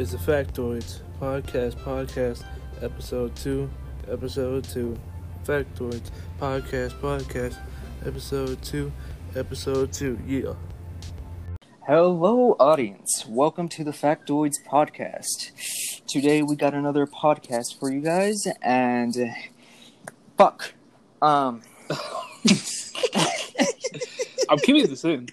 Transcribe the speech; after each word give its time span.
is 0.00 0.12
the 0.12 0.16
Factoids 0.16 1.00
Podcast, 1.20 1.74
Podcast, 1.74 2.42
Episode 2.80 3.36
2, 3.36 3.68
Episode 4.10 4.64
2. 4.64 4.96
Factoids 5.44 6.10
Podcast, 6.40 6.92
Podcast, 7.00 7.58
Episode 8.06 8.62
2, 8.62 8.90
Episode 9.36 9.92
2. 9.92 10.18
Yeah. 10.26 10.54
Hello, 11.86 12.56
audience. 12.58 13.26
Welcome 13.28 13.68
to 13.68 13.84
the 13.84 13.90
Factoids 13.90 14.54
Podcast. 14.66 15.50
Today 16.06 16.40
we 16.40 16.56
got 16.56 16.72
another 16.72 17.06
podcast 17.06 17.78
for 17.78 17.92
you 17.92 18.00
guys, 18.00 18.46
and 18.62 19.14
uh, 19.18 19.26
fuck. 20.38 20.72
Um, 21.20 21.60
I'm 24.48 24.58
keeping 24.60 24.88
this 24.88 25.04
in. 25.04 25.28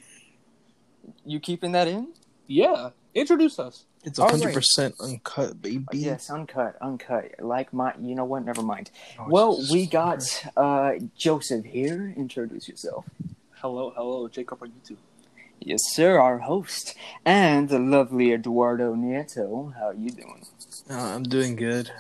you 1.26 1.40
keeping 1.40 1.72
that 1.72 1.88
in? 1.88 2.10
Yeah. 2.48 2.90
Introduce 3.16 3.60
us. 3.60 3.86
It's 4.04 4.20
All 4.20 4.30
100% 4.30 5.02
uncut, 5.02 5.62
baby. 5.62 5.86
Yes, 5.92 6.30
uncut, 6.30 6.78
uncut. 6.82 7.32
Like 7.40 7.74
my, 7.74 7.94
you 8.02 8.16
know 8.16 8.26
what? 8.26 8.46
Never 8.46 8.62
mind. 8.62 8.92
Oh, 9.20 9.26
well, 9.28 9.56
Jesus 9.58 9.72
we 9.72 9.86
got 9.86 10.46
uh 10.56 10.94
Joseph 11.18 11.66
here. 11.66 12.14
Introduce 12.16 12.70
yourself. 12.70 13.06
Hello, 13.56 13.92
hello, 13.96 14.28
Jacob 14.28 14.62
on 14.62 14.70
YouTube. 14.70 14.98
Yes, 15.60 15.82
sir. 15.88 16.20
Our 16.20 16.40
host 16.40 16.96
and 17.26 17.68
the 17.70 17.80
lovely 17.80 18.32
Eduardo 18.32 18.94
Nieto. 18.96 19.74
How 19.74 19.88
are 19.88 19.94
you 19.94 20.12
doing? 20.12 20.46
Uh, 20.90 20.94
I'm 20.94 21.24
doing 21.24 21.56
good. 21.56 21.92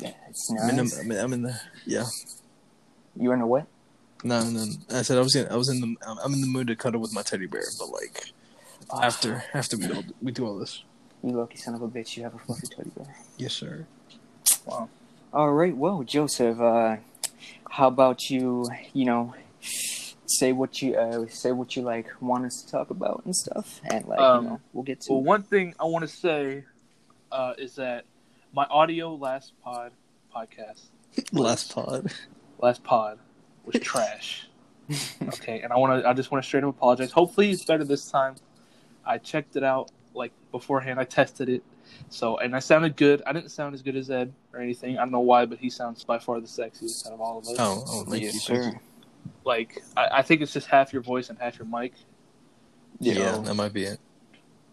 That's 0.00 0.50
I'm, 0.50 0.70
in 0.70 0.76
nice. 0.76 0.94
the, 0.94 1.00
I'm, 1.00 1.10
in, 1.12 1.18
I'm 1.18 1.32
in 1.32 1.42
the. 1.42 1.60
Yeah. 1.86 2.04
You 3.16 3.32
in 3.32 3.40
a 3.40 3.46
what? 3.46 3.66
No, 4.24 4.42
no. 4.50 4.66
I 4.90 5.02
said 5.02 5.18
I 5.18 5.20
was 5.20 5.36
in. 5.36 5.46
I 5.48 5.56
was 5.56 5.68
in 5.68 5.80
the. 5.80 5.96
I'm 6.06 6.32
in 6.32 6.40
the 6.40 6.46
mood 6.46 6.66
to 6.66 6.76
cuddle 6.76 7.00
with 7.00 7.14
my 7.14 7.22
teddy 7.22 7.46
bear, 7.46 7.62
but 7.78 7.88
like 7.90 8.32
after 9.00 9.44
after 9.54 9.76
we 9.76 9.90
all, 9.92 10.04
we 10.20 10.32
do 10.32 10.46
all 10.46 10.58
this. 10.58 10.82
You 11.24 11.32
lucky 11.32 11.56
son 11.56 11.74
of 11.74 11.80
a 11.80 11.88
bitch. 11.88 12.18
You 12.18 12.22
have 12.24 12.34
a 12.34 12.38
fluffy 12.38 12.66
teddy 12.66 12.90
bear. 12.94 13.06
Yes, 13.38 13.54
sir. 13.54 13.86
Wow. 14.66 14.90
All 15.32 15.52
right, 15.54 15.74
well, 15.74 16.02
Joseph, 16.02 16.60
uh, 16.60 16.96
how 17.70 17.88
about 17.88 18.28
you? 18.28 18.66
You 18.92 19.06
know, 19.06 19.34
say 20.26 20.52
what 20.52 20.82
you 20.82 20.94
uh, 20.96 21.26
say 21.28 21.50
what 21.52 21.76
you 21.76 21.82
like 21.82 22.08
want 22.20 22.44
us 22.44 22.62
to 22.62 22.70
talk 22.70 22.90
about 22.90 23.22
and 23.24 23.34
stuff, 23.34 23.80
and 23.84 24.04
like 24.04 24.20
Um, 24.20 24.44
you 24.44 24.50
know, 24.50 24.60
we'll 24.74 24.84
get 24.84 25.00
to. 25.02 25.12
Well, 25.14 25.22
one 25.22 25.42
thing 25.42 25.74
I 25.80 25.84
want 25.84 26.02
to 26.08 26.14
say 26.14 26.64
uh, 27.32 27.54
is 27.56 27.76
that 27.76 28.04
my 28.52 28.64
audio 28.66 29.14
last 29.14 29.54
pod 29.62 29.92
podcast, 30.34 30.88
Last 31.32 31.74
pod. 31.74 32.12
last 32.58 32.84
pod, 32.84 33.18
was 33.64 33.76
trash. 33.80 34.46
okay, 35.22 35.60
and 35.62 35.72
I 35.72 35.78
want 35.78 36.02
to. 36.02 36.08
I 36.08 36.12
just 36.12 36.30
want 36.30 36.44
to 36.44 36.46
straight 36.46 36.64
up 36.64 36.70
apologize. 36.76 37.12
Hopefully, 37.12 37.50
it's 37.50 37.64
better 37.64 37.82
this 37.84 38.10
time. 38.10 38.34
I 39.06 39.16
checked 39.18 39.56
it 39.56 39.64
out 39.64 39.90
like 40.14 40.32
beforehand. 40.52 40.98
I 41.00 41.04
tested 41.04 41.48
it, 41.48 41.62
so 42.08 42.38
and 42.38 42.54
I 42.56 42.60
sounded 42.60 42.96
good. 42.96 43.22
I 43.26 43.32
didn't 43.32 43.50
sound 43.50 43.74
as 43.74 43.82
good 43.82 43.96
as 43.96 44.10
Ed 44.10 44.32
or 44.52 44.60
anything. 44.60 44.96
I 44.98 45.02
don't 45.02 45.12
know 45.12 45.20
why, 45.20 45.44
but 45.46 45.58
he 45.58 45.70
sounds 45.70 46.04
by 46.04 46.18
far 46.18 46.40
the 46.40 46.46
sexiest 46.46 47.06
out 47.06 47.12
of 47.12 47.20
all 47.20 47.38
of 47.38 47.44
us. 47.48 47.56
Oh, 47.58 47.84
oh, 47.86 48.04
thank 48.04 48.22
yes, 48.22 48.34
you. 48.34 48.40
sir. 48.40 48.62
Thank 48.62 48.74
you. 48.74 48.80
Like 49.44 49.82
I, 49.96 50.08
I 50.18 50.22
think 50.22 50.40
it's 50.42 50.52
just 50.52 50.66
half 50.68 50.92
your 50.92 51.02
voice 51.02 51.30
and 51.30 51.38
half 51.38 51.58
your 51.58 51.66
mic. 51.66 51.92
Yeah, 53.00 53.34
So- 53.34 53.42
that 53.42 53.54
might 53.54 53.72
be 53.72 53.84
it. 53.84 53.98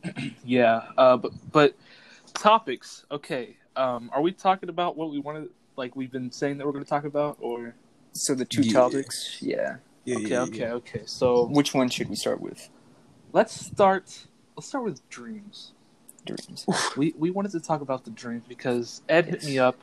Yeah, 0.45 0.83
uh, 0.97 1.17
but 1.17 1.31
but 1.51 1.75
topics. 2.33 3.05
Okay, 3.11 3.57
um, 3.75 4.09
are 4.13 4.21
we 4.21 4.31
talking 4.31 4.69
about 4.69 4.97
what 4.97 5.11
we 5.11 5.19
wanted? 5.19 5.49
Like 5.77 5.95
we've 5.95 6.11
been 6.11 6.31
saying 6.31 6.57
that 6.57 6.65
we're 6.67 6.73
going 6.73 6.83
to 6.83 6.89
talk 6.89 7.05
about, 7.05 7.37
or 7.39 7.75
So 8.13 8.35
the 8.35 8.45
two 8.45 8.61
Yeah. 8.63 8.73
topics, 8.73 9.37
yeah. 9.41 9.77
Yeah, 10.03 10.15
okay, 10.17 10.27
yeah, 10.27 10.41
okay, 10.41 10.57
yeah. 10.59 10.73
okay. 10.73 11.01
So 11.05 11.45
Which 11.47 11.73
one 11.73 11.87
should 11.89 12.09
we 12.09 12.15
start 12.15 12.41
with? 12.41 12.69
let's 13.33 13.53
start. 13.67 14.25
Let's 14.55 14.67
start 14.67 14.83
with 14.83 15.07
dreams. 15.09 15.73
Dreams. 16.25 16.65
We 16.97 17.13
we 17.17 17.31
wanted 17.31 17.51
to 17.53 17.59
talk 17.59 17.81
about 17.81 18.03
the 18.05 18.11
dreams 18.11 18.43
because 18.47 19.01
Ed 19.09 19.25
hit 19.25 19.43
me 19.43 19.57
up. 19.59 19.77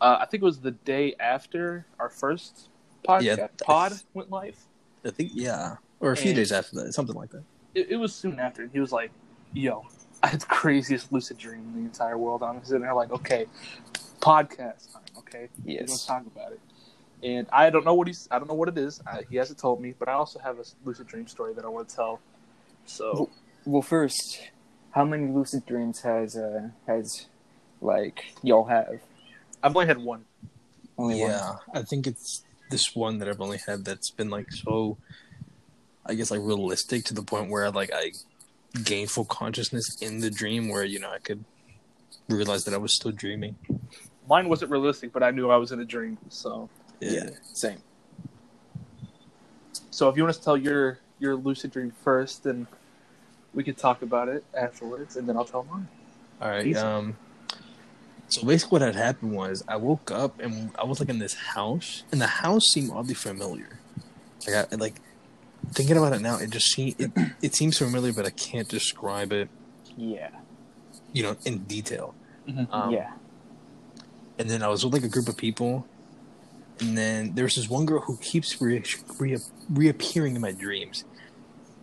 Uh, 0.00 0.18
I 0.20 0.26
think 0.26 0.42
it 0.42 0.46
was 0.46 0.60
the 0.60 0.70
day 0.72 1.14
after 1.20 1.86
our 1.98 2.08
first 2.08 2.68
podcast 3.06 3.22
Yeah. 3.38 3.46
pod 3.62 3.92
went 4.14 4.30
live. 4.30 4.56
I 5.04 5.10
think 5.10 5.30
yeah, 5.34 5.76
or 6.00 6.12
a 6.12 6.16
few 6.16 6.30
And- 6.30 6.36
days 6.36 6.52
after 6.52 6.76
that, 6.76 6.92
something 6.94 7.14
like 7.16 7.30
that. 7.30 7.42
It, 7.74 7.90
it 7.90 7.96
was 7.96 8.14
soon 8.14 8.38
after, 8.40 8.62
and 8.62 8.72
he 8.72 8.80
was 8.80 8.92
like, 8.92 9.10
"Yo, 9.52 9.86
I 10.22 10.28
had 10.28 10.40
the 10.40 10.46
craziest 10.46 11.12
lucid 11.12 11.38
dream 11.38 11.60
in 11.60 11.74
the 11.74 11.80
entire 11.88 12.18
world." 12.18 12.42
I'm 12.42 12.64
sitting 12.64 12.82
there 12.82 12.94
like, 12.94 13.12
"Okay, 13.12 13.46
podcast 14.20 14.92
time. 14.92 15.02
Okay, 15.18 15.48
We're 15.64 15.84
gonna 15.84 15.98
talk 15.98 16.26
about 16.26 16.52
it. 16.52 16.60
And 17.22 17.46
I 17.52 17.70
don't 17.70 17.84
know 17.84 17.94
what 17.94 18.06
he's. 18.06 18.26
I 18.30 18.38
don't 18.38 18.48
know 18.48 18.54
what 18.54 18.68
it 18.68 18.78
is. 18.78 19.00
I, 19.06 19.22
he 19.28 19.36
hasn't 19.36 19.58
told 19.58 19.80
me, 19.80 19.94
but 19.98 20.08
I 20.08 20.12
also 20.14 20.38
have 20.38 20.58
a 20.58 20.64
lucid 20.84 21.06
dream 21.08 21.26
story 21.28 21.52
that 21.54 21.64
I 21.64 21.68
want 21.68 21.88
to 21.88 21.94
tell. 21.96 22.20
So 22.86 23.28
Well, 23.64 23.82
first, 23.82 24.50
how 24.92 25.04
many 25.04 25.30
lucid 25.30 25.66
dreams 25.66 26.00
has 26.00 26.36
uh 26.36 26.68
has 26.86 27.26
like 27.80 28.32
y'all 28.42 28.64
have? 28.64 29.00
I've 29.62 29.74
only 29.74 29.86
had 29.86 29.98
one. 29.98 30.24
Only 30.96 31.20
one. 31.20 31.30
yeah, 31.30 31.56
I 31.74 31.82
think 31.82 32.06
it's 32.06 32.42
this 32.70 32.94
one 32.94 33.18
that 33.18 33.28
I've 33.28 33.40
only 33.40 33.58
had 33.66 33.84
that's 33.84 34.10
been 34.10 34.30
like 34.30 34.50
so, 34.52 34.98
I 36.06 36.14
guess 36.14 36.30
like 36.30 36.40
realistic 36.42 37.04
to 37.06 37.14
the 37.14 37.22
point 37.22 37.50
where 37.50 37.70
like 37.70 37.90
I 37.94 38.12
gained 38.84 39.10
full 39.10 39.24
consciousness 39.24 39.96
in 40.00 40.20
the 40.20 40.30
dream, 40.30 40.68
where 40.68 40.84
you 40.84 40.98
know 40.98 41.10
I 41.10 41.18
could 41.18 41.44
realize 42.28 42.64
that 42.64 42.74
I 42.74 42.78
was 42.78 42.94
still 42.94 43.12
dreaming. 43.12 43.56
Mine 44.28 44.48
wasn't 44.48 44.70
realistic, 44.70 45.12
but 45.12 45.22
I 45.22 45.30
knew 45.30 45.50
I 45.50 45.56
was 45.56 45.72
in 45.72 45.80
a 45.80 45.84
dream. 45.84 46.18
So, 46.28 46.68
Yeah. 47.00 47.30
Same. 47.54 47.78
so 49.90 50.08
if 50.08 50.16
you 50.16 50.22
want 50.22 50.34
to 50.34 50.42
tell 50.42 50.56
your 50.56 50.98
your 51.18 51.34
lucid 51.36 51.72
dream 51.72 51.92
first, 52.04 52.44
then 52.44 52.66
we 53.54 53.64
could 53.64 53.76
talk 53.76 54.02
about 54.02 54.28
it 54.28 54.44
afterwards, 54.54 55.16
and 55.16 55.28
then 55.28 55.36
I'll 55.36 55.44
tell 55.44 55.64
mine. 55.64 55.88
All 56.40 56.48
right. 56.48 56.66
Easy. 56.66 56.78
Um. 56.78 57.16
So 58.28 58.44
basically, 58.46 58.76
what 58.76 58.82
had 58.82 58.94
happened 58.94 59.32
was 59.32 59.64
I 59.66 59.76
woke 59.76 60.10
up 60.10 60.38
and 60.38 60.70
I 60.78 60.84
was 60.84 61.00
like 61.00 61.08
in 61.08 61.18
this 61.18 61.34
house, 61.34 62.02
and 62.12 62.20
the 62.20 62.26
house 62.26 62.62
seemed 62.72 62.90
oddly 62.92 63.14
familiar. 63.14 63.78
Like, 64.46 64.72
I, 64.72 64.76
like 64.76 65.00
thinking 65.72 65.96
about 65.96 66.12
it 66.12 66.20
now, 66.20 66.36
it 66.38 66.50
just 66.50 66.66
seemed 66.66 66.94
it, 67.00 67.10
it 67.40 67.54
seems 67.54 67.78
familiar, 67.78 68.12
but 68.12 68.26
I 68.26 68.30
can't 68.30 68.68
describe 68.68 69.32
it, 69.32 69.48
Yeah. 69.96 70.28
you 71.14 71.22
know, 71.22 71.36
in 71.46 71.60
detail. 71.64 72.14
Mhm. 72.46 72.68
Um, 72.70 72.92
yeah. 72.92 73.12
And 74.38 74.48
then 74.50 74.62
I 74.62 74.68
was 74.68 74.84
with 74.84 74.92
like 74.92 75.04
a 75.04 75.08
group 75.08 75.26
of 75.28 75.36
people, 75.38 75.86
and 76.80 76.96
then 76.98 77.32
there's 77.34 77.56
this 77.56 77.68
one 77.68 77.86
girl 77.86 78.00
who 78.02 78.18
keeps 78.18 78.60
re- 78.60 78.84
re- 79.18 79.38
reappearing 79.70 80.36
in 80.36 80.42
my 80.42 80.52
dreams. 80.52 81.04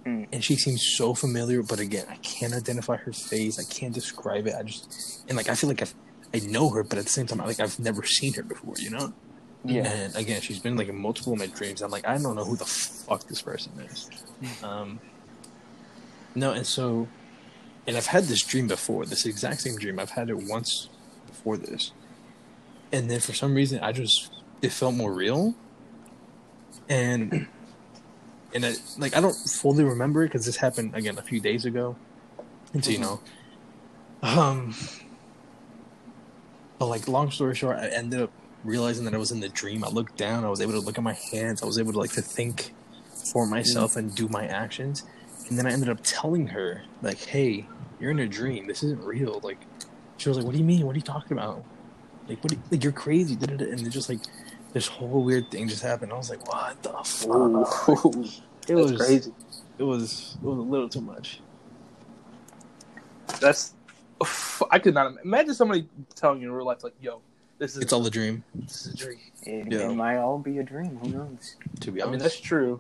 Mm. 0.06 0.28
And 0.32 0.44
she 0.44 0.56
seems 0.56 0.96
so 0.96 1.14
familiar, 1.14 1.64
but 1.64 1.80
again, 1.80 2.06
I 2.10 2.18
can't 2.18 2.54
identify 2.54 2.96
her 2.98 3.12
face. 3.12 3.60
I 3.60 3.64
can't 3.64 3.94
describe 3.94 4.46
it. 4.48 4.54
I 4.58 4.64
just 4.64 5.26
and 5.28 5.36
like 5.36 5.50
I 5.50 5.56
feel 5.56 5.70
like 5.70 5.82
I 5.82 5.88
I 6.34 6.40
know 6.40 6.70
her, 6.70 6.84
but 6.84 7.00
at 7.00 7.06
the 7.06 7.10
same 7.10 7.26
time, 7.26 7.40
like 7.40 7.60
I've 7.60 7.80
never 7.80 8.04
seen 8.04 8.34
her 8.34 8.44
before. 8.44 8.76
You 8.78 8.92
know? 8.92 9.14
Yeah. 9.64 9.88
And 9.88 10.16
again, 10.16 10.42
she's 10.42 10.60
been 10.60 10.76
like 10.76 10.90
in 10.90 10.96
multiple 10.96 11.34
of 11.34 11.40
my 11.40 11.48
dreams. 11.48 11.82
I'm 11.82 11.92
like, 11.92 12.08
I 12.08 12.18
don't 12.18 12.36
know 12.36 12.44
who 12.44 12.56
the 12.56 12.66
fuck 12.66 13.28
this 13.28 13.42
person 13.42 13.72
is. 13.80 14.10
Um, 14.64 15.00
no, 16.36 16.52
and 16.52 16.68
so, 16.68 17.08
and 17.88 17.98
I've 17.98 18.08
had 18.08 18.26
this 18.26 18.44
dream 18.44 18.68
before. 18.68 19.06
This 19.06 19.26
exact 19.26 19.62
same 19.62 19.78
dream. 19.78 20.00
I've 20.00 20.12
had 20.12 20.30
it 20.30 20.38
once 20.38 20.90
before 21.28 21.58
this, 21.58 21.94
and 22.92 23.10
then 23.10 23.20
for 23.20 23.34
some 23.34 23.56
reason, 23.56 23.80
I 23.80 23.92
just 23.92 24.32
it 24.62 24.72
felt 24.72 24.94
more 24.94 25.14
real. 25.14 25.56
And 26.88 27.48
and 28.56 28.66
it, 28.66 28.82
like 28.98 29.16
I 29.16 29.22
don't 29.22 29.36
fully 29.36 29.84
remember 29.84 30.24
it 30.24 30.30
because 30.30 30.46
this 30.46 30.56
happened 30.56 30.96
again 30.96 31.20
a 31.20 31.22
few 31.22 31.40
days 31.40 31.66
ago, 31.66 31.96
and 32.74 32.84
so 32.84 32.90
you 32.90 33.00
know, 33.00 33.20
um, 34.24 34.74
but 36.80 36.88
like 36.88 37.08
long 37.08 37.30
story 37.30 37.54
short, 37.54 37.78
I 37.78 37.88
ended 37.88 38.22
up 38.22 38.32
realizing 38.64 39.06
that 39.06 39.14
I 39.14 39.18
was 39.18 39.32
in 39.32 39.42
the 39.42 39.50
dream. 39.50 39.84
I 39.84 39.90
looked 39.90 40.18
down. 40.18 40.44
I 40.44 40.50
was 40.50 40.62
able 40.62 40.72
to 40.72 40.80
look 40.80 40.98
at 40.98 41.04
my 41.04 41.18
hands. 41.32 41.62
I 41.62 41.66
was 41.66 41.78
able 41.78 41.94
to 41.94 42.00
like 42.00 42.14
to 42.14 42.22
think 42.22 42.74
for 43.32 43.46
myself 43.46 43.96
and 43.96 44.14
do 44.16 44.28
my 44.30 44.48
actions. 44.48 45.04
And 45.50 45.60
then 45.60 45.68
I 45.68 45.72
ended 45.72 45.90
up 45.90 46.00
telling 46.02 46.48
her 46.48 46.82
like, 47.02 47.20
"Hey, 47.20 47.68
you're 48.00 48.12
in 48.12 48.20
a 48.20 48.28
dream. 48.28 48.68
This 48.68 48.84
isn't 48.84 49.04
real." 49.04 49.42
Like, 49.44 49.60
she 50.18 50.30
was 50.30 50.38
like, 50.38 50.46
"What 50.46 50.54
do 50.54 50.58
you 50.58 50.66
mean? 50.66 50.86
What 50.86 50.94
are 50.94 50.98
you 50.98 51.04
talking 51.04 51.38
about? 51.38 51.64
Like, 52.28 52.44
what? 52.44 52.54
You, 52.54 52.60
like, 52.72 52.84
you're 52.84 52.94
crazy." 52.94 53.36
da-da-da." 53.36 53.70
And 53.70 53.86
it 53.86 53.90
just 53.90 54.10
like 54.10 54.22
this 54.74 54.88
whole 54.88 55.24
weird 55.24 55.52
thing 55.52 55.68
just 55.68 55.84
happened. 55.84 56.12
I 56.12 56.18
was 56.18 56.30
like, 56.30 56.48
"What 56.48 56.82
the 56.82 56.94
fuck?" 57.04 58.26
Ooh. 58.70 58.74
It 58.74 58.76
That's 58.76 58.92
was 58.92 59.02
crazy. 59.08 59.34
It 59.78 59.84
was 59.84 60.38
it 60.42 60.46
was 60.46 60.58
a 60.58 60.62
little 60.62 60.90
too 60.90 61.02
much. 61.02 61.42
That's 63.40 63.74
I 64.72 64.80
could 64.80 64.94
not 64.94 65.14
imagine 65.24 65.54
somebody 65.54 65.88
telling 66.16 66.42
you 66.42 66.48
in 66.48 66.54
real 66.54 66.66
life, 66.66 66.84
like, 66.84 66.94
"Yo, 67.02 67.22
this 67.58 67.76
is 67.76 67.82
It's 67.84 67.94
all 67.94 68.06
a 68.06 68.10
dream, 68.10 68.44
this 68.56 68.86
is 68.88 68.94
a 68.94 68.98
dream." 68.98 69.20
It, 69.44 69.72
Yeah. 69.72 69.90
it 69.92 69.96
might 69.96 70.18
all 70.18 70.40
be 70.40 70.58
a 70.60 70.64
dream. 70.64 70.98
Who 70.98 71.10
knows? 71.10 71.56
to 71.82 71.92
be 71.92 72.02
I 72.02 72.06
mean, 72.06 72.16
honest. 72.16 72.24
that's 72.24 72.40
true. 72.40 72.80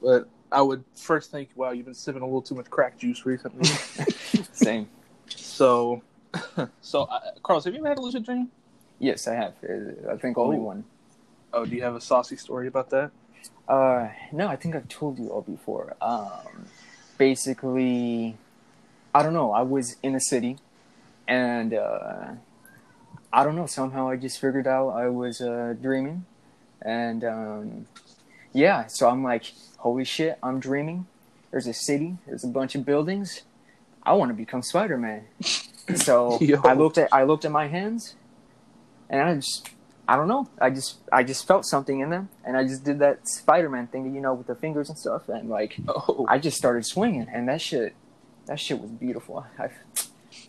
But 0.00 0.28
I 0.50 0.62
would 0.62 0.84
first 0.94 1.30
think, 1.30 1.50
wow, 1.56 1.70
you've 1.72 1.84
been 1.86 1.94
sipping 1.94 2.22
a 2.22 2.24
little 2.24 2.42
too 2.42 2.54
much 2.54 2.70
crack 2.70 2.98
juice 2.98 3.24
recently. 3.26 3.64
Same. 4.52 4.88
so, 5.28 6.02
so 6.80 7.02
uh, 7.02 7.20
Carlos, 7.42 7.64
have 7.64 7.74
you 7.74 7.80
ever 7.80 7.88
had 7.88 7.98
a 7.98 8.00
lucid 8.00 8.24
dream? 8.24 8.50
Yes, 8.98 9.26
I 9.28 9.34
have. 9.34 9.54
Uh, 9.68 10.12
I 10.12 10.16
think 10.16 10.38
only 10.38 10.56
Oh. 10.58 10.62
one. 10.62 10.84
Oh, 11.52 11.64
do 11.66 11.74
you 11.76 11.82
have 11.82 11.94
a 11.96 12.00
saucy 12.00 12.36
story 12.36 12.66
about 12.68 12.90
that? 12.90 13.10
Uh, 13.68 14.08
no, 14.32 14.48
I 14.48 14.56
think 14.56 14.74
I've 14.74 14.88
told 14.88 15.18
you 15.18 15.28
all 15.28 15.42
before. 15.42 15.94
Um, 16.00 16.66
basically, 17.18 18.36
I 19.14 19.22
don't 19.22 19.32
know. 19.32 19.52
I 19.52 19.62
was 19.62 19.96
in 20.02 20.14
a 20.14 20.20
city 20.20 20.58
and 21.28 21.74
uh, 21.74 22.28
I 23.32 23.44
don't 23.44 23.56
know. 23.56 23.66
Somehow 23.66 24.08
I 24.08 24.16
just 24.16 24.40
figured 24.40 24.66
out 24.66 24.90
I 24.90 25.08
was 25.08 25.40
uh, 25.40 25.74
dreaming, 25.80 26.24
and 26.80 27.24
um, 27.24 27.86
yeah. 28.52 28.86
So 28.86 29.08
I'm 29.08 29.22
like, 29.22 29.52
holy 29.78 30.04
shit, 30.04 30.38
I'm 30.42 30.60
dreaming. 30.60 31.06
There's 31.50 31.66
a 31.66 31.72
city. 31.74 32.16
There's 32.26 32.44
a 32.44 32.48
bunch 32.48 32.74
of 32.74 32.84
buildings. 32.84 33.42
I 34.02 34.14
want 34.14 34.30
to 34.30 34.34
become 34.34 34.62
Spider 34.62 34.98
Man. 34.98 35.24
so 35.94 36.38
Yo. 36.40 36.60
I 36.64 36.74
looked 36.74 36.98
at 36.98 37.08
I 37.12 37.22
looked 37.24 37.44
at 37.44 37.52
my 37.52 37.68
hands, 37.68 38.14
and 39.08 39.20
I 39.20 39.34
just 39.36 39.70
I 40.08 40.16
don't 40.16 40.28
know. 40.28 40.48
I 40.60 40.70
just 40.70 40.98
I 41.12 41.22
just 41.22 41.46
felt 41.46 41.64
something 41.64 42.00
in 42.00 42.10
them, 42.10 42.28
and 42.44 42.56
I 42.56 42.64
just 42.64 42.84
did 42.84 42.98
that 42.98 43.28
Spider 43.28 43.68
Man 43.68 43.86
thing, 43.86 44.14
you 44.14 44.20
know, 44.20 44.34
with 44.34 44.46
the 44.46 44.54
fingers 44.54 44.88
and 44.88 44.98
stuff, 44.98 45.28
and 45.28 45.48
like 45.48 45.76
Oh, 45.88 46.26
I 46.28 46.38
just 46.38 46.56
started 46.56 46.84
swinging, 46.84 47.28
and 47.32 47.48
that 47.48 47.60
shit, 47.60 47.94
that 48.46 48.58
shit 48.58 48.80
was 48.80 48.90
beautiful. 48.90 49.46
I, 49.58 49.68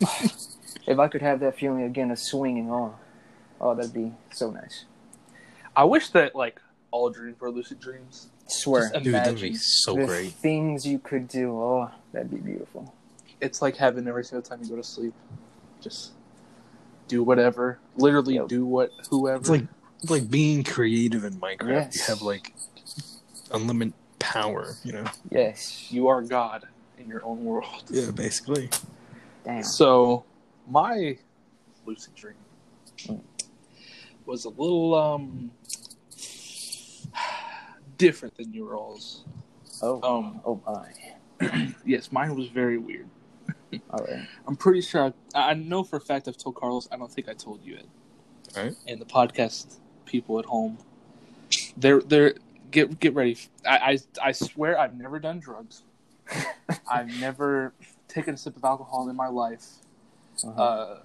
if 0.86 0.98
I 0.98 1.08
could 1.08 1.22
have 1.22 1.40
that 1.40 1.58
feeling 1.58 1.82
again 1.82 2.10
of 2.10 2.18
swinging, 2.18 2.70
oh, 2.70 2.96
oh, 3.60 3.74
that'd 3.74 3.92
be 3.94 4.12
so 4.32 4.50
nice. 4.50 4.84
I 5.76 5.84
wish 5.84 6.10
that 6.10 6.34
like 6.34 6.60
all 6.90 7.10
dreams 7.10 7.40
were 7.40 7.50
lucid 7.50 7.80
dreams. 7.80 8.28
Swear, 8.46 8.90
Just 8.92 9.04
Dude, 9.04 9.14
that'd 9.14 9.40
be 9.40 9.54
so 9.54 9.94
the 9.94 10.06
great. 10.06 10.32
things 10.32 10.86
you 10.86 10.98
could 10.98 11.28
do, 11.28 11.52
oh, 11.52 11.90
that'd 12.12 12.30
be 12.30 12.36
beautiful. 12.36 12.94
It's 13.40 13.62
like 13.62 13.76
heaven 13.76 14.06
every 14.06 14.24
single 14.24 14.42
time 14.42 14.62
you 14.62 14.68
go 14.70 14.76
to 14.76 14.82
sleep. 14.82 15.14
Just 15.80 16.12
do 17.08 17.22
whatever. 17.22 17.78
Literally 17.96 18.34
Yep. 18.34 18.48
do 18.48 18.64
what 18.66 18.90
whoever. 19.10 19.38
It's 19.40 19.50
like 19.50 19.66
it's 20.02 20.10
like 20.10 20.30
being 20.30 20.64
creative 20.64 21.24
in 21.24 21.34
Minecraft. 21.40 21.68
Yes. 21.68 21.96
You 21.96 22.14
have 22.14 22.22
like 22.22 22.54
unlimited 23.52 23.94
power, 24.18 24.74
you 24.84 24.92
know. 24.92 25.04
Yes, 25.30 25.90
you 25.92 26.08
are 26.08 26.22
God 26.22 26.66
in 26.98 27.08
your 27.08 27.24
own 27.24 27.44
world. 27.44 27.84
Yeah, 27.90 28.10
basically. 28.10 28.70
damn. 29.44 29.62
So 29.62 30.24
my 30.68 31.18
lucid 31.86 32.14
dream 32.14 32.34
Mm. 32.98 33.20
was 34.24 34.44
a 34.44 34.48
little 34.50 34.94
um 34.94 35.50
different 37.98 38.36
than 38.36 38.52
your 38.52 38.76
all's. 38.76 39.24
Oh, 39.82 40.00
Um, 40.02 40.40
oh 40.44 40.60
my. 40.66 41.74
yes, 41.84 42.12
mine 42.12 42.34
was 42.34 42.48
very 42.48 42.78
weird. 42.78 43.08
All 43.90 44.04
right. 44.04 44.26
I'm 44.46 44.56
pretty 44.56 44.80
sure 44.80 45.12
I, 45.34 45.50
I 45.50 45.54
know 45.54 45.82
for 45.82 45.96
a 45.96 46.00
fact 46.00 46.28
I've 46.28 46.36
told 46.36 46.56
Carlos. 46.56 46.88
I 46.92 46.96
don't 46.96 47.10
think 47.10 47.28
I 47.28 47.34
told 47.34 47.64
you 47.64 47.76
it. 47.76 47.88
Alright. 48.56 48.74
And 48.86 49.00
the 49.00 49.06
podcast 49.06 49.78
people 50.06 50.38
at 50.38 50.44
home, 50.44 50.78
they're 51.76 52.00
they're 52.00 52.34
get 52.70 53.00
get 53.00 53.14
ready. 53.14 53.38
I 53.66 53.98
I, 54.22 54.28
I 54.28 54.32
swear 54.32 54.78
I've 54.78 54.94
never 54.96 55.18
done 55.18 55.40
drugs. 55.40 55.82
I've 56.90 57.08
never 57.20 57.72
taken 58.08 58.34
a 58.34 58.36
sip 58.36 58.56
of 58.56 58.64
alcohol 58.64 59.08
in 59.08 59.16
my 59.16 59.28
life. 59.28 59.66
Uh-huh. 60.44 60.62
Uh, 60.62 60.98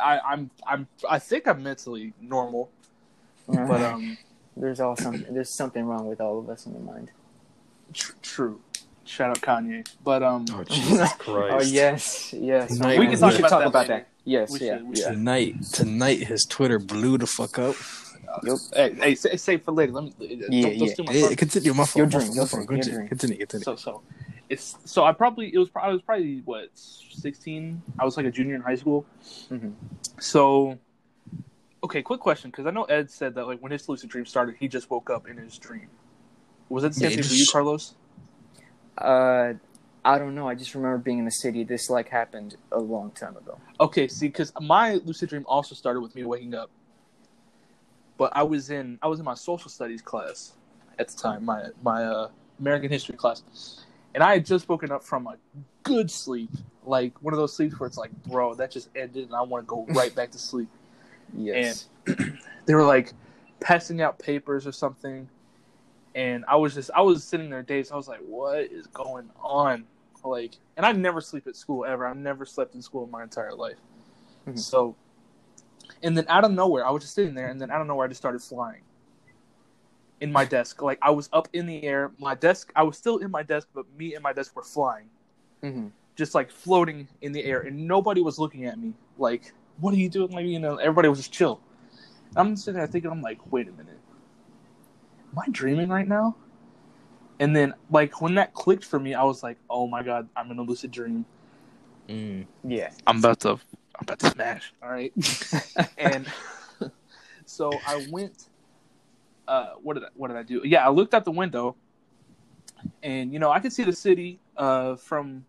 I 0.00 0.20
I'm 0.20 0.50
I'm 0.66 0.88
I 1.08 1.18
think 1.18 1.46
I'm 1.46 1.62
mentally 1.62 2.14
normal, 2.20 2.70
but 3.46 3.80
um, 3.80 4.18
there's 4.56 4.80
all 4.80 4.96
some 4.96 5.24
there's 5.30 5.50
something 5.50 5.84
wrong 5.84 6.06
with 6.06 6.20
all 6.20 6.38
of 6.38 6.48
us 6.48 6.66
in 6.66 6.72
the 6.72 6.80
mind. 6.80 7.10
tr- 7.92 8.12
true. 8.22 8.60
Shout 9.04 9.30
out 9.30 9.40
Kanye, 9.40 9.86
but 10.04 10.22
um, 10.22 10.44
Oh 10.52 10.62
Jesus 10.64 11.12
Christ. 11.18 11.54
Oh 11.54 11.60
yes, 11.62 12.32
yes. 12.32 12.76
Tonight 12.76 12.98
We 12.98 13.06
can 13.08 13.18
talk 13.18 13.32
should 13.32 13.40
about 13.40 13.48
talk 13.50 13.58
that 13.60 13.66
about 13.68 13.86
that. 13.88 14.08
Yes, 14.24 14.50
We 14.52 14.60
yeah, 14.60 14.76
should- 14.78 14.88
we 14.88 14.96
yeah. 15.00 15.10
Tonight 15.10 15.62
tonight 15.72 16.18
his 16.20 16.44
Twitter 16.48 16.78
blew 16.78 17.18
the 17.18 17.26
fuck 17.26 17.58
up. 17.58 17.74
Yep. 18.44 18.58
hey, 18.74 18.94
hey, 18.94 19.14
say, 19.14 19.36
say 19.36 19.56
for 19.58 19.72
later. 19.72 19.92
Let 19.92 20.04
me. 20.04 20.14
Yeah, 20.18 20.28
don't, 20.70 20.78
don't 20.78 20.88
yeah. 20.88 21.04
my 21.06 21.12
Hey, 21.12 21.20
thunder. 21.20 21.36
continue 21.36 21.74
my 21.74 21.84
fault. 21.84 21.96
Your 21.96 22.06
my 22.06 22.10
dream, 22.10 22.22
fault, 22.22 22.34
your 22.36 22.44
my 22.44 22.48
fault. 22.48 22.66
dream, 22.68 22.76
your 22.76 22.78
Continue, 22.78 22.98
dream. 22.98 23.08
continue, 23.08 23.38
continue. 23.38 23.64
So 23.64 23.76
so, 23.76 24.02
it's 24.48 24.76
so 24.86 25.04
I 25.04 25.12
probably 25.12 25.52
it 25.52 25.58
was 25.58 25.68
probably 25.68 25.90
I 25.90 25.92
was 25.92 26.02
probably 26.02 26.42
what 26.44 26.68
sixteen. 26.74 27.82
I 27.98 28.04
was 28.06 28.16
like 28.16 28.24
a 28.26 28.30
junior 28.30 28.54
in 28.54 28.62
high 28.62 28.76
school. 28.76 29.04
Mhm. 29.50 29.72
So, 30.20 30.78
okay, 31.84 32.00
quick 32.02 32.20
question 32.20 32.50
because 32.50 32.64
I 32.66 32.70
know 32.70 32.84
Ed 32.84 33.10
said 33.10 33.34
that 33.34 33.46
like 33.46 33.58
when 33.60 33.72
his 33.72 33.86
lucid 33.88 34.08
dream 34.08 34.24
started, 34.24 34.54
he 34.58 34.66
just 34.68 34.88
woke 34.88 35.10
up 35.10 35.28
in 35.28 35.36
his 35.36 35.58
dream. 35.58 35.88
Was 36.70 36.84
it 36.84 36.88
the 36.90 36.94
same 36.94 37.02
Yeah, 37.10 37.16
thing 37.16 37.18
it 37.18 37.26
for 37.26 37.34
you, 37.34 37.46
Carlos? 37.52 37.94
Uh, 38.98 39.54
I 40.04 40.18
don't 40.18 40.34
know. 40.34 40.48
I 40.48 40.54
just 40.54 40.74
remember 40.74 40.98
being 40.98 41.18
in 41.18 41.24
the 41.24 41.30
city. 41.30 41.64
This 41.64 41.88
like 41.88 42.08
happened 42.08 42.56
a 42.72 42.80
long 42.80 43.10
time 43.12 43.36
ago. 43.36 43.58
Okay, 43.80 44.08
see, 44.08 44.28
because 44.28 44.52
my 44.60 44.94
lucid 45.04 45.28
dream 45.28 45.44
also 45.46 45.74
started 45.74 46.00
with 46.00 46.14
me 46.14 46.24
waking 46.24 46.54
up, 46.54 46.70
but 48.18 48.32
I 48.34 48.42
was 48.42 48.70
in 48.70 48.98
I 49.02 49.08
was 49.08 49.18
in 49.18 49.24
my 49.24 49.34
social 49.34 49.70
studies 49.70 50.02
class 50.02 50.54
at 50.98 51.08
the 51.08 51.16
time, 51.16 51.44
my 51.44 51.66
my 51.82 52.04
uh, 52.04 52.28
American 52.58 52.90
history 52.90 53.16
class, 53.16 53.42
and 54.14 54.22
I 54.22 54.34
had 54.34 54.46
just 54.46 54.68
woken 54.68 54.90
up 54.90 55.04
from 55.04 55.26
a 55.26 55.36
good 55.84 56.10
sleep, 56.10 56.50
like 56.84 57.20
one 57.22 57.32
of 57.32 57.38
those 57.38 57.54
sleeps 57.54 57.78
where 57.78 57.86
it's 57.86 57.96
like, 57.98 58.10
bro, 58.24 58.54
that 58.54 58.70
just 58.70 58.88
ended, 58.96 59.26
and 59.26 59.34
I 59.34 59.42
want 59.42 59.64
to 59.64 59.66
go 59.66 59.86
right 59.88 60.14
back 60.14 60.32
to 60.32 60.38
sleep. 60.38 60.68
Yes. 61.34 61.88
And 62.06 62.38
They 62.66 62.74
were 62.74 62.84
like 62.84 63.12
passing 63.60 64.00
out 64.00 64.18
papers 64.18 64.66
or 64.66 64.72
something, 64.72 65.28
and 66.14 66.44
I 66.46 66.56
was 66.56 66.74
just 66.74 66.90
I 66.94 67.00
was 67.02 67.24
sitting 67.24 67.50
there 67.50 67.62
days 67.62 67.90
I 67.90 67.96
was 67.96 68.08
like, 68.08 68.20
what 68.20 68.60
is 68.60 68.86
going 68.88 69.30
on? 69.42 69.84
Like, 70.24 70.54
and 70.76 70.86
I 70.86 70.92
never 70.92 71.20
sleep 71.20 71.46
at 71.48 71.56
school 71.56 71.84
ever. 71.84 72.06
I've 72.06 72.16
never 72.16 72.46
slept 72.46 72.74
in 72.74 72.82
school 72.82 73.04
in 73.04 73.10
my 73.10 73.22
entire 73.24 73.54
life. 73.54 73.78
Mhm. 74.46 74.58
So, 74.58 74.94
and 76.02 76.16
then 76.16 76.26
out 76.28 76.44
of 76.44 76.52
nowhere, 76.52 76.86
I 76.86 76.90
was 76.90 77.02
just 77.02 77.14
sitting 77.14 77.34
there, 77.34 77.48
and 77.48 77.60
then 77.60 77.70
out 77.70 77.80
of 77.80 77.86
nowhere, 77.86 78.06
I 78.06 78.08
just 78.08 78.20
started 78.20 78.40
flying 78.42 78.82
in 80.20 80.30
my 80.32 80.44
desk. 80.44 80.80
Like 80.82 80.98
I 81.02 81.10
was 81.10 81.28
up 81.32 81.48
in 81.52 81.66
the 81.66 81.82
air. 81.84 82.12
My 82.18 82.34
desk, 82.34 82.72
I 82.76 82.84
was 82.84 82.96
still 82.96 83.18
in 83.18 83.30
my 83.30 83.42
desk, 83.42 83.68
but 83.74 83.84
me 83.98 84.14
and 84.14 84.22
my 84.22 84.32
desk 84.32 84.54
were 84.54 84.62
flying, 84.62 85.08
hmm 85.62 85.88
just 86.14 86.34
like 86.34 86.50
floating 86.50 87.08
in 87.22 87.32
the 87.32 87.42
air, 87.42 87.62
and 87.62 87.88
nobody 87.88 88.20
was 88.20 88.38
looking 88.38 88.66
at 88.66 88.78
me. 88.78 88.92
Like, 89.18 89.52
what 89.80 89.94
are 89.94 89.96
you 89.96 90.10
doing? 90.10 90.30
Like, 90.30 90.46
you 90.46 90.58
know, 90.60 90.76
everybody 90.76 91.08
was 91.08 91.18
just 91.18 91.32
chill. 91.32 91.60
I'm 92.36 92.54
sitting 92.56 92.78
there 92.78 92.86
thinking, 92.86 93.10
I'm 93.10 93.22
like, 93.22 93.40
wait 93.50 93.68
a 93.68 93.72
minute, 93.72 93.98
am 95.32 95.38
I 95.38 95.50
dreaming 95.50 95.88
right 95.88 96.06
now? 96.06 96.36
And 97.40 97.56
then, 97.56 97.74
like, 97.90 98.20
when 98.20 98.34
that 98.36 98.54
clicked 98.54 98.84
for 98.84 99.00
me, 99.00 99.14
I 99.14 99.24
was 99.24 99.42
like, 99.42 99.58
oh 99.68 99.86
my 99.88 100.02
god, 100.02 100.28
I'm 100.36 100.50
in 100.50 100.58
a 100.58 100.62
lucid 100.62 100.90
dream. 100.90 101.24
Mm. 102.08 102.46
Yeah. 102.64 102.90
I'm 103.06 103.18
about 103.18 103.40
to 103.40 103.50
I'm 103.52 103.58
about 104.02 104.18
to 104.20 104.30
smash. 104.30 104.72
All 104.82 104.90
right. 104.90 105.12
and 105.98 106.26
so 107.46 107.70
I 107.86 107.96
went 108.10 108.48
uh 109.48 109.70
what 109.82 109.94
did 109.94 110.04
I 110.04 110.08
what 110.14 110.28
did 110.28 110.36
I 110.36 110.42
do? 110.42 110.62
Yeah, 110.64 110.86
I 110.86 110.90
looked 110.90 111.14
out 111.14 111.24
the 111.24 111.30
window 111.32 111.76
and 113.02 113.32
you 113.32 113.38
know, 113.38 113.50
I 113.50 113.60
could 113.60 113.72
see 113.72 113.84
the 113.84 113.92
city 113.92 114.40
uh 114.56 114.96
from 114.96 115.44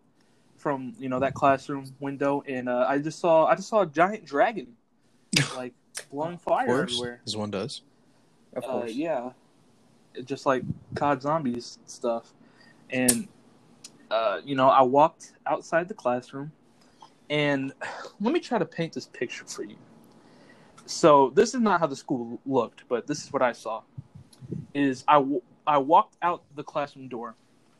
from, 0.56 0.94
you 0.98 1.08
know, 1.08 1.20
that 1.20 1.34
classroom 1.34 1.94
window 2.00 2.42
and 2.46 2.68
uh 2.68 2.86
I 2.88 2.98
just 2.98 3.18
saw 3.18 3.46
I 3.46 3.54
just 3.56 3.68
saw 3.68 3.82
a 3.82 3.86
giant 3.86 4.24
dragon 4.24 4.76
like 5.56 5.74
blowing 6.10 6.34
Of 6.34 6.42
fire 6.42 6.66
course, 6.66 6.92
everywhere. 6.92 7.20
as 7.26 7.36
one 7.36 7.50
does. 7.50 7.82
Of 8.54 8.64
Uh, 8.64 8.70
course. 8.70 8.92
yeah, 8.92 9.26
It- 9.28 9.32
just 10.24 10.46
like 10.46 10.62
COD 10.94 11.22
Zombies 11.22 11.78
stuff, 11.86 12.32
and 12.90 13.28
uh, 14.10 14.40
you 14.44 14.54
know, 14.54 14.68
I 14.68 14.82
walked 14.82 15.32
outside 15.46 15.88
the 15.88 15.94
classroom, 15.94 16.52
and 17.30 17.72
let 18.20 18.32
me 18.32 18.40
try 18.40 18.58
to 18.58 18.64
paint 18.66 18.92
this 18.92 19.06
picture 19.06 19.44
for 19.44 19.64
you. 19.64 19.76
So 20.86 21.30
this 21.34 21.54
is 21.54 21.60
not 21.60 21.80
how 21.80 21.86
the 21.86 21.96
school 21.96 22.40
looked, 22.46 22.84
but 22.88 23.06
this 23.06 23.24
is 23.24 23.32
what 23.32 23.42
I 23.42 23.52
saw. 23.52 23.82
Is 24.74 25.04
I 25.08 25.14
w- 25.14 25.42
I 25.66 25.78
walked 25.78 26.16
out 26.22 26.44
the 26.54 26.64
classroom 26.64 27.08
door, 27.08 27.34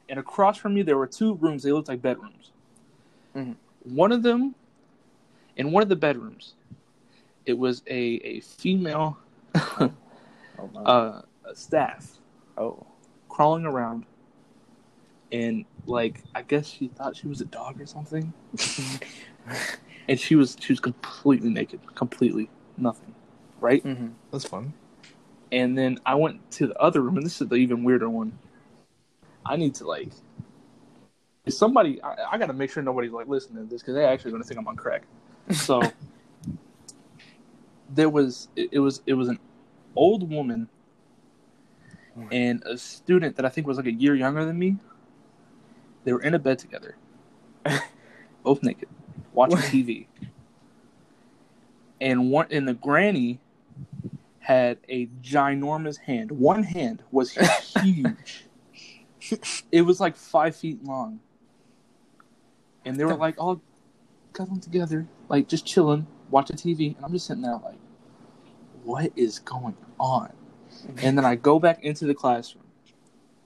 and 0.08 0.18
across 0.18 0.56
from 0.58 0.74
me 0.74 0.82
there 0.82 0.96
were 0.98 1.06
two 1.06 1.34
rooms. 1.34 1.62
They 1.62 1.72
looked 1.72 1.88
like 1.88 2.02
bedrooms. 2.02 2.52
Mhm. 3.34 3.56
One 3.84 4.12
of 4.12 4.22
them, 4.22 4.54
in 5.56 5.70
one 5.72 5.82
of 5.82 5.88
the 5.88 5.96
bedrooms, 5.96 6.54
it 7.46 7.58
was 7.58 7.82
a 7.86 8.16
a 8.24 8.40
female 8.40 9.18
Oh, 10.58 10.70
uh, 10.84 11.22
staff 11.54 12.18
oh. 12.58 12.86
crawling 13.28 13.64
around, 13.64 14.04
and 15.32 15.64
like 15.86 16.22
I 16.34 16.42
guess 16.42 16.66
she 16.66 16.88
thought 16.88 17.16
she 17.16 17.28
was 17.28 17.40
a 17.40 17.46
dog 17.46 17.80
or 17.80 17.86
something, 17.86 18.32
and 20.08 20.18
she 20.18 20.34
was 20.36 20.56
she 20.60 20.72
was 20.72 20.80
completely 20.80 21.50
naked, 21.50 21.80
completely 21.94 22.48
nothing, 22.76 23.14
right? 23.60 23.84
Mm-hmm. 23.84 24.08
That's 24.30 24.44
fun. 24.44 24.72
And 25.52 25.78
then 25.78 25.98
I 26.04 26.14
went 26.16 26.50
to 26.52 26.66
the 26.66 26.78
other 26.78 27.00
room, 27.00 27.16
and 27.16 27.24
this 27.24 27.40
is 27.40 27.48
the 27.48 27.56
even 27.56 27.84
weirder 27.84 28.10
one. 28.10 28.38
I 29.46 29.56
need 29.56 29.74
to 29.76 29.86
like. 29.86 30.10
If 31.44 31.52
somebody, 31.52 32.02
I, 32.02 32.16
I 32.32 32.38
got 32.38 32.46
to 32.46 32.54
make 32.54 32.70
sure 32.70 32.82
nobody's 32.82 33.12
like 33.12 33.28
listening 33.28 33.64
to 33.64 33.70
this 33.70 33.82
because 33.82 33.94
they're 33.94 34.08
actually 34.08 34.30
going 34.30 34.42
to 34.42 34.48
think 34.48 34.58
I'm 34.58 34.66
on 34.66 34.76
crack. 34.76 35.02
So 35.52 35.82
there 37.90 38.08
was 38.08 38.48
it, 38.56 38.70
it 38.72 38.78
was 38.78 39.02
it 39.06 39.14
was 39.14 39.28
an 39.28 39.38
old 39.94 40.28
woman 40.28 40.68
and 42.30 42.62
a 42.64 42.78
student 42.78 43.36
that 43.36 43.44
I 43.44 43.48
think 43.48 43.66
was 43.66 43.76
like 43.76 43.86
a 43.86 43.92
year 43.92 44.14
younger 44.14 44.44
than 44.44 44.58
me. 44.58 44.76
They 46.04 46.12
were 46.12 46.22
in 46.22 46.34
a 46.34 46.38
bed 46.38 46.58
together, 46.58 46.96
both 48.42 48.62
naked, 48.62 48.88
watching 49.32 49.56
What? 49.56 49.64
TV. 49.66 50.06
And 52.00 52.30
one 52.30 52.46
and 52.50 52.68
the 52.68 52.74
granny 52.74 53.40
had 54.40 54.78
a 54.88 55.06
ginormous 55.22 55.98
hand. 55.98 56.30
One 56.30 56.62
hand 56.62 57.02
was 57.10 57.32
huge. 57.32 58.46
it 59.72 59.82
was 59.82 60.00
like 60.00 60.16
five 60.16 60.54
feet 60.54 60.84
long. 60.84 61.20
And 62.84 62.96
they 62.96 63.04
were 63.04 63.14
like 63.14 63.36
all 63.38 63.62
cuddling 64.34 64.60
together, 64.60 65.06
like 65.30 65.48
just 65.48 65.64
chilling, 65.64 66.06
watching 66.30 66.56
TV, 66.56 66.94
and 66.96 67.04
I'm 67.04 67.12
just 67.12 67.26
sitting 67.26 67.42
there 67.42 67.58
like, 67.64 67.78
what 68.82 69.10
is 69.16 69.38
going 69.38 69.76
on? 69.98 70.30
And 71.02 71.16
then 71.16 71.24
I 71.24 71.34
go 71.34 71.58
back 71.58 71.82
into 71.84 72.06
the 72.06 72.14
classroom, 72.14 72.64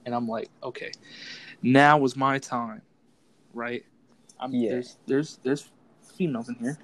and 0.05 0.13
I'm 0.15 0.27
like, 0.27 0.49
okay, 0.63 0.91
now 1.61 1.97
was 1.97 2.15
my 2.15 2.37
time, 2.39 2.81
right? 3.53 3.83
I'm, 4.39 4.53
Yeah. 4.53 4.71
There's 4.71 4.97
there's 5.05 5.39
there's 5.43 5.69
females 6.17 6.49
in 6.49 6.55
here. 6.55 6.77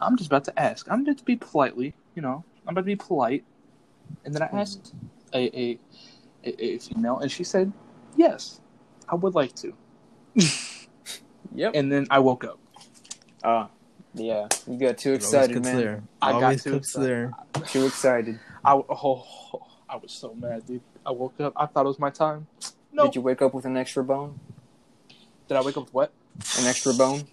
I'm 0.00 0.16
just 0.16 0.28
about 0.28 0.44
to 0.44 0.58
ask. 0.58 0.90
I'm 0.90 1.02
about 1.02 1.18
to 1.18 1.24
be 1.24 1.36
politely, 1.36 1.94
you 2.14 2.22
know, 2.22 2.44
I'm 2.66 2.72
about 2.72 2.82
to 2.82 2.86
be 2.86 2.96
polite, 2.96 3.44
and 4.24 4.34
then 4.34 4.42
I 4.42 4.46
asked 4.46 4.94
a 5.34 5.38
a, 5.58 5.78
a, 6.44 6.64
a 6.64 6.78
female, 6.78 7.18
and 7.18 7.30
she 7.30 7.44
said, 7.44 7.72
yes, 8.16 8.60
I 9.08 9.14
would 9.14 9.34
like 9.34 9.54
to. 9.56 9.74
Yep. 11.54 11.72
And 11.74 11.92
then 11.92 12.06
I 12.10 12.18
woke 12.18 12.44
up. 12.44 12.58
Ah, 13.44 13.68
yeah. 14.14 14.48
You 14.66 14.78
got 14.78 14.96
too 14.96 15.12
excited, 15.12 15.62
man. 15.62 15.76
there. 15.76 16.02
I 16.22 16.32
got 16.32 16.42
always 16.42 16.64
too 16.64 16.76
excited. 16.76 17.06
there. 17.08 17.32
Too 17.66 17.84
excited. 17.86 18.40
I 18.64 18.74
oh, 18.74 19.26
I 19.88 19.96
was 19.96 20.12
so 20.12 20.34
mad, 20.34 20.66
dude. 20.66 20.80
I 21.04 21.10
woke 21.10 21.40
up. 21.40 21.52
I 21.56 21.66
thought 21.66 21.84
it 21.84 21.88
was 21.88 21.98
my 21.98 22.10
time. 22.10 22.46
No. 22.92 23.04
Did 23.04 23.16
you 23.16 23.20
wake 23.20 23.42
up 23.42 23.54
with 23.54 23.64
an 23.64 23.76
extra 23.76 24.04
bone? 24.04 24.38
Did 25.48 25.56
I 25.56 25.62
wake 25.62 25.76
up 25.76 25.84
with 25.84 25.94
what? 25.94 26.12
An 26.58 26.66
extra 26.66 26.94
bone? 26.94 27.24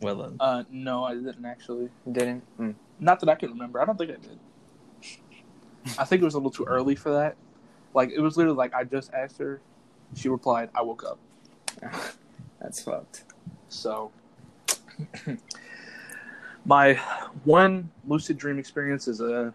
Well 0.00 0.16
then. 0.16 0.36
Uh, 0.40 0.64
no, 0.70 1.04
I 1.04 1.14
didn't 1.14 1.44
actually. 1.44 1.90
You 2.06 2.12
didn't? 2.12 2.42
Mm. 2.58 2.74
Not 2.98 3.20
that 3.20 3.28
I 3.28 3.34
can 3.34 3.50
remember. 3.50 3.80
I 3.80 3.84
don't 3.84 3.96
think 3.96 4.10
I 4.10 4.14
did. 4.14 4.38
I 5.98 6.04
think 6.04 6.22
it 6.22 6.24
was 6.24 6.34
a 6.34 6.38
little 6.38 6.50
too 6.50 6.64
early 6.64 6.94
for 6.94 7.12
that. 7.12 7.36
Like 7.94 8.10
it 8.10 8.20
was 8.20 8.36
literally 8.36 8.56
like 8.56 8.74
I 8.74 8.84
just 8.84 9.12
asked 9.12 9.38
her. 9.38 9.60
She 10.14 10.28
replied, 10.28 10.70
"I 10.74 10.82
woke 10.82 11.04
up." 11.04 11.18
That's 12.60 12.82
fucked. 12.82 13.24
So, 13.68 14.12
my 16.64 16.94
one 17.44 17.90
lucid 18.06 18.38
dream 18.38 18.58
experience 18.58 19.08
is 19.08 19.20
a 19.20 19.52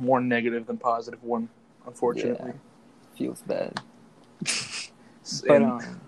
more 0.00 0.20
negative 0.20 0.66
than 0.66 0.78
positive 0.78 1.22
one, 1.22 1.48
unfortunately. 1.86 2.54
Feels 3.16 3.42
bad. 3.42 3.80
But 5.46 5.62
um, 5.62 6.00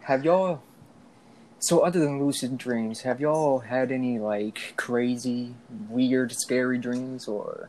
have 0.00 0.24
y'all? 0.24 0.62
So 1.60 1.80
other 1.80 2.00
than 2.00 2.24
lucid 2.24 2.56
dreams, 2.58 3.02
have 3.02 3.20
y'all 3.20 3.60
had 3.60 3.92
any 3.92 4.18
like 4.18 4.74
crazy, 4.76 5.54
weird, 5.88 6.32
scary 6.32 6.78
dreams, 6.78 7.28
or 7.28 7.68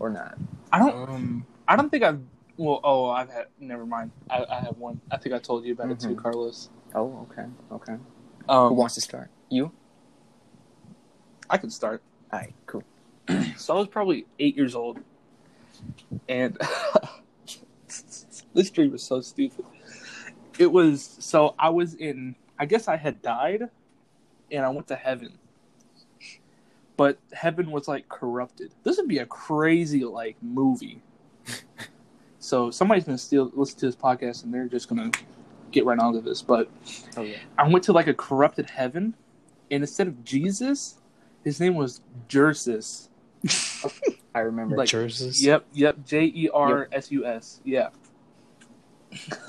or 0.00 0.08
not? 0.10 0.38
I 0.72 0.78
don't. 0.78 1.08
Um, 1.08 1.46
I 1.68 1.76
don't 1.76 1.90
think 1.90 2.02
I've. 2.02 2.20
Well, 2.56 2.80
oh, 2.82 3.10
I've 3.10 3.30
had. 3.30 3.46
Never 3.60 3.84
mind. 3.86 4.10
I, 4.30 4.44
I 4.50 4.60
have 4.60 4.78
one. 4.78 5.00
I 5.10 5.18
think 5.18 5.34
I 5.34 5.38
told 5.38 5.64
you 5.64 5.72
about 5.74 5.90
it 5.90 6.00
too, 6.00 6.08
Mhm. 6.08 6.22
Carlos. 6.22 6.70
Oh, 6.94 7.26
okay, 7.30 7.46
okay. 7.70 7.96
Who 8.46 8.52
Um, 8.52 8.76
wants 8.76 8.94
to 8.96 9.00
start? 9.02 9.30
You? 9.50 9.72
I 11.50 11.58
can 11.58 11.70
start. 11.70 12.02
All 12.32 12.40
right, 12.40 12.52
cool. 12.66 12.82
So 13.56 13.74
I 13.74 13.78
was 13.78 13.88
probably 13.88 14.26
eight 14.38 14.56
years 14.56 14.74
old, 14.74 14.98
and 16.28 16.58
this 18.54 18.70
dream 18.70 18.92
was 18.92 19.02
so 19.02 19.20
stupid. 19.20 19.64
It 20.58 20.72
was 20.72 21.16
so 21.20 21.54
I 21.58 21.68
was 21.70 21.94
in. 21.94 22.34
I 22.58 22.66
guess 22.66 22.88
I 22.88 22.96
had 22.96 23.22
died, 23.22 23.68
and 24.50 24.64
I 24.64 24.68
went 24.68 24.88
to 24.88 24.96
heaven. 24.96 25.38
But 26.96 27.18
heaven 27.32 27.70
was 27.70 27.88
like 27.88 28.08
corrupted. 28.08 28.72
This 28.82 28.96
would 28.96 29.08
be 29.08 29.18
a 29.18 29.26
crazy 29.26 30.04
like 30.04 30.36
movie. 30.42 31.00
so 32.38 32.70
somebody's 32.70 33.04
gonna 33.04 33.18
steal 33.18 33.50
listen 33.54 33.78
to 33.80 33.86
this 33.86 33.96
podcast, 33.96 34.44
and 34.44 34.52
they're 34.52 34.66
just 34.66 34.88
gonna 34.88 35.10
get 35.70 35.84
right 35.84 35.98
onto 35.98 36.20
this. 36.20 36.42
But 36.42 36.68
Oh 37.16 37.22
yeah. 37.22 37.38
I 37.58 37.68
went 37.68 37.84
to 37.84 37.92
like 37.92 38.08
a 38.08 38.14
corrupted 38.14 38.70
heaven, 38.70 39.14
and 39.70 39.82
instead 39.82 40.06
of 40.06 40.24
Jesus, 40.24 41.00
his 41.44 41.60
name 41.60 41.74
was 41.74 42.00
Jersus. 42.28 43.08
I 44.34 44.40
remember. 44.40 44.76
Like- 44.76 44.88
Jerseys. 44.88 45.44
Yep, 45.44 45.66
yep. 45.72 46.04
J 46.04 46.24
E 46.24 46.50
R 46.52 46.88
S 46.92 47.10
U 47.10 47.24
S. 47.26 47.60
Yeah. 47.64 47.90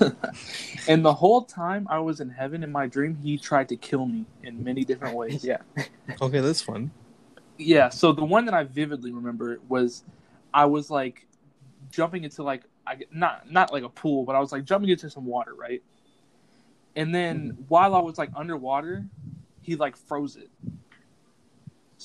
and 0.88 1.04
the 1.04 1.14
whole 1.14 1.42
time 1.42 1.86
I 1.88 1.98
was 1.98 2.20
in 2.20 2.28
heaven 2.28 2.62
in 2.62 2.70
my 2.70 2.86
dream, 2.86 3.16
he 3.16 3.38
tried 3.38 3.68
to 3.70 3.76
kill 3.76 4.04
me 4.06 4.26
in 4.42 4.62
many 4.62 4.84
different 4.84 5.16
ways. 5.16 5.42
yeah. 5.44 5.58
Okay, 6.20 6.40
that's 6.40 6.60
fun. 6.60 6.90
Yeah, 7.56 7.88
so 7.88 8.12
the 8.12 8.24
one 8.24 8.44
that 8.46 8.54
I 8.54 8.64
vividly 8.64 9.12
remember 9.12 9.60
was 9.68 10.04
I 10.52 10.66
was 10.66 10.90
like 10.90 11.26
jumping 11.90 12.24
into 12.24 12.42
like 12.42 12.64
I 12.86 12.98
not 13.12 13.50
not 13.50 13.72
like 13.72 13.84
a 13.84 13.88
pool, 13.88 14.24
but 14.24 14.34
I 14.34 14.40
was 14.40 14.52
like 14.52 14.64
jumping 14.64 14.90
into 14.90 15.08
some 15.08 15.24
water, 15.24 15.54
right? 15.54 15.82
And 16.96 17.14
then 17.14 17.52
mm-hmm. 17.52 17.62
while 17.68 17.94
I 17.94 18.00
was 18.00 18.18
like 18.18 18.30
underwater, 18.36 19.04
he 19.62 19.76
like 19.76 19.96
froze 19.96 20.36
it. 20.36 20.50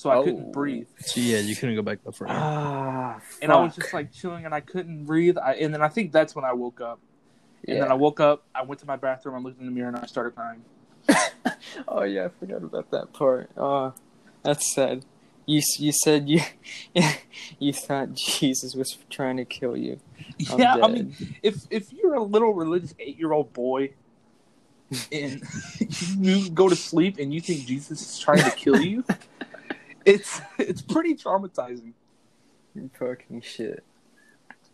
So 0.00 0.08
I 0.08 0.16
Oh. 0.16 0.24
couldn't 0.24 0.52
breathe. 0.52 0.86
So 0.98 1.20
yeah, 1.20 1.40
you 1.40 1.54
couldn't 1.54 1.74
go 1.74 1.82
back 1.82 2.02
that 2.04 2.16
far. 2.16 2.26
Ah, 2.30 3.20
And 3.42 3.52
I 3.52 3.60
was 3.60 3.74
just 3.74 3.92
like 3.92 4.10
chilling 4.10 4.46
and 4.46 4.54
I 4.54 4.60
couldn't 4.60 5.04
breathe. 5.04 5.36
I, 5.36 5.52
and 5.56 5.74
then 5.74 5.82
I 5.82 5.88
think 5.88 6.10
that's 6.10 6.34
when 6.34 6.42
I 6.42 6.54
woke 6.54 6.80
up. 6.80 7.00
And 7.68 7.76
yeah. 7.76 7.82
then 7.82 7.92
I 7.92 7.94
woke 7.96 8.18
up, 8.18 8.44
I 8.54 8.62
went 8.62 8.80
to 8.80 8.86
my 8.86 8.96
bathroom, 8.96 9.34
I 9.34 9.40
looked 9.40 9.60
in 9.60 9.66
the 9.66 9.72
mirror 9.72 9.88
and 9.88 9.98
I 9.98 10.06
started 10.06 10.34
crying. 10.34 10.62
Oh 11.86 12.02
yeah, 12.02 12.24
I 12.26 12.28
forgot 12.28 12.62
about 12.62 12.90
that 12.92 13.12
part. 13.12 13.50
Oh, 13.56 13.92
that's 14.42 14.74
sad. 14.74 15.04
You 15.46 15.60
you 15.78 15.92
said 15.92 16.28
you 16.28 16.40
you 17.58 17.72
thought 17.72 18.14
Jesus 18.14 18.74
was 18.74 18.96
trying 19.10 19.36
to 19.36 19.44
kill 19.44 19.76
you. 19.76 19.98
I'm 20.50 20.58
yeah, 20.58 20.76
I 20.82 20.88
mean 20.88 21.14
if 21.42 21.66
if 21.70 21.92
you're 21.92 22.14
a 22.14 22.22
little 22.22 22.54
religious 22.54 22.94
eight 22.98 23.18
year 23.18 23.32
old 23.32 23.52
boy 23.52 23.90
and 25.12 25.42
you 26.18 26.50
go 26.50 26.68
to 26.68 26.76
sleep 26.76 27.18
and 27.18 27.32
you 27.34 27.40
think 27.40 27.66
Jesus 27.66 28.00
is 28.02 28.18
trying 28.18 28.42
to 28.42 28.50
kill 28.50 28.80
you, 28.80 29.04
it's 30.04 30.40
it's 30.58 30.82
pretty 30.82 31.14
traumatizing. 31.14 31.92
Fucking 32.98 33.40
shit. 33.40 33.84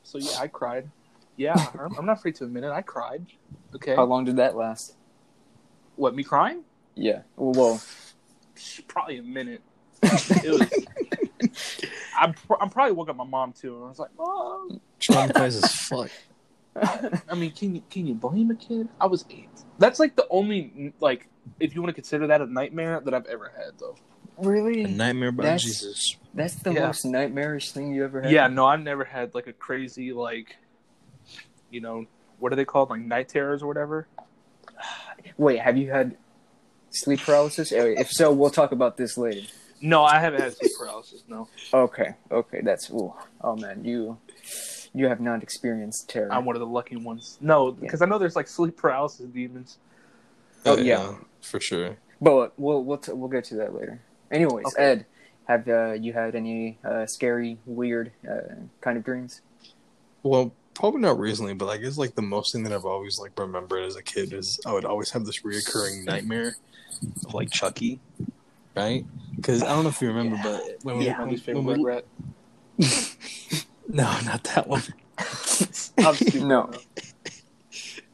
So 0.02 0.18
yeah, 0.18 0.38
I 0.38 0.48
cried. 0.48 0.90
Yeah, 1.36 1.54
I'm, 1.78 1.98
I'm 1.98 2.06
not 2.06 2.18
afraid 2.18 2.36
to 2.36 2.44
admit 2.44 2.64
it. 2.64 2.70
I 2.70 2.82
cried. 2.82 3.26
Okay. 3.74 3.94
How 3.94 4.04
long 4.04 4.24
did 4.24 4.36
that 4.36 4.56
last? 4.56 4.96
What, 5.96 6.14
me 6.14 6.22
crying? 6.22 6.62
Yeah. 6.94 7.22
Well, 7.36 7.52
well 7.52 7.82
Probably 8.88 9.18
a 9.18 9.22
minute. 9.22 9.62
It 10.02 10.50
was. 10.50 11.52
I'm, 12.18 12.32
pr- 12.32 12.54
I'm 12.60 12.70
probably 12.70 12.92
woke 12.92 13.08
up 13.08 13.16
my 13.16 13.24
mom 13.24 13.52
too, 13.52 13.74
and 13.76 13.84
I 13.84 13.88
was 13.88 13.98
like, 13.98 14.10
"Mom." 14.16 14.80
Traumatized 15.00 15.62
as 15.62 15.74
fuck. 15.74 16.10
I 17.30 17.34
mean, 17.34 17.52
can 17.52 17.74
you 17.74 17.82
can 17.90 18.06
you 18.06 18.14
blame 18.14 18.50
a 18.50 18.54
kid? 18.54 18.88
I 19.00 19.06
was 19.06 19.24
eight. 19.30 19.48
That's 19.78 19.98
like 19.98 20.16
the 20.16 20.26
only 20.30 20.92
like, 21.00 21.28
if 21.60 21.74
you 21.74 21.80
want 21.80 21.90
to 21.90 21.94
consider 21.94 22.26
that 22.26 22.40
a 22.40 22.46
nightmare 22.46 23.00
that 23.04 23.14
I've 23.14 23.26
ever 23.26 23.52
had, 23.56 23.78
though. 23.78 23.96
A 24.38 24.48
really? 24.48 24.84
nightmare 24.84 25.30
about 25.30 25.42
That's- 25.44 25.62
Jesus. 25.62 26.16
That's 26.34 26.54
the 26.56 26.72
Yeah. 26.74 26.86
most 26.86 27.04
nightmarish 27.06 27.72
thing 27.72 27.92
you 27.94 28.04
ever 28.04 28.20
had. 28.22 28.30
Yeah, 28.30 28.46
no, 28.48 28.66
I've 28.66 28.80
never 28.82 29.04
had 29.04 29.34
like 29.34 29.46
a 29.46 29.52
crazy 29.54 30.12
like, 30.12 30.56
you 31.70 31.80
know, 31.80 32.04
what 32.38 32.52
are 32.52 32.56
they 32.56 32.64
called, 32.66 32.90
like 32.90 33.00
night 33.00 33.28
terrors 33.30 33.62
or 33.62 33.66
whatever. 33.66 34.06
Wait, 35.38 35.58
have 35.60 35.76
you 35.78 35.90
had 35.90 36.16
sleep 36.90 37.20
paralysis? 37.20 37.72
Eh, 37.72 37.94
If 37.98 38.10
so, 38.10 38.32
we'll 38.32 38.50
talk 38.50 38.72
about 38.72 38.96
this 38.98 39.16
later. 39.16 39.46
No, 39.80 40.04
I 40.04 40.18
haven't 40.20 40.40
had 40.42 40.54
sleep 40.56 40.72
paralysis. 40.78 41.22
No, 41.28 41.48
Okay. 41.72 42.14
Okay. 42.30 42.60
That's. 42.62 42.90
Ooh. 42.90 43.14
Oh 43.40 43.56
man, 43.56 43.84
you 43.84 44.18
you 44.94 45.06
have 45.08 45.20
not 45.20 45.42
experienced 45.42 46.08
terror. 46.08 46.32
I'm 46.32 46.44
one 46.46 46.56
of 46.56 46.60
the 46.60 46.66
lucky 46.66 46.96
ones. 46.96 47.36
No, 47.40 47.72
because 47.72 48.00
I 48.02 48.06
know 48.06 48.18
there's 48.18 48.36
like 48.36 48.48
sleep 48.48 48.76
paralysis 48.76 49.26
demons. 49.26 49.78
Oh, 50.64 50.76
yeah. 50.78 51.14
for 51.42 51.60
sure. 51.60 51.96
But 52.20 52.58
we'll 52.58 52.82
we'll 52.84 52.96
t- 52.98 53.12
we'll 53.12 53.28
get 53.28 53.44
to 53.44 53.56
that 53.56 53.74
later. 53.74 54.00
Anyways, 54.30 54.66
Okay. 54.66 54.82
Ed, 54.82 55.06
have 55.48 55.68
uh, 55.68 55.92
you 55.92 56.12
had 56.12 56.34
any 56.34 56.78
uh, 56.84 57.06
scary, 57.06 57.58
weird 57.66 58.12
uh, 58.28 58.54
kind 58.80 58.96
of 58.98 59.04
dreams? 59.04 59.40
Well, 60.22 60.52
probably 60.74 61.00
not 61.00 61.18
recently, 61.18 61.54
but 61.54 61.66
I 61.68 61.76
guess 61.76 61.96
like 61.98 62.14
the 62.14 62.22
most 62.22 62.52
thing 62.52 62.64
that 62.64 62.72
I've 62.72 62.84
always 62.84 63.18
like 63.18 63.38
remembered 63.38 63.84
as 63.84 63.96
a 63.96 64.02
kid 64.02 64.32
is 64.32 64.58
I 64.66 64.72
would 64.72 64.84
always 64.84 65.10
have 65.10 65.24
this 65.24 65.42
reoccurring 65.42 66.04
nightmare 66.04 66.56
of 67.24 67.34
like 67.34 67.50
Chucky, 67.50 68.00
right? 68.76 69.04
Because 69.36 69.62
I 69.62 69.66
don't 69.68 69.84
know 69.84 69.90
if 69.90 70.00
you 70.02 70.08
remember, 70.08 70.38
but 70.42 70.78
when 70.82 70.98
we, 70.98 71.06
Yeah. 71.06 71.18
My 71.18 71.24
least 71.30 71.46
when 71.46 71.56
favorite 71.56 71.78
we- 71.78 71.84
wet 71.84 72.06
no, 73.88 74.02
not 74.24 74.42
that 74.44 74.66
one. 74.66 74.82
rat. 75.18 75.90
I'm 75.98 76.14
stupid. 76.14 76.42
No. 76.44 76.70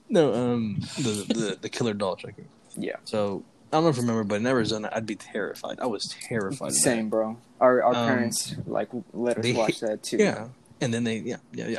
No, 0.08 0.34
um, 0.34 0.76
the 0.98 1.24
the, 1.28 1.58
the 1.62 1.68
killer 1.68 1.94
doll 1.94 2.16
Chucky. 2.16 2.44
Yeah. 2.76 2.96
So 3.04 3.42
I 3.72 3.76
don't 3.76 3.84
know 3.84 3.90
if 3.90 3.96
you 3.96 4.02
remember, 4.02 4.24
but 4.24 4.34
in 4.36 4.46
Arizona, 4.46 4.90
I'd 4.92 5.06
be 5.06 5.16
terrified. 5.16 5.80
I 5.80 5.86
was 5.86 6.14
terrified. 6.28 6.72
Same, 6.74 7.08
bro. 7.08 7.38
Our 7.60 7.82
our 7.82 7.94
Um, 7.94 8.06
parents 8.06 8.54
like 8.66 8.88
let 9.14 9.38
us 9.38 9.42
they- 9.42 9.54
watch 9.54 9.80
that 9.80 10.02
too. 10.02 10.18
Yeah, 10.18 10.48
and 10.80 10.92
then 10.92 11.04
they, 11.04 11.18
yeah, 11.18 11.36
yeah, 11.52 11.68
yeah. 11.68 11.78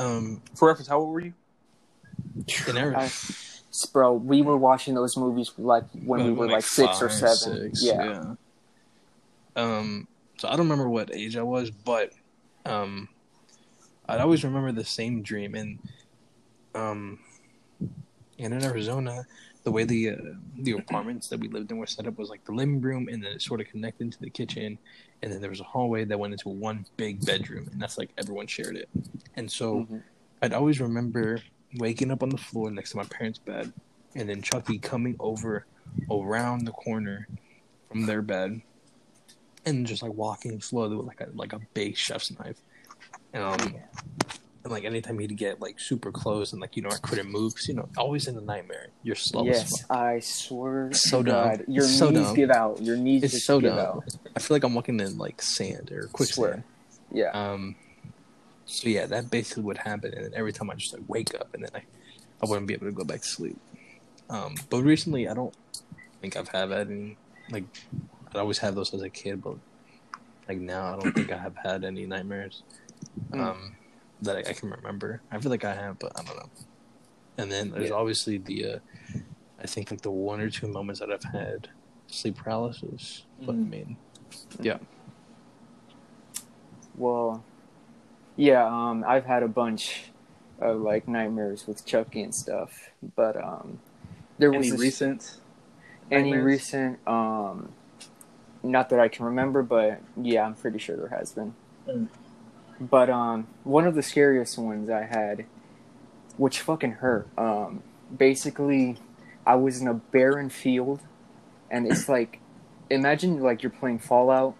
Um, 0.00 0.42
For 0.56 0.66
reference, 0.68 0.88
how 0.88 0.98
old 1.00 1.12
were 1.12 1.20
you? 1.20 1.34
in 2.68 2.76
Arizona, 2.76 2.98
I- 3.04 3.10
bro, 3.92 4.12
we 4.14 4.42
were 4.42 4.56
watching 4.56 4.94
those 4.94 5.16
movies 5.16 5.52
like 5.56 5.84
when 6.04 6.24
we 6.24 6.32
were 6.32 6.48
like, 6.48 6.64
six 6.64 7.00
or 7.00 7.08
seven. 7.08 7.72
six, 7.74 7.82
yeah. 7.84 8.34
Um. 9.56 10.08
So 10.38 10.48
I 10.48 10.52
don't 10.52 10.60
remember 10.68 10.88
what 10.88 11.14
age 11.14 11.36
I 11.36 11.42
was, 11.42 11.70
but 11.70 12.12
um, 12.64 13.08
I'd 14.08 14.20
always 14.20 14.42
remember 14.42 14.72
the 14.72 14.84
same 14.84 15.22
dream, 15.22 15.54
and 15.54 15.78
um, 16.74 17.18
and 17.80 18.54
in 18.54 18.64
Arizona, 18.64 19.26
the 19.62 19.70
way 19.70 19.84
the 19.84 20.10
uh, 20.10 20.16
the 20.60 20.72
apartments 20.72 21.28
that 21.28 21.40
we 21.40 21.48
lived 21.48 21.70
in 21.70 21.78
were 21.78 21.86
set 21.86 22.06
up 22.06 22.18
was 22.18 22.30
like 22.30 22.44
the 22.44 22.52
living 22.52 22.80
room, 22.80 23.08
and 23.08 23.22
then 23.22 23.32
it 23.32 23.42
sort 23.42 23.60
of 23.60 23.66
connected 23.66 24.04
into 24.04 24.18
the 24.20 24.30
kitchen, 24.30 24.78
and 25.22 25.32
then 25.32 25.40
there 25.40 25.50
was 25.50 25.60
a 25.60 25.64
hallway 25.64 26.04
that 26.04 26.18
went 26.18 26.32
into 26.32 26.48
one 26.48 26.86
big 26.96 27.24
bedroom, 27.24 27.68
and 27.70 27.80
that's 27.80 27.98
like 27.98 28.10
everyone 28.16 28.46
shared 28.46 28.76
it. 28.76 28.88
And 29.34 29.50
so 29.50 29.84
Mhm. 29.84 30.02
I'd 30.42 30.54
always 30.54 30.80
remember 30.80 31.42
waking 31.74 32.10
up 32.10 32.22
on 32.22 32.30
the 32.30 32.38
floor 32.38 32.70
next 32.70 32.92
to 32.92 32.96
my 32.96 33.04
parents' 33.04 33.38
bed, 33.38 33.72
and 34.14 34.28
then 34.28 34.42
Chucky 34.42 34.78
coming 34.78 35.16
over 35.20 35.66
around 36.10 36.64
the 36.64 36.72
corner 36.72 37.28
from 37.88 38.06
their 38.06 38.22
bed, 38.22 38.62
and 39.66 39.86
just 39.86 40.02
like 40.02 40.14
walking 40.14 40.60
slowly 40.62 40.96
with 40.96 41.06
like 41.06 41.20
a 41.20 41.28
like 41.34 41.52
a 41.52 41.60
big 41.74 41.96
chef's 41.96 42.30
knife. 42.38 42.60
Um, 43.34 43.74
and 44.62 44.72
like 44.72 44.84
anytime 44.84 45.18
he'd 45.18 45.36
get 45.36 45.60
like 45.60 45.80
super 45.80 46.12
close 46.12 46.52
and 46.52 46.60
like 46.60 46.76
you 46.76 46.82
know 46.82 46.90
I 46.90 46.96
couldn't 46.98 47.30
move 47.30 47.54
because 47.54 47.68
you 47.68 47.74
know, 47.74 47.88
always 47.96 48.28
in 48.28 48.36
a 48.36 48.40
nightmare. 48.40 48.88
You're 49.02 49.16
slow 49.16 49.44
yes. 49.44 49.84
I 49.90 50.20
swear 50.20 50.92
So 50.92 51.22
dumb. 51.22 51.34
God, 51.48 51.64
your 51.68 51.84
It's 51.84 51.98
so 51.98 52.10
knees 52.10 52.26
dumb. 52.26 52.34
give 52.36 52.50
out. 52.50 52.82
Your 52.82 52.96
knees 52.96 53.22
It's 53.22 53.32
just 53.34 53.46
so 53.46 53.60
give 53.60 53.70
dumb. 53.74 53.78
out. 53.98 54.04
I 54.36 54.40
feel 54.40 54.54
like 54.54 54.64
I'm 54.64 54.74
walking 54.74 55.00
in 55.00 55.16
like 55.18 55.40
sand 55.42 55.90
or 55.92 56.08
quicksand. 56.12 56.62
Yeah. 57.12 57.30
Um, 57.30 57.74
so 58.66 58.88
yeah, 58.88 59.06
that 59.06 59.30
basically 59.30 59.64
would 59.64 59.78
happen, 59.78 60.14
and 60.14 60.24
then 60.26 60.32
every 60.34 60.52
time 60.52 60.70
I 60.70 60.74
just 60.74 60.92
like 60.92 61.02
wake 61.08 61.34
up, 61.34 61.52
and 61.54 61.64
then 61.64 61.70
I, 61.74 61.82
I 62.42 62.46
wouldn't 62.48 62.66
be 62.68 62.74
able 62.74 62.86
to 62.86 62.92
go 62.92 63.02
back 63.04 63.22
to 63.22 63.26
sleep. 63.26 63.58
Um, 64.28 64.54
but 64.68 64.82
recently, 64.82 65.26
I 65.28 65.34
don't 65.34 65.52
think 66.20 66.36
I've 66.36 66.48
had 66.48 66.70
any 66.70 67.16
like 67.50 67.64
I'd 68.28 68.36
always 68.36 68.58
had 68.58 68.76
those 68.76 68.94
as 68.94 69.02
a 69.02 69.08
kid, 69.08 69.42
but 69.42 69.56
like 70.48 70.58
now, 70.58 70.94
I 70.94 71.00
don't 71.00 71.12
think 71.12 71.32
I 71.32 71.38
have 71.38 71.56
had 71.56 71.82
any 71.84 72.04
nightmares 72.06 72.62
Mm. 73.32 73.40
um, 73.40 73.72
that 74.22 74.36
I, 74.36 74.40
I 74.40 74.52
can 74.52 74.70
remember. 74.70 75.20
I 75.30 75.38
feel 75.38 75.50
like 75.50 75.64
I 75.64 75.74
have, 75.74 75.98
but 75.98 76.12
I 76.18 76.22
don't 76.22 76.36
know. 76.36 76.50
And 77.38 77.50
then 77.50 77.70
there's 77.70 77.88
Yeah. 77.90 77.94
obviously 77.96 78.38
the, 78.38 78.66
uh, 78.66 78.78
I 79.62 79.66
think 79.66 79.90
like 79.90 80.00
the 80.02 80.10
one 80.10 80.40
or 80.40 80.50
two 80.50 80.66
moments 80.68 81.00
that 81.00 81.10
I've 81.10 81.24
had 81.24 81.68
sleep 82.06 82.36
paralysis. 82.36 83.24
But 83.40 83.52
I 83.52 83.56
mean, 83.58 83.96
yeah. 84.60 84.78
Well, 86.96 87.42
yeah. 88.36 88.64
Um, 88.66 89.04
I've 89.06 89.24
had 89.24 89.42
a 89.42 89.48
bunch 89.48 90.04
of 90.60 90.80
like 90.80 91.08
nightmares 91.08 91.66
with 91.66 91.84
Chucky 91.86 92.22
and 92.22 92.34
stuff, 92.34 92.90
but 93.16 93.36
um, 93.42 93.78
there 94.38 94.50
was 94.50 94.66
Any 94.66 94.70
this- 94.72 94.80
recent? 94.80 95.36
any 96.10 96.30
nightmares? 96.32 96.44
recent 96.44 96.98
um, 97.06 97.70
not 98.64 98.88
that 98.90 98.98
I 99.00 99.08
can 99.08 99.24
remember, 99.26 99.62
but 99.62 100.00
yeah, 100.20 100.44
I'm 100.44 100.54
pretty 100.54 100.78
sure 100.78 100.96
there 100.96 101.08
has 101.16 101.32
been. 101.32 101.54
Mm. 101.88 102.08
But 102.80 103.10
um, 103.10 103.46
one 103.62 103.86
of 103.86 103.94
the 103.94 104.02
scariest 104.02 104.56
ones 104.58 104.88
I 104.88 105.02
had, 105.02 105.44
which 106.38 106.60
fucking 106.60 106.92
hurt. 106.92 107.28
Um, 107.36 107.82
basically, 108.16 108.96
I 109.46 109.56
was 109.56 109.80
in 109.80 109.88
a 109.88 109.94
barren 109.94 110.48
field, 110.48 111.00
and 111.70 111.86
it's 111.86 112.08
like, 112.08 112.40
imagine 112.88 113.40
like 113.40 113.62
you're 113.62 113.70
playing 113.70 113.98
Fallout, 113.98 114.54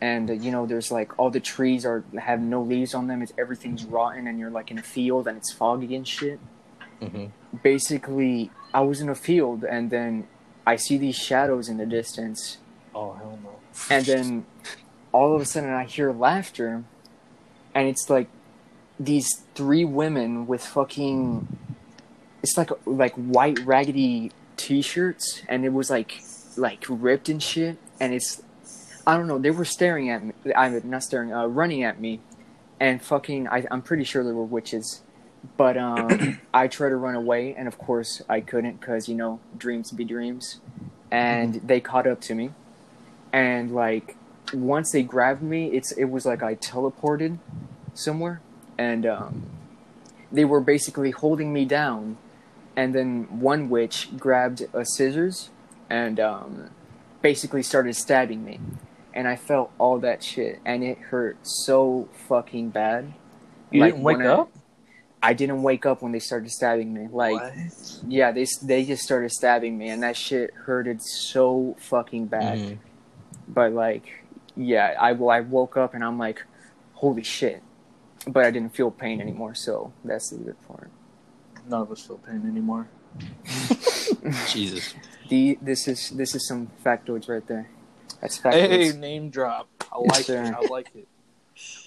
and 0.00 0.42
you 0.44 0.50
know 0.50 0.66
there's 0.66 0.90
like 0.90 1.16
all 1.18 1.30
the 1.30 1.40
trees 1.40 1.86
are 1.86 2.04
have 2.18 2.40
no 2.40 2.62
leaves 2.62 2.94
on 2.94 3.06
them. 3.06 3.22
It's 3.22 3.32
everything's 3.38 3.84
rotten, 3.84 4.26
and 4.26 4.38
you're 4.40 4.50
like 4.50 4.70
in 4.72 4.78
a 4.78 4.82
field, 4.82 5.28
and 5.28 5.36
it's 5.36 5.52
foggy 5.52 5.94
and 5.94 6.06
shit. 6.06 6.40
mhm. 7.00 7.30
Basically, 7.62 8.50
I 8.74 8.80
was 8.80 9.00
in 9.00 9.08
a 9.08 9.14
field, 9.14 9.64
and 9.64 9.90
then 9.90 10.26
I 10.66 10.76
see 10.76 10.98
these 10.98 11.14
shadows 11.16 11.68
in 11.68 11.76
the 11.76 11.86
distance, 11.86 12.58
oh 12.94 13.12
hell 13.12 13.38
no. 13.42 13.50
and 13.88 14.04
then 14.04 14.46
all 15.12 15.34
of 15.34 15.40
a 15.40 15.44
sudden 15.44 15.70
I 15.70 15.84
hear 15.84 16.12
laughter, 16.12 16.84
and 17.76 17.86
it's 17.86 18.08
like 18.08 18.28
these 18.98 19.42
three 19.54 19.84
women 19.84 20.46
with 20.46 20.64
fucking 20.64 21.46
it's 22.42 22.56
like 22.56 22.70
like 22.86 23.14
white 23.14 23.58
raggedy 23.60 24.32
t-shirts, 24.56 25.42
and 25.48 25.64
it 25.64 25.72
was 25.72 25.90
like 25.90 26.20
like 26.56 26.84
ripped 26.88 27.28
and 27.28 27.42
shit, 27.42 27.76
and 28.00 28.14
it's 28.14 28.42
I 29.06 29.16
don't 29.16 29.26
know 29.26 29.38
they 29.38 29.50
were 29.50 29.66
staring 29.66 30.08
at 30.10 30.24
me, 30.24 30.32
I'm 30.56 30.88
not 30.88 31.02
staring, 31.02 31.32
uh, 31.32 31.46
running 31.46 31.84
at 31.84 32.00
me, 32.00 32.20
and 32.80 33.00
fucking 33.02 33.46
I, 33.46 33.66
I'm 33.70 33.82
pretty 33.82 34.04
sure 34.04 34.24
they 34.24 34.32
were 34.32 34.44
witches. 34.44 35.02
But 35.58 35.76
um, 35.76 36.40
I 36.54 36.66
tried 36.68 36.88
to 36.88 36.96
run 36.96 37.14
away, 37.14 37.54
and 37.54 37.68
of 37.68 37.76
course 37.76 38.22
I 38.26 38.40
couldn't, 38.40 38.80
cause 38.80 39.06
you 39.06 39.16
know 39.16 39.38
dreams 39.58 39.92
be 39.92 40.04
dreams, 40.04 40.60
and 41.10 41.56
they 41.56 41.80
caught 41.80 42.06
up 42.06 42.22
to 42.22 42.34
me, 42.34 42.52
and 43.34 43.74
like 43.74 44.16
once 44.54 44.92
they 44.92 45.02
grabbed 45.02 45.42
me, 45.42 45.68
it's 45.72 45.92
it 45.92 46.04
was 46.06 46.24
like 46.26 46.42
I 46.42 46.54
teleported 46.54 47.38
somewhere, 47.94 48.40
and 48.78 49.06
um, 49.06 49.46
they 50.30 50.44
were 50.44 50.60
basically 50.60 51.10
holding 51.10 51.52
me 51.52 51.64
down, 51.64 52.16
and 52.76 52.94
then 52.94 53.40
one 53.40 53.68
witch 53.68 54.08
grabbed 54.18 54.62
a 54.72 54.84
scissors 54.84 55.50
and 55.90 56.18
um, 56.20 56.70
basically 57.22 57.62
started 57.62 57.94
stabbing 57.96 58.44
me, 58.44 58.60
and 59.14 59.26
I 59.28 59.36
felt 59.36 59.70
all 59.78 59.98
that 60.00 60.22
shit, 60.22 60.60
and 60.64 60.82
it 60.84 60.98
hurt 60.98 61.38
so 61.42 62.08
fucking 62.28 62.70
bad. 62.70 63.12
You 63.70 63.80
Like, 63.80 63.92
didn't 63.94 64.04
wake 64.04 64.18
I- 64.18 64.26
up? 64.26 64.50
I 65.22 65.32
didn't 65.32 65.62
wake 65.64 65.86
up 65.86 66.02
when 66.02 66.12
they 66.12 66.20
started 66.20 66.50
stabbing 66.52 66.92
me. 66.94 67.08
Like, 67.10 67.32
What? 67.34 67.52
yeah, 68.06 68.30
they 68.30 68.46
they 68.62 68.84
just 68.84 69.02
started 69.02 69.32
stabbing 69.32 69.76
me, 69.76 69.88
and 69.88 70.02
that 70.04 70.16
shit 70.16 70.52
hurted 70.54 71.02
so 71.02 71.74
fucking 71.78 72.26
bad. 72.26 72.58
Mhm. 72.58 72.78
But 73.48 73.72
like, 73.72 74.04
yeah, 74.56 74.94
I 74.98 75.10
I 75.10 75.40
woke 75.40 75.76
up 75.76 75.94
and 75.94 76.02
I'm 76.04 76.18
like, 76.18 76.42
holy 76.94 77.22
shit, 77.22 77.62
but 78.26 78.44
I 78.44 78.50
didn't 78.50 78.74
feel 78.74 78.90
pain 78.90 79.20
anymore. 79.20 79.54
So 79.54 79.92
that's 80.04 80.30
the 80.30 80.36
good 80.38 80.56
part. 80.66 80.90
None 81.68 81.82
of 81.82 81.90
us 81.92 82.06
feel 82.06 82.18
pain 82.18 82.42
anymore. 82.46 82.88
Jesus. 84.48 84.94
The 85.28 85.58
this 85.60 85.88
is 85.88 86.10
this 86.10 86.34
is 86.34 86.46
some 86.46 86.70
factoids 86.84 87.28
right 87.28 87.46
there. 87.46 87.68
That's 88.20 88.38
factoids. 88.38 88.52
Hey, 88.52 88.88
factoids. 88.90 88.98
name 88.98 89.30
drop. 89.30 89.68
I 89.92 89.98
Yes, 90.02 90.10
like 90.16 90.24
sir. 90.24 90.44
it. 90.44 90.54
I 90.54 90.60
like 90.68 90.90
it. 90.94 91.08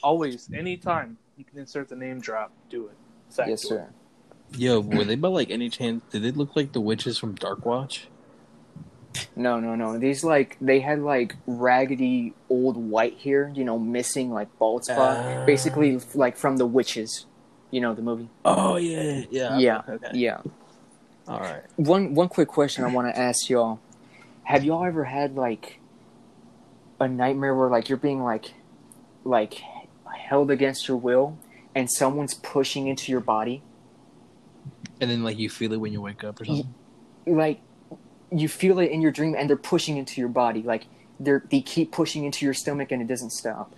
Always, 0.02 0.50
anytime 0.54 1.18
you 1.38 1.44
can 1.46 1.60
insert 1.60 1.90
the 1.90 1.96
name 1.96 2.20
drop, 2.20 2.52
do 2.70 2.88
it. 2.88 2.98
Factoid. 3.34 3.48
yes, 3.48 3.62
sir. 3.68 3.90
Yo, 4.58 4.80
were 4.80 5.04
they 5.04 5.16
by 5.16 5.28
like 5.28 5.52
any 5.52 5.70
chance? 5.70 6.02
Did 6.12 6.24
they 6.24 6.32
look 6.32 6.56
like 6.56 6.72
the 6.72 6.82
witches 6.82 7.18
from 7.18 7.36
Dark 7.36 7.66
Watch? 7.66 8.08
No, 9.36 9.60
no, 9.60 9.76
no. 9.76 9.98
These 9.98 10.24
like 10.24 10.58
they 10.62 10.80
had 10.82 11.02
like 11.02 11.36
raggedy 11.48 12.34
old 12.50 12.78
white 12.78 13.18
hair, 13.20 13.52
you 13.56 13.64
know, 13.64 13.80
missing 13.80 14.32
like 14.32 14.48
bald 14.60 14.86
spot, 14.86 15.18
Ah. 15.18 15.46
basically 15.46 16.00
like 16.14 16.38
from 16.38 16.58
the 16.58 16.66
witches. 16.66 17.26
You 17.72 17.82
know 17.82 17.94
the 17.94 18.02
movie. 18.02 18.30
Oh 18.46 18.78
yeah, 18.78 19.24
yeah, 19.30 19.58
Yeah. 19.60 19.82
Okay. 19.88 20.10
Yeah. 20.14 20.42
All 21.28 21.40
right. 21.40 21.62
One 21.76 22.16
one 22.16 22.28
quick 22.28 22.48
question 22.48 22.84
I 22.84 22.92
want 22.92 23.14
to 23.14 23.20
ask 23.20 23.50
y'all: 23.50 23.80
Have 24.44 24.64
y'all 24.64 24.84
ever 24.84 25.04
had 25.04 25.36
like 25.36 25.80
a 27.00 27.08
nightmare 27.08 27.54
where 27.56 27.70
like 27.70 27.88
you're 27.88 27.98
being 28.00 28.24
like 28.24 28.54
like 29.24 29.62
held 30.18 30.50
against 30.52 30.88
your 30.88 30.98
will 30.98 31.38
and 31.76 31.90
someone's 31.92 32.34
pushing 32.34 32.88
into 32.88 33.12
your 33.12 33.22
body? 33.22 33.62
And 35.02 35.10
then 35.10 35.24
like 35.24 35.38
you 35.38 35.50
feel 35.50 35.72
it 35.74 35.78
when 35.80 35.94
you 35.94 36.02
wake 36.02 36.24
up 36.24 36.42
or 36.42 36.46
something. 36.46 36.74
Like 37.28 37.62
you 38.32 38.48
feel 38.48 38.80
it 38.80 38.92
in 38.92 39.02
your 39.02 39.12
dream 39.12 39.36
and 39.38 39.50
they're 39.50 39.58
pushing 39.58 39.98
into 39.98 40.20
your 40.22 40.30
body. 40.30 40.62
Like 40.62 40.86
they're 41.20 41.44
they 41.50 41.62
keep 41.62 41.92
pushing 41.92 42.26
into 42.26 42.46
your 42.46 42.54
stomach 42.54 42.92
and 42.92 43.02
it 43.02 43.08
doesn't 43.08 43.32
stop. 43.32 43.74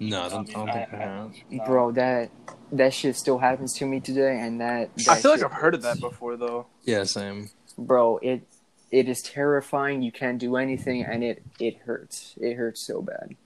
No, 0.00 0.22
I 0.22 0.28
don't, 0.28 0.48
I 0.50 0.52
don't 0.52 0.72
think 0.72 0.94
I 0.94 1.62
I- 1.62 1.66
Bro, 1.66 1.92
that 1.92 2.30
that 2.72 2.94
shit 2.94 3.16
still 3.16 3.38
happens 3.38 3.74
to 3.74 3.86
me 3.86 4.00
today, 4.00 4.40
and 4.40 4.60
that, 4.60 4.90
I 5.08 5.14
that 5.14 5.22
feel 5.22 5.30
like 5.30 5.42
I've 5.42 5.52
heard 5.52 5.74
of 5.74 5.82
that 5.82 6.00
before, 6.00 6.36
though. 6.36 6.66
Yeah, 6.84 7.04
same. 7.04 7.50
bro. 7.76 8.18
It 8.18 8.42
it 8.90 9.08
is 9.08 9.22
terrifying. 9.22 10.02
You 10.02 10.12
can't 10.12 10.38
do 10.38 10.56
anything, 10.56 11.02
and 11.04 11.22
it 11.22 11.42
it 11.60 11.78
hurts. 11.84 12.34
It 12.40 12.54
hurts 12.54 12.80
so 12.80 13.02
bad. 13.02 13.36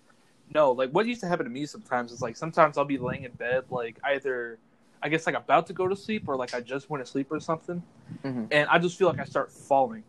No, 0.54 0.72
like 0.72 0.90
what 0.90 1.06
used 1.06 1.20
to 1.20 1.28
happen 1.28 1.44
to 1.44 1.50
me 1.50 1.66
sometimes 1.66 2.12
is 2.12 2.22
like 2.22 2.36
sometimes 2.36 2.78
I'll 2.78 2.84
be 2.84 2.98
laying 2.98 3.24
in 3.24 3.32
bed, 3.32 3.64
like 3.70 3.98
either 4.04 4.58
I 5.02 5.08
guess 5.08 5.26
like 5.26 5.36
about 5.36 5.66
to 5.68 5.72
go 5.72 5.86
to 5.88 5.94
sleep 5.96 6.28
or 6.28 6.36
like 6.36 6.54
I 6.54 6.60
just 6.60 6.90
went 6.90 7.04
to 7.04 7.10
sleep 7.10 7.28
or 7.30 7.38
something, 7.40 7.82
Mhm. 8.24 8.48
and 8.50 8.68
I 8.68 8.78
just 8.78 8.98
feel 8.98 9.08
like 9.08 9.20
I 9.20 9.24
start 9.24 9.50
falling. 9.52 10.04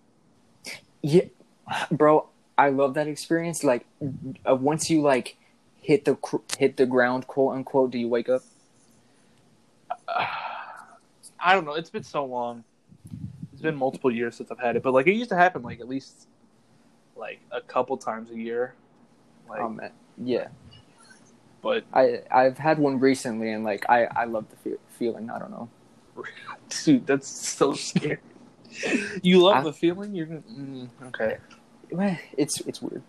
Yeah, 1.01 1.25
bro, 1.91 2.27
I 2.57 2.69
love 2.69 2.93
that 2.95 3.07
experience. 3.07 3.63
Like 3.63 3.85
uh, 4.49 4.55
once 4.55 4.89
you 4.89 5.01
like 5.01 5.37
hit 5.81 6.05
the 6.05 6.15
cr- 6.15 6.37
hit 6.57 6.77
the 6.77 6.85
ground, 6.85 7.27
quote 7.27 7.55
unquote, 7.55 7.91
do 7.91 7.97
you 7.99 8.07
wake 8.07 8.29
up? 8.29 8.41
I 10.07 11.53
don't 11.53 11.65
know. 11.65 11.73
It's 11.73 11.89
been 11.89 12.03
so 12.03 12.25
long. 12.25 12.63
It's 13.53 13.61
been 13.61 13.75
multiple 13.75 14.11
years 14.11 14.35
since 14.35 14.51
I've 14.51 14.59
had 14.59 14.75
it, 14.75 14.83
but 14.83 14.93
like 14.93 15.07
it 15.07 15.13
used 15.13 15.29
to 15.29 15.35
happen 15.35 15.61
like 15.63 15.79
at 15.79 15.87
least 15.87 16.27
like 17.15 17.39
a 17.51 17.61
couple 17.61 17.97
times 17.97 18.29
a 18.31 18.35
year. 18.37 18.73
Like, 19.47 19.61
Oh 19.61 19.69
man, 19.69 19.91
yeah. 20.17 20.47
But 21.61 21.83
I 21.93 22.21
I've 22.31 22.57
had 22.57 22.79
one 22.79 22.99
recently, 22.99 23.51
and 23.51 23.63
like 23.63 23.85
I 23.89 24.05
I 24.05 24.25
love 24.25 24.45
the 24.49 24.55
fe- 24.57 24.77
feeling. 24.97 25.29
I 25.29 25.39
don't 25.39 25.51
know. 25.51 25.69
dude, 26.85 27.05
that's 27.07 27.27
so 27.27 27.73
scary. 27.73 28.19
you 29.21 29.41
love 29.41 29.57
I- 29.57 29.63
the 29.63 29.73
feeling. 29.73 30.13
You're 30.15 30.27
mm, 30.27 30.89
okay. 31.07 31.37
It's 32.37 32.61
it's 32.61 32.81
weird. 32.81 33.01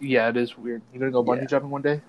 Yeah, 0.00 0.28
it 0.28 0.36
is 0.36 0.56
weird. 0.56 0.82
You're 0.92 1.00
gonna 1.00 1.12
go 1.12 1.22
bungee 1.22 1.42
Yeah. 1.42 1.46
jumping 1.46 1.70
one 1.70 1.82
day? 1.82 2.00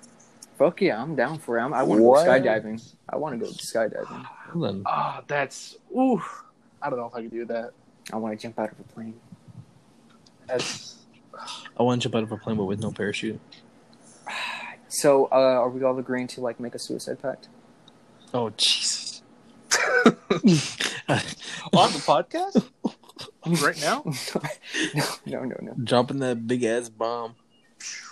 Fuck 0.57 0.81
yeah, 0.81 1.01
I'm 1.01 1.15
down 1.15 1.37
for 1.37 1.59
it. 1.59 1.61
I'm, 1.61 1.73
I 1.73 1.83
want 1.83 1.99
to 1.99 2.03
go 2.03 2.13
skydiving. 2.13 2.81
I 3.09 3.17
want 3.17 3.39
to 3.39 3.45
go 3.45 3.51
skydiving. 3.51 4.25
Well, 4.55 4.71
then, 4.71 4.83
Ah, 4.85 5.21
that's 5.27 5.77
ooh. 5.95 6.21
I 6.81 6.89
don't 6.89 6.97
know 6.97 7.07
if 7.07 7.13
I 7.15 7.21
could 7.21 7.31
do 7.31 7.45
that. 7.45 7.71
I 8.11 8.15
want 8.15 8.39
to 8.39 8.41
jump 8.41 8.57
out 8.57 8.71
of 8.71 8.79
a 8.79 8.83
plane. 8.83 9.13
That's 10.47 10.95
I 11.77 11.83
want 11.83 12.01
to 12.01 12.05
jump 12.07 12.15
out 12.15 12.23
of 12.23 12.31
a 12.31 12.37
plane, 12.37 12.57
but 12.57 12.65
with 12.65 12.79
no 12.79 12.91
parachute. 12.91 13.39
So, 14.89 15.25
uh, 15.25 15.35
are 15.35 15.69
we 15.69 15.83
all 15.83 15.97
agreeing 15.99 16.27
to 16.29 16.41
like 16.41 16.59
make 16.59 16.75
a 16.75 16.79
suicide 16.79 17.21
pact? 17.21 17.49
Oh 18.33 18.49
Jesus! 18.51 19.21
on 20.07 21.91
the 21.91 22.03
podcast 22.05 22.63
right 23.63 23.79
now. 23.81 24.03
no, 25.25 25.39
no, 25.39 25.43
no, 25.45 25.55
no. 25.61 25.73
Dropping 25.83 26.19
that 26.19 26.47
big 26.47 26.63
ass 26.63 26.89
bomb. 26.89 27.35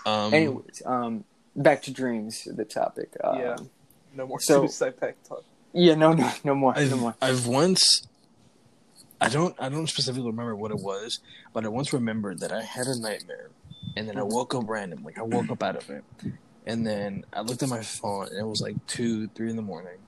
Um, 0.05 0.33
Anyways, 0.33 0.81
um, 0.85 1.23
back 1.55 1.81
to 1.83 1.91
dreams. 1.91 2.43
The 2.45 2.65
topic. 2.65 3.15
Um, 3.23 3.39
Yeah. 3.39 3.55
No 4.13 4.27
more 4.27 4.39
So- 4.39 4.61
suicide 4.61 4.99
pact 4.99 5.25
talk. 5.27 5.43
Yeah. 5.73 5.95
No. 5.95 6.13
No. 6.13 6.31
No 6.43 6.55
more. 6.55 6.73
I've, 6.77 6.89
no 6.91 6.97
more. 6.97 7.15
I've 7.21 7.47
once 7.47 8.07
I 9.19 9.27
don't 9.29 9.55
I 9.59 9.67
don't 9.69 9.87
specifically 9.87 10.27
remember 10.29 10.55
what 10.55 10.71
it 10.71 10.79
was, 10.79 11.19
but 11.53 11.65
I 11.65 11.67
once 11.67 11.91
remembered 11.91 12.39
that 12.39 12.51
I 12.53 12.61
had 12.61 12.87
a 12.87 12.97
nightmare 12.97 13.49
and 13.97 14.07
then 14.07 14.17
I 14.17 14.23
woke 14.23 14.55
up 14.55 14.69
randomly. 14.69 15.13
I 15.17 15.21
woke 15.23 15.49
up 15.49 15.61
out 15.63 15.75
of 15.75 15.89
it. 15.89 16.03
And 16.65 16.85
then 16.85 17.23
I 17.31 17.41
looked 17.41 17.61
at 17.63 17.69
my 17.69 17.81
phone 17.81 18.27
and 18.27 18.39
it 18.39 18.45
was 18.45 18.61
like 18.61 18.75
two, 18.87 19.27
three 19.29 19.49
in 19.49 19.55
the 19.55 19.61
morning. 19.61 19.99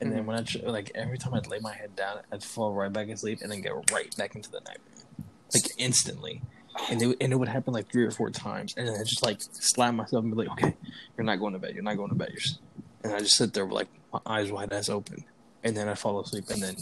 And 0.00 0.12
then 0.12 0.22
Mhm. 0.22 0.26
when 0.26 0.38
I 0.38 0.42
tr- 0.42 0.66
like 0.66 0.92
every 0.94 1.18
time 1.18 1.34
I'd 1.34 1.46
lay 1.48 1.58
my 1.58 1.74
head 1.74 1.94
down, 1.96 2.20
I'd 2.32 2.42
fall 2.44 2.72
right 2.72 2.92
back 2.92 3.08
asleep 3.08 3.40
and 3.42 3.50
then 3.50 3.60
get 3.60 3.72
right 3.92 4.14
back 4.16 4.34
into 4.34 4.50
the 4.50 4.60
nightmare, 4.60 5.04
like 5.52 5.64
instantly. 5.76 6.40
And 6.90 7.02
it, 7.02 7.16
and 7.20 7.32
it 7.32 7.36
would 7.36 7.48
happen 7.48 7.74
like 7.74 7.90
three 7.90 8.04
or 8.04 8.12
four 8.12 8.30
times, 8.30 8.72
and 8.76 8.86
then 8.86 8.94
I 8.94 9.02
just 9.02 9.24
like 9.24 9.40
slap 9.52 9.94
myself 9.94 10.22
and 10.22 10.32
be 10.32 10.38
like, 10.44 10.50
"Okay, 10.52 10.76
you're 11.16 11.24
not 11.24 11.40
going 11.40 11.52
to 11.54 11.58
bed. 11.58 11.74
You're 11.74 11.82
not 11.82 11.96
going 11.96 12.10
to 12.10 12.14
bed." 12.14 12.28
You're 12.30 12.58
And 13.02 13.14
I 13.14 13.18
just 13.18 13.34
sit 13.36 13.52
there 13.52 13.64
with 13.66 13.74
like 13.74 13.88
my 14.12 14.20
eyes 14.24 14.52
wide 14.52 14.72
as 14.72 14.88
open, 14.88 15.24
and 15.64 15.76
then 15.76 15.88
I 15.88 15.94
fall 15.94 16.20
asleep, 16.20 16.44
and 16.50 16.62
then 16.62 16.76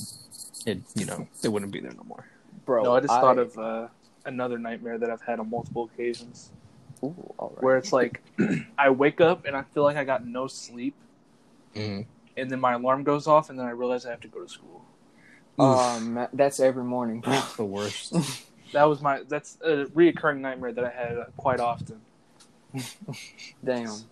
it, 0.67 0.83
you 0.95 1.07
know, 1.07 1.27
it 1.43 1.49
wouldn't 1.49 1.73
be 1.73 1.81
there 1.81 1.93
no 1.93 2.03
more. 2.05 2.27
Bro, 2.67 2.83
no, 2.85 2.95
I 2.95 3.01
just 3.01 3.15
thought 3.15 3.39
of 3.39 3.57
uh, 3.57 3.89
another 4.27 4.59
nightmare 4.59 4.99
that 4.99 5.09
I've 5.09 5.23
had 5.23 5.41
on 5.41 5.49
multiple 5.49 5.89
occasions, 5.95 6.51
Ooh, 7.03 7.35
all 7.39 7.53
right. 7.57 7.63
where 7.63 7.77
it's 7.77 7.93
like 7.93 8.23
I 8.79 8.91
wake 8.91 9.21
up 9.21 9.45
and 9.47 9.57
I 9.57 9.63
feel 9.75 9.83
like 9.85 9.97
I 9.97 10.05
got 10.05 10.27
no 10.27 10.47
sleep, 10.47 10.95
Mm. 11.75 12.07
and 12.37 12.51
then 12.51 12.59
my 12.61 12.73
alarm 12.73 13.05
goes 13.05 13.27
off, 13.27 13.51
and 13.51 13.59
then 13.59 13.67
I 13.67 13.71
realize 13.71 14.07
I 14.07 14.11
have 14.11 14.21
to 14.23 14.29
go 14.29 14.41
to 14.43 14.49
school. 14.49 14.83
Um, 15.59 16.27
that's 16.33 16.61
every 16.61 16.85
morning, 16.85 17.21
bro. 17.21 17.41
the 17.57 17.65
worst. 17.65 18.15
That 18.73 18.85
was 18.85 19.01
my 19.01 19.23
that's 19.29 19.57
a 19.63 19.85
reoccurring 19.95 20.41
nightmare 20.41 20.73
that 20.73 20.85
I 20.85 20.91
had 20.91 21.17
uh, 21.17 21.25
quite 21.37 21.61
often. 21.61 22.01
Damn. 23.65 24.09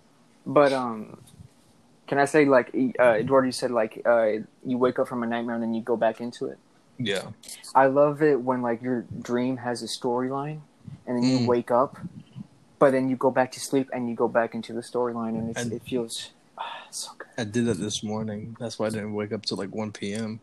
But 0.46 0.72
um, 0.72 1.20
can 2.06 2.18
I 2.18 2.24
say 2.24 2.44
like 2.44 2.74
uh, 2.98 3.14
Eduardo? 3.14 3.46
You 3.46 3.52
said 3.52 3.70
like 3.72 4.00
uh, 4.06 4.26
you 4.64 4.78
wake 4.78 4.98
up 4.98 5.08
from 5.08 5.22
a 5.22 5.26
nightmare 5.26 5.54
and 5.56 5.62
then 5.62 5.74
you 5.74 5.82
go 5.82 5.96
back 5.96 6.20
into 6.20 6.46
it. 6.46 6.58
yeah, 6.98 7.28
I 7.74 7.86
love 7.86 8.22
it 8.22 8.40
when 8.40 8.62
like 8.62 8.80
your 8.80 9.04
dream 9.20 9.56
has 9.58 9.82
a 9.82 9.86
storyline, 9.86 10.60
and 11.06 11.16
then 11.16 11.28
you 11.28 11.38
Mm. 11.40 11.46
wake 11.46 11.70
up, 11.70 11.98
but 12.84 12.90
then 12.92 13.08
you 13.08 13.16
go 13.16 13.30
back 13.30 13.50
to 13.52 13.60
sleep 13.60 13.88
and 13.94 14.10
you 14.10 14.14
go 14.14 14.28
back 14.28 14.54
into 14.54 14.74
the 14.74 14.82
storyline, 14.82 15.38
and 15.38 15.48
it's, 15.50 15.62
And- 15.62 15.72
it 15.72 15.82
feels 15.82 16.32
ah, 16.58 16.84
so 16.90 17.12
good. 17.16 17.28
I 17.38 17.44
did 17.44 17.64
that 17.64 17.78
this 17.78 18.02
morning. 18.02 18.54
That's 18.60 18.78
why 18.78 18.86
I 18.88 18.90
didn't 18.90 19.14
wake 19.14 19.32
up 19.32 19.42
till 19.46 19.56
like 19.56 19.74
one 19.74 19.90
p.m. 19.90 20.38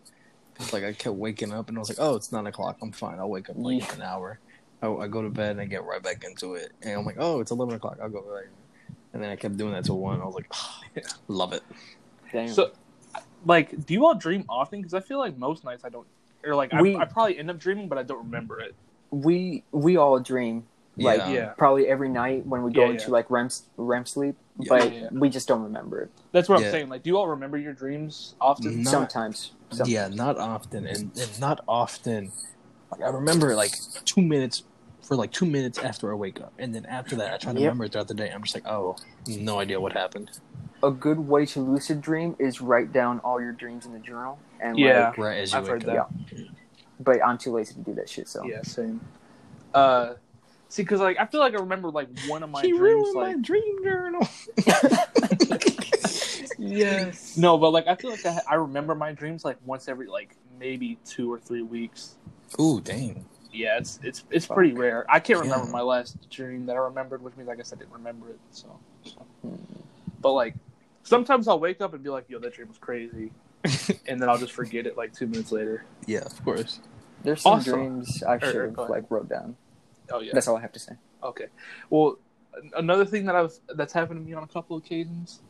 It's 0.59 0.73
like 0.73 0.83
I 0.83 0.91
kept 0.93 1.15
waking 1.15 1.53
up, 1.53 1.69
and 1.69 1.77
I 1.77 1.79
was 1.79 1.89
like, 1.89 1.99
"Oh, 2.01 2.15
it's 2.15 2.31
nine 2.31 2.47
o'clock. 2.47 2.77
I'm 2.81 2.91
fine. 2.91 3.19
I'll 3.19 3.29
wake 3.29 3.47
up 3.51 3.57
like 3.59 3.81
Yeah. 3.81 3.93
an 3.93 4.01
hour." 4.01 4.39
I, 4.81 4.87
I 5.03 5.07
go 5.07 5.21
to 5.21 5.29
bed 5.29 5.51
and 5.51 5.61
I 5.61 5.65
get 5.65 5.83
right 5.83 6.01
back 6.01 6.23
into 6.23 6.55
it, 6.55 6.71
and 6.81 6.93
I'm 6.97 7.05
like, 7.05 7.17
"Oh, 7.19 7.41
it's 7.41 7.51
eleven 7.51 7.75
o'clock. 7.75 7.99
I'll 8.01 8.09
go." 8.09 8.23
Right. 8.27 8.49
And 9.13 9.21
then 9.21 9.29
I 9.29 9.35
kept 9.35 9.55
doing 9.57 9.73
that 9.73 9.85
till 9.85 9.99
one. 9.99 10.19
I 10.19 10.25
was 10.25 10.33
like, 10.33 10.47
oh, 10.51 11.01
"Love 11.27 11.53
it." 11.53 11.61
Damn. 12.33 12.47
So, 12.49 12.71
like, 13.45 13.85
do 13.85 13.93
you 13.93 14.03
all 14.07 14.15
dream 14.15 14.45
often? 14.49 14.79
Because 14.79 14.95
I 14.95 14.99
feel 15.01 15.19
like 15.19 15.37
most 15.37 15.63
nights 15.63 15.85
I 15.85 15.89
don't, 15.89 16.07
or 16.43 16.55
like 16.55 16.71
We- 16.73 16.95
I, 16.95 17.01
I 17.01 17.05
probably 17.05 17.37
end 17.37 17.51
up 17.51 17.59
dreaming, 17.59 17.87
but 17.87 17.97
I 17.99 18.03
don't 18.03 18.23
remember 18.25 18.59
it. 18.59 18.73
we 19.11 19.63
we 19.71 19.97
all 19.97 20.19
dream 20.19 20.63
like 20.97 21.19
Yeah. 21.19 21.29
Yeah. 21.29 21.45
probably 21.57 21.87
every 21.87 22.09
night 22.09 22.45
when 22.45 22.63
we 22.63 22.71
go 22.71 22.85
Yeah, 22.85 22.91
into 22.91 23.05
yeah. 23.05 23.11
like 23.11 23.29
REM 23.31 23.49
REM 23.77 24.05
sleep, 24.05 24.35
Yeah. 24.59 24.65
but 24.69 24.93
Yeah, 24.93 24.99
yeah. 25.03 25.07
we 25.11 25.29
just 25.29 25.47
don't 25.47 25.63
remember 25.63 26.01
it. 26.01 26.11
That's 26.31 26.49
what 26.49 26.59
Yeah. 26.59 26.67
I'm 26.67 26.71
saying. 26.71 26.89
Like, 26.89 27.03
do 27.03 27.09
you 27.09 27.17
all 27.17 27.27
remember 27.29 27.57
your 27.57 27.73
dreams 27.73 28.35
often? 28.41 28.83
Not- 28.83 28.91
Sometimes. 28.91 29.51
Some- 29.71 29.87
Yeah, 29.87 30.09
not 30.09 30.37
often, 30.37 30.85
and, 30.85 31.17
and 31.17 31.39
not 31.39 31.61
often. 31.67 32.31
Like 32.91 33.01
I 33.01 33.09
remember 33.09 33.55
like 33.55 33.71
two 34.05 34.21
minutes 34.21 34.63
for 35.01 35.15
like 35.15 35.31
two 35.31 35.45
minutes 35.45 35.77
after 35.79 36.11
I 36.11 36.15
wake 36.15 36.39
up, 36.41 36.53
and 36.59 36.75
then 36.75 36.85
after 36.85 37.15
that, 37.17 37.33
I 37.33 37.37
try 37.37 37.53
to 37.53 37.59
Yep. 37.59 37.67
remember 37.67 37.85
it 37.85 37.91
throughout 37.93 38.07
the 38.09 38.13
day. 38.13 38.29
I'm 38.29 38.43
just 38.43 38.53
like, 38.55 38.67
oh, 38.67 38.95
no 39.27 39.59
idea 39.59 39.79
what 39.79 39.93
happened. 39.93 40.29
A 40.83 40.91
good 40.91 41.19
way 41.19 41.45
to 41.47 41.59
lucid 41.61 42.01
dream 42.01 42.35
is 42.39 42.59
write 42.59 42.91
down 42.91 43.19
all 43.19 43.39
your 43.41 43.51
dreams 43.53 43.85
in 43.85 43.93
the 43.93 43.99
journal 43.99 44.39
and 44.59 44.77
Yeah. 44.77 45.09
like 45.09 45.17
Right 45.17 45.37
as 45.39 45.51
you 45.53 45.57
I've 45.59 45.63
wake 45.63 45.83
heard 45.83 45.89
up. 45.89 46.11
that. 46.31 46.47
but 46.99 47.23
I'm 47.25 47.37
too 47.37 47.51
lazy 47.51 47.73
to 47.75 47.79
do 47.79 47.93
that 47.95 48.09
shit. 48.09 48.27
So 48.27 48.43
Yeah, 48.43 48.61
same. 48.63 48.99
Uh, 49.73 50.13
see, 50.71 50.83
because 50.83 51.01
like 51.01 51.17
I 51.19 51.25
feel 51.25 51.41
like 51.41 51.53
I 51.53 51.57
remember 51.59 51.89
like 51.89 52.07
one 52.27 52.43
of 52.43 52.49
my 52.49 52.61
dreams, 52.61 53.09
like 53.13 53.41
dream 53.41 53.83
journal. 53.83 54.25
yes. 56.57 57.37
no, 57.37 57.57
but 57.57 57.71
like 57.71 57.87
I 57.87 57.95
feel 57.95 58.11
like 58.11 58.25
I, 58.25 58.39
I 58.49 58.55
remember 58.55 58.95
my 58.95 59.11
dreams 59.11 59.43
like 59.45 59.57
once 59.65 59.87
every 59.87 60.07
like 60.07 60.35
maybe 60.59 60.97
two 61.05 61.31
or 61.31 61.39
three 61.39 61.61
weeks. 61.61 62.15
Ooh, 62.59 62.81
dang. 62.81 63.25
Yeah, 63.51 63.77
it's 63.77 63.99
it's 64.03 64.23
it's 64.31 64.47
pretty 64.47 64.73
rare. 64.73 65.05
I 65.09 65.19
can't 65.19 65.39
remember 65.39 65.65
Yeah. 65.65 65.71
my 65.71 65.81
last 65.81 66.29
dream 66.29 66.65
that 66.67 66.75
I 66.75 66.79
remembered, 66.79 67.21
which 67.21 67.35
means 67.35 67.49
I 67.49 67.55
guess 67.55 67.73
I 67.73 67.75
didn't 67.75 67.93
remember 67.93 68.29
it. 68.29 68.39
So, 68.51 68.67
Hmm. 69.41 69.55
but 70.21 70.31
like 70.33 70.55
sometimes 71.03 71.47
I'll 71.47 71.59
wake 71.59 71.81
up 71.81 71.93
and 71.93 72.03
be 72.03 72.09
like, 72.09 72.29
"Yo, 72.29 72.39
that 72.39 72.53
dream 72.53 72.69
was 72.69 72.77
crazy," 72.77 73.31
and 74.07 74.21
then 74.21 74.29
I'll 74.29 74.37
just 74.37 74.53
forget 74.53 74.87
it 74.87 74.95
like 74.95 75.13
two 75.13 75.27
minutes 75.27 75.51
later. 75.51 75.83
Yeah, 76.05 76.19
of 76.19 76.43
course. 76.45 76.79
There's 77.23 77.41
some 77.41 77.53
Also- 77.53 77.75
dreams 77.75 78.23
I 78.23 78.39
should 78.39 78.55
or 78.55 78.65
have 78.69 78.89
like 78.89 79.09
wrote 79.11 79.27
down. 79.29 79.57
Oh 80.13 80.19
yeah, 80.19 80.33
That's 80.33 80.47
all 80.47 80.57
I 80.57 80.61
have 80.61 80.71
to 80.73 80.79
say. 80.79 80.93
Okay. 81.23 81.47
Well, 81.89 82.17
another 82.75 83.05
thing 83.05 83.25
that 83.25 83.35
I've 83.35 83.53
that's 83.75 83.93
happened 83.93 84.19
to 84.21 84.25
me 84.25 84.33
on 84.33 84.43
a 84.43 84.47
couple 84.47 84.77
occasions 84.77 85.41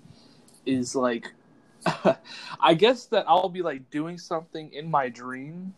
is 0.65 0.95
like, 0.95 1.32
I 2.60 2.74
guess 2.76 3.06
that 3.08 3.26
I'll 3.28 3.50
be 3.50 3.62
like 3.62 3.89
doing 3.89 4.17
something 4.17 4.71
in 4.74 4.89
my 4.89 5.10
dream, 5.10 5.74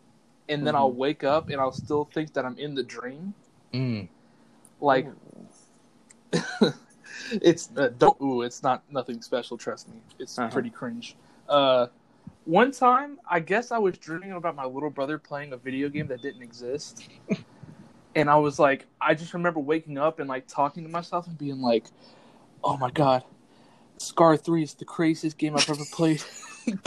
and 0.49 0.65
then 0.67 0.75
I'll 0.75 0.91
Mhm. 0.91 0.95
wake 0.97 1.23
up 1.23 1.49
and 1.49 1.61
I'll 1.61 1.71
still 1.71 2.05
think 2.05 2.33
that 2.33 2.45
I'm 2.45 2.57
in 2.57 2.75
the 2.75 2.83
dream. 2.83 3.33
Mm. 3.73 4.09
Like, 4.81 5.07
it's 7.31 7.69
uh, 7.77 7.89
don't 7.97 8.19
ooh, 8.21 8.41
it's 8.41 8.63
not 8.63 8.83
nothing 8.91 9.21
special. 9.21 9.57
Trust 9.57 9.89
me, 9.89 9.95
it's 10.19 10.37
Uh-huh. 10.37 10.49
pretty 10.49 10.69
cringe. 10.69 11.15
Uh, 11.47 11.87
one 12.45 12.71
time, 12.71 13.19
I 13.29 13.39
guess 13.39 13.71
I 13.71 13.77
was 13.77 13.97
dreaming 13.97 14.31
about 14.33 14.55
my 14.55 14.65
little 14.65 14.89
brother 14.89 15.17
playing 15.17 15.53
a 15.53 15.57
video 15.57 15.87
game 15.89 16.07
that 16.07 16.21
didn't 16.21 16.41
exist, 16.41 17.07
and 18.15 18.29
I 18.29 18.35
was 18.35 18.59
like, 18.59 18.85
I 19.01 19.13
just 19.13 19.33
remember 19.33 19.59
waking 19.59 19.97
up 19.97 20.19
and 20.19 20.29
like 20.29 20.47
talking 20.47 20.83
to 20.83 20.89
myself 20.89 21.27
and 21.27 21.37
being 21.37 21.61
like, 21.61 21.85
"Oh 22.63 22.77
my 22.77 22.91
god, 22.91 23.23
Scar 23.97 24.37
Three 24.37 24.63
is 24.63 24.73
the 24.73 24.85
craziest 24.85 25.37
game 25.37 25.55
I've 25.55 25.69
ever 25.69 25.83
played." 25.91 26.23
and 26.67 26.79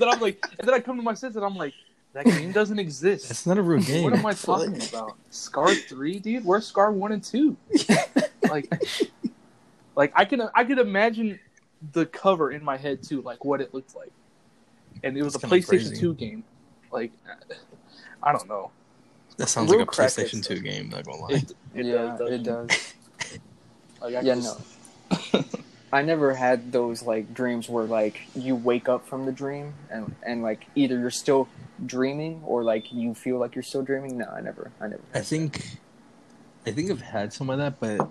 then 0.00 0.08
I'm 0.08 0.20
like, 0.20 0.44
and 0.58 0.66
then 0.66 0.74
I 0.74 0.80
come 0.80 0.96
to 0.96 1.02
my 1.02 1.14
senses 1.14 1.36
and 1.36 1.44
I'm 1.44 1.56
like, 1.56 1.74
that 2.12 2.24
game 2.24 2.52
doesn't 2.52 2.78
exist. 2.78 3.30
It's 3.30 3.46
not 3.46 3.58
a 3.58 3.62
real 3.62 3.82
game. 3.82 4.02
What 4.02 4.14
am 4.14 4.26
I 4.26 4.32
talking 4.32 4.82
about? 4.88 5.16
Scar 5.30 5.74
three, 5.74 6.18
dude? 6.18 6.44
Where's 6.44 6.66
Scar 6.66 6.90
one 6.92 7.12
and 7.12 7.22
two? 7.22 7.56
like, 8.50 8.72
like 9.94 10.12
I 10.14 10.24
can 10.24 10.48
I 10.54 10.64
could 10.64 10.78
imagine 10.78 11.38
the 11.92 12.06
cover 12.06 12.50
in 12.50 12.64
my 12.64 12.76
head 12.76 13.02
too, 13.02 13.22
like 13.22 13.44
what 13.44 13.60
it 13.60 13.72
looked 13.72 13.94
like, 13.94 14.12
and 15.04 15.16
it 15.16 15.22
was 15.22 15.34
That's 15.34 15.44
a 15.44 15.48
PlayStation 15.48 15.68
crazy. 15.68 15.96
two 15.96 16.14
game. 16.14 16.44
Like, 16.90 17.12
I 18.22 18.32
don't 18.32 18.48
know. 18.48 18.72
That 19.38 19.48
sounds 19.48 19.70
like 19.70 19.80
a 19.80 19.86
crackhead 19.86 20.30
PlayStation 20.30 20.46
2 20.46 20.60
game, 20.60 20.88
not 20.90 21.04
gonna 21.04 21.18
lie. 21.18 21.32
It, 21.32 21.52
it 21.74 21.86
yeah, 21.86 22.16
does, 22.18 22.30
it 22.30 22.42
does. 22.42 22.94
Like, 24.02 24.14
I 24.16 24.20
Yeah, 24.22 24.34
just- 24.34 24.60
I 25.92 26.02
never 26.02 26.34
had 26.34 26.72
those 26.72 27.02
like 27.02 27.34
dreams 27.34 27.68
where 27.68 27.84
like 27.84 28.20
you 28.34 28.54
wake 28.54 28.88
up 28.88 29.08
from 29.08 29.26
the 29.26 29.32
dream 29.32 29.74
and 29.90 30.14
and 30.22 30.42
like 30.42 30.66
either 30.76 30.98
you're 30.98 31.10
still 31.10 31.48
dreaming 31.84 32.42
or 32.46 32.62
like 32.62 32.92
you 32.92 33.14
feel 33.14 33.38
like 33.38 33.54
you're 33.56 33.64
still 33.64 33.82
dreaming. 33.82 34.16
No, 34.18 34.26
I 34.26 34.40
never, 34.40 34.70
I 34.80 34.86
never. 34.86 35.02
I 35.12 35.20
think, 35.20 35.78
I 36.66 36.70
think 36.72 36.90
I've 36.90 37.00
had 37.00 37.32
some 37.32 37.50
of 37.50 37.58
that, 37.58 37.80
but 37.80 38.08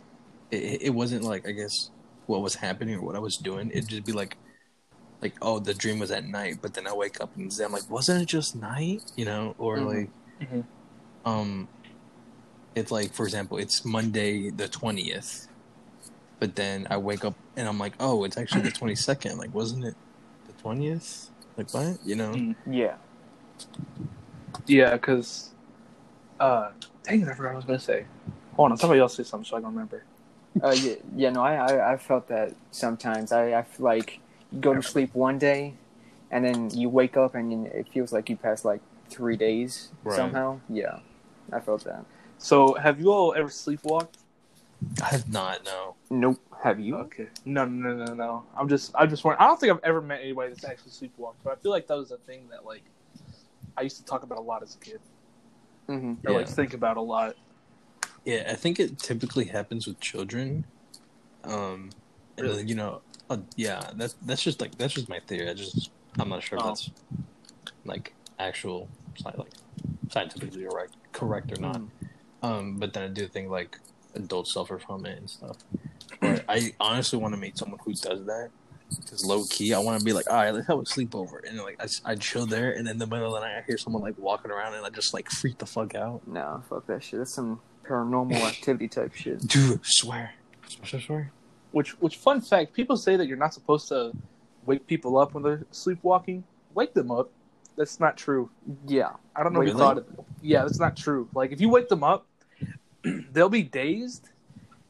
it, 0.51 0.82
it 0.84 0.89
wasn't 0.89 1.23
like 1.23 1.47
I 1.47 1.51
guess 1.51 1.89
what 2.25 2.41
was 2.41 2.55
happening 2.55 2.95
or 2.95 3.01
what 3.01 3.15
I 3.15 3.19
was 3.19 3.38
doing. 3.38 3.71
It'd 3.71 3.88
just 3.88 4.05
be 4.05 4.12
like, 4.12 4.38
like 5.21 5.36
oh, 5.41 5.60
the 5.60 5.73
dream 5.73 5.99
was 5.99 6.12
at 6.12 6.25
night, 6.25 6.58
but 6.62 6.73
then 6.73 6.88
I 6.88 6.93
wake 6.93 7.21
up 7.21 7.36
and 7.38 7.51
I'm 7.63 7.71
like, 7.71 7.89
wasn't 7.89 8.21
it 8.21 8.27
just 8.27 8.55
night? 8.55 9.03
You 9.15 9.25
know, 9.25 9.55
or 9.58 9.77
Mhm. 9.77 9.86
like, 9.86 10.10
Mhm. 10.41 10.63
Um, 11.30 11.70
it's 12.76 12.92
like 12.92 13.13
for 13.13 13.26
example, 13.26 13.58
it's 13.58 13.86
Monday 13.86 14.52
the 14.52 14.68
twentieth, 14.70 15.48
but 16.39 16.56
then 16.56 16.88
I 16.89 16.98
wake 16.98 17.26
up 17.26 17.36
and 17.58 17.68
I'm 17.68 17.80
like, 17.80 17.96
oh, 18.00 18.24
it's 18.26 18.38
actually 18.38 18.63
the 18.63 18.72
twenty 18.72 18.96
second. 18.96 19.38
Like, 19.38 19.54
wasn't 19.54 19.86
it 19.86 19.96
the 20.48 20.54
twentieth? 20.54 21.32
Like 21.58 21.68
what? 21.72 21.98
You 22.04 22.15
know? 22.15 22.36
Mm. 22.36 22.56
Yeah, 22.70 22.98
Yeah, 24.68 24.94
because, 24.94 25.52
uh, 26.39 26.72
dang 27.06 27.22
it, 27.22 27.28
I 27.30 27.34
forgot 27.34 27.50
what 27.50 27.54
I 27.54 27.58
was 27.58 27.65
gonna 27.65 27.80
say. 27.80 28.06
Hold 28.56 28.72
on, 28.72 28.78
somebody 28.78 29.02
else 29.02 29.15
say 29.15 29.24
something 29.24 29.46
so 29.46 29.58
I 29.58 29.62
can 29.62 29.70
remember. 29.72 30.06
uh, 30.63 30.72
yeah, 30.72 30.96
yeah. 31.15 31.30
No, 31.32 31.44
I, 31.44 31.56
I, 31.56 31.94
I 31.94 31.98
felt 31.98 32.30
that 32.30 32.56
sometimes. 32.72 33.32
I, 33.32 33.54
I 33.54 33.65
like 33.80 34.20
go 34.60 34.74
to 34.76 34.82
sleep 34.82 35.15
one 35.15 35.39
day, 35.39 35.76
and 36.32 36.46
then 36.46 36.72
you 36.74 36.89
wake 36.89 37.18
up 37.18 37.36
and 37.36 37.68
it 37.68 37.88
feels 37.94 38.13
like 38.13 38.30
you 38.30 38.38
passed 38.38 38.65
like 38.65 38.82
three 39.12 39.38
days 39.38 39.92
Right. 40.04 40.15
somehow. 40.15 40.62
Yeah, 40.70 41.00
I 41.54 41.60
felt 41.60 41.84
that. 41.86 42.06
So, 42.38 42.74
have 42.76 43.00
you 43.00 43.12
all 43.12 43.34
ever 43.36 43.50
sleepwalked? 43.50 44.16
I 45.02 45.08
have 45.08 45.32
not. 45.32 45.66
No. 45.66 45.96
Nope. 46.10 46.40
Have 46.64 46.80
you? 46.80 46.96
Okay. 46.98 47.28
No, 47.46 47.66
no, 47.66 47.94
no, 47.94 48.06
no, 48.06 48.14
no. 48.14 48.44
I'm 48.58 48.68
just, 48.70 48.94
I 48.96 49.06
just 49.06 49.24
want. 49.24 49.40
I 49.40 49.46
don't 49.48 49.60
think 49.60 49.72
I've 49.74 49.84
ever 49.84 50.02
met 50.02 50.22
anybody 50.22 50.50
that's 50.54 50.64
actually 50.64 50.92
sleepwalked, 50.92 51.36
but 51.44 51.52
I 51.54 51.56
feel 51.58 51.72
like 51.72 51.88
that 51.88 51.98
was 51.98 52.12
a 52.12 52.18
thing 52.18 52.48
that 52.52 52.66
like 52.66 52.84
I 53.78 53.82
used 53.82 53.98
to 53.98 54.06
talk 54.06 54.24
about 54.24 54.38
a 54.38 54.42
lot 54.42 54.64
as 54.64 54.76
a 54.76 54.78
kid, 54.80 55.00
Mm-hmm. 55.90 56.28
or 56.28 56.34
like 56.34 56.48
think 56.48 56.74
about 56.74 56.98
a 56.98 57.02
lot. 57.02 57.36
Yeah, 58.26 58.44
I 58.50 58.54
think 58.56 58.80
it 58.80 59.00
typically 59.00 59.46
happens 59.46 59.88
with 59.88 60.00
children. 60.00 60.66
Um, 61.44 61.90
Really? 62.38 62.58
then, 62.58 62.68
you 62.68 62.76
know, 62.76 63.02
uh, 63.30 63.38
yeah, 63.58 63.82
that's 63.96 64.16
that's 64.26 64.42
just 64.42 64.62
like 64.62 64.78
that's 64.78 64.94
just 64.94 65.10
my 65.10 65.20
theory. 65.22 65.50
I 65.50 65.54
just 65.54 65.90
I'm 66.20 66.30
not 66.30 66.42
sure 66.44 66.58
if 66.58 66.64
Oh. 66.64 66.68
that's 66.70 66.90
like 67.86 68.14
actual 68.40 68.88
sci- 69.18 69.32
like 69.38 69.52
scientifically 70.10 70.66
correct 70.66 70.96
correct 71.12 71.52
or 71.58 71.62
not. 71.62 71.82
Um, 72.41 72.78
but 72.78 72.93
then 72.93 73.04
I 73.04 73.08
do 73.08 73.28
think 73.28 73.50
like 73.50 73.78
adults 74.15 74.54
suffer 74.54 74.80
from 74.80 75.06
it 75.06 75.17
and 75.17 75.30
stuff. 75.30 75.58
But 76.22 76.43
I 76.50 76.74
honestly 76.80 77.19
want 77.19 77.34
to 77.34 77.39
meet 77.39 77.58
someone 77.58 77.80
who 77.84 77.93
does 77.93 78.26
that. 78.26 78.50
Because 78.89 79.24
low 79.24 79.43
key, 79.45 79.74
I 79.74 79.80
want 79.80 80.00
to 80.00 80.06
be 80.06 80.13
like, 80.13 80.30
all 80.30 80.38
right, 80.38 80.52
let's 80.52 80.65
have 80.65 80.80
a 80.80 80.82
sleepover, 80.82 81.48
and 81.48 81.60
like 81.60 81.80
I, 81.80 82.12
I 82.12 82.15
chill 82.15 82.48
there, 82.48 82.72
and 82.72 82.88
in 82.88 82.98
the 82.98 83.06
middle 83.06 83.28
of 83.28 83.39
the 83.39 83.48
night, 83.48 83.60
I 83.60 83.62
hear 83.62 83.78
someone 83.78 84.02
like 84.02 84.17
walking 84.17 84.50
around, 84.50 84.74
and 84.74 84.84
I 84.84 84.89
just 84.89 85.13
like 85.13 85.30
freak 85.30 85.60
the 85.60 85.67
fuck 85.67 85.93
out. 85.93 86.28
No, 86.28 86.63
fuck 86.67 86.88
that 86.88 87.04
shit. 87.04 87.19
That's 87.19 87.32
some 87.32 87.62
paranormal 87.86 88.41
activity 88.48 88.88
type 88.88 89.13
shit. 89.13 89.45
Dude, 89.45 89.82
swear, 89.84 90.34
swear, 90.84 91.02
swear. 91.02 91.32
Which, 91.72 91.91
which 92.02 92.17
fun 92.17 92.41
fact? 92.41 92.74
People 92.74 92.98
say 92.98 93.15
that 93.15 93.28
you're 93.28 93.38
not 93.38 93.54
supposed 93.54 93.89
to 93.89 94.12
wake 94.65 94.88
people 94.88 95.19
up 95.19 95.36
when 95.36 95.43
they're 95.43 95.65
sleepwalking. 95.69 96.43
Wake 96.74 96.95
them 96.95 97.12
up. 97.12 97.30
That's 97.80 97.98
not 97.98 98.18
true. 98.18 98.50
Yeah. 98.86 99.12
I 99.34 99.42
don't 99.42 99.54
know 99.54 99.62
if 99.62 99.68
you 99.68 99.74
Really? 99.74 99.86
thought 99.86 99.98
it. 100.00 100.06
Yeah, 100.42 100.63
that's 100.63 100.82
not 100.82 100.98
true. 100.98 101.30
Like 101.34 101.54
if 101.54 101.62
you 101.62 101.70
wake 101.70 101.88
them 101.88 102.04
up, 102.04 102.26
they'll 103.32 103.48
be 103.48 103.63
dazed, 103.63 104.28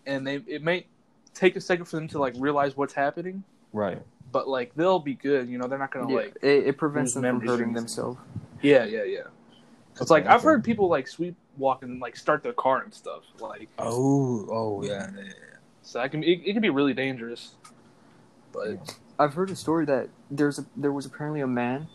and 0.07 0.25
they 0.25 0.37
it 0.47 0.63
may 0.63 0.87
take 1.35 1.55
a 1.55 1.61
second 1.61 1.85
for 1.85 1.97
them 1.97 2.07
to 2.07 2.17
like 2.17 2.33
realize 2.39 2.75
what's 2.75 2.95
happening. 2.95 3.43
Right. 3.73 4.01
But 4.31 4.47
like 4.47 4.73
they'll 4.73 4.97
be 4.97 5.13
good. 5.13 5.47
You 5.47 5.59
know, 5.59 5.67
they're 5.67 5.77
not 5.77 5.91
gonna 5.91 6.09
yeah. 6.09 6.17
like. 6.17 6.37
it, 6.41 6.65
it 6.65 6.77
prevents 6.79 7.13
them 7.13 7.21
from 7.21 7.47
hurting 7.47 7.73
themselves. 7.73 8.17
Yeah, 8.63 8.85
yeah, 8.85 9.03
yeah. 9.03 9.19
It's 10.01 10.09
like 10.09 10.25
I've 10.25 10.41
heard 10.41 10.63
people 10.63 10.89
like 10.89 11.05
sleepwalk 11.05 11.83
and 11.83 11.99
like 11.99 12.17
start 12.17 12.41
their 12.41 12.53
car 12.53 12.81
and 12.81 12.91
stuff. 12.91 13.21
Like 13.39 13.69
Oh, 13.77 14.47
oh 14.49 14.83
yeah. 14.83 15.11
yeah, 15.15 15.21
yeah. 15.25 15.33
so, 15.83 15.99
that 15.99 16.09
can 16.09 16.23
it, 16.23 16.41
it 16.43 16.53
can 16.53 16.61
be 16.63 16.71
really 16.71 16.95
dangerous. 16.95 17.51
But 18.51 18.97
I've 19.19 19.35
heard 19.35 19.51
a 19.51 19.55
story 19.55 19.85
that 19.85 20.09
there's 20.31 20.57
a 20.57 20.65
there 20.75 20.91
was 20.91 21.05
apparently 21.05 21.41
a 21.41 21.47
man 21.47 21.87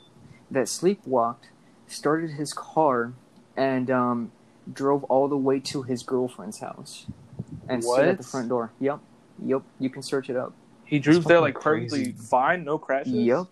that 0.54 0.66
sleepwalked, 0.66 1.44
started 1.86 2.30
his 2.30 2.52
car, 2.52 3.12
and 3.56 3.90
um, 3.90 4.32
drove 4.72 5.04
all 5.04 5.28
the 5.28 5.36
way 5.36 5.60
to 5.60 5.82
his 5.82 6.02
girlfriend's 6.02 6.58
house, 6.60 7.06
and 7.68 7.84
stood 7.84 8.08
at 8.08 8.18
the 8.18 8.24
front 8.24 8.48
door. 8.48 8.72
Yep, 8.80 9.00
yep. 9.44 9.62
You 9.78 9.90
can 9.90 10.02
search 10.02 10.30
it 10.30 10.36
up. 10.36 10.52
he 10.84 10.98
drove 10.98 11.24
there 11.24 11.38
fucking 11.38 11.54
like 11.54 11.60
perfectly 11.62 12.12
fine, 12.12 12.64
no 12.64 12.78
crashes. 12.78 13.12
Yep. 13.12 13.46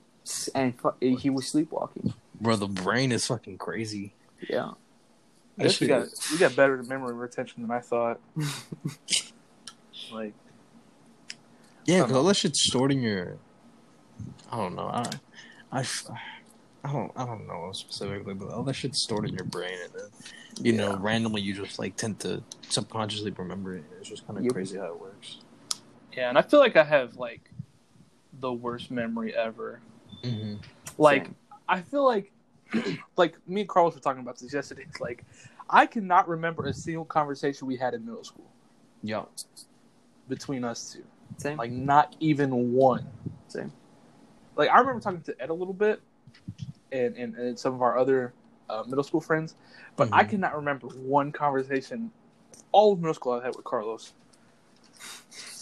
And 0.54 0.78
fu- 0.78 0.94
he 1.00 1.28
was 1.30 1.48
sleepwalking. 1.48 2.14
Bro, 2.40 2.56
the 2.56 2.68
brain 2.68 3.10
is 3.12 3.26
fucking 3.26 3.58
crazy. 3.58 4.14
Yeah. 4.48 4.72
I 5.58 5.64
guess 5.64 5.80
we 5.80 5.86
got 5.86 6.08
shit- 6.08 6.30
we 6.32 6.38
got 6.38 6.56
better 6.56 6.82
memory 6.82 7.12
retention 7.14 7.62
than 7.62 7.70
I 7.70 7.80
thought. 7.80 8.20
like 10.12 10.32
Yeah, 11.84 12.02
because 12.02 12.16
all 12.16 12.24
that 12.24 12.36
shit's 12.36 12.62
stored 12.62 12.92
in 12.92 13.02
your. 13.02 13.36
I 14.50 14.56
don't 14.56 14.76
know. 14.76 14.86
I, 14.86 15.10
I, 15.72 15.80
f- 15.80 16.06
I 16.84 16.92
don't. 16.92 17.12
I 17.16 17.24
don't 17.24 17.46
know 17.46 17.70
specifically, 17.72 18.34
but 18.34 18.48
all 18.50 18.62
that 18.64 18.74
shit's 18.74 19.02
stored 19.02 19.28
in 19.28 19.34
your 19.34 19.44
brain, 19.44 19.78
and 19.84 19.92
then 19.92 20.08
you 20.60 20.72
know, 20.72 20.96
randomly 20.96 21.40
you 21.40 21.54
just 21.54 21.78
like 21.78 21.96
tend 21.96 22.18
to 22.20 22.42
subconsciously 22.68 23.30
remember 23.32 23.76
it. 23.76 23.84
It's 24.00 24.08
just 24.08 24.26
kind 24.26 24.38
of 24.38 24.44
Yep. 24.44 24.52
crazy 24.54 24.78
how 24.78 24.86
it 24.86 25.00
works. 25.00 25.38
yeah, 26.16 26.28
and 26.28 26.36
I 26.36 26.42
feel 26.42 26.58
like 26.60 26.76
I 26.76 26.82
have 26.84 27.16
like 27.16 27.50
the 28.40 28.52
worst 28.52 28.90
memory 28.90 29.34
ever. 29.34 29.80
Mm-hmm. 30.24 30.56
Like 30.98 31.26
Same. 31.26 31.34
I 31.68 31.80
feel 31.82 32.04
like 32.04 32.32
like 33.16 33.36
me 33.48 33.60
and 33.60 33.68
Carlos 33.68 33.94
were 33.94 34.00
talking 34.00 34.20
about 34.22 34.38
this 34.38 34.52
yesterday. 34.52 34.84
It's 34.88 35.00
like 35.00 35.24
I 35.70 35.86
cannot 35.86 36.28
remember 36.28 36.66
a 36.66 36.72
single 36.74 37.04
conversation 37.04 37.68
we 37.68 37.76
had 37.76 37.94
in 37.94 38.04
middle 38.04 38.24
school 38.24 38.50
Yeah. 39.02 39.22
between 40.28 40.64
us 40.64 40.92
two. 40.94 41.04
Same. 41.38 41.56
Like 41.58 41.70
not 41.70 42.16
even 42.20 42.72
one. 42.72 43.06
Same. 43.48 43.72
Like 44.56 44.68
I 44.70 44.80
remember 44.80 45.00
talking 45.00 45.22
to 45.22 45.40
Ed 45.40 45.50
a 45.50 45.54
little 45.54 45.72
bit, 45.74 46.00
and 46.92 47.16
and, 47.16 47.35
and 47.37 47.59
some 47.59 47.74
of 47.74 47.83
our 47.83 47.98
other 47.98 48.33
uh, 48.70 48.85
middle 48.87 49.02
school 49.05 49.20
friends, 49.20 49.55
but 49.96 50.09
I 50.12 50.24
Mhm. 50.24 50.28
cannot 50.31 50.57
remember 50.57 50.87
one 50.88 51.33
conversation 51.33 52.11
all 52.70 52.92
of 52.92 53.00
middle 53.00 53.14
school 53.14 53.33
I 53.33 53.44
had 53.44 53.55
with 53.57 53.64
Carlos. 53.64 54.12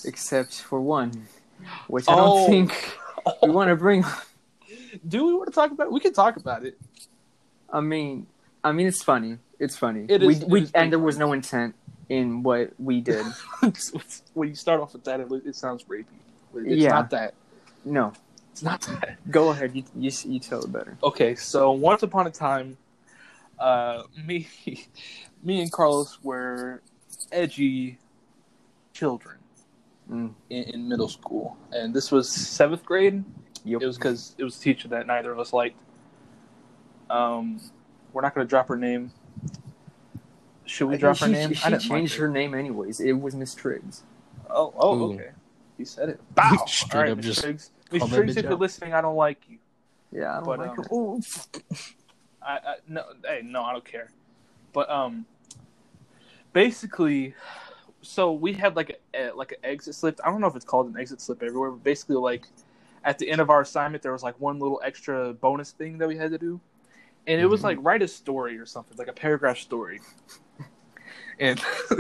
Except 0.05 0.55
for 0.63 0.81
one, 0.81 1.27
which 1.89 2.09
I 2.09 2.13
Oh. 2.15 2.17
don't 2.17 2.47
think 2.51 2.99
we 3.43 3.51
want 3.59 3.69
to 3.69 3.77
bring. 3.77 4.05
Do 5.07 5.27
we 5.27 5.35
want 5.35 5.47
to 5.49 5.55
talk 5.55 5.71
about 5.73 5.87
it? 5.89 5.93
We 5.93 6.01
can 6.01 6.13
talk 6.13 6.37
about 6.37 6.65
it. 6.65 6.79
I 7.73 7.81
mean, 7.81 8.27
I 8.65 8.73
mean, 8.73 8.87
it's 8.87 9.03
funny. 9.03 9.39
It's 9.59 9.77
funny. 9.77 10.07
It 10.09 10.21
we 10.23 10.35
is- 10.35 10.45
we 10.45 10.63
is 10.63 10.71
pretty 10.71 10.83
and 10.85 10.93
there 10.93 10.99
was 10.99 11.19
no 11.19 11.33
intent 11.33 11.75
in 12.09 12.43
what 12.43 12.73
we 12.79 13.01
did. 13.01 13.25
when 14.35 14.49
you 14.49 14.55
start 14.55 14.81
off 14.81 14.93
with 14.95 15.05
that, 15.05 15.21
it, 15.21 15.31
it 15.45 15.55
sounds 15.57 15.85
rapey. 15.85 16.07
It's 16.55 16.83
Yeah. 16.83 16.91
not 16.91 17.11
that. 17.11 17.35
no, 17.85 18.13
It's 18.61 18.65
not 18.67 18.83
that. 18.83 19.17
go 19.31 19.51
ahead. 19.51 19.75
You 19.75 19.85
you, 19.97 20.11
you 20.27 20.39
tell 20.39 20.63
it 20.63 20.71
better. 20.71 20.99
Okay, 21.03 21.35
so 21.35 21.73
once 21.73 22.03
upon 22.03 22.27
a 22.27 22.31
time, 22.31 22.77
uh, 23.59 24.03
me, 24.27 24.49
me 25.43 25.63
and 25.63 25.73
Carlos 25.73 26.19
were 26.23 26.83
edgy 27.33 27.99
children 28.93 29.37
Mm. 30.11 30.35
in, 30.51 30.65
in 30.65 30.89
middle 30.89 31.09
school, 31.09 31.57
and 31.71 31.95
this 31.95 32.11
was 32.11 32.29
seventh 32.29 32.85
grade. 32.85 33.23
Yep. 33.65 33.81
It 33.81 33.87
was 33.87 33.97
because 33.97 34.35
it 34.39 34.43
was 34.43 34.59
a 34.59 34.61
teacher 34.61 34.89
that 34.89 35.07
neither 35.07 35.31
of 35.31 35.39
us 35.39 35.53
liked. 35.53 35.81
Um, 37.09 37.61
we're 38.13 38.23
not 38.23 38.35
going 38.35 38.45
to 38.45 38.51
drop 38.51 38.67
her 38.69 38.77
name. 38.77 39.13
Should 40.65 40.89
we 40.89 40.97
drop 40.97 41.17
she, 41.17 41.27
her 41.27 41.31
name? 41.31 41.53
She, 41.55 41.65
I 41.65 41.71
didn't 41.71 41.83
like 41.85 41.99
changed 41.99 42.17
her 42.17 42.29
name 42.29 42.55
anyways. 42.55 42.99
It 42.99 43.13
was 43.13 43.37
Miss 43.37 43.55
Triggs. 43.55 44.03
Oh, 44.51 44.75
oh, 44.77 44.99
Ooh. 44.99 45.15
okay. 45.15 45.31
He 45.79 45.85
said 45.85 46.09
it. 46.09 46.21
Bow. 46.35 46.65
Straight 46.67 46.93
All 46.95 47.03
right, 47.03 47.11
up 47.13 47.17
Miss 47.19 47.27
just 47.27 47.43
Triggs. 47.43 47.71
Miss 47.93 48.01
call 48.01 48.09
that 48.09 48.17
Triggs, 48.17 48.37
bitch 48.37 48.39
if 48.39 48.45
you're 48.45 48.59
listening, 48.59 48.95
I 48.95 49.01
don't 49.01 49.17
like 49.17 49.43
you. 49.49 49.59
Yeah, 50.13 50.33
I 50.33 50.35
don't 50.41 50.47
But, 50.47 50.59
like 50.61 50.71
um, 50.71 50.77
her. 50.77 50.85
Oh, 50.91 51.21
I, 52.43 52.53
I 52.53 52.75
no, 52.89 53.05
hey, 53.25 53.43
no, 53.45 53.63
I 53.63 53.73
don't 53.73 53.85
care. 53.85 54.11
But 54.73 54.89
um, 54.91 55.27
basically, 56.53 57.35
so 58.03 58.33
we 58.33 58.53
had 58.53 58.77
like 58.77 59.01
a, 59.15 59.31
a 59.31 59.35
like 59.35 59.53
an 59.53 59.59
exit 59.65 59.95
slip. 59.95 60.21
I 60.25 60.31
don't 60.31 60.41
know 60.41 60.47
if 60.47 60.57
it's 60.57 60.65
called 60.65 60.89
an 60.89 60.99
exit 60.99 61.21
slip 61.21 61.43
everywhere, 61.43 61.71
but 61.71 61.85
basically, 61.85 62.17
like 62.17 62.47
at 63.05 63.19
the 63.19 63.31
end 63.31 63.41
of 63.41 63.51
our 63.51 63.61
assignment, 63.61 64.03
there 64.03 64.13
was 64.13 64.23
like 64.23 64.39
one 64.41 64.59
little 64.59 64.81
extra 64.85 65.33
bonus 65.35 65.73
thing 65.73 65.99
that 65.99 66.09
we 66.09 66.17
had 66.17 66.31
to 66.31 66.39
do, 66.39 66.61
and 67.27 67.41
it 67.41 67.47
was 67.47 67.61
Mhm. 67.61 67.65
like 67.65 67.79
write 67.83 68.03
a 68.03 68.09
story 68.09 68.59
or 68.59 68.67
something, 68.67 68.97
like 68.97 69.09
a 69.09 69.13
paragraph 69.13 69.59
story. 69.59 70.01
And 71.39 71.59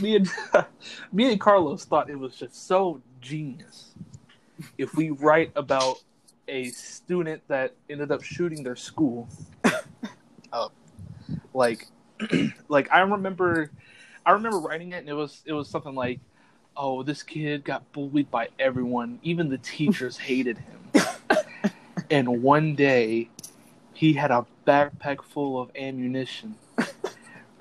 me 0.00 0.16
and 0.16 0.30
me 1.12 1.32
and 1.32 1.38
Carlos 1.38 1.84
thought 1.84 2.08
it 2.08 2.18
was 2.18 2.34
just 2.34 2.66
so 2.66 3.02
genius 3.20 3.91
if 4.78 4.94
we 4.94 5.10
write 5.10 5.52
about 5.56 6.02
a 6.48 6.66
student 6.70 7.42
that 7.48 7.74
ended 7.88 8.10
up 8.10 8.22
shooting 8.22 8.62
their 8.62 8.76
school 8.76 9.28
up. 9.64 9.84
Oh. 10.54 10.70
Like, 11.54 11.86
like 12.68 12.92
I 12.92 13.00
remember, 13.00 13.70
I 14.26 14.32
remember 14.32 14.58
writing 14.58 14.92
it, 14.92 14.98
and 14.98 15.08
it 15.08 15.14
was 15.14 15.40
it 15.46 15.54
was 15.54 15.66
something 15.66 15.94
like, 15.94 16.20
"Oh, 16.76 17.02
this 17.02 17.22
kid 17.22 17.64
got 17.64 17.90
bullied 17.92 18.30
by 18.30 18.48
everyone, 18.58 19.18
even 19.22 19.48
the 19.48 19.56
teachers 19.56 20.18
hated 20.28 20.58
him." 20.58 21.06
and 22.10 22.42
one 22.42 22.74
day, 22.74 23.30
he 23.94 24.12
had 24.12 24.30
a 24.30 24.44
backpack 24.66 25.22
full 25.22 25.58
of 25.58 25.70
ammunition 25.74 26.56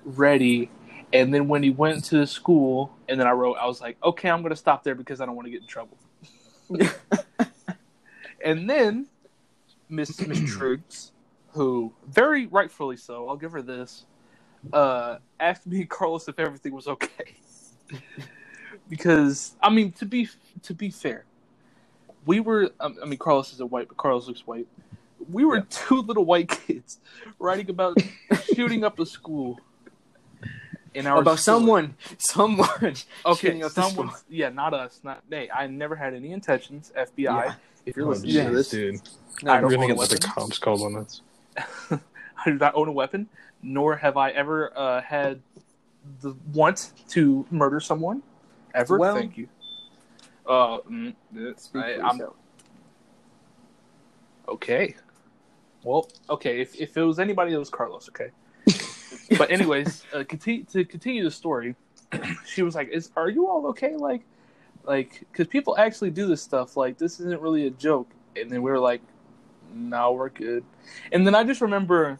ready. 0.03 0.69
And 1.13 1.33
then 1.33 1.47
when 1.47 1.63
he 1.63 1.69
went 1.69 2.05
to 2.05 2.19
the 2.19 2.27
school, 2.27 2.95
and 3.09 3.19
then 3.19 3.27
I 3.27 3.31
wrote, 3.31 3.57
I 3.59 3.65
was 3.65 3.81
like, 3.81 3.97
okay, 4.03 4.29
I'm 4.29 4.41
going 4.41 4.51
to 4.51 4.55
stop 4.55 4.83
there 4.83 4.95
because 4.95 5.19
I 5.19 5.25
don't 5.25 5.35
want 5.35 5.47
to 5.47 5.51
get 5.51 5.61
in 5.61 5.67
trouble. 5.67 5.97
And 8.43 8.69
then 8.69 9.07
Miss 9.89 10.25
Miss 10.25 10.41
Triggs, 10.47 11.11
who 11.51 11.93
very 12.07 12.47
rightfully 12.47 12.97
so, 12.97 13.27
I'll 13.29 13.37
give 13.37 13.51
her 13.51 13.61
this, 13.61 14.05
uh, 14.73 15.17
asked 15.39 15.67
me 15.67 15.85
Carlos 15.89 16.27
if 16.27 16.39
everything 16.39 16.73
was 16.73 16.87
okay. 16.87 17.35
because 18.89 19.55
I 19.61 19.69
mean, 19.69 19.91
to 19.93 20.05
be 20.05 20.29
to 20.63 20.73
be 20.73 20.89
fair, 20.89 21.25
we 22.25 22.39
were. 22.39 22.71
um, 22.79 22.97
I 23.01 23.05
mean, 23.05 23.19
Carlos 23.19 23.53
isn't 23.53 23.71
white, 23.71 23.87
but 23.87 23.97
Carlos 23.97 24.27
looks 24.27 24.45
white. 24.47 24.67
We 25.31 25.45
were 25.45 25.61
two 25.61 26.01
little 26.01 26.25
white 26.25 26.49
kids 26.67 26.99
writing 27.37 27.69
about 27.69 27.97
shooting 28.55 28.83
up 28.83 28.99
a 28.99 29.05
school. 29.05 29.59
In 30.93 31.07
our 31.07 31.19
About 31.21 31.39
school. 31.39 31.55
someone, 31.59 31.95
someone. 32.19 32.95
Okay, 33.25 33.47
shooting 33.47 33.63
up 33.63 33.71
the 33.73 33.81
someone. 33.83 34.09
Yeah, 34.29 34.49
not 34.49 34.73
us. 34.73 34.99
Not 35.03 35.23
hey. 35.29 35.49
I 35.53 35.67
never 35.67 35.95
had 35.95 36.13
any 36.13 36.31
intentions. 36.33 36.91
FBI. 36.97 37.17
Yeah. 37.45 37.53
If 37.85 37.95
you're 37.95 38.05
Oh, 38.07 38.09
listening 38.09 38.35
Yeah. 38.35 38.49
to 38.49 38.55
this, 38.55 38.69
dude. 38.69 38.95
I 39.45 39.61
We're 39.61 39.61
don't 39.61 39.71
gonna 39.71 39.77
own 39.77 39.83
a 39.83 39.87
get 39.87 39.97
like 39.97 40.09
the 40.09 40.15
weapon. 40.15 40.29
cops 40.31 40.59
called 40.59 40.81
on 40.81 40.95
us. 40.97 41.21
I 41.91 42.49
do 42.49 42.55
not 42.55 42.75
own 42.75 42.87
a 42.89 42.91
weapon, 42.91 43.29
nor 43.63 43.95
have 43.95 44.17
I 44.17 44.31
ever 44.31 44.77
uh, 44.77 45.01
had 45.01 45.41
the 46.21 46.35
want 46.53 46.91
to 47.09 47.45
murder 47.51 47.79
someone. 47.79 48.21
Ever. 48.75 48.97
Well- 48.97 49.15
Thank 49.15 49.37
you. 49.37 49.47
Uh, 50.45 50.79
mm, 50.89 51.15
Speak 51.57 51.83
I, 51.83 51.95
for 51.97 52.03
I'm 52.03 52.17
yourself. 52.17 52.35
okay. 54.47 54.95
Well, 55.83 56.09
okay. 56.29 56.61
If 56.61 56.75
if 56.79 56.97
it 56.97 57.03
was 57.03 57.19
anybody, 57.19 57.53
it 57.53 57.57
was 57.57 57.69
Carlos. 57.69 58.09
Okay. 58.09 58.31
But 59.37 59.51
anyways, 59.51 60.03
uh, 60.13 60.23
continue, 60.27 60.63
to 60.65 60.85
continue 60.85 61.23
the 61.23 61.31
story, 61.31 61.75
she 62.45 62.63
was 62.63 62.75
like, 62.75 62.89
"Is 62.89 63.11
are 63.15 63.29
you 63.29 63.47
all 63.47 63.67
okay? 63.67 63.95
Like, 63.95 64.21
like 64.83 65.25
because 65.31 65.47
people 65.47 65.77
actually 65.77 66.11
do 66.11 66.27
this 66.27 66.41
stuff. 66.41 66.77
Like 66.77 66.97
this 66.97 67.19
isn't 67.19 67.41
really 67.41 67.67
a 67.67 67.71
joke." 67.71 68.09
And 68.35 68.49
then 68.49 68.61
we 68.61 68.71
were 68.71 68.79
like, 68.79 69.01
"No, 69.73 70.13
we're 70.13 70.29
good." 70.29 70.63
And 71.11 71.25
then 71.25 71.35
I 71.35 71.43
just 71.43 71.61
remember 71.61 72.19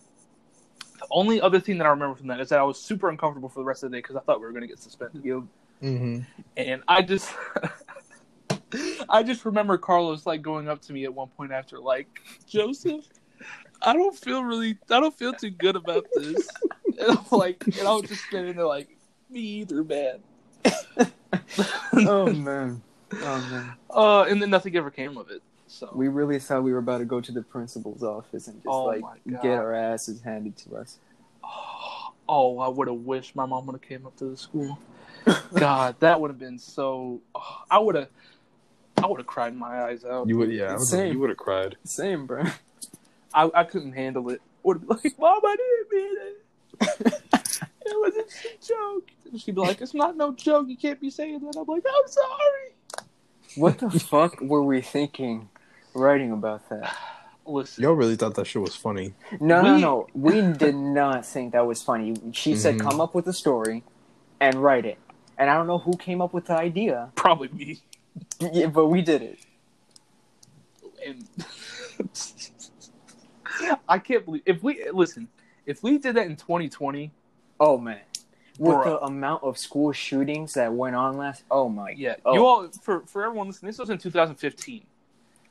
the 0.99 1.07
only 1.09 1.41
other 1.41 1.59
thing 1.59 1.77
that 1.79 1.87
I 1.87 1.89
remember 1.89 2.15
from 2.15 2.27
that 2.27 2.39
is 2.39 2.49
that 2.49 2.59
I 2.59 2.63
was 2.63 2.79
super 2.79 3.09
uncomfortable 3.09 3.49
for 3.49 3.59
the 3.59 3.65
rest 3.65 3.83
of 3.83 3.91
the 3.91 3.97
day 3.97 4.01
because 4.01 4.15
I 4.15 4.19
thought 4.19 4.39
we 4.39 4.45
were 4.45 4.51
going 4.51 4.61
to 4.61 4.67
get 4.67 4.79
suspended. 4.79 5.25
You 5.25 5.47
Mm-hmm. 5.81 6.19
And 6.57 6.83
I 6.87 7.01
just, 7.01 7.33
I 9.09 9.23
just 9.23 9.45
remember 9.45 9.77
Carlos 9.77 10.25
like 10.25 10.41
going 10.41 10.69
up 10.69 10.81
to 10.83 10.93
me 10.93 11.05
at 11.05 11.13
one 11.13 11.29
point 11.29 11.51
after 11.51 11.79
like, 11.79 12.07
Joseph, 12.45 13.05
I 13.81 13.93
don't 13.93 14.15
feel 14.15 14.43
really, 14.43 14.77
I 14.89 14.99
don't 14.99 15.17
feel 15.17 15.33
too 15.33 15.49
good 15.49 15.75
about 15.75 16.05
this. 16.15 16.47
And 16.99 17.17
I'm 17.17 17.25
like, 17.31 17.63
and 17.67 17.87
I 17.87 17.93
was 17.93 18.03
just 18.09 18.23
standing 18.25 18.55
there 18.55 18.65
like, 18.65 18.89
me 19.29 19.39
either, 19.41 19.83
man. 19.83 20.19
Oh 21.93 22.31
man. 22.31 22.81
Oh 23.13 23.47
man. 23.51 23.73
Uh, 23.89 24.23
and 24.23 24.41
then 24.41 24.49
nothing 24.49 24.75
ever 24.75 24.89
came 24.91 25.17
of 25.17 25.29
it. 25.29 25.41
So 25.67 25.89
We 25.93 26.07
really 26.09 26.39
thought 26.39 26.63
we 26.63 26.73
were 26.73 26.79
about 26.79 26.97
to 26.99 27.05
go 27.05 27.21
to 27.21 27.31
the 27.31 27.41
principal's 27.41 28.03
office 28.03 28.47
and 28.47 28.57
just 28.57 28.67
Oh 28.67 28.85
like 28.85 29.03
get 29.25 29.45
our 29.57 29.73
asses 29.73 30.21
handed 30.21 30.57
to 30.57 30.75
us. 30.77 30.97
oh, 32.29 32.59
I 32.59 32.67
would 32.67 32.87
have 32.87 32.97
wished 32.97 33.35
my 33.35 33.45
mom 33.45 33.65
would 33.67 33.73
have 33.73 33.81
came 33.81 34.05
up 34.05 34.15
to 34.17 34.25
the 34.25 34.37
school. 34.37 34.77
God, 35.53 35.95
that 35.99 36.19
would 36.19 36.29
have 36.31 36.39
been 36.39 36.57
so. 36.59 37.21
oh, 37.35 37.63
I 37.69 37.79
would 37.79 37.95
have, 37.95 38.07
I 38.97 39.07
would 39.07 39.19
have 39.19 39.27
cried 39.27 39.55
my 39.55 39.83
eyes 39.83 40.03
out. 40.03 40.27
You 40.27 40.37
would, 40.37 40.51
yeah, 40.51 40.69
I 40.69 40.73
would've- 40.73 40.85
Same. 40.87 41.13
you 41.13 41.19
would 41.19 41.29
have 41.29 41.37
cried. 41.37 41.77
Same, 41.83 42.25
bro. 42.25 42.43
I, 43.33 43.49
I 43.53 43.63
couldn't 43.63 43.93
handle 43.93 44.29
it. 44.29 44.41
Would 44.63 44.77
have 44.79 44.87
been 44.87 44.97
like, 45.03 45.19
Mom, 45.19 45.41
I 45.45 45.55
didn't 45.55 45.91
mean 46.03 46.17
it. 46.27 46.40
It 46.81 47.21
was 47.85 48.13
just 48.15 48.45
a 48.45 48.67
joke. 48.67 49.07
And 49.31 49.41
she'd 49.41 49.55
be 49.55 49.61
like, 49.61 49.81
It's 49.81 49.93
not 49.93 50.17
no 50.17 50.33
joke. 50.33 50.67
You 50.67 50.77
can't 50.77 50.99
be 50.99 51.09
saying 51.09 51.39
that. 51.39 51.55
I'm 51.57 51.65
like, 51.67 51.83
I'm 51.87 52.07
sorry. 52.07 53.05
What 53.55 53.79
the 53.79 53.89
fuck 53.99 54.39
were 54.41 54.63
we 54.63 54.81
thinking 54.81 55.49
writing 55.93 56.31
about 56.31 56.67
that? 56.69 56.95
Listen, 57.45 57.83
Y'all 57.83 57.93
really 57.93 58.15
thought 58.15 58.35
that 58.35 58.47
shit 58.47 58.61
was 58.61 58.75
funny. 58.75 59.13
No, 59.39 59.61
no, 59.61 59.75
We- 59.75 59.81
no. 59.81 60.07
We 60.13 60.41
did 60.53 60.75
not 60.75 61.25
think 61.25 61.53
that 61.53 61.65
was 61.65 61.81
funny. 61.81 62.15
She 62.33 62.55
said, 62.55 62.75
Mhm. 62.75 62.81
"Come 62.81 63.01
up 63.01 63.15
with 63.15 63.27
a 63.27 63.33
story 63.33 63.83
and 64.39 64.55
write 64.55 64.85
it." 64.85 64.97
And 65.37 65.49
I 65.49 65.55
don't 65.55 65.67
know 65.67 65.79
who 65.79 65.97
came 65.97 66.21
up 66.21 66.33
with 66.33 66.45
the 66.45 66.53
idea, 66.53 67.11
probably 67.15 67.47
me. 67.49 67.81
yeah, 68.39 68.67
but 68.67 68.87
we 68.87 69.01
did 69.01 69.21
it. 69.23 69.39
And 71.05 71.27
I 73.89 73.99
can't 73.99 74.23
believe 74.25 74.43
if 74.45 74.61
we 74.63 74.89
listen. 74.91 75.27
If 75.65 75.83
we 75.83 75.97
did 75.97 76.15
that 76.15 76.25
in 76.27 76.35
2020, 76.35 77.11
Oh 77.59 77.77
man, 77.77 77.99
with 78.57 78.75
Bruh. 78.77 78.83
the 78.85 78.99
amount 79.01 79.43
of 79.43 79.57
school 79.57 79.91
shootings 79.91 80.53
that 80.55 80.73
went 80.73 80.95
on 80.95 81.17
last. 81.17 81.43
Oh 81.51 81.69
my. 81.69 81.91
yeah, 81.91 82.15
Oh. 82.25 82.33
you 82.33 82.45
all 82.45 82.67
for 82.81 83.01
for 83.05 83.23
everyone 83.23 83.47
listening. 83.47 83.69
This 83.69 83.77
was 83.79 83.89
in 83.89 83.97
2015. 83.99 84.83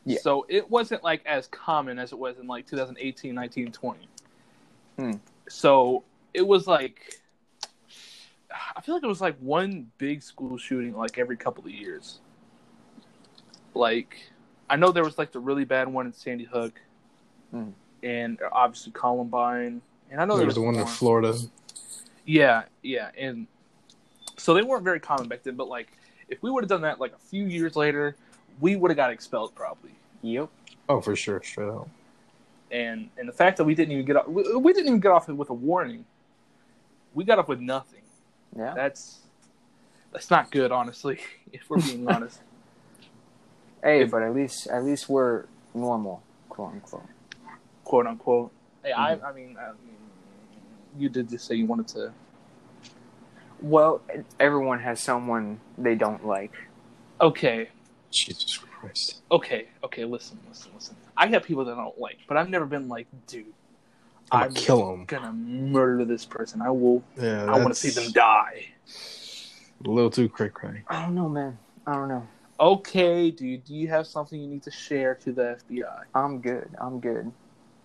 Yeah. 0.07 0.19
So 0.23 0.47
it 0.49 0.69
wasn't 0.71 1.05
like 1.05 1.25
as 1.27 1.47
common 1.49 1.99
as 1.99 2.13
it 2.13 2.19
was 2.19 2.39
in 2.39 2.47
like 2.47 2.67
2018, 2.67 3.35
19, 3.35 3.71
20. 3.73 4.09
Hmm. 4.99 5.13
So 5.49 6.03
it 6.35 6.47
was 6.47 6.67
like 6.67 7.21
I 8.77 8.81
feel 8.81 8.97
like 8.97 9.05
it 9.05 9.09
was 9.09 9.21
like 9.21 9.37
one 9.39 9.91
big 9.99 10.23
school 10.23 10.57
shooting 10.59 10.97
like 10.97 11.19
every 11.19 11.37
couple 11.37 11.65
of 11.65 11.71
years. 11.71 12.19
Like 13.75 14.17
I 14.69 14.77
know 14.77 14.91
there 14.91 15.05
was 15.05 15.19
like 15.19 15.33
the 15.33 15.41
really 15.41 15.65
bad 15.65 15.87
one 15.89 16.07
in 16.07 16.13
Sandy 16.13 16.45
Hook, 16.45 16.81
Hmm. 17.53 17.71
and 18.03 18.39
obviously 18.53 18.93
Columbine, 18.93 19.81
and 20.11 20.21
I 20.21 20.25
know 20.25 20.35
There 20.35 20.41
there 20.41 20.47
was 20.47 20.55
the 20.57 20.61
one 20.63 20.75
in. 20.77 20.87
Florida. 20.87 21.37
Yeah, 22.27 22.65
yeah, 22.83 23.11
and 23.19 23.47
so 24.37 24.55
they 24.55 24.63
weren't 24.63 24.85
very 24.85 25.01
common 25.01 25.29
back 25.29 25.43
then. 25.43 25.57
But 25.57 25.69
like, 25.69 25.89
if 26.29 26.43
we 26.43 26.51
would 26.51 26.63
have 26.65 26.69
done 26.69 26.83
that 26.83 27.01
like 27.01 27.13
a 27.13 27.19
few 27.19 27.45
years 27.47 27.77
later, 27.77 28.17
we 28.61 28.77
would 28.77 28.91
have 28.91 28.97
got 28.97 29.11
expelled 29.11 29.55
probably. 29.55 29.91
Yep. 30.23 30.49
Oh, 30.89 31.01
for 31.01 31.17
sure, 31.17 31.43
straight 31.43 31.69
out. 31.69 31.89
And 32.71 33.09
and 33.19 33.29
the 33.29 33.33
fact 33.33 33.57
that 33.57 33.65
we 33.65 33.75
didn't 33.75 33.93
even 33.93 34.05
get 34.05 34.17
off, 34.17 34.29
we, 34.29 34.43
we 34.57 34.73
didn't 34.73 34.89
even 34.89 35.01
get 35.01 35.11
off 35.13 35.29
with 35.29 35.51
a 35.51 35.55
warning. 35.55 36.05
We 37.15 37.25
got 37.25 37.39
off 37.39 37.49
with 37.49 37.61
nothing. 37.61 38.03
Yeah. 38.57 38.75
That's 38.77 39.21
that's 40.13 40.31
not 40.31 40.51
good, 40.51 40.71
honestly. 40.73 41.19
If 41.53 41.69
we're 41.69 41.79
being 41.81 42.07
honest. 42.09 42.41
Hey, 43.83 44.03
if- 44.03 44.11
but 44.11 44.23
at 44.23 44.35
least 44.35 44.67
at 44.69 44.85
least 44.85 45.09
we're 45.09 45.47
normal, 45.75 46.23
quote 46.49 46.75
unquote. 46.75 47.03
quote 47.85 48.07
unquote. 48.07 48.53
Hey, 48.85 48.93
Mm-hmm. 48.93 49.25
I, 49.25 49.29
I 49.29 49.33
mean, 49.33 49.57
I 49.59 49.69
mean, 49.73 49.97
you 50.99 51.09
did 51.09 51.29
just 51.29 51.47
say 51.47 51.55
you 51.55 51.67
wanted 51.67 51.89
to. 51.89 52.13
Well, 53.61 54.01
everyone 54.39 54.81
has 54.81 55.01
someone 55.01 55.61
they 55.77 55.95
don't 55.95 56.27
like. 56.27 56.53
Okay, 57.21 57.69
Jesus 58.11 58.57
Christ. 58.57 59.21
okay, 59.31 59.69
okay. 59.85 60.05
Listen, 60.05 60.39
listen, 60.49 60.73
listen. 60.75 60.97
I 61.17 61.29
got 61.29 61.45
people 61.45 61.65
that 61.67 61.73
I 61.73 61.77
don't 61.77 61.99
like, 61.99 62.19
but 62.27 62.37
I've 62.37 62.49
never 62.49 62.65
been 62.65 62.89
like, 62.89 63.07
dude, 63.27 63.47
I'm 64.33 64.45
I'm 64.45 64.49
gonna 64.49 64.61
kill 64.61 64.95
him. 64.95 65.05
gonna 65.05 65.33
murder 65.33 66.05
this 66.05 66.25
person. 66.25 66.63
I 66.63 66.71
will. 66.71 67.03
Yeah, 67.21 67.45
I 67.45 67.59
want 67.59 67.75
to 67.75 67.75
see 67.75 67.91
them 67.91 68.11
die. 68.13 68.67
A 69.85 69.89
little 69.89 70.11
too 70.11 70.29
cray 70.29 70.49
cray. 70.49 70.83
I 70.89 71.03
don't 71.03 71.15
know, 71.15 71.29
man. 71.29 71.59
I 71.87 71.95
don't 71.95 72.09
know. 72.09 72.27
Okay, 72.59 73.31
dude. 73.31 73.65
Do 73.65 73.75
you 73.75 73.89
have 73.89 74.07
something 74.07 74.41
you 74.41 74.47
need 74.47 74.63
to 74.65 74.71
share 74.71 75.15
to 75.17 75.33
the 75.33 75.59
FBI? 75.71 76.05
I'm 76.15 76.41
good. 76.41 76.69
I'm 76.81 77.01
good. 77.01 77.31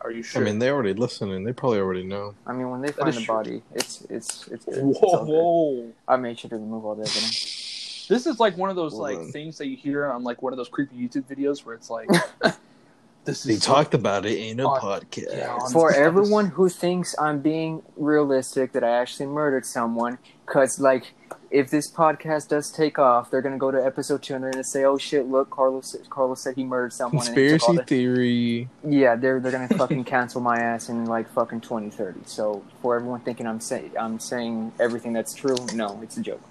Are 0.06 0.12
you 0.12 0.22
sure? 0.24 0.42
I 0.42 0.46
mean, 0.46 0.60
they 0.60 0.70
already 0.70 0.94
listening. 0.94 1.44
They 1.44 1.52
probably 1.54 1.80
already 1.80 2.04
know. 2.04 2.36
I 2.46 2.54
mean, 2.54 2.70
when 2.70 2.82
they 2.82 2.92
find 2.92 3.10
is 3.10 3.16
the 3.16 3.22
true. 3.24 3.36
body, 3.36 3.62
it's 3.74 4.02
it's 4.10 4.48
it's 4.50 4.66
good. 4.66 4.90
It's 4.90 5.00
all 5.02 5.26
good. 5.26 5.32
whoa. 5.34 5.92
I 6.08 6.16
made 6.18 6.38
sure 6.40 6.50
to 6.50 6.56
remove 6.58 6.86
all 6.86 6.94
the 6.96 7.02
evidence. 7.04 8.06
This 8.08 8.28
is 8.28 8.40
like 8.40 8.56
one 8.56 8.70
of 8.70 8.76
those 8.76 8.94
Well, 8.94 9.02
like 9.02 9.18
then. 9.18 9.32
things 9.32 9.58
that 9.58 9.66
you 9.68 9.76
hear 9.76 10.06
on 10.12 10.24
like 10.24 10.44
one 10.44 10.54
of 10.54 10.58
those 10.58 10.70
creepy 10.70 10.96
YouTube 10.96 11.24
videos 11.24 11.66
where 11.66 11.74
it's 11.74 11.90
like, 11.90 12.08
this 13.26 13.42
They 13.44 13.54
is 13.54 13.62
talked 13.66 13.96
about 13.96 14.28
it 14.28 14.38
in 14.38 14.60
a 14.60 14.68
On- 14.68 14.80
podcast. 14.80 15.36
yeah, 15.36 15.58
For 15.74 15.92
everyone 16.08 16.46
who 16.48 16.70
thinks 16.70 17.16
I'm 17.20 17.40
being 17.40 17.82
realistic 17.98 18.74
that 18.74 18.84
I 18.84 18.90
actually 18.92 19.26
murdered 19.26 19.66
someone, 19.66 20.20
because 20.46 20.80
like 20.80 21.14
if 21.52 21.70
this 21.70 21.90
podcast 21.92 22.50
does 22.50 22.70
take 22.72 23.00
off, 23.00 23.32
they're 23.32 23.42
gonna 23.42 23.58
go 23.58 23.72
to 23.72 23.84
episode 23.84 24.22
200 24.24 24.56
and 24.56 24.66
say, 24.66 24.84
"Oh 24.84 24.98
shit, 24.98 25.28
look, 25.28 25.50
Carlos 25.50 25.96
Carlos 26.10 26.42
said 26.42 26.56
he 26.56 26.64
murdered 26.64 26.94
someone." 26.94 27.26
and 27.26 27.38
he 27.38 27.50
took 27.50 27.62
all 27.64 27.68
Conspiracy 27.76 27.78
the- 27.78 27.84
theory. 27.86 28.70
Yeah, 28.88 29.16
they're 29.16 29.40
they're 29.40 29.52
gonna 29.52 29.68
fucking 29.70 30.04
cancel 30.06 30.42
my 30.42 30.58
ass 30.58 30.90
in 30.90 31.06
like 31.06 31.30
fucking 31.34 31.62
2030. 31.62 32.22
So 32.26 32.64
for 32.82 32.96
everyone 32.96 33.22
thinking 33.22 33.48
I'm 33.48 33.60
saying 33.60 33.92
I'm 34.00 34.20
saying 34.20 34.74
everything 34.80 35.14
that's 35.14 35.34
true, 35.34 35.56
no, 35.74 36.00
it's 36.04 36.18
a 36.18 36.22
joke. 36.22 36.42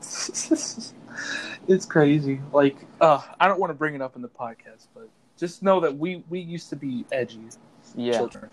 it's 1.68 1.86
crazy. 1.86 2.40
Like, 2.52 2.76
uh, 3.00 3.20
I 3.40 3.48
don't 3.48 3.58
want 3.60 3.70
to 3.70 3.74
bring 3.74 3.94
it 3.94 4.02
up 4.02 4.16
in 4.16 4.22
the 4.22 4.28
podcast, 4.28 4.86
but 4.94 5.08
just 5.38 5.62
know 5.62 5.80
that 5.80 5.96
we 5.96 6.22
we 6.28 6.40
used 6.40 6.70
to 6.70 6.76
be 6.76 7.04
edgy 7.10 7.40
Yeah, 7.96 8.18
children. 8.18 8.50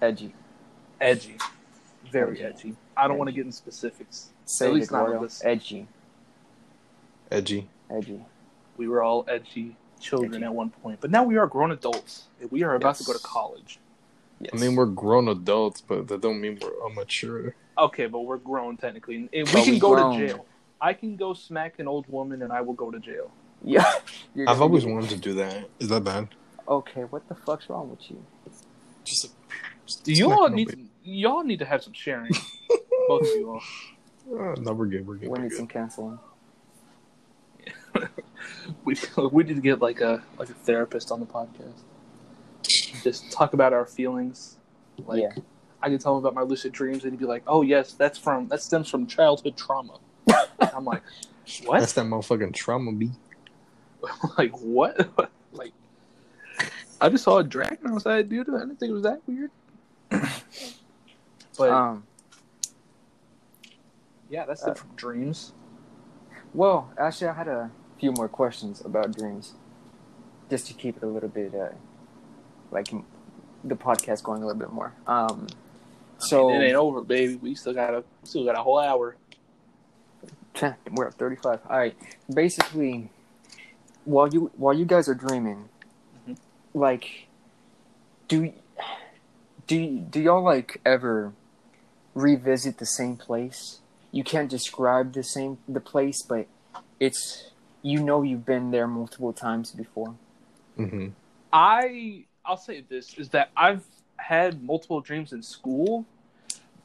edgy. 0.00 0.34
Edgy, 1.00 1.36
very 2.10 2.40
Edgy. 2.42 2.68
edgy. 2.68 2.76
I 2.96 3.08
don't 3.08 3.18
want 3.18 3.28
to 3.28 3.32
get 3.34 3.46
in 3.46 3.52
specifics. 3.52 4.30
Say 4.44 4.66
At 4.68 4.74
least 4.74 4.90
not 4.92 4.98
Eduardo. 5.02 5.16
on 5.18 5.22
this. 5.24 5.42
Edgy, 5.44 5.86
Edgy. 7.30 7.68
edgy. 7.90 8.24
We 8.76 8.88
were 8.88 9.02
all 9.02 9.24
edgy 9.28 9.76
children 10.00 10.34
Edgy. 10.34 10.44
at 10.44 10.54
one 10.54 10.70
point, 10.70 11.00
but 11.00 11.10
now 11.10 11.22
we 11.24 11.36
are 11.36 11.46
grown 11.46 11.70
adults. 11.72 12.24
We 12.50 12.62
are 12.62 12.74
about 12.74 12.96
to 12.96 13.04
go 13.04 13.12
to 13.12 13.18
college. 13.20 13.78
Yes. 14.40 14.50
I 14.54 14.56
mean, 14.58 14.74
we're 14.74 14.86
grown 14.86 15.28
adults, 15.28 15.80
but 15.80 16.08
that 16.08 16.20
don't 16.20 16.40
mean 16.40 16.58
we're 16.60 16.90
immature. 16.90 17.54
Okay, 17.78 18.06
but 18.06 18.20
we're 18.20 18.38
grown 18.38 18.76
technically. 18.76 19.16
And 19.16 19.30
we 19.32 19.42
But 19.44 19.52
can 19.64 19.72
we 19.74 19.78
go 19.78 19.94
grown. 19.94 20.18
to 20.18 20.26
jail. 20.26 20.46
I 20.80 20.94
can 20.94 21.14
go 21.16 21.32
smack 21.32 21.78
an 21.78 21.86
old 21.86 22.06
woman, 22.08 22.42
and 22.42 22.52
I 22.52 22.60
will 22.60 22.74
go 22.74 22.90
to 22.90 22.98
jail. 22.98 23.30
yeah. 23.64 23.84
I've 24.36 24.46
gonna 24.46 24.60
always 24.62 24.84
wanted 24.84 25.10
to 25.10 25.16
do 25.16 25.34
that. 25.34 25.68
Is 25.78 25.88
that 25.88 26.02
bad? 26.02 26.28
Okay, 26.66 27.02
what 27.02 27.26
the 27.28 27.34
fuck's 27.36 27.68
wrong 27.70 27.88
with 27.90 28.10
you? 28.10 28.24
Just 29.04 29.30
Do 30.04 30.12
you 30.12 30.32
all 30.32 30.48
need 30.48 30.68
to, 30.70 30.78
y'all 31.04 31.44
need 31.44 31.58
to 31.60 31.64
have 31.64 31.82
some 31.84 31.92
sharing. 31.92 32.32
Both 33.18 33.28
of 33.28 33.36
you 33.36 33.50
all. 33.50 33.62
Uh, 34.32 34.54
no, 34.60 34.72
we're 34.72 34.86
good. 34.86 35.04
We're 35.06 35.16
good. 35.16 35.28
We 35.30 35.38
need 35.40 35.48
good. 35.50 35.56
some 35.58 35.66
canceling. 35.66 36.18
we 38.84 38.96
we 39.32 39.42
need 39.44 39.56
to 39.56 39.60
get 39.60 39.80
like 39.80 40.00
a 40.00 40.22
like 40.38 40.48
a 40.48 40.54
therapist 40.54 41.10
on 41.10 41.18
the 41.20 41.26
podcast. 41.26 41.80
Just 43.02 43.32
talk 43.32 43.52
about 43.52 43.72
our 43.72 43.84
feelings. 43.84 44.56
Like 45.06 45.22
Yeah. 45.22 45.32
I 45.82 45.88
can 45.88 45.98
tell 45.98 46.12
him 46.16 46.24
about 46.24 46.34
my 46.34 46.42
lucid 46.42 46.72
dreams, 46.72 47.02
and 47.02 47.12
he'd 47.12 47.18
be 47.18 47.26
like, 47.26 47.42
"Oh 47.48 47.62
yes, 47.62 47.92
that's 47.94 48.16
from 48.16 48.46
that 48.48 48.62
stems 48.62 48.88
from 48.88 49.06
childhood 49.08 49.56
trauma." 49.56 49.98
I'm 50.72 50.84
like, 50.84 51.02
"What?" 51.64 51.80
That's 51.80 51.92
that 51.94 52.06
motherfucking 52.06 52.54
trauma 52.54 52.92
beat. 52.92 53.10
like 54.38 54.56
what? 54.58 55.10
like 55.52 55.72
I 57.00 57.08
just 57.08 57.24
saw 57.24 57.38
a 57.38 57.44
dragon 57.44 57.88
outside, 57.90 58.28
dude. 58.28 58.48
I 58.48 58.60
didn't 58.60 58.76
think 58.76 58.90
it 58.90 58.94
was 58.94 59.02
that 59.02 59.20
weird." 59.26 59.50
But 61.58 61.68
um, 61.70 62.04
yeah, 64.32 64.46
that's 64.46 64.66
uh, 64.66 64.70
it 64.72 64.78
from 64.78 64.88
dreams. 64.96 65.52
well, 66.54 66.90
actually, 66.98 67.28
I 67.28 67.34
had 67.34 67.48
a 67.48 67.70
few 68.00 68.10
more 68.12 68.28
questions 68.28 68.80
about 68.84 69.16
dreams, 69.16 69.52
just 70.50 70.66
to 70.68 70.74
keep 70.74 70.96
it 70.96 71.02
a 71.02 71.06
little 71.06 71.28
bit, 71.28 71.54
uh, 71.54 71.68
like 72.70 72.88
the 73.62 73.74
podcast 73.76 74.22
going 74.24 74.42
a 74.42 74.46
little 74.46 74.58
bit 74.58 74.72
more. 74.72 74.92
Um, 75.06 75.46
so 76.18 76.48
it 76.50 76.64
ain't 76.64 76.74
over, 76.76 77.02
baby. 77.02 77.36
We 77.36 77.54
still 77.54 77.74
got 77.74 77.94
a 77.94 78.04
still 78.24 78.44
got 78.44 78.58
a 78.58 78.62
whole 78.62 78.78
hour. 78.80 79.16
we're 80.92 81.06
at 81.08 81.14
35 81.14 81.60
all 81.68 81.78
right 81.78 81.96
basically 82.32 83.08
while 84.04 84.28
you 84.28 84.50
while 84.56 84.74
you 84.74 84.84
guys 84.84 85.08
are 85.08 85.14
dreaming 85.14 85.68
Mhm. 86.28 86.36
like 86.74 87.26
do 88.28 88.52
do 89.66 89.98
do 89.98 90.20
y'all 90.20 90.44
like 90.44 90.78
ever 90.84 91.32
revisit 92.14 92.76
the 92.78 92.86
same 92.86 93.16
place 93.16 93.80
you 94.12 94.24
can't 94.24 94.50
describe 94.50 95.12
the 95.14 95.22
same 95.24 95.58
the 95.68 95.80
place 95.80 96.22
but 96.22 96.46
it's 97.00 97.50
you 97.82 98.02
know 98.02 98.22
you've 98.22 98.46
been 98.46 98.70
there 98.70 98.86
multiple 98.86 99.32
times 99.32 99.72
before 99.72 100.16
hmm 100.76 101.08
I 101.52 102.26
I'll 102.44 102.56
say 102.56 102.80
this 102.80 103.14
is 103.18 103.30
that 103.30 103.50
I've 103.56 103.84
had 104.16 104.62
multiple 104.62 105.00
dreams 105.00 105.32
in 105.32 105.42
school, 105.42 106.06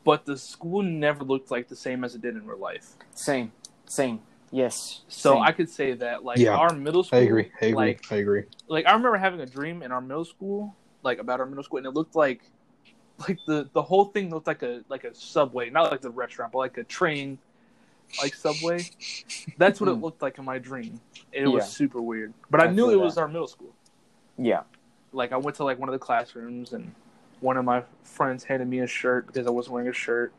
but 0.03 0.25
the 0.25 0.37
school 0.37 0.83
never 0.83 1.23
looked 1.23 1.51
like 1.51 1.67
the 1.69 1.75
same 1.75 2.03
as 2.03 2.15
it 2.15 2.21
did 2.21 2.35
in 2.35 2.45
real 2.45 2.59
life. 2.59 2.95
same 3.13 3.51
same 3.87 4.19
yes 4.51 5.01
So 5.07 5.33
same. 5.33 5.43
I 5.43 5.51
could 5.51 5.69
say 5.69 5.93
that 5.93 6.23
like 6.23 6.39
Yeah, 6.41 6.55
our 6.55 6.73
middle 6.73 7.03
school 7.03 7.19
I 7.19 7.23
agree. 7.23 7.51
I 7.61 7.65
agree. 7.67 7.75
like 7.87 8.01
I 8.11 8.15
agree. 8.17 8.43
like 8.67 8.85
I 8.85 8.93
remember 8.93 9.17
having 9.17 9.41
a 9.41 9.45
dream 9.45 9.81
in 9.83 9.91
our 9.91 10.01
middle 10.01 10.25
school, 10.25 10.75
like 11.03 11.19
about 11.19 11.39
our 11.39 11.45
middle 11.45 11.63
school, 11.63 11.77
and 11.77 11.87
it 11.87 11.93
looked 11.93 12.15
like 12.15 12.41
like 13.19 13.39
the 13.45 13.69
the 13.73 13.81
whole 13.81 14.05
thing 14.05 14.29
looked 14.29 14.47
like 14.47 14.63
a 14.63 14.83
like 14.89 15.03
a 15.03 15.13
subway, 15.15 15.69
not 15.69 15.91
like 15.91 16.01
the 16.01 16.09
restaurant, 16.09 16.51
but 16.51 16.59
like 16.59 16.77
a 16.77 16.83
train, 16.83 17.37
like 18.19 18.33
subway. 18.33 18.85
That's 19.57 19.79
what 19.81 19.89
it 19.89 19.93
Hmm. 19.95 20.01
looked 20.01 20.21
like 20.21 20.37
in 20.37 20.45
my 20.45 20.59
dream. 20.59 21.01
It 21.31 21.47
was 21.47 21.67
super 21.67 22.01
weird, 22.01 22.33
but 22.49 22.61
I, 22.61 22.65
I 22.65 22.67
knew 22.71 22.83
feel 22.83 22.91
it 22.91 22.99
was 22.99 23.17
our 23.17 23.27
middle 23.27 23.47
school. 23.47 23.73
yeah 24.37 24.61
Like 25.11 25.31
I 25.31 25.37
went 25.37 25.57
to 25.57 25.63
like 25.63 25.79
one 25.79 25.89
of 25.89 25.93
the 25.93 25.99
classrooms, 25.99 26.73
and 26.73 26.93
one 27.39 27.57
of 27.57 27.65
my 27.65 27.83
friends 28.03 28.43
handed 28.43 28.67
me 28.67 28.79
a 28.79 28.87
shirt 28.87 29.27
because 29.27 29.47
I 29.47 29.49
wasn't 29.51 29.73
wearing 29.73 29.89
a 29.89 29.93
shirt, 29.93 30.33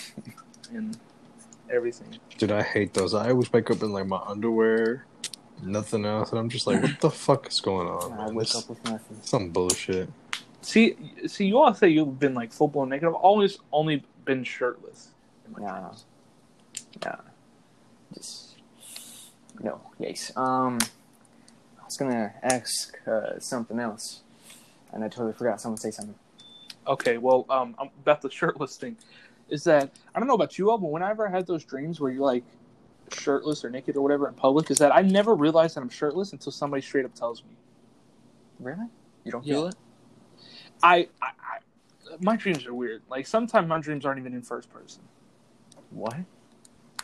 and 0.72 0.98
everything. 1.70 2.18
Dude, 2.38 2.52
I 2.52 2.62
hate 2.62 2.94
those. 2.94 3.14
I 3.14 3.30
always 3.30 3.52
wake 3.52 3.70
up 3.70 3.82
in 3.82 3.92
like 3.92 4.06
my 4.06 4.20
underwear, 4.26 5.06
nothing 5.62 6.04
else, 6.04 6.30
and 6.30 6.38
I'm 6.38 6.48
just 6.48 6.66
like, 6.66 6.82
what 6.82 7.00
the 7.00 7.10
fuck 7.10 7.48
is 7.48 7.60
going 7.60 7.88
on? 7.88 8.12
i 8.18 8.26
wake 8.26 8.38
This 8.40 8.56
up 8.56 8.68
with 8.68 8.84
nothing 8.84 9.20
some 9.22 9.50
bullshit. 9.50 10.08
See, 10.66 10.96
see, 11.28 11.46
you 11.46 11.58
all 11.58 11.72
say 11.74 11.86
you've 11.88 12.18
been 12.18 12.34
like 12.34 12.52
full 12.52 12.66
blown 12.66 12.88
naked. 12.88 13.06
I've 13.06 13.14
always 13.14 13.56
only 13.72 14.02
been 14.24 14.42
shirtless. 14.42 15.10
In 15.46 15.52
my 15.52 15.60
Nah. 15.60 15.80
dreams. 15.80 16.04
just 18.12 18.54
no 19.60 19.80
yes 19.98 20.32
um 20.36 20.78
i 21.80 21.84
was 21.84 21.96
gonna 21.96 22.32
ask 22.42 22.96
uh, 23.06 23.38
something 23.38 23.78
else 23.78 24.22
and 24.92 25.04
i 25.04 25.08
totally 25.08 25.32
forgot 25.32 25.60
someone 25.60 25.78
say 25.78 25.90
something 25.90 26.14
Okay, 26.88 27.18
well, 27.18 27.46
um, 27.50 27.74
about 27.80 28.22
the 28.22 28.30
shirtless 28.30 28.76
thing, 28.76 28.96
is 29.48 29.64
that 29.64 29.90
I 30.14 30.20
don't 30.20 30.28
know 30.28 30.34
about 30.34 30.56
you 30.56 30.70
all, 30.70 30.78
but 30.78 30.90
whenever 30.92 31.26
I 31.26 31.30
had 31.32 31.44
those 31.46 31.64
dreams 31.64 31.98
where 32.00 32.12
you're 32.12 32.22
like 32.24 32.44
shirtless 33.12 33.64
or 33.64 33.70
naked 33.70 33.96
or 33.96 34.02
whatever 34.02 34.28
in 34.28 34.34
public, 34.34 34.70
is 34.70 34.78
that 34.78 34.94
I 34.94 35.02
never 35.02 35.34
realize 35.34 35.74
that 35.74 35.80
I'm 35.80 35.88
shirtless 35.88 36.32
until 36.32 36.52
somebody 36.52 36.82
straight 36.82 37.04
up 37.04 37.12
tells 37.14 37.42
me. 37.42 37.50
really 38.60 38.86
you 39.24 39.32
don't 39.32 39.44
Yeah. 39.44 39.54
feel 39.54 39.66
it 39.66 39.74
I, 40.82 41.08
I, 41.22 41.26
I 41.26 41.58
my 42.20 42.36
dreams 42.36 42.66
are 42.66 42.74
weird. 42.74 43.02
Like 43.08 43.26
sometimes 43.26 43.68
my 43.68 43.80
dreams 43.80 44.04
aren't 44.04 44.18
even 44.18 44.32
in 44.34 44.42
first 44.42 44.70
person. 44.72 45.02
what 45.90 46.16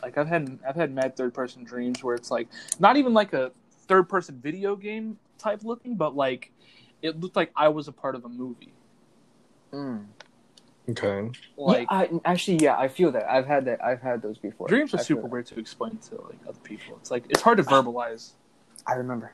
Like 0.03 0.17
I've 0.19 0.29
had 0.29 0.59
I've 0.67 0.77
had 0.77 0.93
mad 0.93 1.17
third 1.17 1.35
person 1.35 1.65
dreams 1.65 2.03
where 2.03 2.15
it's 2.15 2.31
like 2.31 2.49
not 2.79 2.97
even 2.97 3.13
like 3.15 3.33
a 3.33 3.53
third 3.89 4.09
person 4.09 4.39
video 4.43 4.77
game 4.77 5.19
type 5.39 5.65
looking, 5.65 5.97
but 5.97 6.15
like 6.17 6.53
it 7.03 7.21
looked 7.21 7.37
like 7.37 7.51
I 7.57 7.69
was 7.69 7.89
a 7.89 7.93
part 7.93 8.15
of 8.15 8.25
a 8.25 8.29
movie. 8.29 8.73
mm. 9.73 10.05
Okay. 10.89 11.31
Like 11.57 11.89
yeah, 11.91 11.97
I, 11.97 12.11
actually 12.25 12.57
yeah 12.59 12.77
i 12.77 12.89
feel 12.89 13.13
that 13.13 13.31
i've 13.31 13.47
had 13.47 13.65
that 13.67 13.83
i've 13.85 14.01
had 14.01 14.21
those 14.21 14.37
before 14.39 14.67
dreams 14.67 14.93
are 14.93 14.99
I 14.99 15.03
super 15.03 15.29
weird 15.29 15.47
to 15.47 15.61
explain 15.61 15.97
to 16.09 16.17
like 16.23 16.39
other 16.49 16.59
people. 16.65 16.97
It's 17.01 17.09
like 17.11 17.25
it's 17.29 17.41
hard 17.41 17.59
to 17.59 17.63
verbalize. 17.63 18.33
i 18.87 18.95
remember 18.95 19.33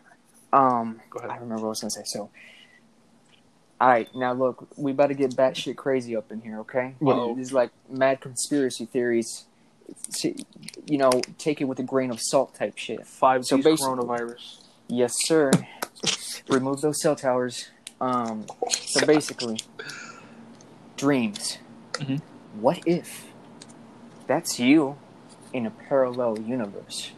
um 0.53 1.01
Go 1.09 1.20
ahead. 1.20 1.30
i 1.30 1.36
remember 1.36 1.62
what 1.62 1.68
i 1.68 1.68
was 1.70 1.80
gonna 1.80 1.91
say 1.91 2.05
so 2.05 2.30
all 3.81 3.89
right 3.89 4.09
now 4.14 4.33
look 4.33 4.66
we 4.76 4.91
about 4.93 5.07
to 5.09 5.14
get 5.14 5.31
batshit 5.37 5.76
crazy 5.76 6.16
up 6.16 6.31
in 6.33 6.41
here 6.41 6.59
okay 6.61 6.95
Uh-oh. 7.01 7.35
these 7.37 7.53
like 7.53 7.70
mad 7.89 8.20
conspiracy 8.20 8.85
theories 8.87 9.45
you 10.87 10.99
know 10.99 11.11
take 11.39 11.61
it 11.61 11.64
with 11.64 11.79
a 11.79 11.83
grain 11.83 12.11
of 12.11 12.20
salt 12.20 12.55
type 12.55 12.76
shit 12.76 13.07
Five 13.07 13.45
So 13.47 13.57
G 13.57 13.62
basically- 13.62 13.95
coronavirus. 13.97 14.59
Yes, 14.91 15.12
sir. 15.26 15.51
Remove 16.49 16.81
those 16.81 17.01
cell 17.03 17.14
towers. 17.14 17.68
Um, 18.01 18.47
so 18.70 19.05
basically, 19.05 19.61
dreams. 20.97 21.59
Mhm. 21.95 22.22
What 22.59 22.81
if 22.87 23.26
that's 24.26 24.59
you 24.59 24.97
in 25.53 25.66
a 25.66 25.70
parallel 25.70 26.39
universe? 26.41 27.11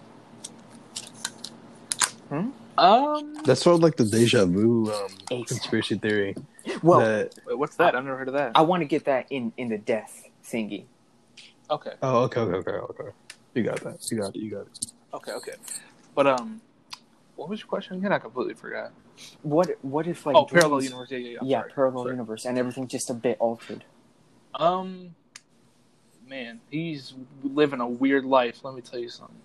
Um, 2.79 3.35
That's 3.45 3.61
sort 3.63 3.75
of 3.77 3.83
like 3.83 3.97
the 3.97 4.05
deja 4.05 4.47
vu 4.47 4.87
um, 4.91 5.05
Exactly. 5.31 5.45
conspiracy 5.45 5.99
theory. 5.99 6.35
Well, 6.83 7.01
that, 7.01 7.35
wait, 7.47 7.59
what's 7.59 7.77
that? 7.77 7.95
I've 7.95 8.05
never 8.05 8.17
heard 8.17 8.29
of 8.29 8.35
that. 8.35 8.53
I 8.55 8.63
want 8.63 8.83
to 8.83 8.87
get 8.87 9.05
that 9.05 9.27
in 9.31 9.53
in 9.57 9.69
the 9.69 9.79
death 9.79 10.25
thingy. 10.45 10.85
Okay, 11.71 11.93
oh, 12.03 12.25
okay, 12.25 12.41
okay, 12.41 12.71
okay, 12.71 12.71
okay. 12.73 13.11
You 13.55 13.63
got 13.63 13.81
that. 13.81 14.11
You 14.11 14.19
got 14.19 14.35
it. 14.35 14.41
You 14.41 14.51
got 14.51 14.67
it. 14.67 14.93
okay, 15.15 15.33
okay. 15.33 15.55
But 16.15 16.27
um, 16.27 16.61
what 17.37 17.49
was 17.49 17.61
your 17.61 17.69
question 17.69 17.97
again? 17.97 18.13
I 18.13 18.19
completely 18.19 18.55
forgot. 18.55 18.93
What 19.43 19.71
what 19.83 20.07
if 20.07 20.27
like 20.27 20.37
oh, 20.37 20.45
parallel 20.45 20.83
universe. 20.83 21.11
Yeah, 21.11 21.19
yeah, 21.19 21.31
yeah. 21.31 21.39
Yeah, 21.43 21.61
sorry. 21.61 21.73
parallel 21.73 22.05
Sorry. 22.05 22.15
universe, 22.15 22.45
and 22.45 22.59
everything 22.59 22.89
just 22.89 23.11
a 23.11 23.15
bit 23.15 23.37
altered. 23.41 23.85
Um, 24.55 25.15
man, 26.27 26.61
he's 26.71 27.15
living 27.43 27.81
a 27.81 27.89
weird 27.89 28.25
life. 28.25 28.65
Let 28.65 28.75
me 28.75 28.81
tell 28.81 28.99
you 28.99 29.09
something. 29.09 29.37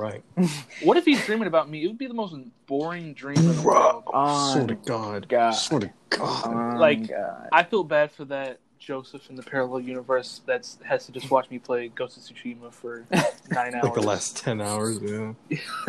Right. 0.00 0.22
What 0.82 0.96
if 0.96 1.04
he's 1.04 1.22
dreaming 1.26 1.46
about 1.46 1.68
me? 1.68 1.84
It 1.84 1.88
would 1.88 1.98
be 1.98 2.06
the 2.06 2.14
most 2.14 2.34
boring 2.66 3.12
dream 3.12 3.36
in 3.36 3.54
the 3.54 3.60
world. 3.62 4.04
Oh, 4.06 4.52
swear 4.54 4.66
to 4.66 4.74
God. 4.74 5.28
God. 5.28 5.50
Swear 5.50 5.80
to 5.80 5.90
God. 6.08 6.74
Oh, 6.74 6.78
Like, 6.78 7.06
God. 7.08 7.48
I 7.52 7.64
feel 7.64 7.84
bad 7.84 8.10
for 8.10 8.24
that 8.26 8.60
Joseph 8.78 9.28
in 9.28 9.36
the 9.36 9.42
parallel 9.42 9.80
universe 9.80 10.40
that's 10.46 10.78
has 10.86 11.04
to 11.04 11.12
just 11.12 11.30
watch 11.30 11.50
me 11.50 11.58
play 11.58 11.88
Ghost 11.88 12.16
of 12.16 12.22
Tsushima 12.22 12.72
for 12.72 13.04
nine 13.50 13.74
hours. 13.74 13.84
like 13.84 13.94
the 13.94 14.00
last 14.00 14.38
10 14.38 14.62
hours, 14.62 14.98
yeah. 15.02 15.32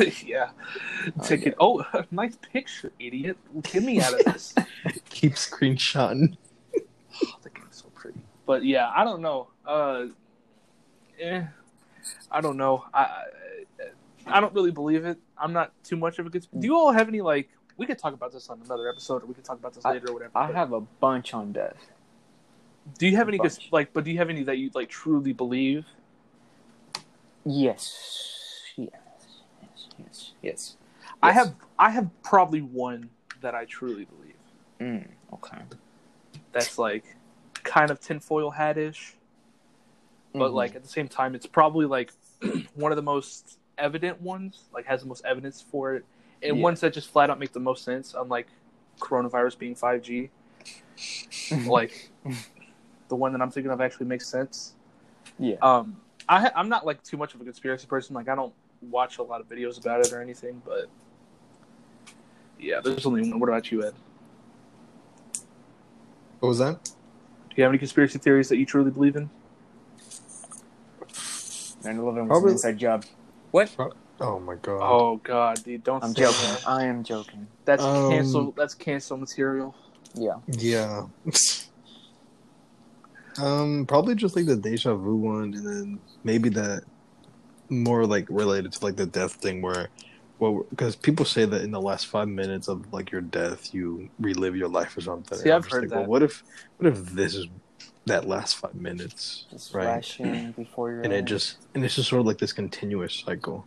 yeah. 0.25 0.49
Oh, 1.17 1.23
Take 1.23 1.47
it. 1.47 1.55
Oh, 1.57 1.85
nice 2.11 2.35
picture, 2.51 2.91
idiot. 2.99 3.37
Get 3.63 3.83
me 3.83 4.01
out 4.01 4.13
of 4.13 4.25
this. 4.25 4.53
Keep 5.09 5.35
screenshotting. 5.35 6.35
Oh, 6.75 6.81
the 7.43 7.49
game's 7.49 7.77
so 7.77 7.85
pretty. 7.95 8.19
But 8.45 8.65
yeah, 8.65 8.91
I 8.93 9.05
don't 9.05 9.21
know. 9.21 9.47
Uh, 9.65 10.07
eh, 11.17 11.43
I 12.29 12.41
don't 12.41 12.57
know. 12.57 12.83
I, 12.93 13.23
I 14.27 14.39
don't 14.39 14.53
really 14.53 14.71
believe 14.71 15.05
it. 15.05 15.17
I'm 15.37 15.53
not 15.53 15.71
too 15.83 15.95
much 15.95 16.19
of 16.19 16.25
a 16.27 16.29
good. 16.29 16.45
Do 16.57 16.65
you 16.67 16.75
all 16.75 16.91
have 16.91 17.07
any 17.07 17.21
like? 17.21 17.49
We 17.77 17.85
could 17.85 17.97
talk 17.97 18.13
about 18.13 18.31
this 18.31 18.49
on 18.49 18.61
another 18.63 18.89
episode, 18.89 19.23
or 19.23 19.25
we 19.25 19.33
could 19.33 19.43
talk 19.43 19.57
about 19.59 19.73
this 19.73 19.85
I- 19.85 19.93
later, 19.93 20.09
or 20.09 20.13
whatever. 20.13 20.31
I 20.37 20.47
but 20.47 20.55
have 20.55 20.73
a 20.73 20.81
bunch 20.81 21.33
on 21.33 21.51
death. 21.51 21.77
Do 22.97 23.07
you 23.07 23.15
have 23.17 23.27
any 23.27 23.37
bunch. 23.37 23.57
cons- 23.57 23.69
like? 23.71 23.93
But 23.93 24.03
do 24.03 24.11
you 24.11 24.17
have 24.17 24.29
any 24.29 24.43
that 24.43 24.57
you 24.57 24.69
like 24.73 24.89
truly 24.89 25.33
believe? 25.33 25.85
Yes. 27.45 28.63
Yes. 28.75 28.89
Yes. 29.61 29.87
Yes. 29.97 30.31
Yes. 30.41 30.77
I 31.23 31.31
have. 31.31 31.55
I 31.77 31.89
have 31.91 32.09
probably 32.23 32.61
one 32.61 33.09
that 33.41 33.55
I 33.55 33.65
truly 33.65 34.05
believe. 34.05 34.35
Mm, 34.79 35.07
okay. 35.33 35.57
That's 36.51 36.77
like 36.77 37.03
kind 37.63 37.91
of 37.91 37.99
tinfoil 37.99 38.51
hat-ish, 38.51 39.15
but 40.33 40.51
Mhm. 40.51 40.53
like 40.53 40.75
at 40.75 40.83
the 40.83 40.89
same 40.89 41.07
time, 41.07 41.35
it's 41.35 41.45
probably 41.45 41.85
like 41.85 42.11
one 42.75 42.91
of 42.91 42.95
the 42.95 43.01
most 43.03 43.57
evident 43.77 44.21
ones. 44.21 44.63
Like 44.73 44.85
has 44.85 45.01
the 45.01 45.07
most 45.07 45.23
evidence 45.25 45.61
for 45.61 45.95
it, 45.95 46.05
and 46.43 46.57
Yeah. 46.57 46.63
ones 46.63 46.79
that 46.81 46.93
just 46.93 47.09
flat 47.09 47.29
out 47.29 47.39
make 47.39 47.51
the 47.53 47.59
most 47.59 47.83
sense. 47.83 48.13
Unlike 48.17 48.47
coronavirus 48.99 49.57
being 49.57 49.75
five 49.75 50.01
G, 50.01 50.29
like 51.65 52.11
the 53.07 53.15
one 53.15 53.33
that 53.33 53.41
I'm 53.41 53.51
thinking 53.51 53.71
of 53.71 53.81
actually 53.81 54.05
makes 54.07 54.27
sense. 54.27 54.73
yeah. 55.39 55.55
Um, 55.61 55.97
I 56.29 56.51
I'm 56.55 56.69
not 56.69 56.85
like 56.85 57.01
too 57.03 57.17
much 57.17 57.33
of 57.33 57.41
a 57.41 57.43
conspiracy 57.43 57.87
person. 57.87 58.15
Like 58.15 58.29
I 58.29 58.35
don't 58.35 58.53
watch 58.89 59.17
a 59.17 59.23
lot 59.23 59.41
of 59.41 59.49
videos 59.49 59.79
about 59.79 60.01
it 60.05 60.11
or 60.13 60.21
anything, 60.21 60.61
but 60.65 60.87
yeah, 62.59 62.79
there's 62.79 63.05
only 63.05 63.21
one. 63.29 63.39
What 63.39 63.49
about 63.49 63.71
you, 63.71 63.83
Ed? 63.85 63.93
What 66.39 66.49
was 66.49 66.59
that? 66.59 66.83
Do 66.83 67.55
you 67.57 67.63
have 67.63 67.71
any 67.71 67.77
conspiracy 67.79 68.17
theories 68.17 68.49
that 68.49 68.57
you 68.57 68.65
truly 68.65 68.91
believe 68.91 69.15
in? 69.15 69.29
9/11 71.83 72.03
was 72.03 72.27
Probably- 72.27 72.49
an 72.49 72.51
inside 72.53 72.77
job. 72.77 73.03
Oh 74.19 74.39
my 74.39 74.55
God. 74.55 74.79
Oh 74.81 75.17
God, 75.17 75.63
dude, 75.63 75.83
don't 75.83 76.03
I'm 76.03 76.13
say 76.13 76.23
joking. 76.23 76.49
that. 76.49 76.67
I 76.67 76.85
am 76.85 77.03
joking. 77.03 77.47
That's 77.65 77.83
Um, 77.83 78.09
cancel. 78.09 78.51
That's 78.55 78.73
cancel 78.75 79.17
material. 79.17 79.75
Yeah. 80.15 80.35
Yeah. 80.47 81.07
Um, 83.39 83.85
probably 83.85 84.15
just 84.15 84.35
like 84.35 84.45
the 84.45 84.55
deja 84.57 84.93
vu 84.93 85.15
one, 85.15 85.53
and 85.53 85.65
then 85.65 85.99
maybe 86.23 86.49
that 86.49 86.83
more 87.69 88.05
like 88.05 88.27
related 88.29 88.73
to 88.73 88.83
like 88.83 88.97
the 88.97 89.05
death 89.05 89.35
thing, 89.35 89.61
where, 89.61 89.89
well, 90.39 90.65
because 90.69 90.95
people 90.95 91.25
say 91.25 91.45
that 91.45 91.61
in 91.61 91.71
the 91.71 91.79
last 91.79 92.07
five 92.07 92.27
minutes 92.27 92.67
of 92.67 92.91
like 92.91 93.11
your 93.11 93.21
death, 93.21 93.73
you 93.73 94.09
relive 94.19 94.55
your 94.55 94.67
life 94.67 94.97
or 94.97 95.01
something. 95.01 95.37
See, 95.37 95.49
I'm 95.49 95.63
I've 95.63 95.71
heard 95.71 95.83
like, 95.83 95.91
well, 95.91 96.01
that. 96.01 96.09
what 96.09 96.23
if, 96.23 96.43
what 96.77 96.87
if 96.91 97.05
this 97.05 97.35
is 97.35 97.47
that 98.11 98.27
last 98.27 98.57
five 98.57 98.75
minutes, 98.75 99.45
Just 99.49 99.73
right? 99.73 99.85
flashing 99.85 100.51
before 100.57 100.91
your 100.91 101.01
and 101.03 101.13
it 101.13 101.25
just 101.25 101.57
and 101.73 101.83
it's 101.83 101.95
just 101.95 102.09
sort 102.09 102.19
of 102.19 102.25
like 102.25 102.37
this 102.37 102.53
continuous 102.53 103.15
cycle 103.25 103.65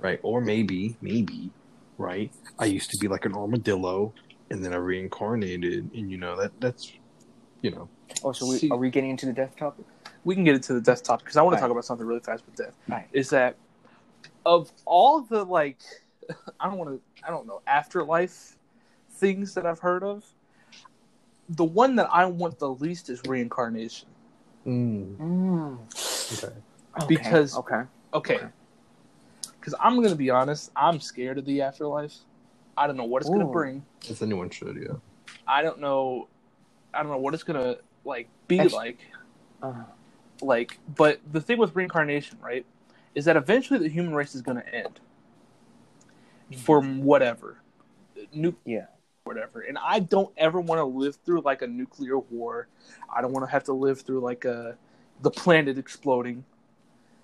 right 0.00 0.20
or 0.22 0.40
maybe 0.40 0.96
maybe 1.00 1.50
right 1.96 2.30
i 2.58 2.64
used 2.66 2.90
to 2.90 2.96
be 2.98 3.08
like 3.08 3.24
an 3.24 3.34
armadillo 3.34 4.12
and 4.50 4.64
then 4.64 4.72
i 4.72 4.76
reincarnated 4.76 5.90
and 5.94 6.10
you 6.10 6.18
know 6.18 6.36
that 6.36 6.52
that's 6.60 6.92
you 7.62 7.70
know 7.70 7.88
Oh, 8.24 8.32
so 8.32 8.46
we, 8.46 8.58
See- 8.58 8.70
are 8.70 8.76
we 8.76 8.90
getting 8.90 9.10
into 9.10 9.26
the 9.26 9.32
death 9.32 9.54
topic? 9.56 9.84
we 10.24 10.34
can 10.34 10.42
get 10.42 10.56
into 10.56 10.72
the 10.74 10.80
death 10.80 11.02
topic 11.04 11.24
because 11.26 11.36
I 11.36 11.42
want 11.42 11.52
to 11.52 11.56
Right. 11.56 11.60
talk 11.68 11.70
about 11.70 11.84
something 11.84 12.06
really 12.06 12.20
fast 12.20 12.44
with 12.46 12.56
death. 12.56 12.74
Right. 12.88 13.06
Is 13.12 13.30
that 13.30 13.56
of 14.44 14.72
all 14.86 15.20
the 15.20 15.44
like, 15.44 15.78
I 16.60 16.68
don't 16.68 16.78
want 16.78 16.90
to, 16.90 17.00
I 17.26 17.30
don't 17.30 17.46
know, 17.46 17.60
afterlife 17.66 18.56
things 19.12 19.54
that 19.54 19.66
I've 19.66 19.78
heard 19.78 20.02
of, 20.02 20.24
the 21.48 21.64
one 21.64 21.96
that 21.96 22.08
I 22.12 22.26
want 22.26 22.58
the 22.58 22.68
least 22.70 23.08
is 23.10 23.20
reincarnation. 23.26 24.08
Mm. 24.66 25.78
okay 26.32 26.54
Okay, 26.96 27.06
Because- 27.06 27.56
okay, 27.56 27.82
Okay. 28.12 28.40
Because 29.60 29.74
I'm 29.80 29.96
going 29.96 30.08
to 30.08 30.16
be 30.16 30.30
honest, 30.30 30.70
I'm 30.76 30.98
scared 31.00 31.36
of 31.38 31.44
the 31.44 31.60
afterlife. 31.62 32.14
I 32.76 32.86
don't 32.86 32.96
know 32.96 33.04
what 33.04 33.22
it's 33.22 33.28
going 33.28 33.40
to 33.40 33.46
bring. 33.52 33.84
as 34.08 34.22
anyone 34.22 34.50
should 34.50 34.76
yeah 34.76 34.96
I 35.46 35.62
don't 35.62 35.80
know. 35.80 36.28
I 36.94 37.02
don't 37.02 37.10
know 37.12 37.18
what 37.18 37.34
it's 37.34 37.42
going 37.42 37.60
to 37.60 37.78
like 38.04 38.28
be 38.46 38.60
Actu- 38.60 38.74
like. 38.76 38.98
uh, 39.62 39.72
like 40.40 40.78
but 40.96 41.20
the 41.32 41.40
thing 41.40 41.58
with 41.58 41.74
reincarnation 41.74 42.38
right 42.40 42.64
is 43.14 43.24
that 43.24 43.36
eventually 43.36 43.78
the 43.80 43.88
human 43.88 44.14
race 44.14 44.34
is 44.34 44.42
going 44.42 44.56
to 44.56 44.74
end 44.74 45.00
for 46.56 46.80
whatever 46.80 47.58
nu- 48.32 48.54
Yeah. 48.64 48.86
Whatever 49.28 49.60
and 49.60 49.76
i 49.78 49.98
don't 50.00 50.32
ever 50.38 50.58
want 50.60 50.78
to 50.80 50.84
live 50.84 51.16
through 51.24 51.40
like 51.42 51.60
a 51.62 51.66
nuclear 51.66 52.18
war 52.18 52.66
i 53.14 53.20
don't 53.20 53.32
want 53.32 53.46
to 53.46 53.50
have 53.50 53.62
to 53.62 53.72
live 53.74 54.00
through 54.00 54.20
like 54.20 54.44
a 54.46 54.76
the 55.22 55.30
planet 55.30 55.76
exploding 55.78 56.44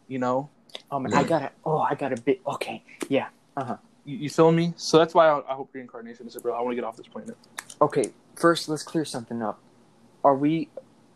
you 0.09 0.19
know 0.19 0.49
um, 0.91 1.07
Yeah. 1.09 1.19
I 1.21 1.23
got 1.25 1.39
to 1.41 1.51
Oh, 1.65 1.79
I 1.79 1.95
got 1.95 2.13
a 2.13 2.21
bit. 2.21 2.41
Okay, 2.45 2.83
yeah. 3.09 3.29
Uh 3.57 3.65
huh. 3.65 3.77
You, 4.05 4.17
you 4.17 4.29
feel 4.31 4.51
me 4.53 4.75
so 4.77 4.99
that's 4.99 5.15
why 5.15 5.27
i, 5.29 5.39
I 5.51 5.55
hope 5.55 5.71
reincarnation 5.73 6.27
is 6.27 6.37
a 6.37 6.41
real 6.41 6.55
i 6.55 6.61
want 6.61 6.73
to 6.73 6.75
get 6.77 6.85
off 6.85 6.97
this 6.97 7.07
planet 7.09 7.37
Okay, 7.81 8.13
first 8.37 8.69
let's 8.69 8.83
clear 8.83 9.05
something 9.05 9.41
up. 9.43 9.59
Are 10.25 10.35
we? 10.37 10.69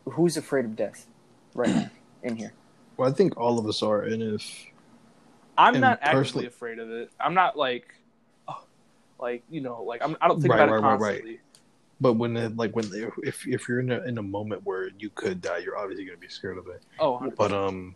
Who's 0.07 0.36
afraid 0.36 0.64
of 0.64 0.74
death? 0.76 1.07
Right 1.55 1.68
now, 1.74 1.91
in 2.22 2.36
here. 2.36 2.53
well 2.97 3.09
i 3.11 3.12
think 3.12 3.36
all 3.36 3.59
of 3.59 3.66
us 3.66 3.82
are 3.82 4.03
and 4.03 4.22
if 4.22 4.45
i'm 5.59 5.74
And 5.74 5.80
not 5.82 5.99
actively 6.03 6.20
personally- 6.20 6.47
afraid 6.47 6.78
of 6.78 6.91
it 6.91 7.11
i'm 7.20 7.34
not 7.34 7.57
like 7.59 7.86
oh, 7.95 7.97
like 9.19 9.43
you 9.51 9.61
know 9.61 9.83
like 9.83 10.03
I'm, 10.03 10.16
i 10.21 10.29
don't 10.29 10.41
think 10.41 10.53
Right, 10.53 10.62
about 10.62 10.79
it 10.79 10.81
right, 10.83 11.01
right, 11.01 11.25
right. 11.25 11.41
but 12.01 12.14
when 12.14 12.37
it, 12.37 12.57
like 12.57 12.75
when 12.77 12.87
if 13.23 13.47
if 13.47 13.69
you're 13.69 13.81
in 13.81 13.91
a 13.91 14.03
in 14.05 14.19
a 14.19 14.23
moment 14.23 14.62
where 14.64 14.91
you 14.99 15.11
could 15.11 15.41
die 15.41 15.59
you're 15.59 15.77
obviously 15.77 16.05
going 16.05 16.16
to 16.16 16.21
be 16.21 16.29
scared 16.29 16.59
of 16.59 16.66
it 16.69 16.83
oh 17.01 17.19
100%. 17.19 17.37
but 17.37 17.53
um 17.53 17.95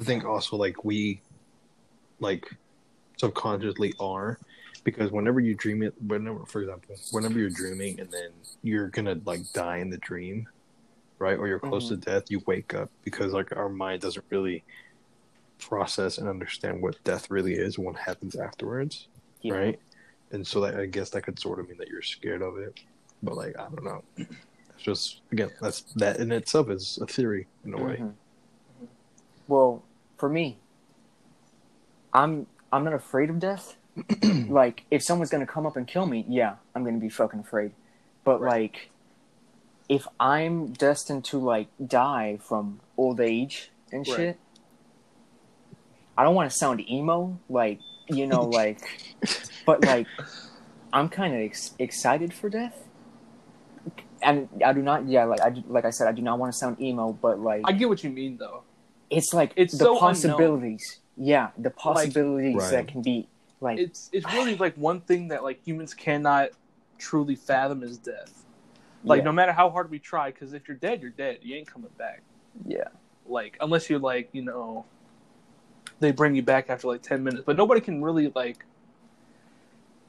i 0.00 0.04
think 0.04 0.24
also 0.24 0.56
like 0.56 0.84
we 0.84 1.20
like 2.20 2.50
subconsciously 3.18 3.94
are 4.00 4.38
because 4.84 5.10
whenever 5.10 5.40
you 5.40 5.54
dream 5.54 5.82
it 5.82 5.94
whenever 6.06 6.44
for 6.46 6.62
example 6.62 6.94
whenever 7.10 7.38
you're 7.38 7.50
dreaming 7.50 7.98
and 8.00 8.10
then 8.10 8.30
you're 8.62 8.88
gonna 8.88 9.18
like 9.24 9.40
die 9.52 9.78
in 9.78 9.90
the 9.90 9.98
dream 9.98 10.48
right 11.18 11.36
or 11.38 11.48
you're 11.48 11.58
close 11.58 11.88
to 11.88 11.96
death 11.96 12.24
you 12.30 12.40
wake 12.46 12.74
up 12.74 12.88
because 13.04 13.32
like 13.32 13.54
our 13.56 13.68
mind 13.68 14.00
doesn't 14.00 14.24
really 14.30 14.62
process 15.58 16.18
and 16.18 16.28
understand 16.28 16.80
what 16.80 16.96
death 17.02 17.28
really 17.30 17.54
is 17.54 17.76
and 17.76 17.84
what 17.84 17.96
happens 17.96 18.36
afterwards 18.36 19.08
Yeah. 19.42 19.54
right 19.54 19.78
and 20.32 20.46
so 20.46 20.60
that 20.60 20.76
i 20.76 20.86
guess 20.86 21.10
that 21.10 21.22
could 21.22 21.38
sort 21.38 21.58
of 21.60 21.68
mean 21.68 21.78
that 21.78 21.88
you're 21.88 22.02
scared 22.02 22.42
of 22.42 22.58
it 22.58 22.78
but 23.22 23.36
like 23.36 23.54
i 23.58 23.62
don't 23.64 23.84
know 23.84 24.02
it's 24.18 24.82
just 24.82 25.22
again 25.32 25.50
that's 25.60 25.82
that 25.96 26.18
in 26.20 26.30
itself 26.32 26.70
is 26.70 26.98
a 27.02 27.06
theory 27.06 27.46
in 27.64 27.74
a 27.74 27.78
way 27.78 27.96
Mhm. 27.98 28.14
Well, 29.48 29.82
for 30.18 30.28
me, 30.28 30.58
I'm 32.12 32.46
I'm 32.70 32.84
not 32.84 32.92
afraid 32.92 33.30
of 33.30 33.38
death. 33.38 33.76
like, 34.48 34.84
if 34.90 35.02
someone's 35.02 35.30
gonna 35.30 35.46
come 35.46 35.66
up 35.66 35.76
and 35.76 35.86
kill 35.86 36.04
me, 36.06 36.24
yeah, 36.28 36.56
I'm 36.74 36.84
gonna 36.84 36.98
be 36.98 37.08
fucking 37.08 37.40
afraid. 37.40 37.72
But 38.24 38.40
Right. 38.42 38.60
like, 38.60 38.90
if 39.88 40.06
I'm 40.20 40.72
destined 40.74 41.24
to 41.26 41.38
like 41.38 41.68
die 41.84 42.38
from 42.42 42.80
old 42.98 43.20
age 43.20 43.70
and 43.90 44.06
Right. 44.06 44.16
shit, 44.16 44.40
I 46.16 46.24
don't 46.24 46.34
want 46.34 46.50
to 46.50 46.56
sound 46.56 46.86
emo, 46.90 47.40
like 47.48 47.80
you 48.08 48.26
know, 48.26 48.42
like, 48.44 48.80
but 49.66 49.84
like, 49.84 50.06
I'm 50.92 51.08
kind 51.08 51.34
of 51.34 51.40
ex- 51.40 51.74
excited 51.78 52.32
for 52.32 52.48
death. 52.48 52.84
And 54.22 54.48
I 54.64 54.72
do 54.72 54.82
not, 54.82 55.06
yeah, 55.08 55.24
like 55.24 55.40
I 55.40 55.50
do- 55.50 55.62
like 55.68 55.84
I 55.84 55.90
said, 55.90 56.08
I 56.08 56.12
do 56.12 56.22
not 56.22 56.38
want 56.38 56.52
to 56.52 56.58
sound 56.58 56.80
emo, 56.80 57.12
but 57.12 57.38
like 57.40 57.62
I 57.64 57.72
get 57.72 57.88
what 57.88 58.02
you 58.02 58.10
mean 58.10 58.36
though. 58.36 58.62
it's 59.10 59.32
like 59.32 59.52
It's 59.56 59.72
the 59.72 59.84
so 59.84 59.92
unknown. 59.92 60.00
possibilities. 60.00 61.00
Yeah, 61.16 61.50
the 61.56 61.70
possibilities 61.70 62.56
Right. 62.56 62.70
that 62.72 62.88
can 62.88 63.02
be 63.02 63.28
like 63.60 63.78
It's 63.78 64.08
it's 64.12 64.26
really 64.32 64.56
like 64.56 64.74
one 64.76 65.00
thing 65.02 65.28
that 65.28 65.42
like 65.44 65.64
humans 65.64 65.94
cannot 65.94 66.50
truly 66.98 67.36
fathom 67.36 67.82
is 67.84 67.96
death. 67.98 68.44
Like 69.04 69.18
yeah, 69.18 69.24
no 69.24 69.32
matter 69.32 69.52
how 69.52 69.70
hard 69.70 69.88
we 69.90 70.00
try, 70.00 70.32
because 70.32 70.52
if 70.52 70.66
you're 70.66 70.76
dead, 70.76 71.00
you're 71.00 71.10
dead. 71.10 71.38
You 71.42 71.54
ain't 71.56 71.68
coming 71.68 71.90
back. 71.96 72.22
yeah, 72.66 72.88
Like 73.24 73.56
unless 73.60 73.88
you're 73.88 74.00
like 74.00 74.30
you 74.32 74.42
know, 74.42 74.84
they 76.00 76.12
bring 76.12 76.34
you 76.34 76.42
back 76.42 76.70
after 76.70 76.86
like 76.88 77.02
ten 77.02 77.22
minutes. 77.24 77.42
But 77.46 77.56
nobody 77.56 77.80
can 77.80 78.02
really 78.02 78.32
like 78.34 78.64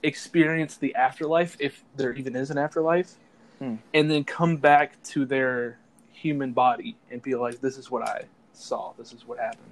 experience 0.03 0.77
the 0.77 0.95
afterlife 0.95 1.57
if 1.59 1.83
there 1.95 2.13
even 2.13 2.35
is 2.35 2.49
an 2.51 2.57
afterlife, 2.57 3.15
Hmm. 3.59 3.75
and 3.93 4.09
then 4.09 4.23
come 4.23 4.55
back 4.57 5.01
to 5.03 5.25
their 5.25 5.77
human 6.11 6.53
body 6.53 6.95
and 7.11 7.21
be 7.21 7.35
like, 7.35 7.59
"This 7.61 7.77
is 7.77 7.91
what 7.91 8.07
I 8.07 8.25
saw. 8.53 8.93
This 8.97 9.13
is 9.13 9.25
what 9.27 9.39
happened." 9.39 9.63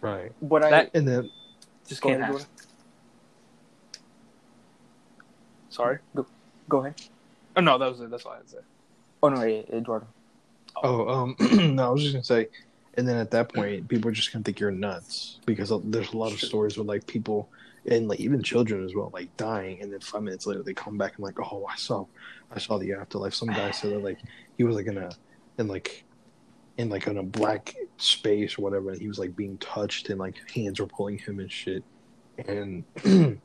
right 0.00 0.32
What 0.40 0.62
I 0.62 0.70
That- 0.70 0.90
and 0.94 1.08
then 1.08 1.30
Just 1.86 2.02
Go 2.02 2.10
can't 2.10 2.22
ahead, 2.22 2.34
happen. 2.36 2.46
Sorry. 5.70 5.98
go 6.68 6.78
ahead. 6.80 6.94
Oh 7.56 7.60
no, 7.60 7.78
that 7.78 7.90
was 7.90 8.00
it. 8.00 8.10
That's 8.10 8.24
all 8.26 8.32
I 8.32 8.36
had 8.36 8.44
to 8.46 8.50
say. 8.52 8.58
Oh 9.22 9.28
no, 9.28 9.42
yeah, 9.44 9.62
Eduardo. 9.72 10.06
Oh, 10.82 11.08
um, 11.08 11.36
no, 11.74 11.88
I 11.88 11.90
was 11.90 12.02
just 12.02 12.14
gonna 12.14 12.24
say, 12.24 12.48
and 12.96 13.08
then 13.08 13.16
at 13.16 13.30
that 13.32 13.52
point, 13.52 13.88
people 13.88 14.08
are 14.10 14.12
just 14.12 14.32
gonna 14.32 14.44
think 14.44 14.60
you're 14.60 14.70
nuts 14.70 15.40
because 15.46 15.72
there's 15.84 16.12
a 16.12 16.16
lot 16.16 16.32
of 16.32 16.40
stories 16.40 16.76
where 16.76 16.84
like 16.84 17.06
people 17.06 17.48
and 17.86 18.08
like 18.08 18.20
even 18.20 18.42
children 18.42 18.84
as 18.84 18.94
well, 18.94 19.10
like 19.12 19.34
dying, 19.36 19.82
and 19.82 19.92
then 19.92 20.00
five 20.00 20.22
minutes 20.22 20.46
later 20.46 20.62
they 20.62 20.74
come 20.74 20.96
back 20.96 21.16
and 21.16 21.24
like, 21.24 21.38
oh, 21.40 21.66
I 21.70 21.76
saw, 21.76 22.06
I 22.50 22.58
saw 22.58 22.78
the 22.78 22.94
afterlife. 22.94 23.34
Some 23.34 23.48
guy 23.48 23.70
said 23.72 23.92
that 23.92 24.02
like 24.02 24.18
he 24.56 24.64
was 24.64 24.76
like 24.76 24.86
in 24.86 24.98
a, 24.98 25.10
in 25.58 25.68
like, 25.68 26.04
in 26.78 26.88
like 26.88 27.06
in 27.06 27.18
a 27.18 27.22
black 27.22 27.74
space 27.98 28.58
or 28.58 28.62
whatever, 28.62 28.90
and 28.90 29.00
he 29.00 29.08
was 29.08 29.18
like 29.18 29.36
being 29.36 29.58
touched 29.58 30.08
and 30.08 30.18
like 30.18 30.36
hands 30.50 30.80
were 30.80 30.86
pulling 30.86 31.18
him 31.18 31.40
and 31.40 31.50
shit, 31.50 31.84
and. 32.46 32.84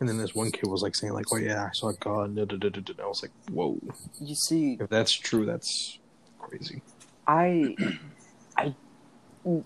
And 0.00 0.08
then 0.08 0.18
this 0.18 0.34
one 0.34 0.50
kid 0.50 0.68
was 0.68 0.82
like 0.82 0.96
saying 0.96 1.12
like, 1.12 1.26
"Oh 1.32 1.36
yeah, 1.36 1.64
I 1.64 1.72
saw 1.72 1.92
God." 1.92 2.34
da, 2.34 2.44
da, 2.44 2.56
da, 2.56 2.68
da, 2.68 2.80
da. 2.80 3.04
I 3.04 3.06
was 3.06 3.22
like, 3.22 3.30
"Whoa! 3.50 3.78
You 4.20 4.34
see, 4.34 4.76
If 4.80 4.90
that's 4.90 5.12
true, 5.12 5.46
that's 5.46 5.98
crazy." 6.38 6.82
I, 7.26 7.76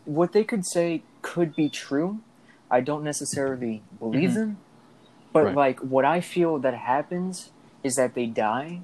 what 0.05 0.33
they 0.33 0.45
could 0.45 0.67
say 0.67 1.03
could 1.23 1.55
be 1.55 1.69
true. 1.69 2.19
I 2.71 2.81
don't 2.81 3.03
necessarily 3.05 3.83
believe 3.99 4.31
Mhm. 4.31 4.35
them, 4.35 4.59
but 5.33 5.45
Right. 5.45 5.57
like 5.57 5.81
what 5.81 6.05
I 6.05 6.21
feel 6.21 6.59
that 6.59 6.75
happens 6.75 7.51
is 7.83 7.95
that 7.95 8.15
they 8.15 8.27
die, 8.27 8.81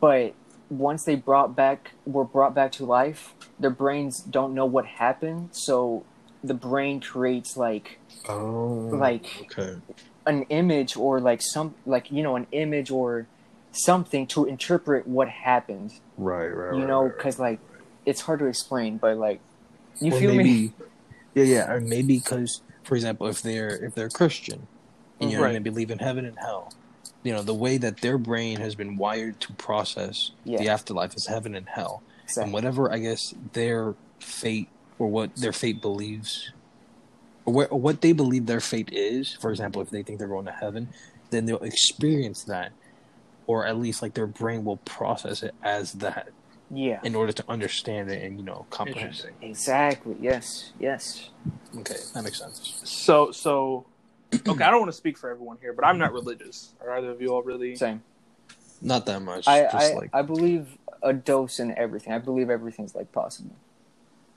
but 0.00 0.34
once 0.70 1.04
they 1.04 1.16
brought 1.16 1.56
back 1.56 1.92
were 2.04 2.24
brought 2.24 2.54
back 2.54 2.70
to 2.72 2.84
life, 2.84 3.34
their 3.58 3.70
brains 3.70 4.22
don't 4.22 4.54
know 4.54 4.66
what 4.66 4.84
happened, 4.86 5.48
so 5.52 6.04
the 6.44 6.54
brain 6.54 7.00
creates 7.00 7.56
like 7.56 7.98
Oh, 8.28 8.90
Like- 8.92 9.26
okay, 9.42 9.80
an 10.26 10.42
image 10.50 10.96
or 10.96 11.20
like 11.20 11.40
some 11.40 11.74
like 11.86 12.10
you 12.10 12.22
know 12.22 12.36
an 12.36 12.46
image 12.52 12.90
or 12.90 13.26
something 13.72 14.26
to 14.26 14.44
interpret 14.44 15.06
what 15.06 15.28
happened 15.28 15.90
right, 16.16 16.46
right, 16.48 16.74
you 16.74 16.80
right, 16.80 16.86
know 16.88 17.02
right, 17.02 17.08
right. 17.08 17.16
because 17.16 17.38
like 17.38 17.60
it's 18.04 18.20
hard 18.22 18.38
to 18.40 18.46
explain 18.46 18.98
but 18.98 19.16
like 19.16 19.40
you 20.00 20.12
Or 20.12 20.18
feel 20.20 20.30
me 20.32 20.36
maybe, 20.38 20.72
Yeah, 21.34 21.44
yeah, 21.44 21.70
or 21.72 21.80
maybe 21.80 22.18
because, 22.18 22.62
for 22.84 22.94
example, 22.94 23.26
if 23.26 23.42
they're 23.42 23.84
if 23.84 23.94
they're 23.94 24.08
Christian, 24.08 24.66
and 25.20 25.30
you 25.30 25.36
know, 25.36 25.42
Right. 25.44 25.52
they 25.52 25.58
believe 25.58 25.90
in 25.90 25.98
heaven 25.98 26.24
and 26.24 26.36
hell, 26.38 26.72
you 27.22 27.32
know, 27.32 27.42
the 27.42 27.54
way 27.54 27.76
that 27.78 28.00
their 28.00 28.18
brain 28.18 28.58
has 28.58 28.74
been 28.74 28.96
wired 28.96 29.40
to 29.40 29.52
process 29.54 30.30
Yeah. 30.44 30.58
the 30.58 30.68
afterlife 30.68 31.14
is 31.14 31.26
heaven 31.26 31.54
and 31.54 31.68
hell, 31.68 32.02
Exactly. 32.24 32.44
and 32.44 32.52
whatever 32.52 32.92
I 32.92 32.98
guess 32.98 33.34
their 33.52 33.94
fate 34.20 34.68
or 34.98 35.08
what 35.08 35.34
their 35.36 35.52
fate 35.52 35.80
believes, 35.80 36.52
or 37.44 37.52
what, 37.52 37.72
or 37.72 37.80
what 37.80 38.00
they 38.00 38.12
believe 38.12 38.46
their 38.46 38.60
fate 38.60 38.90
is. 38.92 39.34
For 39.40 39.50
example, 39.50 39.80
if 39.82 39.90
they 39.90 40.02
think 40.02 40.18
they're 40.18 40.28
going 40.28 40.46
to 40.46 40.52
heaven, 40.52 40.88
then 41.30 41.46
they'll 41.46 41.58
experience 41.58 42.44
that, 42.44 42.72
or 43.46 43.64
at 43.66 43.78
least 43.78 44.02
like 44.02 44.14
their 44.14 44.26
brain 44.26 44.64
will 44.64 44.78
process 44.78 45.42
it 45.42 45.54
as 45.62 45.92
that. 45.94 46.30
Yeah. 46.70 47.00
in 47.02 47.14
order 47.14 47.32
to 47.32 47.44
understand 47.48 48.10
it 48.10 48.22
and 48.22 48.38
you 48.38 48.44
know 48.44 48.66
comprehend 48.70 49.14
it. 49.14 49.32
Exactly. 49.40 50.16
Yes. 50.20 50.72
Yes. 50.78 51.30
Okay, 51.78 51.96
that 52.14 52.22
makes 52.22 52.38
sense. 52.38 52.80
So 52.84 53.30
so 53.32 53.86
okay, 54.46 54.64
I 54.64 54.70
don't 54.70 54.80
want 54.80 54.90
to 54.92 54.96
speak 54.96 55.16
for 55.16 55.30
everyone 55.30 55.56
here, 55.60 55.72
but 55.72 55.84
I'm 55.86 55.98
not 55.98 56.12
religious. 56.12 56.74
Are 56.82 56.90
either 56.98 57.10
of 57.10 57.20
you 57.22 57.28
all 57.28 57.42
really? 57.42 57.74
Same. 57.76 58.02
Not 58.82 59.06
that 59.06 59.20
much. 59.22 59.48
I 59.48 59.62
just 59.62 59.74
I, 59.74 59.94
like 59.94 60.10
I 60.12 60.22
believe 60.22 60.76
a 61.02 61.12
dose 61.12 61.58
in 61.58 61.76
everything. 61.78 62.12
I 62.12 62.18
believe 62.18 62.50
everything's 62.50 62.94
like 62.94 63.10
possible. 63.12 63.56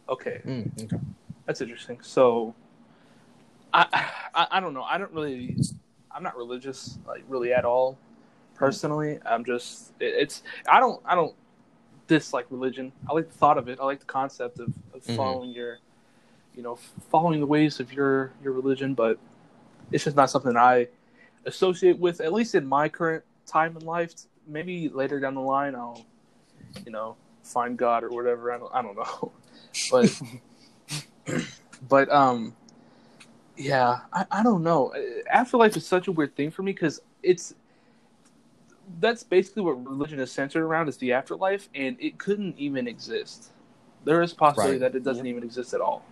Okay, 0.09 0.41
Mm, 0.45 0.83
okay. 0.83 0.97
that's 1.45 1.61
interesting. 1.61 1.99
So 2.01 2.53
I, 3.73 4.09
I 4.33 4.47
I 4.51 4.59
don't 4.59 4.73
know. 4.73 4.83
I 4.83 4.97
don't 4.97 5.11
really. 5.11 5.57
I'm 6.13 6.23
not 6.23 6.35
religious, 6.35 6.97
like 7.07 7.23
really 7.27 7.53
at 7.53 7.65
all. 7.65 7.97
Personally, 8.55 9.19
I'm 9.25 9.43
just. 9.45 9.91
it- 9.99 10.15
It's. 10.17 10.43
I 10.69 10.79
don't. 10.79 11.01
I 11.05 11.15
don't 11.15 11.33
dislike 12.11 12.45
religion. 12.49 12.91
I 13.09 13.13
like 13.13 13.27
the 13.29 13.37
thought 13.37 13.57
of 13.57 13.69
it. 13.69 13.79
I 13.79 13.85
like 13.85 13.99
the 13.99 14.05
concept 14.05 14.59
of, 14.59 14.67
of 14.93 15.01
Mhm. 15.03 15.15
following 15.15 15.51
your, 15.51 15.79
you 16.55 16.61
know, 16.61 16.75
following 17.09 17.39
the 17.39 17.45
ways 17.45 17.79
of 17.79 17.93
your 17.93 18.31
your 18.43 18.51
religion. 18.53 18.93
But 18.93 19.17
it's 19.91 20.03
just 20.03 20.17
not 20.17 20.29
something 20.29 20.57
I 20.57 20.87
associate 21.45 21.97
with. 21.97 22.19
At 22.19 22.33
least 22.33 22.53
in 22.53 22.65
my 22.67 22.89
current 22.89 23.23
time 23.45 23.77
in 23.77 23.85
life. 23.85 24.13
Maybe 24.45 24.89
later 24.89 25.19
down 25.19 25.35
the 25.35 25.41
line, 25.41 25.73
I'll, 25.75 26.05
you 26.85 26.91
know, 26.91 27.15
find 27.43 27.77
God 27.77 28.03
or 28.03 28.09
whatever. 28.09 28.51
I 28.51 28.57
don't. 28.57 28.73
I 28.75 28.81
don't 28.81 28.97
know. 28.97 29.31
But 29.89 30.11
but 31.87 32.09
um 32.11 32.55
yeah 33.57 34.01
I, 34.11 34.25
I 34.31 34.43
don't 34.43 34.63
know 34.63 34.93
afterlife 35.29 35.77
is 35.77 35.85
such 35.85 36.07
a 36.07 36.11
weird 36.11 36.35
thing 36.35 36.51
for 36.51 36.61
me 36.63 36.73
because 36.73 36.99
it's 37.23 37.53
that's 38.99 39.23
basically 39.23 39.61
what 39.63 39.83
religion 39.87 40.19
is 40.19 40.31
centered 40.31 40.63
around 40.63 40.87
is 40.89 40.97
the 40.97 41.13
afterlife 41.13 41.69
and 41.75 41.95
it 41.99 42.17
couldn't 42.17 42.57
even 42.57 42.87
exist 42.87 43.49
there 44.03 44.21
is 44.21 44.33
possibility 44.33 44.73
Right. 44.79 44.91
that 44.91 44.97
it 44.97 45.03
doesn't 45.03 45.25
even 45.27 45.43
exist 45.43 45.73
at 45.73 45.81
all 45.81 46.03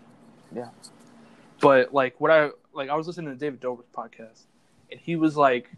Yeah. 0.55 0.69
but 1.61 1.93
like 1.93 2.19
what 2.21 2.31
i 2.31 2.49
like 2.73 2.89
i 2.89 2.95
was 2.95 3.07
listening 3.07 3.31
to 3.31 3.35
david 3.39 3.59
dobrik's 3.59 3.89
podcast 3.93 4.43
and 4.91 4.99
he 4.99 5.15
was 5.15 5.35
like 5.35 5.69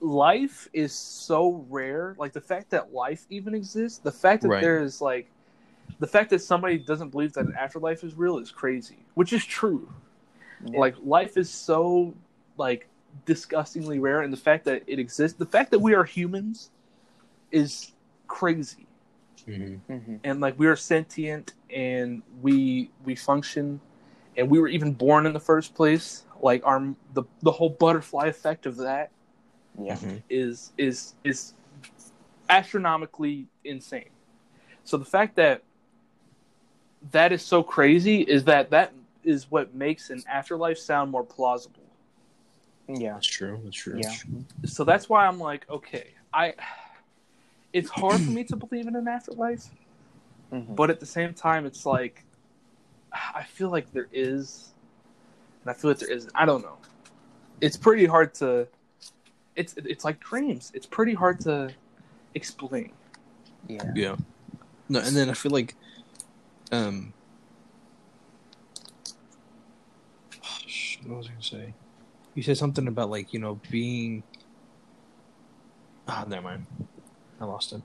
life 0.00 0.68
is 0.72 0.92
so 0.92 1.64
rare 1.68 2.14
like 2.18 2.32
the 2.32 2.40
fact 2.40 2.70
that 2.70 2.92
life 2.92 3.26
even 3.30 3.54
exists 3.54 3.98
the 3.98 4.12
fact 4.12 4.42
that 4.42 4.48
Right. 4.48 4.60
there 4.60 4.82
is 4.82 5.00
like 5.00 5.30
the 5.98 6.06
fact 6.06 6.30
that 6.30 6.40
somebody 6.40 6.78
doesn't 6.78 7.08
believe 7.10 7.32
that 7.34 7.46
an 7.46 7.54
afterlife 7.58 8.04
is 8.04 8.14
real 8.14 8.38
is 8.38 8.50
crazy 8.50 8.98
which 9.14 9.32
is 9.32 9.44
true 9.44 9.88
Yeah. 10.64 10.80
like 10.80 10.94
life 11.02 11.36
is 11.36 11.50
so 11.50 12.14
like 12.58 12.88
disgustingly 13.24 13.98
rare 13.98 14.20
and 14.22 14.32
the 14.32 14.36
fact 14.36 14.64
that 14.64 14.82
it 14.86 14.98
exists 14.98 15.38
the 15.38 15.46
fact 15.46 15.70
that 15.70 15.78
we 15.78 15.94
are 15.94 16.04
humans 16.04 16.70
is 17.50 17.92
crazy 18.26 18.86
Mhm. 19.46 19.80
Mhm. 19.88 20.20
and 20.24 20.40
like 20.40 20.58
we 20.58 20.66
are 20.66 20.76
sentient 20.76 21.54
and 21.70 22.22
we 22.42 22.90
we 23.04 23.14
function 23.14 23.80
and 24.36 24.50
we 24.50 24.58
were 24.58 24.68
even 24.68 24.92
born 24.92 25.24
in 25.26 25.32
the 25.32 25.40
first 25.40 25.74
place 25.74 26.24
like 26.42 26.66
our 26.66 26.94
the 27.14 27.22
the 27.42 27.52
whole 27.52 27.70
butterfly 27.70 28.26
effect 28.26 28.66
of 28.66 28.76
that 28.76 29.10
Yeah. 29.78 29.94
Mhm. 29.96 30.22
is 30.28 30.72
is 30.76 31.14
is 31.24 31.54
astronomically 32.48 33.46
insane. 33.64 34.10
So 34.84 34.96
the 34.96 35.04
fact 35.04 35.36
that 35.36 35.62
that 37.12 37.32
is 37.32 37.42
so 37.42 37.62
crazy 37.62 38.22
is 38.22 38.44
that 38.44 38.70
that 38.70 38.92
is 39.24 39.50
what 39.50 39.74
makes 39.74 40.10
an 40.10 40.22
afterlife 40.28 40.78
sound 40.78 41.10
more 41.10 41.24
plausible. 41.24 41.82
Yeah. 42.88 43.14
That's 43.14 43.26
true. 43.26 43.60
That's 43.64 43.76
true. 43.76 43.96
Yeah. 43.96 44.02
That's 44.08 44.18
true. 44.20 44.44
So 44.66 44.84
that's 44.84 45.08
why 45.08 45.26
I'm 45.26 45.38
like, 45.38 45.68
okay, 45.68 46.08
I 46.32 46.54
it's 47.72 47.90
hard 47.90 48.20
for 48.20 48.30
me 48.30 48.44
to 48.44 48.56
believe 48.56 48.86
in 48.86 48.96
an 48.96 49.08
afterlife, 49.08 49.66
Mhm. 50.52 50.74
but 50.76 50.88
at 50.90 51.00
the 51.00 51.06
same 51.06 51.34
time 51.34 51.66
it's 51.66 51.84
like 51.84 52.24
I 53.12 53.42
feel 53.44 53.70
like 53.70 53.92
there 53.92 54.08
is 54.12 54.72
and 55.62 55.70
I 55.70 55.74
feel 55.74 55.90
like 55.90 55.98
there 55.98 56.10
isn't. 56.10 56.32
I 56.34 56.44
don't 56.46 56.62
know. 56.62 56.76
It's 57.60 57.76
pretty 57.76 58.06
hard 58.06 58.34
to 58.34 58.68
it's 59.56 59.74
it's 59.78 60.04
like 60.04 60.20
dreams. 60.20 60.70
It's 60.74 60.86
pretty 60.86 61.14
hard 61.14 61.40
to 61.40 61.72
explain. 62.34 62.92
Yeah. 63.68 63.92
Yeah. 63.94 64.16
No, 64.88 65.00
and 65.00 65.16
then 65.16 65.28
I 65.28 65.32
feel 65.32 65.50
like, 65.50 65.74
um, 66.70 67.12
what 71.06 71.16
was 71.18 71.26
I 71.26 71.30
gonna 71.30 71.42
say? 71.42 71.74
You 72.36 72.42
said 72.42 72.58
something 72.58 72.86
about 72.86 73.10
like 73.10 73.32
you 73.32 73.40
know 73.40 73.58
being. 73.70 74.22
Ah, 76.06 76.24
never 76.28 76.42
mind. 76.42 76.66
I 77.40 77.46
lost 77.46 77.72
it. 77.72 77.80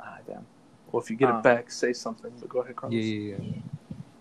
Ah, 0.00 0.16
damn. 0.26 0.46
Well, 0.90 1.02
if 1.02 1.10
you 1.10 1.16
get 1.16 1.30
Uh, 1.30 1.36
it 1.38 1.42
back, 1.44 1.70
say 1.70 1.92
something. 1.92 2.32
But 2.40 2.48
go 2.48 2.60
ahead, 2.62 2.74
Carlos. 2.76 2.94
Yeah, 3.04 3.36
yeah, 3.36 3.36
yeah. 3.42 3.60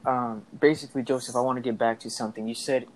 Um, 0.05 0.43
basically, 0.59 1.01
Joseph, 1.01 1.35
I 1.35 1.39
want 1.41 1.55
to 1.57 1.61
get 1.61 1.77
back 1.77 1.99
to 2.01 2.09
something. 2.09 2.45
You 2.47 2.53
said 2.55 2.87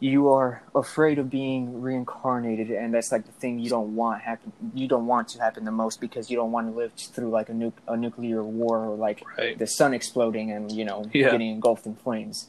you 0.00 0.28
are 0.28 0.62
afraid 0.74 1.18
of 1.20 1.30
being 1.30 1.80
reincarnated, 1.80 2.70
and 2.72 2.92
that's 2.92 3.12
like 3.12 3.24
the 3.24 3.32
thing 3.32 3.60
you 3.60 3.70
don't 3.70 3.94
want 3.94 4.20
happen. 4.22 4.52
You 4.74 4.88
don't 4.88 5.06
want 5.06 5.28
to 5.28 5.40
happen 5.40 5.64
the 5.64 5.70
most 5.72 6.00
because 6.00 6.30
you 6.30 6.36
don't 6.36 6.50
want 6.52 6.68
to 6.68 6.76
live 6.76 6.92
through 6.94 7.30
like 7.30 7.48
a, 7.48 7.54
nu- 7.54 7.72
a 7.86 7.96
nuclear 7.96 8.42
war 8.42 8.84
or 8.86 8.96
like 8.96 9.22
Right. 9.38 9.56
the 9.56 9.66
sun 9.68 9.94
exploding 9.94 10.50
and 10.50 10.70
you 10.72 10.84
know 10.84 11.04
Yeah. 11.14 11.30
getting 11.30 11.50
engulfed 11.50 11.86
in 11.86 11.94
flames. 11.94 12.48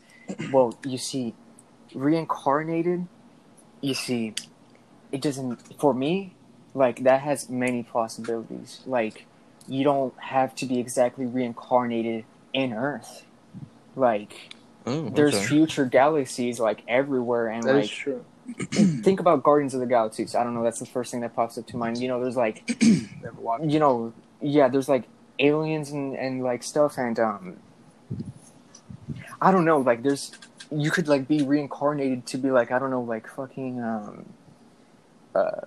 Well, 0.51 0.75
you 0.83 0.97
see, 0.97 1.35
reincarnated. 1.93 3.07
You 3.81 3.93
see, 3.93 4.33
it 5.11 5.21
doesn't. 5.21 5.79
For 5.79 5.93
me, 5.93 6.33
like 6.73 7.03
that 7.03 7.21
has 7.21 7.49
many 7.49 7.83
possibilities. 7.83 8.81
Like 8.85 9.25
you 9.67 9.83
don't 9.83 10.13
have 10.19 10.55
to 10.55 10.65
be 10.65 10.79
exactly 10.79 11.25
reincarnated 11.25 12.25
in 12.53 12.73
Earth. 12.73 13.25
Like 13.95 14.53
Oh, 14.85 15.09
there's 15.09 15.47
future 15.47 15.85
galaxies 15.85 16.59
like 16.59 16.83
everywhere, 16.87 17.47
and 17.47 17.63
That 17.63 17.75
is 17.75 17.81
like 17.81 17.89
true. 17.91 18.25
think 19.03 19.19
about 19.19 19.43
Guardians 19.43 19.73
of 19.75 19.81
the 19.81 19.85
Galaxies. 19.85 20.33
I 20.33 20.43
don't 20.43 20.55
know. 20.55 20.63
That's 20.63 20.79
the 20.79 20.87
first 20.87 21.11
thing 21.11 21.21
that 21.21 21.35
pops 21.35 21.57
up 21.57 21.67
to 21.67 21.77
mind. 21.77 21.99
You 21.99 22.07
know, 22.07 22.19
there's 22.21 22.37
like 22.37 22.63
you 22.81 23.79
know, 23.79 24.13
yeah, 24.41 24.67
there's 24.67 24.89
like 24.89 25.03
aliens 25.37 25.91
and, 25.91 26.15
and 26.15 26.43
like 26.43 26.63
stuff, 26.63 26.97
and 26.97 27.19
um, 27.19 27.57
I 29.41 29.51
don't 29.51 29.65
know, 29.65 29.79
like 29.79 30.01
there's 30.01 30.31
you 30.71 30.91
could 30.91 31.07
like 31.07 31.27
be 31.27 31.41
reincarnated 31.41 32.25
to 32.27 32.37
be 32.37 32.51
like 32.51 32.71
I 32.71 32.79
don't 32.79 32.91
know, 32.91 33.01
like 33.01 33.27
fucking 33.27 33.81
um, 33.81 34.25
uh, 35.35 35.61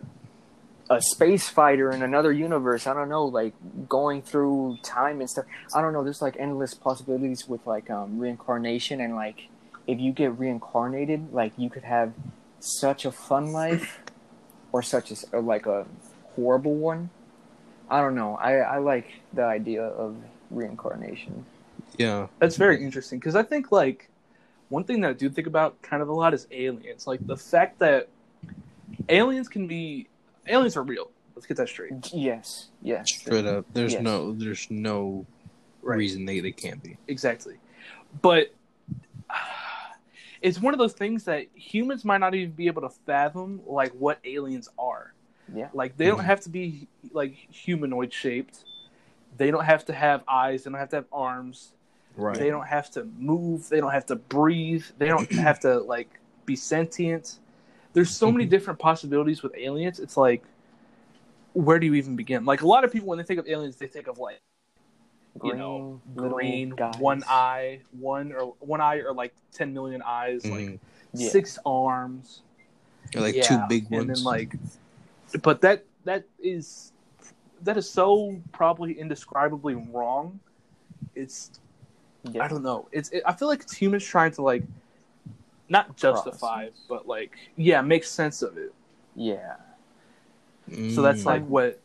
a 0.90 1.00
space 1.00 1.48
fighter 1.48 1.90
in 1.90 2.02
another 2.02 2.32
universe. 2.32 2.86
I 2.86 2.94
don't 2.94 3.08
know, 3.08 3.24
like 3.24 3.54
going 3.88 4.22
through 4.22 4.78
time 4.82 5.20
and 5.20 5.28
stuff. 5.28 5.44
I 5.74 5.80
don't 5.80 5.92
know. 5.92 6.04
There's 6.04 6.22
like 6.22 6.36
endless 6.38 6.74
possibilities 6.74 7.48
with 7.48 7.66
like 7.66 7.90
um, 7.90 8.18
reincarnation, 8.18 9.00
and 9.00 9.14
like 9.14 9.48
if 9.86 9.98
you 9.98 10.12
get 10.12 10.38
reincarnated, 10.38 11.32
like 11.32 11.52
you 11.56 11.70
could 11.70 11.84
have 11.84 12.12
such 12.60 13.04
a 13.04 13.10
fun 13.12 13.52
life, 13.52 14.00
or 14.70 14.82
such 14.82 15.10
a 15.10 15.14
s- 15.14 15.24
or 15.32 15.40
like 15.40 15.66
a 15.66 15.86
horrible 16.36 16.74
one. 16.74 17.10
I 17.90 18.00
don't 18.00 18.14
know. 18.14 18.36
I, 18.36 18.54
I 18.58 18.78
like 18.78 19.06
the 19.34 19.42
idea 19.42 19.82
of 19.82 20.16
reincarnation. 20.50 21.44
Yeah. 21.98 22.28
That's 22.38 22.56
very 22.56 22.82
interesting 22.82 23.18
because 23.18 23.34
I 23.36 23.42
think 23.42 23.70
like 23.72 24.08
one 24.72 24.84
thing 24.84 25.02
that 25.02 25.10
I 25.10 25.12
do 25.12 25.28
think 25.28 25.46
about 25.46 25.80
kind 25.82 26.02
of 26.02 26.08
a 26.08 26.12
lot 26.14 26.32
is 26.32 26.46
aliens. 26.50 27.06
Like 27.06 27.24
the 27.26 27.36
fact 27.36 27.78
that 27.80 28.08
aliens 29.10 29.46
can 29.46 29.66
be 29.66 30.08
aliens 30.48 30.78
are 30.78 30.82
real. 30.82 31.10
Let's 31.36 31.46
get 31.46 31.58
that 31.58 31.68
straight. 31.68 31.92
Yes, 32.12 32.68
yes. 32.80 33.10
Straight 33.10 33.44
up. 33.44 33.66
There's 33.74 33.92
Yes. 33.92 34.02
no. 34.02 34.32
There's 34.32 34.66
no 34.70 35.26
Right. 35.82 35.98
reason 35.98 36.24
they 36.24 36.40
they 36.40 36.52
can't 36.52 36.82
be. 36.82 36.96
Exactly. 37.06 37.58
But 38.22 38.54
it's 40.40 40.60
one 40.60 40.72
of 40.72 40.78
those 40.78 40.94
things 40.94 41.24
that 41.24 41.46
humans 41.54 42.02
might 42.04 42.18
not 42.18 42.34
even 42.34 42.52
be 42.52 42.66
able 42.66 42.82
to 42.82 42.88
fathom 42.88 43.60
like 43.66 43.92
what 43.92 44.20
aliens 44.24 44.70
are. 44.78 45.12
Yeah. 45.54 45.68
Like 45.74 45.98
they 45.98 46.06
don't 46.06 46.20
Mhm. 46.20 46.24
have 46.24 46.40
to 46.40 46.48
be 46.48 46.88
like 47.12 47.34
humanoid 47.34 48.10
shaped. 48.12 48.64
They 49.36 49.50
don't 49.50 49.64
have 49.64 49.84
to 49.86 49.92
have 49.92 50.24
eyes, 50.26 50.64
they 50.64 50.70
don't 50.70 50.80
have 50.80 50.88
to 50.90 50.96
have 50.96 51.06
arms. 51.12 51.74
Right. 52.16 52.38
They 52.38 52.50
don't 52.50 52.66
have 52.66 52.90
to 52.92 53.04
move, 53.18 53.68
they 53.68 53.80
don't 53.80 53.92
have 53.92 54.06
to 54.06 54.16
breathe, 54.16 54.84
they 54.98 55.08
don't 55.08 55.30
have 55.34 55.60
to 55.60 55.78
like 55.80 56.20
be 56.46 56.56
sentient. 56.56 57.38
There's 57.94 58.10
so 58.10 58.30
many 58.32 58.46
Mhm. 58.46 58.50
different 58.50 58.78
possibilities 58.78 59.42
with 59.42 59.54
aliens. 59.56 59.98
It's 60.00 60.16
like 60.16 60.44
where 61.54 61.78
do 61.78 61.86
you 61.86 61.94
even 61.94 62.16
begin? 62.16 62.44
Like 62.46 62.62
a 62.62 62.66
lot 62.66 62.82
of 62.84 62.92
people 62.92 63.08
when 63.08 63.18
they 63.18 63.24
think 63.24 63.38
of 63.38 63.46
aliens, 63.46 63.76
they 63.76 63.86
think 63.86 64.06
of 64.06 64.18
like 64.18 64.40
you 65.42 65.54
know, 65.54 66.00
green, 66.14 66.70
guys. 66.70 67.00
one 67.00 67.24
eye, 67.26 67.80
one 67.98 68.32
or 68.32 68.54
one 68.60 68.80
eye 68.80 68.98
or 68.98 69.12
like 69.12 69.34
ten 69.52 69.72
million 69.74 70.02
eyes, 70.04 70.44
like 70.44 70.60
Mhm. 70.60 70.80
Yeah. 71.14 71.28
six 71.28 71.58
arms, 71.66 72.42
Or, 73.14 73.20
like 73.22 73.34
Yeah, 73.34 73.48
two 73.48 73.68
big 73.68 73.90
ones. 73.90 74.02
and 74.02 74.16
then 74.16 74.24
like, 74.24 74.54
but 75.42 75.60
that 75.62 75.84
that 76.04 76.24
is 76.38 76.92
that 77.62 77.76
is 77.76 77.90
so 77.90 78.40
probably 78.52 78.98
indescribably 78.98 79.74
wrong. 79.74 80.40
It's 81.14 81.50
Yeah. 82.24 82.44
I 82.44 82.48
don't 82.48 82.62
know. 82.62 82.88
It's 82.92 83.08
it, 83.10 83.22
I 83.26 83.32
feel 83.32 83.48
like 83.48 83.62
it's 83.62 83.74
humans 83.76 84.04
trying 84.04 84.32
to 84.32 84.42
like 84.42 84.62
not 85.68 85.96
justify, 85.96 86.64
Process. 86.66 86.80
but 86.88 87.08
like 87.08 87.32
yeah, 87.56 87.80
make 87.80 88.04
sense 88.04 88.42
of 88.42 88.56
it. 88.58 88.72
Yeah. 89.16 89.56
So 90.94 91.02
that's 91.02 91.22
Mm. 91.22 91.26
like 91.26 91.46
what 91.46 91.80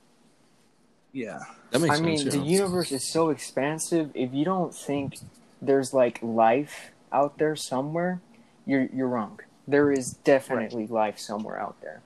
Yeah. 1.12 1.40
That 1.72 1.82
makes 1.82 1.98
I 1.98 2.02
mean, 2.02 2.18
sense. 2.20 2.34
the 2.36 2.40
universe 2.42 2.92
is 2.92 3.12
so 3.12 3.30
expansive. 3.30 4.12
If 4.14 4.34
you 4.34 4.46
don't 4.46 4.74
think 4.74 5.18
there's 5.62 5.94
like 5.94 6.20
life 6.22 6.92
out 7.12 7.38
there 7.40 7.56
somewhere, 7.56 8.22
you're 8.66 8.88
you're 8.94 9.08
wrong. 9.08 9.40
There 9.68 9.92
is 9.92 10.14
definitely 10.24 10.88
life 10.88 11.18
somewhere 11.20 11.60
out 11.60 11.76
there. 11.82 12.02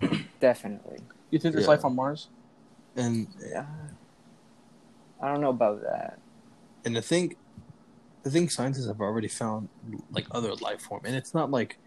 definitely. 0.40 0.98
You 1.30 1.38
think 1.38 1.52
there's 1.54 1.66
Yeah. 1.66 1.70
life 1.72 1.84
on 1.84 1.94
Mars? 1.94 2.28
and 2.96 3.26
Yeah. 3.44 3.66
I 5.20 5.28
don't 5.30 5.40
know 5.40 5.50
about 5.50 5.82
that. 5.82 6.18
and 6.84 6.94
the 6.96 7.02
thing, 7.02 7.34
the 8.24 8.30
thing 8.30 8.48
scientists 8.48 8.86
have 8.88 9.00
already 9.00 9.28
found 9.28 9.68
like 10.10 10.26
other 10.32 10.54
life 10.56 10.80
form, 10.82 11.02
and 11.04 11.14
it's 11.14 11.34
not 11.34 11.50
like, 11.50 11.78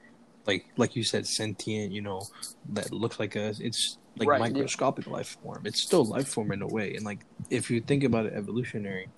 like 0.45 0.65
like 0.77 0.95
you 0.95 1.03
said, 1.03 1.27
sentient. 1.27 1.91
You 1.91 2.01
know, 2.01 2.21
that 2.69 2.93
looks 2.93 3.19
like 3.19 3.35
us. 3.35 3.59
It's 3.59 3.97
like 4.17 4.29
Right, 4.29 4.39
yeah. 4.41 4.47
microscopic 4.47 5.07
life 5.07 5.37
form. 5.43 5.63
It's 5.65 5.81
still 5.81 6.05
life 6.05 6.27
form 6.27 6.51
in 6.51 6.61
a 6.61 6.67
way, 6.67 6.95
and 6.95 7.03
like 7.05 7.25
if 7.49 7.69
you 7.69 7.81
think 7.81 8.03
about 8.03 8.25
it 8.27 8.33
evolutionary, 8.33 9.09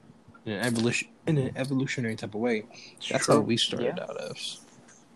in 0.46 0.54
an 0.54 0.66
evolution 0.66 1.10
in 1.28 1.38
an 1.38 1.52
evolutionary 1.56 2.16
type 2.16 2.34
of 2.34 2.42
way, 2.42 2.66
that's 3.10 3.28
how 3.28 3.40
we 3.40 3.58
started 3.58 3.96
Yeah. 3.98 4.04
out 4.04 4.20
as. 4.32 4.62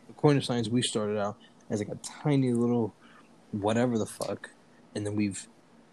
According 0.10 0.42
to 0.42 0.46
science, 0.46 0.70
we 0.70 0.82
started 0.82 1.18
out 1.18 1.38
as 1.70 1.80
like 1.80 1.90
a 1.90 1.96
tiny 2.24 2.54
little 2.54 2.94
whatever 3.52 3.98
the 3.98 4.06
fuck, 4.06 4.50
and 4.96 5.06
then 5.06 5.16
we've 5.16 5.48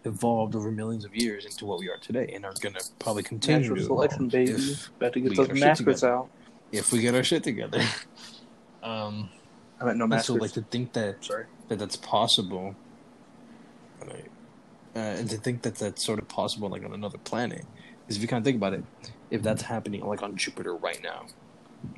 evolved 0.05 0.55
over 0.55 0.71
millions 0.71 1.05
of 1.05 1.15
years 1.15 1.45
into 1.45 1.65
what 1.65 1.79
we 1.79 1.89
are 1.89 1.97
today, 1.97 2.31
and 2.33 2.45
are 2.45 2.53
gonna 2.59 2.79
probably 2.99 3.23
continue 3.23 3.61
Natural 3.61 3.77
to 3.77 3.83
selection, 3.83 4.27
baby. 4.29 4.51
if, 4.51 4.89
About 4.97 5.13
to 5.13 5.19
we 5.21 5.29
get 5.29 5.37
those 5.37 5.47
get 5.47 5.63
our 5.63 5.75
shit 5.75 5.85
together. 5.85 6.13
out. 6.13 6.29
if 6.71 6.91
we 6.91 6.99
get 7.01 7.15
our 7.15 7.23
shit 7.23 7.43
together. 7.43 7.81
Um, 8.83 9.29
I 9.79 9.85
meant 9.85 9.99
no 9.99 10.05
and 10.05 10.19
so 10.23 10.33
like 10.33 10.53
to 10.53 10.63
think 10.63 10.93
that 10.93 11.23
Sorry. 11.23 11.45
that 11.67 11.77
that's 11.77 11.95
possible, 11.97 12.75
uh, 14.01 14.09
and 14.95 15.29
to 15.29 15.37
think 15.37 15.61
that 15.61 15.75
that's 15.75 16.03
sort 16.03 16.17
of 16.17 16.27
possible 16.27 16.67
like 16.67 16.83
on 16.83 16.91
another 16.93 17.19
planet, 17.19 17.63
is 18.07 18.15
if 18.15 18.23
you 18.23 18.27
kind 18.27 18.41
of 18.41 18.43
think 18.45 18.57
about 18.57 18.73
it, 18.73 18.83
if 19.29 19.43
that's 19.43 19.61
happening 19.61 20.01
like 20.01 20.23
on 20.23 20.35
Jupiter 20.35 20.75
right 20.75 20.99
now, 21.03 21.27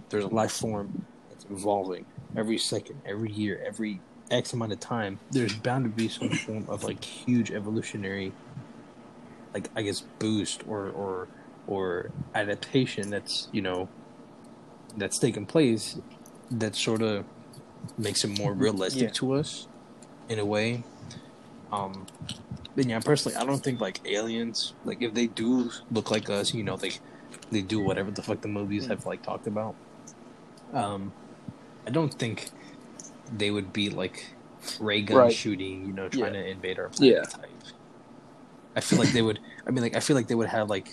there's 0.10 0.26
a 0.26 0.28
life 0.28 0.52
form 0.52 1.06
that's 1.30 1.46
evolving 1.50 2.06
every 2.36 2.58
second, 2.58 3.02
every 3.06 3.32
year, 3.32 3.64
every 3.66 4.02
X 4.34 4.54
amount 4.54 4.72
of 4.72 4.80
time. 4.80 5.20
There's 5.32 5.56
bound 5.56 5.86
to 5.86 5.90
be 5.90 6.08
some 6.10 6.30
form 6.30 6.66
of 6.68 6.84
like 6.84 7.04
huge 7.04 7.52
evolutionary, 7.52 8.32
like 9.54 9.70
I 9.76 9.82
guess 9.84 10.02
boost 10.20 10.64
or 10.68 10.90
or 10.90 11.28
or 11.68 12.10
adaptation 12.36 13.10
that's 13.10 13.48
you 13.52 13.62
know 13.62 13.88
that's 14.98 15.18
taken 15.20 15.46
place 15.46 15.98
that 16.52 16.76
sort 16.76 17.02
of 17.02 17.26
makes 17.98 18.24
it 18.24 18.38
more 18.40 18.54
realistic 18.54 19.04
Yeah. 19.04 19.10
to 19.10 19.34
us 19.34 19.68
in 20.30 20.40
a 20.40 20.46
way. 20.46 20.84
Um, 21.72 22.06
but 22.76 22.86
yeah, 22.86 23.00
personally, 23.00 23.36
I 23.38 23.46
don't 23.46 23.64
think 23.64 23.80
like 23.82 24.02
aliens, 24.06 24.74
like 24.86 25.02
if 25.02 25.14
they 25.14 25.28
do 25.28 25.72
look 25.92 26.12
like 26.12 26.30
us, 26.30 26.54
you 26.54 26.64
know, 26.64 26.78
they 26.78 26.92
they 27.52 27.62
do 27.62 27.80
whatever 27.82 28.12
the 28.12 28.22
fuck 28.24 28.42
the 28.42 28.48
movies 28.48 28.88
have 28.88 29.06
like 29.06 29.22
talked 29.24 29.48
about. 29.48 29.76
Um, 30.74 31.12
I 31.86 31.92
don't 31.92 32.14
think 32.14 32.50
they 33.32 33.52
would 33.52 33.72
be 33.74 33.90
like 33.90 34.36
ray 34.80 35.02
gun 35.02 35.18
Right. 35.18 35.34
shooting, 35.34 35.86
you 35.86 35.94
know, 35.94 36.10
trying 36.10 36.34
Yeah. 36.36 36.42
to 36.42 36.48
invade 36.50 36.80
our 36.80 36.90
planet 36.90 37.16
Yeah. 37.18 37.30
type. 37.30 37.50
I 38.76 38.82
feel 38.82 38.98
like 39.00 39.12
they 39.12 39.22
would. 39.22 39.40
I 39.68 39.72
mean, 39.72 39.84
like 39.84 39.96
I 39.96 40.00
feel 40.00 40.16
like 40.16 40.28
they 40.28 40.36
would 40.36 40.50
have 40.50 40.70
like, 40.70 40.90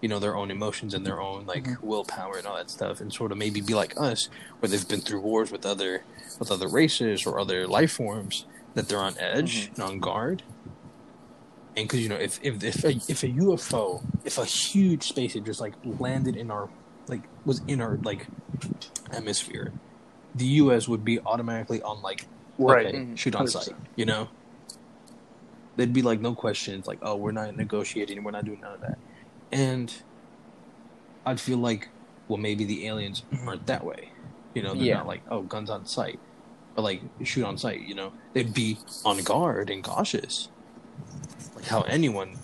you 0.00 0.08
know, 0.08 0.18
their 0.18 0.36
own 0.36 0.50
emotions 0.50 0.92
and 0.94 1.06
their 1.06 1.20
own 1.20 1.46
like 1.46 1.64
Mm-hmm. 1.64 1.86
willpower 1.86 2.36
and 2.36 2.46
all 2.46 2.56
that 2.56 2.70
stuff, 2.70 3.00
and 3.00 3.12
sort 3.12 3.32
of 3.32 3.38
maybe 3.38 3.60
be 3.60 3.74
like 3.74 3.94
us, 3.96 4.28
where 4.60 4.68
they've 4.68 4.86
been 4.88 5.00
through 5.00 5.20
wars 5.20 5.50
with 5.50 5.64
other 5.64 6.04
with 6.38 6.50
other 6.50 6.68
races 6.68 7.24
or 7.26 7.38
other 7.38 7.66
life 7.66 7.92
forms 7.92 8.44
that 8.74 8.88
they're 8.88 8.98
on 9.00 9.16
edge 9.18 9.70
Mm-hmm. 9.70 9.80
and 9.80 9.90
on 9.90 9.98
guard. 10.00 10.42
And 11.76 11.86
because 11.88 12.00
you 12.00 12.08
know, 12.08 12.16
if 12.16 12.38
if 12.42 12.62
if 12.62 12.84
a, 12.84 12.90
if 13.08 13.22
a 13.22 13.28
UFO, 13.28 14.02
if 14.24 14.36
a 14.36 14.44
huge 14.44 15.04
spaceship 15.04 15.44
just 15.46 15.60
like 15.60 15.74
landed 15.84 16.36
in 16.36 16.50
our 16.50 16.68
like 17.08 17.22
was 17.46 17.62
in 17.66 17.80
our 17.80 17.96
like 18.04 18.26
atmosphere, 19.10 19.72
the 20.34 20.46
U.S. 20.62 20.88
would 20.88 21.04
be 21.04 21.20
automatically 21.20 21.82
on 21.82 22.00
like 22.02 22.26
Right. 22.58 22.86
okay, 22.86 22.98
Mhm. 22.98 23.16
shoot 23.18 23.34
on 23.34 23.46
100%. 23.46 23.64
sight. 23.64 23.76
You 23.96 24.04
know, 24.06 24.28
there'd 25.76 25.92
be 25.92 26.02
like 26.02 26.20
no 26.20 26.34
questions, 26.34 26.86
like 26.86 26.98
oh, 27.02 27.16
we're 27.16 27.32
not 27.32 27.56
negotiating, 27.56 28.22
we're 28.24 28.30
not 28.30 28.44
doing 28.44 28.60
none 28.60 28.74
of 28.74 28.80
that, 28.82 28.98
and 29.50 29.92
I'd 31.26 31.40
feel 31.40 31.58
like 31.58 31.88
well, 32.28 32.38
maybe 32.38 32.64
the 32.64 32.86
aliens 32.86 33.22
aren't 33.46 33.66
that 33.66 33.84
way. 33.84 34.10
You 34.54 34.62
know, 34.62 34.74
they're 34.74 34.82
Yeah. 34.84 34.98
not 34.98 35.06
like 35.06 35.22
oh, 35.30 35.42
guns 35.42 35.70
on 35.70 35.86
sight, 35.86 36.18
but 36.74 36.82
like 36.82 37.02
shoot 37.24 37.44
on 37.44 37.58
sight. 37.58 37.80
You 37.82 37.94
know, 37.94 38.12
they'd 38.32 38.54
be 38.54 38.78
on 39.04 39.18
guard 39.22 39.70
and 39.70 39.82
cautious, 39.82 40.48
like 41.54 41.66
how 41.66 41.82
anyone 41.82 42.38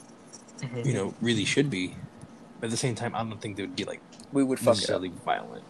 Mhm. 0.61 0.85
you 0.87 0.93
know 0.95 1.15
really 1.21 1.45
should 1.45 1.71
be. 1.71 1.97
But 2.61 2.67
at 2.67 2.71
the 2.73 2.77
same 2.77 2.95
time, 2.97 3.15
I 3.15 3.23
don't 3.23 3.41
think 3.41 3.57
they 3.57 3.63
would 3.63 3.77
be 3.77 3.85
like 3.85 4.01
We 4.33 4.43
would 4.43 4.59
fuck 4.59 4.67
it 4.67 4.71
up. 4.71 4.77
necessarily 4.77 5.13
violent. 5.25 5.65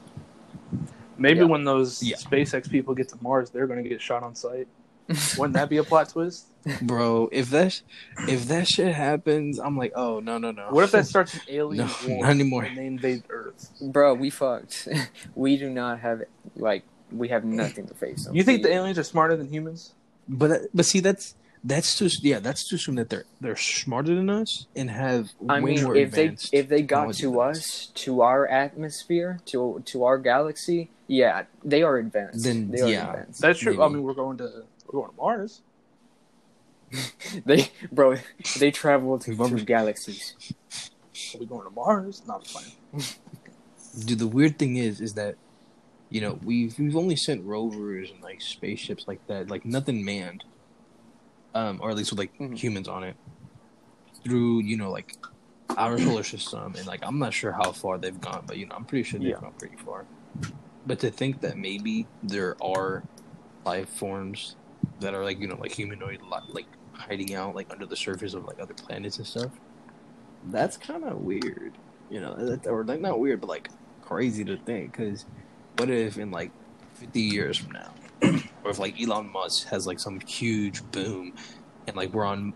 Maybe 1.18 1.40
Yeah. 1.40 1.46
when 1.46 1.64
those 1.64 2.02
Yeah. 2.02 2.16
SpaceX 2.16 2.70
people 2.70 2.94
get 2.94 3.08
to 3.10 3.16
Mars, 3.20 3.50
they're 3.50 3.66
going 3.66 3.82
to 3.82 3.88
get 3.88 4.00
shot 4.00 4.22
on 4.22 4.34
sight. 4.34 4.68
Wouldn't 5.38 5.54
that 5.54 5.68
be 5.70 5.78
a 5.78 5.84
plot 5.84 6.10
twist? 6.10 6.46
Bro, 6.82 7.30
if 7.32 7.48
that 7.50 7.80
if 8.28 8.46
that 8.48 8.68
shit 8.68 8.94
happens, 8.94 9.58
I'm 9.58 9.76
like, 9.76 9.92
oh 9.96 10.20
no 10.20 10.36
no 10.36 10.50
no. 10.50 10.66
What 10.68 10.84
if 10.84 10.90
that 10.92 11.06
starts 11.06 11.32
an 11.34 11.40
alien 11.48 11.86
No, 11.86 11.94
war 12.08 12.22
not 12.24 12.30
anymore. 12.30 12.62
and 12.64 12.76
they 12.76 12.86
invade 12.86 13.22
Earth? 13.30 13.70
Bro, 13.80 14.14
we 14.14 14.28
fucked. 14.28 14.86
we 15.34 15.56
do 15.56 15.70
not 15.70 16.00
have 16.00 16.22
like 16.56 16.82
we 17.10 17.28
have 17.28 17.42
nothing 17.44 17.86
to 17.86 17.94
face 17.94 18.26
them. 18.26 18.36
You 18.36 18.42
think 18.42 18.62
the 18.62 18.70
aliens 18.70 18.98
are 18.98 19.02
smarter 19.04 19.34
than 19.34 19.48
humans? 19.48 19.94
But 20.28 20.62
but 20.74 20.84
see 20.84 21.00
that's 21.00 21.34
that's 21.64 21.96
too 21.96 22.08
yeah 22.22 22.38
that's 22.38 22.68
too 22.68 22.76
soon 22.76 22.96
that 22.96 23.10
they're 23.10 23.24
they're 23.40 23.56
smarter 23.56 24.14
than 24.14 24.30
us 24.30 24.66
and 24.76 24.90
have 24.90 25.30
I 25.48 25.60
way 25.60 25.74
mean, 25.74 25.84
more 25.84 25.96
if 25.96 26.12
they 26.12 26.36
if 26.52 26.68
they 26.68 26.82
got 26.82 27.12
to 27.14 27.30
than 27.30 27.40
us, 27.40 27.86
to 27.94 28.22
our 28.22 28.46
atmosphere, 28.46 29.40
to 29.46 29.82
to 29.86 30.04
our 30.04 30.18
galaxy, 30.18 30.90
yeah, 31.08 31.44
they 31.64 31.82
are 31.82 31.96
advanced. 31.96 32.44
Then, 32.44 32.70
they 32.70 32.82
are 32.82 32.88
yeah. 32.88 33.10
advanced. 33.10 33.40
That's 33.40 33.58
true. 33.58 33.82
I 33.82 33.88
mean, 33.88 34.02
we're 34.02 34.14
going 34.14 34.38
to 34.38 34.64
we're 34.86 35.00
going 35.00 35.10
to 35.10 35.16
Mars. 35.16 35.62
They, 37.44 37.68
bro, 37.92 38.16
they 38.58 38.70
travel 38.70 39.18
to, 39.18 39.30
We've 39.30 39.40
already- 39.40 39.60
to 39.60 39.64
galaxies. 39.64 40.34
Are 41.34 41.38
we 41.38 41.46
going 41.46 41.64
to 41.64 41.70
Mars? 41.70 42.22
Not 42.26 42.46
fine. 42.46 42.72
Dude, 44.06 44.18
the 44.18 44.26
weird 44.26 44.58
thing 44.58 44.76
is, 44.76 45.00
is 45.00 45.14
that 45.14 45.36
you 46.10 46.20
know 46.20 46.38
we've 46.42 46.78
we've 46.78 46.96
only 46.96 47.16
sent 47.16 47.44
rovers 47.44 48.10
and 48.10 48.22
like 48.22 48.40
spaceships 48.40 49.06
like 49.06 49.26
that, 49.26 49.50
like 49.50 49.64
nothing 49.64 50.04
manned, 50.04 50.44
um, 51.58 51.80
or 51.82 51.90
at 51.90 51.96
least 51.96 52.10
with 52.12 52.18
like 52.18 52.32
Mhm. 52.38 52.56
humans 52.56 52.88
on 52.88 53.02
it, 53.04 53.16
through 54.24 54.60
you 54.60 54.76
know 54.76 54.90
like 54.90 55.16
our 55.76 55.98
solar 55.98 56.22
system, 56.24 56.74
and 56.76 56.86
like 56.86 57.00
I'm 57.02 57.18
not 57.18 57.32
sure 57.34 57.52
how 57.52 57.72
far 57.72 57.98
they've 57.98 58.20
gone, 58.20 58.44
but 58.46 58.56
you 58.58 58.66
know 58.66 58.74
I'm 58.76 58.84
pretty 58.84 59.02
sure 59.04 59.18
they've 59.20 59.30
Yeah. 59.30 59.40
gone 59.40 59.54
pretty 59.58 59.76
far. 59.76 60.06
But 60.86 60.98
to 61.00 61.10
think 61.10 61.40
that 61.40 61.56
maybe 61.58 62.06
there 62.22 62.56
are 62.62 63.04
life 63.64 63.88
forms 63.90 64.56
that 65.00 65.14
are 65.14 65.24
like 65.24 65.38
you 65.38 65.46
know 65.48 65.56
like 65.56 65.72
humanoid, 65.72 66.20
like 66.48 66.66
hiding 66.92 67.34
out 67.34 67.54
like 67.54 67.70
under 67.70 67.86
the 67.86 67.96
surface 67.96 68.34
of 68.34 68.44
like 68.44 68.58
other 68.60 68.74
planets 68.74 69.18
and 69.18 69.26
stuff, 69.26 69.52
that's 70.50 70.76
kind 70.76 71.04
of 71.04 71.18
weird. 71.20 71.72
You 72.10 72.20
know, 72.20 72.34
that- 72.36 72.66
or 72.66 72.84
like 72.84 73.00
not 73.00 73.20
weird, 73.20 73.40
but 73.40 73.48
like 73.48 73.68
crazy 74.00 74.44
to 74.44 74.56
think. 74.56 74.92
Because 74.92 75.26
what 75.76 75.90
if 75.90 76.18
in 76.18 76.30
like 76.30 76.50
50 76.94 77.20
years 77.20 77.56
from 77.58 77.72
now, 77.72 77.92
or 78.64 78.70
if 78.70 78.78
like 78.78 79.00
Elon 79.00 79.30
Musk 79.32 79.68
has 79.68 79.86
like 79.86 80.00
some 80.00 80.20
huge 80.20 80.82
boom, 80.90 81.32
and 81.86 81.96
like 81.96 82.12
we're 82.12 82.24
on 82.24 82.52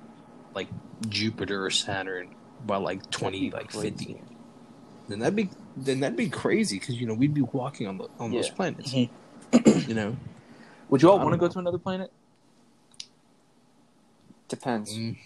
like 0.55 0.69
Jupiter 1.09 1.65
or 1.65 1.71
Saturn 1.71 2.35
by 2.67 2.77
like 2.77 3.09
20, 3.11 3.51
like 3.51 3.71
50, 3.73 4.23
then 5.09 5.19
that'd 5.19 5.37
be 5.37 5.49
then 5.77 6.01
that'd 6.01 6.17
be 6.17 6.29
crazy. 6.29 6.79
Because 6.79 7.01
you 7.01 7.07
know 7.07 7.15
we'd 7.15 7.35
be 7.35 7.43
walking 7.43 7.87
on 7.87 7.99
the 7.99 8.09
on 8.19 8.33
those 8.33 8.51
planets. 8.51 8.93
Mhm. 8.93 9.09
You 9.89 9.95
know, 9.95 10.17
Would 10.89 11.03
you 11.03 11.11
all 11.11 11.19
want 11.19 11.33
to 11.33 11.37
go 11.37 11.49
to 11.49 11.59
another 11.59 11.79
planet? 11.79 12.13
Depends. 14.49 14.97
Mm, 14.97 15.19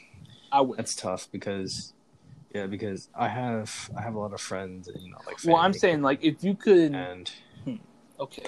I 0.50 0.60
would. 0.60 0.78
that's 0.78 0.94
tough 0.94 1.28
because. 1.30 1.92
Yeah, 2.54 2.66
because 2.66 3.10
I 3.14 3.28
have 3.28 3.90
I 3.96 4.00
have 4.00 4.14
a 4.14 4.18
lot 4.18 4.32
of 4.32 4.40
friends 4.40 4.88
and 4.88 5.02
you 5.02 5.10
know 5.10 5.18
like 5.26 5.36
Well, 5.44 5.56
I'm 5.56 5.74
saying 5.74 6.00
like 6.00 6.24
if 6.24 6.42
you 6.42 6.54
could. 6.54 6.94
and 6.94 7.30
Okay. 8.18 8.44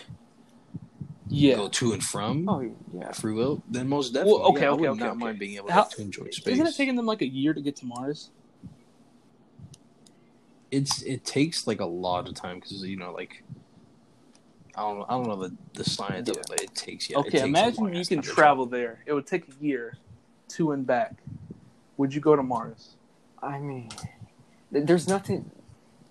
Yeah. 1.29 1.57
go 1.57 1.69
to 1.69 1.93
and 1.93 2.03
from 2.03 2.49
Oh 2.49 2.75
yeah. 2.95 3.13
free 3.13 3.33
will, 3.35 3.63
then 3.69 3.89
most 3.89 4.15
definitely. 4.15 4.41
Well, 4.41 4.51
okay, 4.51 4.61
yeah, 4.63 4.67
I 4.69 4.71
okay, 4.73 4.81
would 4.81 4.91
okay, 4.91 5.01
not 5.01 5.11
okay. 5.11 5.19
mind 5.19 5.39
being 5.39 5.57
able 5.57 5.71
How- 5.71 5.85
to 5.85 6.01
enjoy 6.03 6.31
space. 6.31 6.55
Isn't 6.55 6.67
it 6.67 6.75
taking 6.77 6.97
them 6.97 7.07
like 7.07 7.23
a 7.23 7.29
year 7.29 7.53
to 7.55 7.61
get 7.61 7.77
to 7.77 7.87
Mars? 7.87 8.31
it's 10.71 11.03
it 11.03 11.25
takes 11.25 11.67
like 11.67 11.81
a 11.81 11.87
lot 11.87 12.29
of 12.29 12.35
time 12.35 12.57
because 12.57 12.83
you 12.83 12.97
know 12.97 13.13
like 13.13 13.43
I 14.77 14.83
don't 14.83 14.99
know 14.99 15.07
I 15.09 15.13
don't 15.13 15.27
know 15.27 15.37
the 15.37 15.55
the 15.75 15.85
science 15.85 16.29
of 16.29 16.37
it, 16.37 16.47
but 16.49 16.61
it 16.61 16.75
takes 16.75 17.09
yeah. 17.11 17.19
okay, 17.19 17.31
takes 17.31 17.45
imagine 17.45 17.93
you 17.95 18.01
ass 18.01 18.09
can 18.09 18.23
time 18.23 18.35
travel 18.35 18.67
there. 18.67 19.01
It 19.07 19.13
would 19.13 19.27
take 19.27 19.45
a 19.49 19.65
year 19.65 19.97
to 20.49 20.73
and 20.73 20.87
back. 20.87 21.15
Would 21.97 22.15
you 22.15 22.21
go 22.21 22.37
to 22.37 22.43
Mars? 22.43 22.95
I 23.43 23.59
mean, 23.59 23.89
there's 24.71 25.09
nothing. 25.09 25.51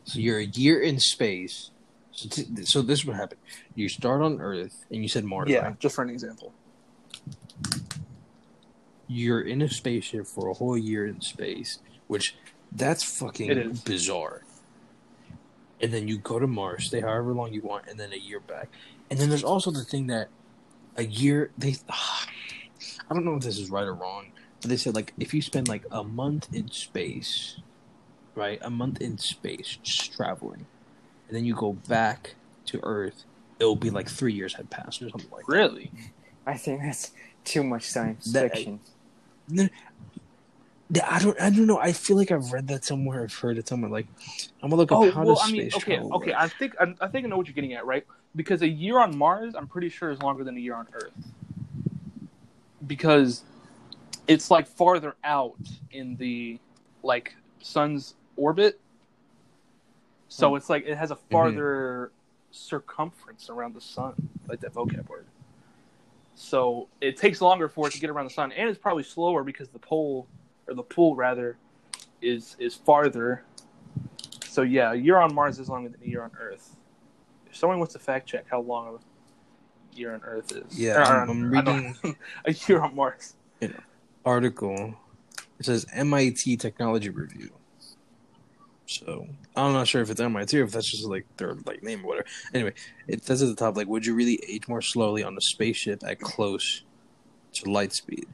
So 0.03 0.19
you're 0.19 0.39
a 0.39 0.45
year 0.45 0.81
in 0.81 0.99
space. 0.99 1.71
So, 2.17 2.29
t- 2.29 2.65
so 2.65 2.81
this 2.81 3.05
would 3.05 3.15
happen. 3.15 3.37
You 3.75 3.87
start 3.89 4.23
on 4.23 4.41
Earth, 4.41 4.85
and 4.89 5.03
you 5.03 5.07
said 5.07 5.23
Mars, 5.23 5.49
yeah, 5.49 5.59
right? 5.59 5.79
just 5.79 5.95
for 5.95 6.01
an 6.03 6.09
example. 6.09 6.51
You're 9.07 9.41
in 9.41 9.61
a 9.61 9.69
spaceship 9.69 10.25
for 10.25 10.49
a 10.49 10.53
whole 10.53 10.77
year 10.77 11.05
in 11.07 11.21
space. 11.21 11.79
which 12.07 12.35
that's 12.71 13.03
fucking 13.03 13.79
bizarre. 13.85 14.41
And 15.79 15.93
then 15.93 16.07
you 16.07 16.17
go 16.17 16.39
to 16.39 16.47
Mars, 16.47 16.87
stay 16.87 17.01
however 17.01 17.33
long 17.33 17.53
you 17.53 17.61
want, 17.61 17.87
and 17.87 17.99
then 17.99 18.11
a 18.11 18.17
year 18.17 18.39
back. 18.39 18.69
And 19.09 19.19
then 19.19 19.29
there's 19.29 19.43
also 19.43 19.69
the 19.71 19.83
thing 19.83 20.07
that 20.07 20.29
a 20.97 21.03
year 21.05 21.51
they 21.57 21.75
I 21.89 23.13
don't 23.13 23.23
know 23.25 23.35
if 23.35 23.43
this 23.43 23.59
is 23.59 23.69
right 23.69 23.85
or 23.85 23.93
wrong, 23.93 24.31
but 24.61 24.69
they 24.69 24.77
said 24.77 24.95
like 24.95 25.13
if 25.19 25.33
you 25.33 25.41
spend 25.41 25.67
like 25.67 25.85
a 25.91 26.03
month 26.03 26.49
in 26.51 26.69
space, 26.71 27.59
right? 28.35 28.59
A 28.63 28.69
month 28.71 29.01
in 29.01 29.17
space 29.19 29.77
just 29.83 30.13
traveling, 30.13 30.65
and 31.27 31.35
then 31.35 31.45
you 31.45 31.53
go 31.55 31.73
back 31.73 32.35
to 32.67 32.79
Earth, 32.83 33.23
it'll 33.59 33.75
be 33.75 33.89
like 33.89 34.09
three 34.09 34.33
years 34.33 34.53
had 34.53 34.69
passed 34.69 35.01
or 35.01 35.09
something 35.09 35.29
like 35.31 35.45
that. 35.45 35.51
Really? 35.51 35.91
I 36.45 36.55
think 36.57 36.81
that's 36.81 37.11
too 37.43 37.63
much 37.63 37.83
science 37.83 38.25
That- 38.33 38.51
fiction. 38.53 38.79
Yeah, 39.49 41.05
I 41.05 41.19
don't 41.19 41.39
I 41.41 41.49
don't 41.49 41.65
know. 41.67 41.79
I 41.79 41.91
feel 41.91 42.15
like 42.15 42.31
I've 42.31 42.53
read 42.53 42.69
that 42.69 42.85
somewhere, 42.85 43.21
I've 43.23 43.33
heard 43.35 43.57
it 43.57 43.67
somewhere. 43.67 43.91
Like 43.91 44.07
I'm 44.63 44.69
gonna 44.69 44.77
look 44.77 44.91
up 44.93 44.99
Oh 44.99 45.11
how 45.11 45.25
well, 45.25 45.35
does 45.35 45.43
I 45.43 45.51
mean, 45.51 45.69
space 45.69 45.83
okay, 45.83 45.95
travel 45.95 46.13
okay. 46.15 46.31
work. 46.31 46.39
I 46.39 46.47
think 46.47 46.75
I, 46.79 46.95
I 47.01 47.07
think 47.09 47.25
I 47.25 47.29
know 47.29 47.35
what 47.35 47.45
you're 47.47 47.53
getting 47.53 47.73
at, 47.73 47.85
right? 47.85 48.05
Because 48.37 48.61
a 48.61 48.67
year 48.69 48.97
on 48.99 49.17
Mars, 49.17 49.53
I'm 49.53 49.67
pretty 49.67 49.89
sure 49.89 50.11
is 50.11 50.21
longer 50.21 50.45
than 50.45 50.55
a 50.55 50.59
year 50.61 50.75
on 50.75 50.87
Earth, 50.93 51.11
because 52.85 53.43
it's 54.27 54.49
like 54.49 54.65
farther 54.65 55.15
out 55.25 55.57
in 55.91 56.15
the 56.15 56.57
like 57.03 57.35
sun's 57.61 58.15
orbit. 58.37 58.79
So 60.29 60.47
mm-hmm. 60.47 60.57
it's 60.57 60.69
like 60.69 60.85
it 60.85 60.97
has 60.97 61.11
a 61.11 61.15
mm-hmm. 61.15 61.31
farther 61.31 62.11
circumference 62.51 63.49
around 63.49 63.75
the 63.75 63.81
sun, 63.81 64.13
like 64.47 64.59
that 64.61 64.73
vocab 64.73 65.07
word. 65.07 65.25
So 66.35 66.87
it 67.01 67.17
takes 67.17 67.41
longer 67.41 67.67
for 67.67 67.87
it 67.87 67.93
to 67.93 67.99
get 67.99 68.09
around 68.09 68.25
the 68.25 68.33
sun, 68.33 68.51
and 68.51 68.69
it's 68.69 68.79
probably 68.79 69.03
slower 69.03 69.43
because 69.43 69.69
the 69.69 69.79
pole 69.79 70.27
or 70.67 70.73
the 70.73 70.83
pull 70.83 71.15
rather 71.15 71.57
is 72.21 72.55
is 72.59 72.75
farther 72.75 73.43
so 74.57 74.63
yeah, 74.63 74.91
a 74.91 74.95
year 74.95 75.17
on 75.17 75.35
Mars 75.35 75.59
is 75.59 75.69
longer 75.69 75.89
than 75.89 76.01
a 76.01 76.09
year 76.09 76.23
on 76.23 76.31
Earth. 76.39 76.75
If 77.45 77.55
someone 77.55 77.77
wants 77.77 77.93
to 77.93 77.99
fact 77.99 78.27
check 78.27 78.45
how 78.49 78.61
long 78.61 78.97
a 78.97 79.95
year 79.95 80.15
on 80.15 80.21
Earth 80.23 80.51
is, 80.51 80.79
Yeah, 80.79 80.95
Or, 80.95 81.03
I'm- 81.03 81.29
I'm 81.29 81.51
reading- 81.51 82.17
a 82.45 82.53
year 82.67 82.81
on 82.81 82.95
Mars. 82.95 83.35
article. 84.25 84.95
It 85.59 85.65
says 85.67 85.85
MIT 85.93 86.57
Technology 86.57 87.11
Review. 87.11 87.51
So 88.87 89.27
I'm 89.55 89.73
not 89.73 89.87
sure 89.87 90.01
if 90.01 90.09
it's 90.09 90.21
MIT 90.21 90.59
or 90.59 90.63
if 90.63 90.71
that's 90.71 90.89
just 90.89 91.05
like 91.05 91.25
their 91.35 91.55
like 91.65 91.83
name 91.83 92.03
or 92.03 92.07
whatever. 92.07 92.27
Anyway, 92.53 92.73
it 93.07 93.23
says 93.25 93.43
at 93.43 93.49
the 93.49 93.55
top 93.55 93.75
like, 93.75 93.87
would 93.87 94.05
you 94.05 94.15
really 94.15 94.39
age 94.47 94.67
more 94.67 94.81
slowly 94.81 95.23
on 95.23 95.37
a 95.37 95.41
spaceship 95.41 96.03
at 96.05 96.19
close 96.19 96.83
to 97.53 97.69
light 97.69 97.93
speed? 97.93 98.27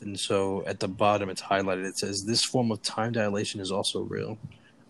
And 0.00 0.18
so 0.18 0.64
at 0.66 0.80
the 0.80 0.88
bottom, 0.88 1.28
it's 1.30 1.42
highlighted. 1.42 1.84
It 1.84 1.98
says 1.98 2.24
this 2.24 2.44
form 2.44 2.72
of 2.72 2.82
time 2.82 3.12
dilation 3.12 3.60
is 3.60 3.70
also 3.70 4.00
real. 4.00 4.38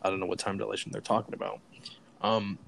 I 0.02 0.08
don't 0.08 0.18
know 0.18 0.26
what 0.26 0.38
time 0.38 0.56
dilation 0.56 0.92
they're 0.92 1.02
talking 1.02 1.34
about. 1.34 1.60
Um, 2.22 2.58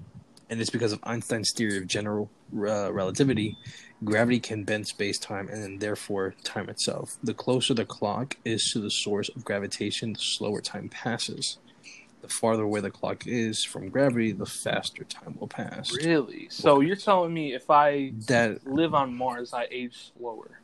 and 0.49 0.61
it's 0.61 0.69
because 0.69 0.91
of 0.91 0.99
Einstein's 1.03 1.51
theory 1.51 1.77
of 1.77 1.87
general 1.87 2.29
uh, 2.55 2.93
relativity. 2.93 3.57
Gravity 4.03 4.39
can 4.39 4.65
bend 4.65 4.87
space 4.87 5.17
time 5.17 5.47
and 5.47 5.79
therefore 5.79 6.35
time 6.43 6.69
itself. 6.69 7.17
The 7.23 7.33
closer 7.33 7.73
the 7.73 7.85
clock 7.85 8.37
is 8.45 8.69
to 8.73 8.79
the 8.79 8.91
source 8.91 9.29
of 9.29 9.43
gravitation, 9.45 10.13
the 10.13 10.19
slower 10.19 10.61
time 10.61 10.89
passes. 10.89 11.57
The 12.23 12.29
farther 12.29 12.63
away 12.63 12.79
the 12.79 12.89
clock 12.89 13.27
is 13.27 13.65
from 13.65 13.89
gravity, 13.89 14.31
the 14.31 14.45
faster 14.45 15.03
time 15.03 15.35
will 15.37 15.49
pass. 15.49 15.93
Really? 15.93 16.47
So 16.49 16.79
you're 16.79 16.95
telling 16.95 17.33
me 17.33 17.53
if 17.53 17.69
I 17.69 18.13
That 18.27 18.65
live 18.65 18.93
on 18.93 19.13
Mars, 19.13 19.53
I 19.53 19.67
age 19.69 20.13
slower? 20.17 20.61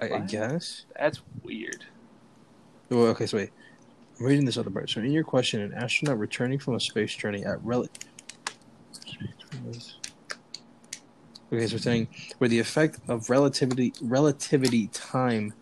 I, 0.00 0.10
I 0.10 0.18
guess. 0.18 0.86
That's 0.98 1.22
weird. 1.44 1.84
Well, 2.90 3.06
okay, 3.06 3.26
so 3.26 3.36
wait. 3.36 3.50
I'm 4.18 4.26
reading 4.26 4.44
this 4.44 4.56
other 4.56 4.70
part. 4.70 4.90
So, 4.90 5.00
in 5.00 5.12
your 5.12 5.22
question, 5.22 5.60
an 5.60 5.72
astronaut 5.72 6.18
returning 6.18 6.58
from 6.58 6.74
a 6.74 6.80
space 6.80 7.14
journey 7.14 7.44
at 7.44 7.64
relative. 7.64 8.08
Okay, 11.52 11.66
so 11.66 11.74
we're 11.74 11.78
saying 11.78 12.08
where 12.38 12.48
the 12.48 12.58
effect 12.58 12.98
of 13.06 13.30
relativity 13.30 13.92
relativity 14.02 14.88
time 14.88 15.54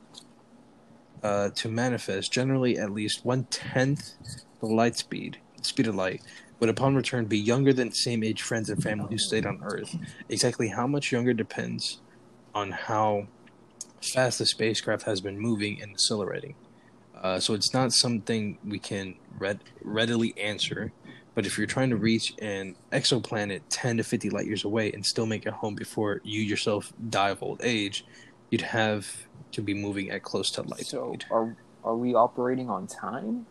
uh, 1.26 1.50
to 1.50 1.68
manifest 1.68 2.32
generally 2.32 2.78
at 2.78 2.92
least 2.92 3.24
one 3.24 3.44
tenth 3.44 4.12
the 4.60 4.66
light 4.66 4.96
speed, 4.96 5.38
speed 5.60 5.88
of 5.88 5.96
light, 5.96 6.22
would 6.60 6.70
upon 6.70 6.94
return 6.94 7.24
be 7.24 7.36
younger 7.36 7.72
than 7.72 7.90
same 7.90 8.22
age 8.22 8.42
friends 8.42 8.70
and 8.70 8.80
family 8.80 9.08
who 9.10 9.18
stayed 9.18 9.44
on 9.44 9.60
Earth. 9.64 9.96
Exactly 10.28 10.68
how 10.68 10.86
much 10.86 11.10
younger 11.10 11.34
depends 11.34 12.00
on 12.54 12.70
how 12.70 13.26
fast 14.14 14.38
the 14.38 14.46
spacecraft 14.46 15.02
has 15.02 15.20
been 15.20 15.36
moving 15.38 15.82
and 15.82 15.90
accelerating. 15.90 16.54
Uh, 17.20 17.40
so 17.40 17.54
it's 17.54 17.74
not 17.74 17.92
something 17.92 18.56
we 18.64 18.78
can 18.78 19.16
read, 19.38 19.58
readily 19.82 20.32
answer. 20.38 20.92
But 21.34 21.44
if 21.44 21.58
you're 21.58 21.66
trying 21.66 21.90
to 21.90 21.96
reach 21.96 22.34
an 22.40 22.76
exoplanet 22.92 23.62
10 23.68 23.96
to 23.96 24.04
50 24.04 24.30
light 24.30 24.46
years 24.46 24.64
away 24.64 24.92
and 24.92 25.04
still 25.04 25.26
make 25.26 25.44
it 25.44 25.52
home 25.52 25.74
before 25.74 26.20
you 26.22 26.40
yourself 26.40 26.92
die 27.10 27.30
of 27.30 27.42
old 27.42 27.60
age, 27.64 28.06
you'd 28.50 28.62
have 28.62 29.25
to 29.52 29.62
be 29.62 29.74
moving 29.74 30.10
at 30.10 30.22
close 30.22 30.50
to 30.52 30.62
light 30.62 30.86
So 30.86 31.08
speed. 31.08 31.24
are 31.30 31.56
are 31.84 31.96
we 31.96 32.14
operating 32.14 32.68
on 32.68 32.86
time? 32.86 33.46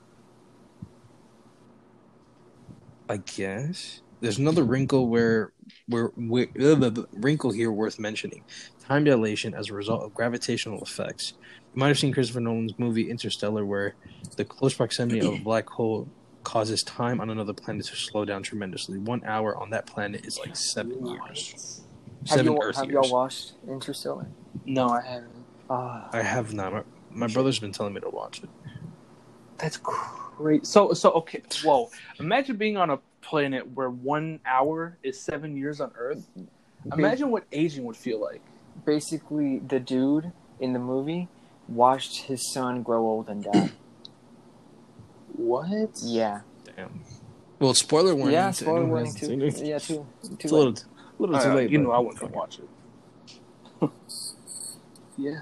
I 3.09 3.17
guess 3.17 4.01
there's 4.21 4.37
another 4.39 4.63
wrinkle 4.63 5.07
where 5.07 5.51
where, 5.87 6.07
where 6.15 6.47
uh, 6.59 6.75
the- 6.75 6.89
the 6.89 7.05
wrinkle 7.13 7.51
here 7.51 7.71
worth 7.71 7.99
mentioning: 7.99 8.43
time 8.87 9.03
dilation 9.03 9.53
as 9.53 9.69
a 9.69 9.73
result 9.73 10.03
of 10.03 10.13
gravitational 10.13 10.81
effects. 10.81 11.33
You 11.73 11.79
might 11.79 11.89
have 11.89 11.99
seen 11.99 12.13
Christopher 12.13 12.39
Nolan's 12.39 12.73
movie 12.79 13.09
Interstellar, 13.09 13.65
where 13.65 13.95
the 14.37 14.45
close 14.45 14.73
proximity 14.73 15.19
of 15.19 15.33
a 15.33 15.43
black 15.43 15.69
hole 15.69 16.09
causes 16.43 16.83
time 16.83 17.19
on 17.21 17.29
another 17.29 17.53
planet 17.53 17.85
to 17.87 17.95
slow 17.95 18.25
down 18.25 18.43
tremendously. 18.43 18.97
One 18.97 19.23
hour 19.25 19.55
on 19.57 19.69
that 19.71 19.85
planet 19.87 20.25
is 20.25 20.37
like 20.39 20.55
seven 20.55 21.05
years. 21.05 21.81
Have 22.27 22.37
Seven 22.39 22.53
you 22.53 22.59
Earth 22.61 22.75
have 22.77 22.85
years. 22.89 23.05
y'all 23.05 23.11
watched 23.13 23.53
Interstellar? 23.67 24.27
No, 24.65 24.89
I 24.89 25.01
haven't. 25.01 25.34
Ah, 25.69 26.09
I 26.13 26.21
have 26.21 26.53
not. 26.53 26.73
My, 26.73 26.83
my 27.11 27.27
brother's 27.27 27.59
been 27.59 27.71
telling 27.71 27.93
me 27.93 28.01
to 28.01 28.09
watch 28.09 28.43
it. 28.43 28.49
That's 29.57 29.77
great. 29.77 30.65
So, 30.65 30.93
so 30.93 31.11
okay. 31.13 31.41
Whoa! 31.63 31.89
Imagine 32.19 32.57
being 32.57 32.77
on 32.77 32.89
a 32.89 32.99
planet 33.21 33.67
where 33.71 33.89
one 33.89 34.39
hour 34.45 34.97
is 35.01 35.19
seven 35.19 35.55
years 35.57 35.79
on 35.81 35.91
Earth. 35.97 36.27
Imagine 36.93 37.31
what 37.31 37.45
aging 37.51 37.85
would 37.85 37.97
feel 37.97 38.21
like. 38.21 38.41
basically, 38.85 39.59
the 39.59 39.79
dude 39.79 40.31
in 40.59 40.73
the 40.73 40.79
movie 40.79 41.27
watched 41.67 42.17
his 42.23 42.51
son 42.53 42.83
grow 42.83 43.01
old 43.05 43.29
and 43.29 43.43
die. 43.43 43.71
What? 45.37 45.89
yeah, 46.01 46.41
Damn. 46.77 47.01
Well, 47.59 47.73
spoiler 47.73 48.15
warning. 48.15 48.33
yeah. 48.33 48.51
Spoiler 48.51 48.77
anyone 48.77 48.89
warning 48.91 49.13
too. 49.15 49.25
seen 49.25 49.41
it. 49.41 49.57
Yeah, 49.61 49.79
too. 49.79 50.05
Too 50.23 50.37
It's 50.39 50.51
a 50.51 50.55
little, 50.55 50.73
a 50.73 51.21
little 51.21 51.39
too 51.39 51.49
Uh, 51.49 51.55
late. 51.55 51.69
you 51.71 51.79
but 51.79 51.83
know 51.83 51.91
I 51.91 51.99
wouldn't 51.99 52.19
fuck 52.19 52.29
it. 52.29 52.35
watch 52.35 52.59
it. 53.81 53.89
yeah. 55.17 55.41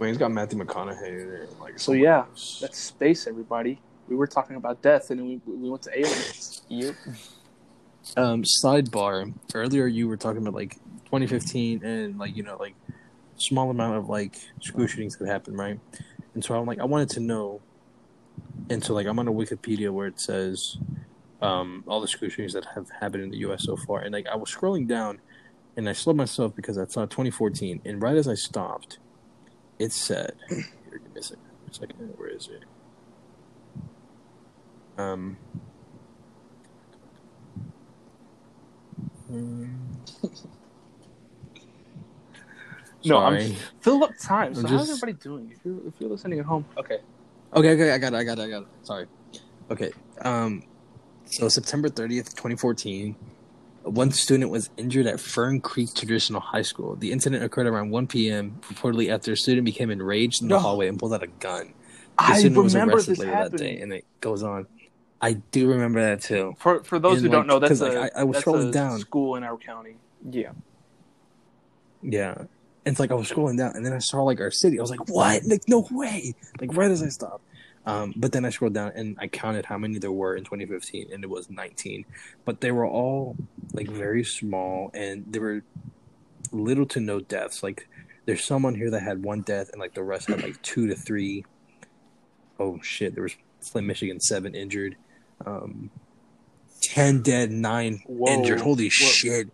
I 0.00 0.04
mean, 0.04 0.14
he's 0.14 0.18
got 0.18 0.32
Matthew 0.32 0.58
McConaughey 0.58 1.08
in 1.08 1.28
there. 1.28 1.46
Like, 1.60 1.78
So 1.78 1.92
yeah, 1.92 2.24
that's 2.60 2.78
space, 2.78 3.26
everybody. 3.26 3.78
We 4.08 4.16
were 4.16 4.26
talking 4.26 4.56
about 4.56 4.80
death, 4.80 5.10
and 5.10 5.20
we 5.20 5.40
we 5.46 5.68
went 5.68 5.82
to 5.82 5.98
aliens. 5.98 6.62
Yep. 6.68 6.94
um 8.16 8.42
sidebar 8.42 9.32
earlier 9.54 9.86
you 9.86 10.08
were 10.08 10.16
talking 10.16 10.40
about 10.40 10.54
like 10.54 10.74
2015 11.04 11.84
and 11.84 12.18
like 12.18 12.34
you 12.34 12.42
know 12.42 12.56
like 12.58 12.74
small 13.36 13.70
amount 13.70 13.96
of 13.96 14.08
like 14.08 14.36
school 14.60 14.86
shootings 14.86 15.16
that 15.18 15.28
happened 15.28 15.56
right 15.58 15.78
and 16.34 16.42
so 16.42 16.54
i'm 16.58 16.66
like 16.66 16.80
i 16.80 16.84
wanted 16.84 17.10
to 17.10 17.20
know 17.20 17.60
and 18.70 18.82
so 18.82 18.94
like 18.94 19.06
i'm 19.06 19.18
on 19.18 19.28
a 19.28 19.32
wikipedia 19.32 19.90
where 19.90 20.06
it 20.06 20.18
says 20.18 20.78
um 21.42 21.84
all 21.86 22.00
the 22.00 22.08
school 22.08 22.28
shootings 22.28 22.54
that 22.54 22.64
have 22.74 22.88
happened 23.00 23.22
in 23.22 23.30
the 23.30 23.36
us 23.36 23.64
so 23.64 23.76
far 23.76 24.00
and 24.00 24.12
like 24.12 24.26
i 24.28 24.34
was 24.34 24.50
scrolling 24.50 24.88
down 24.88 25.20
and 25.76 25.88
i 25.88 25.92
slowed 25.92 26.16
myself 26.16 26.56
because 26.56 26.78
i 26.78 26.86
saw 26.86 27.02
2014 27.02 27.82
and 27.84 28.02
right 28.02 28.16
as 28.16 28.26
i 28.26 28.34
stopped 28.34 28.98
it 29.80 29.92
said 29.92 30.34
here 30.48 30.64
give 30.92 31.02
me 31.14 31.18
a 31.18 31.22
second, 31.22 31.44
a 31.70 31.74
second 31.74 32.14
where 32.16 32.28
is 32.28 32.48
it 32.48 32.64
um. 34.98 35.36
No, 43.04 43.16
I'm 43.18 43.54
fill 43.80 44.04
up 44.04 44.10
time. 44.20 44.54
So 44.54 44.60
I'm 44.60 44.66
how's 44.66 44.88
just- 44.88 45.02
everybody 45.02 45.22
doing? 45.22 45.50
If 45.56 45.64
you're 45.64 45.86
if 45.88 45.94
you're 45.98 46.10
listening 46.10 46.38
at 46.38 46.44
home, 46.44 46.66
okay. 46.76 46.98
Okay, 47.54 47.70
okay, 47.72 47.92
I 47.92 47.98
got 47.98 48.12
it, 48.12 48.16
I 48.16 48.24
got 48.24 48.38
it, 48.38 48.42
I 48.42 48.48
got 48.50 48.62
it. 48.62 48.68
Sorry. 48.82 49.06
Okay. 49.70 49.90
Um 50.22 50.62
so 51.24 51.48
September 51.48 51.88
30th, 51.88 52.30
2014, 52.34 53.16
one 53.82 54.10
student 54.10 54.50
was 54.50 54.70
injured 54.76 55.06
at 55.06 55.18
Fern 55.20 55.60
Creek 55.60 55.94
Traditional 55.94 56.40
High 56.40 56.62
School. 56.62 56.96
The 56.96 57.12
incident 57.12 57.42
occurred 57.42 57.66
around 57.66 57.90
1 57.90 58.06
p.m. 58.08 58.60
reportedly 58.68 59.10
after 59.10 59.32
a 59.32 59.36
student 59.36 59.64
became 59.64 59.90
enraged 59.90 60.42
in 60.42 60.48
the 60.48 60.54
No. 60.56 60.60
hallway 60.60 60.88
and 60.88 60.98
pulled 60.98 61.14
out 61.14 61.22
a 61.22 61.26
gun. 61.28 61.72
The 62.18 62.24
I 62.24 62.38
student 62.38 62.62
was 62.62 62.74
remember 62.74 62.96
arrested 62.96 63.12
this 63.12 63.18
later 63.20 63.30
that 63.32 63.56
day 63.56 63.80
and 63.80 63.92
it 63.92 64.04
goes 64.20 64.42
on. 64.42 64.66
I 65.22 65.34
do 65.34 65.68
remember 65.68 66.00
that 66.02 66.22
too. 66.22 66.54
For 66.58 66.82
for 66.84 66.98
those 66.98 67.18
And, 67.18 67.26
who 67.26 67.28
don't 67.32 67.40
like, 67.40 67.46
know, 67.48 67.58
that's 67.58 67.70
'cause, 67.72 67.80
like, 67.82 67.92
a 68.12 68.16
I- 68.18 68.20
I 68.20 68.24
was 68.24 68.36
that's 68.36 68.46
scrolling 68.46 68.68
a 68.68 68.72
down. 68.72 68.98
school 69.00 69.36
in 69.36 69.44
our 69.44 69.56
county. 69.56 69.96
Yeah. 70.30 70.52
Yeah. 72.02 72.34
And 72.38 72.92
it's 72.94 73.00
like 73.00 73.10
I 73.10 73.14
was 73.14 73.30
scrolling 73.30 73.58
down, 73.58 73.76
and 73.76 73.84
then 73.84 73.92
I 73.92 73.98
saw 73.98 74.22
like 74.22 74.40
our 74.40 74.50
city. 74.50 74.78
I 74.78 74.82
was 74.82 74.90
like, 74.90 75.08
"What? 75.10 75.44
Like, 75.44 75.62
no 75.68 75.86
way!" 75.90 76.34
Like 76.60 76.74
right 76.74 76.90
as 76.90 77.02
I 77.02 77.08
stopped. 77.08 77.44
Um, 77.86 78.12
but 78.16 78.32
then 78.32 78.44
I 78.44 78.50
scrolled 78.50 78.74
down 78.74 78.92
and 78.94 79.16
I 79.18 79.26
counted 79.26 79.64
how 79.64 79.78
many 79.78 79.98
there 79.98 80.12
were 80.12 80.36
in 80.36 80.44
2015, 80.44 81.12
and 81.12 81.24
it 81.24 81.30
was 81.30 81.48
19. 81.48 82.04
But 82.44 82.60
they 82.60 82.72
were 82.72 82.86
all 82.86 83.36
like 83.72 83.88
very 83.88 84.22
small, 84.24 84.90
and 84.92 85.24
there 85.26 85.40
were 85.40 85.62
little 86.52 86.86
to 86.86 87.00
no 87.00 87.20
deaths. 87.20 87.62
Like 87.62 87.88
there's 88.26 88.44
someone 88.44 88.74
here 88.74 88.90
that 88.90 89.02
had 89.02 89.22
one 89.22 89.40
death, 89.40 89.70
and 89.72 89.80
like 89.80 89.94
the 89.94 90.02
rest 90.02 90.28
had 90.28 90.42
like 90.42 90.60
two 90.62 90.86
to 90.88 90.94
three. 90.94 91.44
Oh 92.58 92.80
shit! 92.82 93.14
There 93.14 93.22
was 93.22 93.36
Flint, 93.60 93.86
Michigan, 93.86 94.20
seven 94.20 94.54
injured, 94.54 94.96
um, 95.46 95.90
ten 96.82 97.22
dead, 97.22 97.50
nine 97.50 98.02
Whoa. 98.06 98.30
injured. 98.32 98.60
Holy 98.60 98.84
Whoa. 98.84 98.90
shit! 98.90 99.48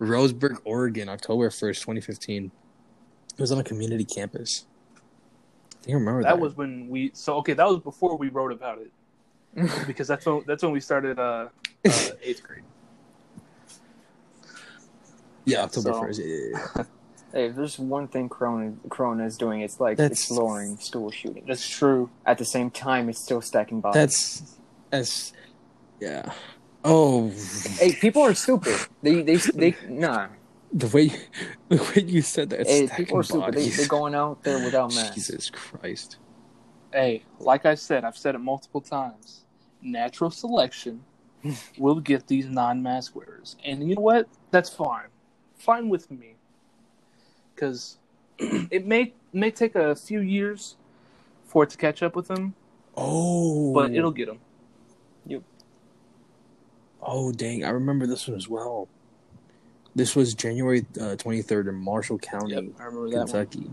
Roseburg, 0.00 0.58
Oregon, 0.64 1.08
October 1.08 1.50
first, 1.50 1.82
2015. 1.82 2.50
It 3.36 3.40
was 3.40 3.52
on 3.52 3.58
a 3.58 3.64
community 3.64 4.04
campus. 4.04 4.66
I 5.84 5.86
think 5.86 5.96
I 5.96 5.98
remember 5.98 6.22
that. 6.22 6.28
That 6.30 6.40
was 6.40 6.56
when 6.56 6.88
we. 6.88 7.10
So 7.12 7.36
okay, 7.36 7.52
that 7.52 7.66
was 7.68 7.80
before 7.80 8.16
we 8.16 8.30
wrote 8.30 8.52
about 8.52 8.78
it 8.78 8.90
because 9.86 10.08
that's 10.08 10.24
when 10.24 10.42
that's 10.46 10.62
when 10.62 10.72
we 10.72 10.80
started 10.80 11.18
uh, 11.18 11.22
uh 11.22 11.48
eighth 12.22 12.42
grade. 12.42 12.62
yeah, 15.44 15.64
October 15.64 15.92
So- 15.92 16.00
first. 16.00 16.20
Yeah, 16.20 16.26
yeah, 16.26 16.66
yeah. 16.76 16.84
Hey, 17.32 17.46
if 17.46 17.56
there's 17.56 17.80
one 17.80 18.06
thing 18.06 18.28
Corona 18.28 18.74
Corona 18.88 19.24
is 19.26 19.36
doing, 19.36 19.60
it's 19.60 19.80
like 19.80 19.96
That's- 19.96 20.20
it's 20.20 20.30
lowering 20.30 20.78
school 20.78 21.10
shootings. 21.10 21.48
That's 21.48 21.68
true. 21.68 22.08
At 22.24 22.38
the 22.38 22.44
same 22.44 22.70
time, 22.70 23.08
it's 23.08 23.18
still 23.20 23.42
stacking 23.42 23.80
bombs. 23.80 23.94
That's 23.94 24.56
that's 24.90 25.32
yeah. 26.00 26.32
Oh, 26.84 27.30
hey, 27.80 27.92
people 27.94 28.22
are 28.22 28.34
stupid. 28.34 28.78
They 29.02 29.22
they 29.22 29.36
they 29.36 29.74
nah. 29.88 30.28
The 30.74 30.88
way 30.88 31.08
the 31.68 31.76
way 31.76 32.02
you 32.02 32.20
said 32.20 32.50
that. 32.50 32.66
Hey, 32.66 32.86
stacking 32.86 33.06
people 33.06 33.20
are 33.20 33.22
stupid. 33.22 33.54
They, 33.54 33.68
they're 33.68 33.86
going 33.86 34.14
out 34.14 34.42
there 34.42 34.62
without 34.62 34.88
masks. 34.94 35.14
Jesus 35.14 35.50
Christ. 35.50 36.18
Hey, 36.92 37.24
like 37.38 37.64
I 37.64 37.74
said, 37.74 38.04
I've 38.04 38.16
said 38.16 38.34
it 38.34 38.38
multiple 38.38 38.80
times. 38.80 39.44
Natural 39.80 40.30
selection 40.30 41.04
will 41.78 42.00
get 42.00 42.26
these 42.26 42.46
non-mask 42.46 43.14
wearers, 43.14 43.56
and 43.64 43.88
you 43.88 43.94
know 43.94 44.02
what? 44.02 44.28
That's 44.50 44.68
fine. 44.68 45.08
Fine 45.56 45.88
with 45.88 46.10
me. 46.10 46.34
Because 47.54 47.98
it 48.38 48.86
may 48.86 49.14
may 49.32 49.50
take 49.50 49.74
a 49.76 49.94
few 49.94 50.20
years 50.20 50.76
for 51.44 51.64
it 51.64 51.70
to 51.70 51.76
catch 51.76 52.02
up 52.02 52.16
with 52.16 52.28
them, 52.28 52.54
Oh, 52.96 53.72
but 53.72 53.92
it'll 53.92 54.10
get 54.10 54.26
them. 54.26 54.40
Yep. 55.26 55.42
Oh, 57.00 57.32
dang! 57.32 57.64
I 57.64 57.70
remember 57.70 58.06
this 58.06 58.26
one 58.26 58.36
as 58.36 58.48
well. 58.48 58.88
This 59.94 60.16
was 60.16 60.34
January 60.34 60.84
uh, 61.00 61.16
twenty 61.16 61.42
third 61.42 61.68
in 61.68 61.74
Marshall 61.76 62.18
County, 62.18 62.54
Yep, 62.54 62.64
I 62.80 62.84
remember 62.84 63.10
that 63.10 63.16
one. 63.16 63.26
Kentucky. 63.26 63.70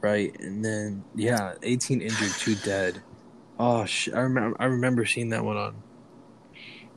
Right, 0.00 0.38
and 0.40 0.64
then 0.64 1.04
yeah, 1.14 1.54
eighteen 1.62 2.00
injured, 2.00 2.30
two 2.38 2.54
dead. 2.56 3.02
Oh, 3.58 3.84
sh- 3.84 4.08
I 4.14 4.20
remember. 4.20 4.56
I 4.60 4.64
remember 4.66 5.04
seeing 5.04 5.28
that 5.30 5.44
one 5.44 5.56
on 5.56 5.74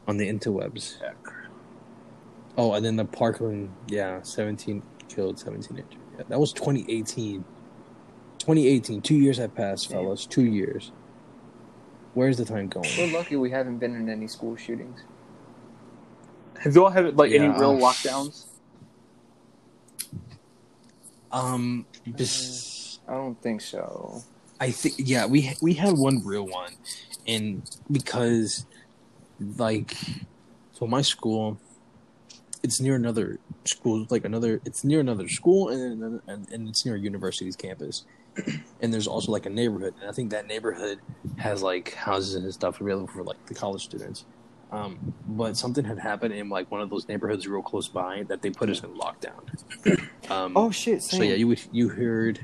on 0.08 0.18
the 0.18 0.28
interwebs. 0.28 1.00
Heck. 1.02 1.16
Oh, 2.58 2.74
and 2.74 2.86
then 2.86 2.96
the 2.96 3.04
Parkland, 3.04 3.70
yeah, 3.90 4.22
17 4.22 4.82
killed, 5.10 5.38
17 5.38 5.78
injured. 5.78 5.96
Yeah, 6.18 6.24
that 6.30 6.40
was 6.40 6.54
2018. 6.54 7.44
2018. 8.40 9.02
Two 9.02 9.16
years 9.16 9.38
have 9.40 9.54
passed, 9.54 9.90
fellas. 9.92 10.26
Two 10.26 10.46
years. 10.46 10.94
Where's 12.14 12.38
the 12.38 12.46
time 12.46 12.70
going? 12.70 12.88
We're 12.98 13.12
lucky 13.18 13.36
we 13.36 13.52
haven't 13.52 13.80
been 13.80 13.94
in 13.94 14.08
any 14.10 14.28
school 14.28 14.56
shootings. 14.56 15.02
Have 16.66 16.74
you 16.76 16.84
all 16.84 16.90
had 16.90 17.16
like 17.16 17.32
any 17.32 17.48
real 17.48 17.78
lockdowns? 17.78 18.46
Um, 21.32 21.86
this, 22.08 22.98
I 23.08 23.14
don't 23.14 23.40
think 23.40 23.62
so. 23.62 24.24
I 24.60 24.72
think 24.72 24.96
yeah, 24.98 25.28
we 25.28 25.54
we 25.62 25.76
had 25.76 25.96
one 25.96 26.26
real 26.26 26.48
one, 26.48 26.74
and 27.28 27.70
because 27.92 28.66
like, 29.60 29.96
so 30.72 30.88
my 30.88 31.04
school, 31.04 31.60
it's 32.64 32.82
near 32.82 32.96
another 32.96 33.38
school, 33.66 34.08
like 34.10 34.26
another, 34.26 34.60
it's 34.66 34.84
near 34.84 35.02
another 35.02 35.30
school, 35.30 35.70
and 35.70 36.02
another, 36.02 36.24
and, 36.26 36.50
and 36.50 36.70
it's 36.70 36.84
near 36.84 36.96
a 36.96 37.00
university's 37.00 37.56
campus, 37.56 38.06
and 38.82 38.92
there's 38.92 39.06
also 39.06 39.32
like 39.32 39.46
a 39.46 39.52
neighborhood, 39.52 39.94
and 40.02 40.10
I 40.10 40.14
think 40.14 40.32
that 40.32 40.48
neighborhood 40.48 40.98
has 41.38 41.62
like 41.62 41.94
houses 41.94 42.34
and 42.34 42.52
stuff 42.52 42.82
available 42.82 43.06
for 43.06 43.24
like 43.24 43.46
the 43.46 43.54
college 43.54 43.84
students. 43.84 44.26
Um, 44.72 45.14
but 45.28 45.56
something 45.56 45.86
had 45.86 46.00
happened 46.00 46.34
in 46.34 46.50
like 46.50 46.70
one 46.72 46.82
of 46.82 46.90
those 46.90 47.08
neighborhoods 47.08 47.48
real 47.48 47.62
close 47.62 47.88
by 47.88 48.24
that 48.24 48.42
they 48.42 48.50
put 48.50 48.70
us 48.70 48.84
in 48.84 48.90
lockdown. 48.96 49.42
Um, 50.30 50.54
Oh 50.56 50.72
shit! 50.72 51.04
so 51.04 51.22
yeah, 51.22 51.36
you 51.36 51.56
you 51.72 51.90
heard. 51.90 52.44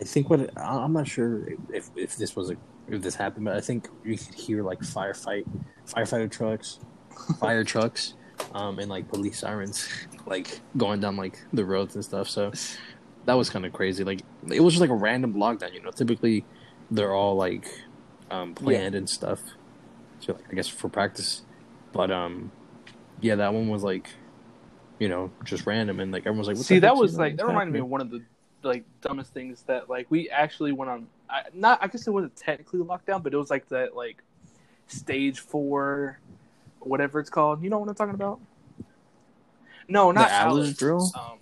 I 0.00 0.04
think 0.04 0.28
what 0.28 0.50
I'm 0.58 0.92
not 0.92 1.08
sure 1.08 1.48
if 1.72 1.90
if 1.96 2.16
this 2.16 2.36
was 2.36 2.50
a 2.50 2.56
if 2.88 3.02
this 3.02 3.14
happened, 3.14 3.46
but 3.46 3.56
I 3.56 3.60
think 3.60 3.88
you 4.04 4.16
could 4.16 4.34
hear 4.34 4.62
like 4.62 4.80
firefight 4.80 5.44
firefighter 5.88 6.30
trucks, 6.30 6.78
fire 7.40 7.64
trucks, 7.64 8.14
um, 8.52 8.78
and 8.78 8.90
like 8.90 9.08
police 9.08 9.38
sirens 9.38 9.88
like 10.26 10.60
going 10.76 11.00
down 11.00 11.16
like 11.16 11.42
the 11.52 11.64
roads 11.64 11.94
and 11.94 12.04
stuff. 12.04 12.28
So 12.28 12.52
that 13.24 13.34
was 13.34 13.50
kind 13.50 13.64
of 13.64 13.72
crazy. 13.72 14.04
Like 14.04 14.20
it 14.50 14.60
was 14.60 14.74
just 14.74 14.80
like 14.82 14.90
a 14.90 14.94
random 14.94 15.34
lockdown. 15.34 15.72
You 15.72 15.82
know, 15.82 15.90
typically 15.90 16.44
they're 16.90 17.14
all 17.14 17.34
like 17.34 17.66
um, 18.30 18.54
planned 18.54 18.94
and 18.94 19.08
stuff. 19.08 19.40
So 20.20 20.32
like, 20.32 20.44
I 20.50 20.54
guess 20.54 20.68
for 20.68 20.88
practice, 20.88 21.42
but 21.92 22.10
um, 22.10 22.50
yeah, 23.20 23.36
that 23.36 23.52
one 23.54 23.68
was 23.68 23.82
like. 23.82 24.08
You 24.98 25.10
know, 25.10 25.30
just 25.44 25.66
random, 25.66 26.00
and 26.00 26.10
like 26.10 26.22
everyone's 26.22 26.48
like, 26.48 26.56
what 26.56 26.64
See, 26.64 26.78
that 26.78 26.96
was 26.96 27.18
like 27.18 27.36
that 27.36 27.46
reminded 27.46 27.70
me 27.70 27.80
of 27.80 27.86
one 27.86 28.00
of 28.00 28.08
the 28.10 28.22
like 28.62 28.84
dumbest 29.02 29.34
things 29.34 29.62
that 29.66 29.90
like 29.90 30.10
we 30.10 30.30
actually 30.30 30.72
went 30.72 30.90
on. 30.90 31.06
I, 31.28 31.42
not, 31.52 31.80
I 31.82 31.88
guess 31.88 32.06
it 32.06 32.10
wasn't 32.10 32.34
technically 32.34 32.80
lockdown, 32.80 33.22
but 33.22 33.34
it 33.34 33.36
was 33.36 33.50
like 33.50 33.68
that 33.68 33.94
like 33.94 34.22
stage 34.86 35.40
four, 35.40 36.18
whatever 36.80 37.20
it's 37.20 37.28
called. 37.28 37.62
You 37.62 37.68
know 37.68 37.78
what 37.78 37.90
I'm 37.90 37.94
talking 37.94 38.14
about? 38.14 38.40
No, 39.86 40.12
not 40.12 40.28
The 40.28 40.34
Alice. 40.34 40.76
drill? 40.76 41.12
Um, 41.14 41.38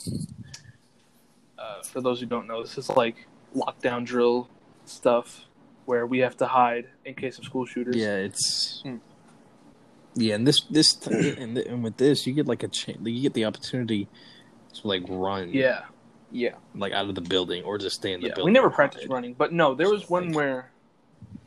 uh, 1.58 1.82
for 1.82 2.00
those 2.00 2.18
who 2.18 2.26
don't 2.26 2.48
know, 2.48 2.62
this 2.62 2.76
is 2.76 2.90
like 2.90 3.26
lockdown 3.54 4.04
drill 4.04 4.48
stuff 4.84 5.46
where 5.86 6.06
we 6.06 6.18
have 6.20 6.36
to 6.38 6.46
hide 6.46 6.86
in 7.04 7.14
case 7.14 7.38
of 7.38 7.44
school 7.44 7.66
shooters. 7.66 7.96
Yeah, 7.96 8.16
it's 8.16 8.80
Hmm. 8.84 8.96
yeah, 10.14 10.34
and 10.34 10.46
this 10.46 10.62
this 10.70 11.06
and, 11.06 11.58
and 11.58 11.84
with 11.84 11.96
this 11.96 12.26
you 12.26 12.32
get 12.32 12.46
like 12.46 12.62
a 12.62 12.68
cha- 12.68 12.92
you 13.02 13.22
get 13.22 13.34
the 13.34 13.44
opportunity 13.44 14.08
to 14.74 14.88
like 14.88 15.02
run 15.08 15.50
yeah, 15.52 15.82
yeah. 16.32 16.54
like 16.74 16.92
out 16.92 17.08
of 17.08 17.14
the 17.14 17.20
building 17.20 17.62
or 17.64 17.78
just 17.78 17.96
stay 17.96 18.12
in 18.12 18.20
the 18.20 18.28
yeah. 18.28 18.34
building. 18.34 18.52
We 18.52 18.54
never 18.54 18.70
practiced 18.70 19.08
running, 19.08 19.34
but 19.34 19.52
no, 19.52 19.74
there 19.74 19.90
was 19.90 20.08
one 20.08 20.32
where 20.32 20.70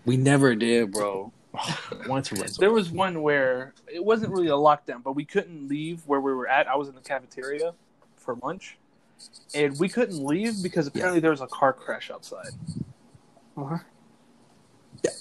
We 0.05 0.17
never 0.17 0.55
did, 0.55 0.91
bro. 0.91 1.31
Wanted 2.07 2.45
to 2.45 2.59
There 2.59 2.71
was 2.71 2.89
one 2.91 3.21
where 3.21 3.73
it 3.87 4.03
wasn't 4.03 4.31
really 4.31 4.47
a 4.47 4.51
lockdown, 4.51 5.01
but 5.03 5.13
we 5.13 5.25
couldn't 5.25 5.67
leave 5.67 6.01
where 6.05 6.21
we 6.21 6.33
were 6.33 6.47
at. 6.47 6.67
I 6.67 6.75
was 6.75 6.87
in 6.87 6.95
the 6.95 7.01
cafeteria 7.01 7.73
for 8.15 8.35
lunch, 8.43 8.77
and 9.55 9.77
we 9.79 9.89
couldn't 9.89 10.23
leave 10.23 10.61
because 10.61 10.85
apparently 10.87 11.19
there 11.19 11.31
was 11.31 11.41
a 11.41 11.47
car 11.47 11.73
crash 11.73 12.11
outside. 12.11 12.51
What? 13.55 13.81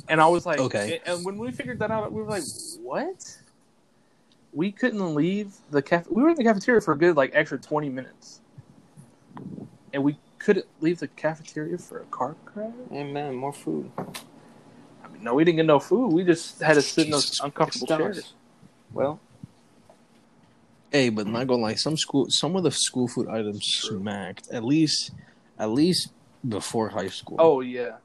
And 0.09 0.21
I 0.21 0.27
was 0.29 0.47
like, 0.47 0.61
Okay. 0.61 1.01
And 1.07 1.25
when 1.25 1.39
we 1.39 1.51
figured 1.51 1.79
that 1.81 1.91
out, 1.91 2.13
we 2.13 2.23
were 2.23 2.29
like, 2.29 2.45
"What? 2.83 3.39
We 4.53 4.73
couldn't 4.73 5.15
leave 5.15 5.55
the 5.71 5.83
caf. 5.83 6.07
We 6.09 6.23
were 6.23 6.31
in 6.31 6.37
the 6.37 6.45
cafeteria 6.45 6.81
for 6.81 6.93
a 6.93 6.99
good 6.99 7.17
like 7.17 7.33
extra 7.35 7.59
twenty 7.59 7.89
minutes, 7.91 8.41
and 9.93 10.03
we 10.03 10.17
couldn't 10.39 10.67
leave 10.81 10.99
the 11.01 11.09
cafeteria 11.09 11.77
for 11.79 12.01
a 12.01 12.05
car 12.07 12.37
crash. 12.45 12.73
Hey 12.91 13.11
man, 13.13 13.35
more 13.35 13.53
food. 13.53 13.91
I 13.99 15.09
mean, 15.09 15.23
no, 15.23 15.35
we 15.35 15.45
didn't 15.45 15.57
get 15.57 15.67
no 15.67 15.79
food. 15.79 16.13
We 16.13 16.25
just 16.25 16.61
had 16.61 16.75
to 16.75 16.83
sit 16.83 17.07
in 17.07 17.11
those 17.13 17.39
uncomfortable 17.41 17.87
Christ. 17.87 18.01
chairs. 18.01 18.33
Well, 18.93 19.21
Hey, 20.91 21.11
but 21.11 21.27
not 21.27 21.47
gonna 21.47 21.61
lie, 21.63 21.75
some 21.75 21.97
school 21.97 22.27
some 22.31 22.57
of 22.57 22.63
the 22.63 22.71
school 22.71 23.09
food 23.09 23.29
items 23.29 23.67
True. 23.67 23.99
smacked 23.99 24.49
at 24.51 24.65
least 24.65 25.11
at 25.59 25.71
least 25.71 26.13
before 26.49 26.89
high 26.89 27.09
school. 27.09 27.37
Oh 27.39 27.61
yeah. 27.61 27.97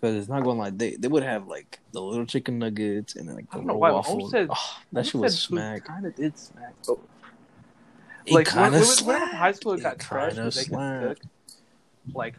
Because 0.00 0.16
it's 0.16 0.28
not 0.28 0.42
going 0.44 0.58
like 0.58 0.78
they 0.78 0.94
they 0.96 1.08
would 1.08 1.22
have 1.22 1.46
like 1.48 1.80
the 1.92 2.00
little 2.00 2.26
chicken 2.26 2.58
nuggets 2.58 3.16
and 3.16 3.32
like 3.34 3.50
the 3.50 3.58
little 3.58 3.80
waffles. 3.80 4.06
Homestead- 4.06 4.48
Oh, 4.50 4.54
ah, 4.56 4.82
that 4.92 5.06
shit 5.06 5.14
was 5.16 5.40
smack. 5.40 5.84
Kind 5.84 6.06
of 6.06 6.14
did 6.14 6.38
smack. 6.38 6.74
But 6.86 6.98
It 8.26 8.32
like 8.34 8.54
when, 8.54 8.74
of 8.74 8.80
when, 8.80 9.06
when 9.06 9.16
I 9.16 9.18
went 9.20 9.30
to 9.32 9.36
high 9.36 9.52
school, 9.52 9.72
it 9.72 9.82
got 9.82 9.98
trashed 9.98 10.30
because 10.36 10.54
they 10.56 10.64
couldn't 10.64 11.08
cook. 11.08 11.18
Like, 12.14 12.36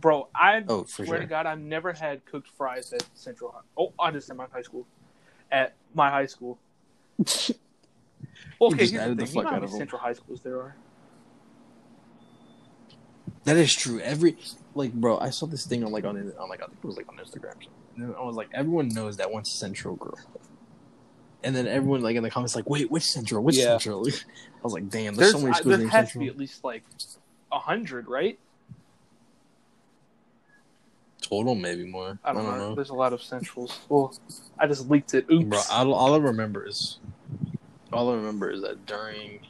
bro, 0.00 0.28
I 0.34 0.64
Oh, 0.68 0.84
swear 0.84 1.06
sure. 1.06 1.18
to 1.20 1.26
God, 1.26 1.46
I've 1.46 1.60
never 1.60 1.92
had 1.92 2.24
cooked 2.26 2.48
fries 2.56 2.92
at 2.92 3.04
Central. 3.14 3.52
High. 3.52 3.60
Oh, 3.78 3.92
I 3.98 4.10
just 4.10 4.26
said 4.26 4.36
my 4.36 4.46
high 4.52 4.62
school. 4.62 4.86
At 5.52 5.74
my 5.94 6.10
high 6.10 6.26
school. 6.26 6.58
Well, 8.58 8.68
okay, 8.74 8.80
just 8.80 8.92
here's 8.92 9.00
the 9.00 9.04
added 9.06 9.18
the 9.18 9.24
thing. 9.26 9.36
You 9.36 9.42
know 9.42 9.48
how 9.48 9.60
many. 9.60 9.72
Central 9.72 10.00
high 10.02 10.12
schools 10.12 10.40
there 10.42 10.56
are? 10.60 10.76
That 13.50 13.56
is 13.56 13.74
true. 13.74 13.98
Every 13.98 14.36
like, 14.76 14.92
bro, 14.92 15.18
I 15.18 15.30
saw 15.30 15.46
this 15.46 15.66
thing 15.66 15.82
on 15.82 15.90
like 15.90 16.04
on, 16.04 16.16
on 16.38 16.48
like 16.48 16.62
I 16.62 16.66
think 16.66 16.78
it 16.84 16.86
was 16.86 16.96
like 16.96 17.08
on 17.08 17.16
Instagram. 17.16 17.54
And 17.96 18.14
I 18.14 18.22
was 18.22 18.36
like, 18.36 18.48
everyone 18.54 18.90
knows 18.90 19.16
that 19.16 19.32
one 19.32 19.44
Central 19.44 19.96
girl. 19.96 20.16
and 21.42 21.56
then 21.56 21.66
everyone 21.66 22.00
like 22.00 22.14
in 22.14 22.22
the 22.22 22.30
comments 22.30 22.54
like, 22.54 22.70
wait, 22.70 22.92
which 22.92 23.02
Central? 23.02 23.42
Which 23.42 23.56
Yeah. 23.56 23.76
Central? 23.78 24.06
I 24.08 24.62
was 24.62 24.72
like, 24.72 24.88
damn, 24.88 25.16
there's, 25.16 25.32
There's, 25.32 25.32
so 25.32 25.38
many 25.40 25.50
I, 25.50 25.58
schools 25.58 25.78
there 25.78 25.88
has 25.88 26.12
to 26.12 26.20
be 26.20 26.28
at 26.28 26.36
least 26.38 26.62
like 26.62 26.84
a 27.50 27.58
hundred, 27.58 28.06
right? 28.06 28.38
Total, 31.20 31.56
maybe 31.56 31.84
more. 31.84 32.20
I 32.24 32.32
don't, 32.32 32.44
know. 32.44 32.76
There's 32.76 32.90
a 32.90 32.94
lot 32.94 33.12
of 33.12 33.20
centrals. 33.20 33.80
Well, 33.88 34.14
I 34.60 34.68
just 34.68 34.88
leaked 34.88 35.14
it. 35.14 35.26
Oops. 35.28 35.44
Bro, 35.44 35.60
all, 35.72 35.92
all 35.92 36.14
I 36.14 36.18
remember 36.18 36.64
is, 36.68 37.00
all 37.92 38.12
I 38.12 38.14
remember 38.14 38.48
is 38.48 38.62
that 38.62 38.86
during 38.86 39.40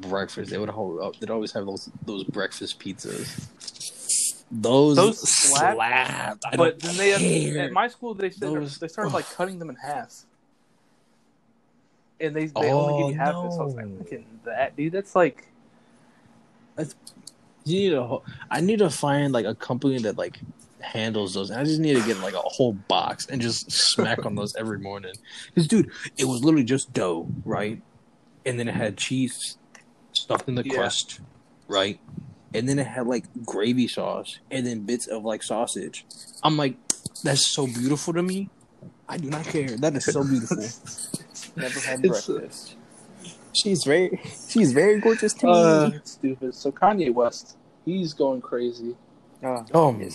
breakfast 0.00 0.50
they 0.50 0.58
would 0.58 0.68
hold, 0.68 1.16
they'd 1.20 1.30
always 1.30 1.52
have 1.52 1.66
those 1.66 1.88
those 2.04 2.24
breakfast 2.24 2.78
pizzas. 2.80 3.48
Those, 4.48 4.94
Those 4.96 5.28
slap, 5.28 5.74
slapped. 5.74 6.44
I 6.52 6.56
but 6.56 6.78
then 6.78 6.96
they 6.96 7.58
at 7.58 7.72
my 7.72 7.88
school 7.88 8.14
they 8.14 8.30
said 8.30 8.42
Those- 8.42 8.78
they 8.78 8.86
started 8.88 9.12
like 9.12 9.28
cutting 9.30 9.58
them 9.58 9.70
in 9.70 9.76
half, 9.76 10.24
and 12.20 12.34
they 12.34 12.46
they 12.46 12.70
only 12.72 12.94
oh, 12.94 13.08
give 13.08 13.16
you 13.16 13.20
Oh, 13.20 13.24
half. 13.24 13.44
it. 13.46 13.52
So 13.52 13.60
I 13.60 13.64
was 13.64 13.74
like, 13.74 13.86
no. 13.86 13.98
look 13.98 14.12
at 14.12 14.20
that, 14.44 14.76
dude. 14.76 14.92
That's 14.92 15.16
like 15.16 15.48
that's 16.76 16.94
You 17.64 17.74
need 17.90 17.92
a 17.94 18.04
whole, 18.04 18.24
I 18.50 18.60
need 18.60 18.78
to 18.78 18.90
find 18.90 19.32
like 19.32 19.46
a 19.46 19.54
company 19.54 19.98
that 19.98 20.16
like 20.16 20.38
handles 20.80 21.34
those. 21.34 21.50
I 21.50 21.64
just 21.64 21.80
need 21.80 21.94
to 22.00 22.06
get 22.06 22.18
like 22.20 22.34
a 22.34 22.38
whole 22.38 22.74
box 22.74 23.26
and 23.26 23.42
just 23.42 23.70
smack 23.72 24.24
on 24.24 24.36
those 24.36 24.54
every 24.54 24.78
morning. 24.78 25.14
Because 25.46 25.66
dude, 25.66 25.90
it 26.16 26.24
was 26.26 26.44
literally 26.44 26.64
just 26.64 26.92
dough, 26.92 27.26
right? 27.44 27.82
And 28.44 28.60
then 28.60 28.68
it 28.68 28.74
had 28.74 28.96
cheese 28.96 29.58
stuffed 30.26 30.48
in 30.48 30.56
the 30.56 30.64
Yeah. 30.64 30.74
crust, 30.74 31.20
right? 31.68 32.00
And 32.52 32.68
then 32.68 32.78
it 32.80 32.86
had 32.86 33.06
like 33.06 33.24
gravy 33.44 33.86
sauce 33.86 34.38
and 34.50 34.66
then 34.66 34.80
bits 34.84 35.06
of 35.06 35.24
like 35.24 35.42
sausage. 35.44 36.04
I'm 36.42 36.56
like, 36.56 36.76
that's 37.22 37.46
so 37.46 37.66
beautiful 37.66 38.12
to 38.14 38.22
me. 38.22 38.50
I 39.08 39.18
do 39.18 39.30
not 39.30 39.44
care. 39.44 39.68
That 39.76 39.94
is 39.94 40.04
so 40.04 40.24
beautiful. 40.24 40.56
Never 41.56 41.80
had 41.80 42.04
It's, 42.04 42.28
uh, 42.28 42.32
breakfast. 42.34 42.74
she's 43.54 43.84
very, 43.84 44.20
she's 44.48 44.72
very 44.72 45.00
gorgeous 45.00 45.32
to 45.34 45.46
me. 45.46 45.52
uh, 45.52 45.90
stupid. 46.04 46.54
So 46.56 46.72
Kanye 46.72 47.14
West, 47.14 47.56
he's 47.84 48.12
going 48.14 48.40
crazy. 48.40 48.96
Oh, 49.44 49.64
Oh, 49.72 49.92
man. 49.92 50.10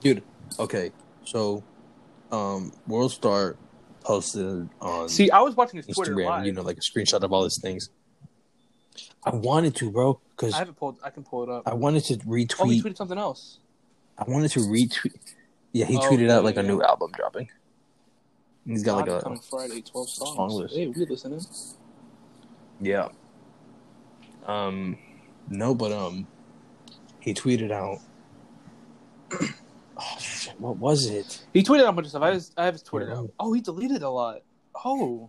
dude. 0.00 0.22
Okay, 0.58 0.90
so, 1.24 1.62
um, 2.32 2.72
World 2.86 3.12
Star 3.12 3.56
posted 4.04 4.68
on 4.80 5.08
See, 5.08 5.30
I 5.30 5.40
was 5.40 5.54
watching 5.56 5.78
his 5.78 5.86
Twitter 5.86 6.14
Instagram, 6.14 6.26
live. 6.26 6.46
you 6.46 6.52
know, 6.52 6.62
like 6.62 6.76
a 6.76 6.80
screenshot 6.80 7.22
of 7.22 7.32
all 7.32 7.44
these 7.44 7.60
things. 7.62 7.88
I 9.24 9.30
wanted 9.34 9.74
to, 9.76 9.90
bro, 9.90 10.20
because 10.30 10.54
I 10.54 10.58
haven't 10.58 10.76
pulled. 10.76 10.98
I 11.04 11.10
can 11.10 11.22
pull 11.22 11.42
it 11.42 11.48
up. 11.50 11.62
I 11.66 11.74
wanted 11.74 12.04
to 12.04 12.14
oh, 12.14 12.34
he 12.34 12.46
retweet. 12.46 12.82
tweeted 12.82 12.96
something 12.96 13.18
else. 13.18 13.58
I 14.18 14.24
wanted 14.28 14.50
to 14.52 14.60
retweet. 14.60 15.14
Yeah, 15.72 15.86
he 15.86 15.96
Oh, 15.96 16.00
tweeted 16.00 16.26
yeah, 16.28 16.36
out 16.36 16.44
like 16.44 16.56
a 16.56 16.62
new 16.62 16.82
album 16.82 17.10
dropping. 17.14 17.48
He's 18.66 18.82
got 18.82 19.08
like 19.08 19.22
a 19.24 19.36
Friday, 19.36 19.80
twelve 19.82 20.08
songs. 20.08 20.36
song 20.36 20.50
list. 20.50 20.74
Hey, 20.74 20.86
we 20.86 21.06
listening? 21.06 21.40
yeah. 22.80 23.08
Um, 24.46 24.98
no, 25.48 25.74
but 25.74 25.92
um, 25.92 26.26
he 27.20 27.34
tweeted 27.34 27.70
out. 27.72 27.98
Oh 30.02 30.16
shit! 30.18 30.58
What 30.58 30.78
was 30.78 31.10
it? 31.10 31.44
He 31.52 31.62
tweeted 31.62 31.80
out 31.82 31.88
a 31.90 31.92
bunch 31.92 32.06
of 32.06 32.10
stuff. 32.12 32.22
I, 32.22 32.32
just, 32.32 32.54
I 32.56 32.64
have 32.64 32.72
his 32.72 32.82
Twitter 32.82 33.14
Oh, 33.38 33.52
he 33.52 33.60
deleted 33.60 34.02
a 34.02 34.08
lot. 34.08 34.40
Oh, 34.82 35.28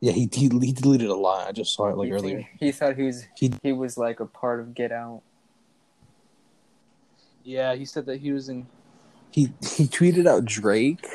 Yeah, 0.00 0.12
he 0.12 0.28
he, 0.32 0.48
he 0.48 0.72
deleted 0.72 1.08
a 1.08 1.14
lot. 1.16 1.48
I 1.48 1.52
just 1.52 1.74
saw 1.74 1.88
it 1.88 1.96
like 1.96 2.06
he, 2.06 2.12
earlier. 2.12 2.48
he 2.60 2.70
thought 2.72 2.96
he 2.96 3.02
was 3.02 3.24
He- 3.36 3.52
he 3.62 3.72
was 3.72 3.98
like 3.98 4.20
a 4.20 4.26
part 4.26 4.60
of 4.60 4.74
Get 4.74 4.92
Out. 4.92 5.22
yeah. 7.44 7.74
He 7.74 7.84
said 7.84 8.06
that 8.06 8.20
he 8.20 8.32
was 8.32 8.48
in. 8.48 8.66
he 9.30 9.52
he 9.62 9.86
tweeted 9.86 10.26
out 10.26 10.44
Drake. 10.44 11.06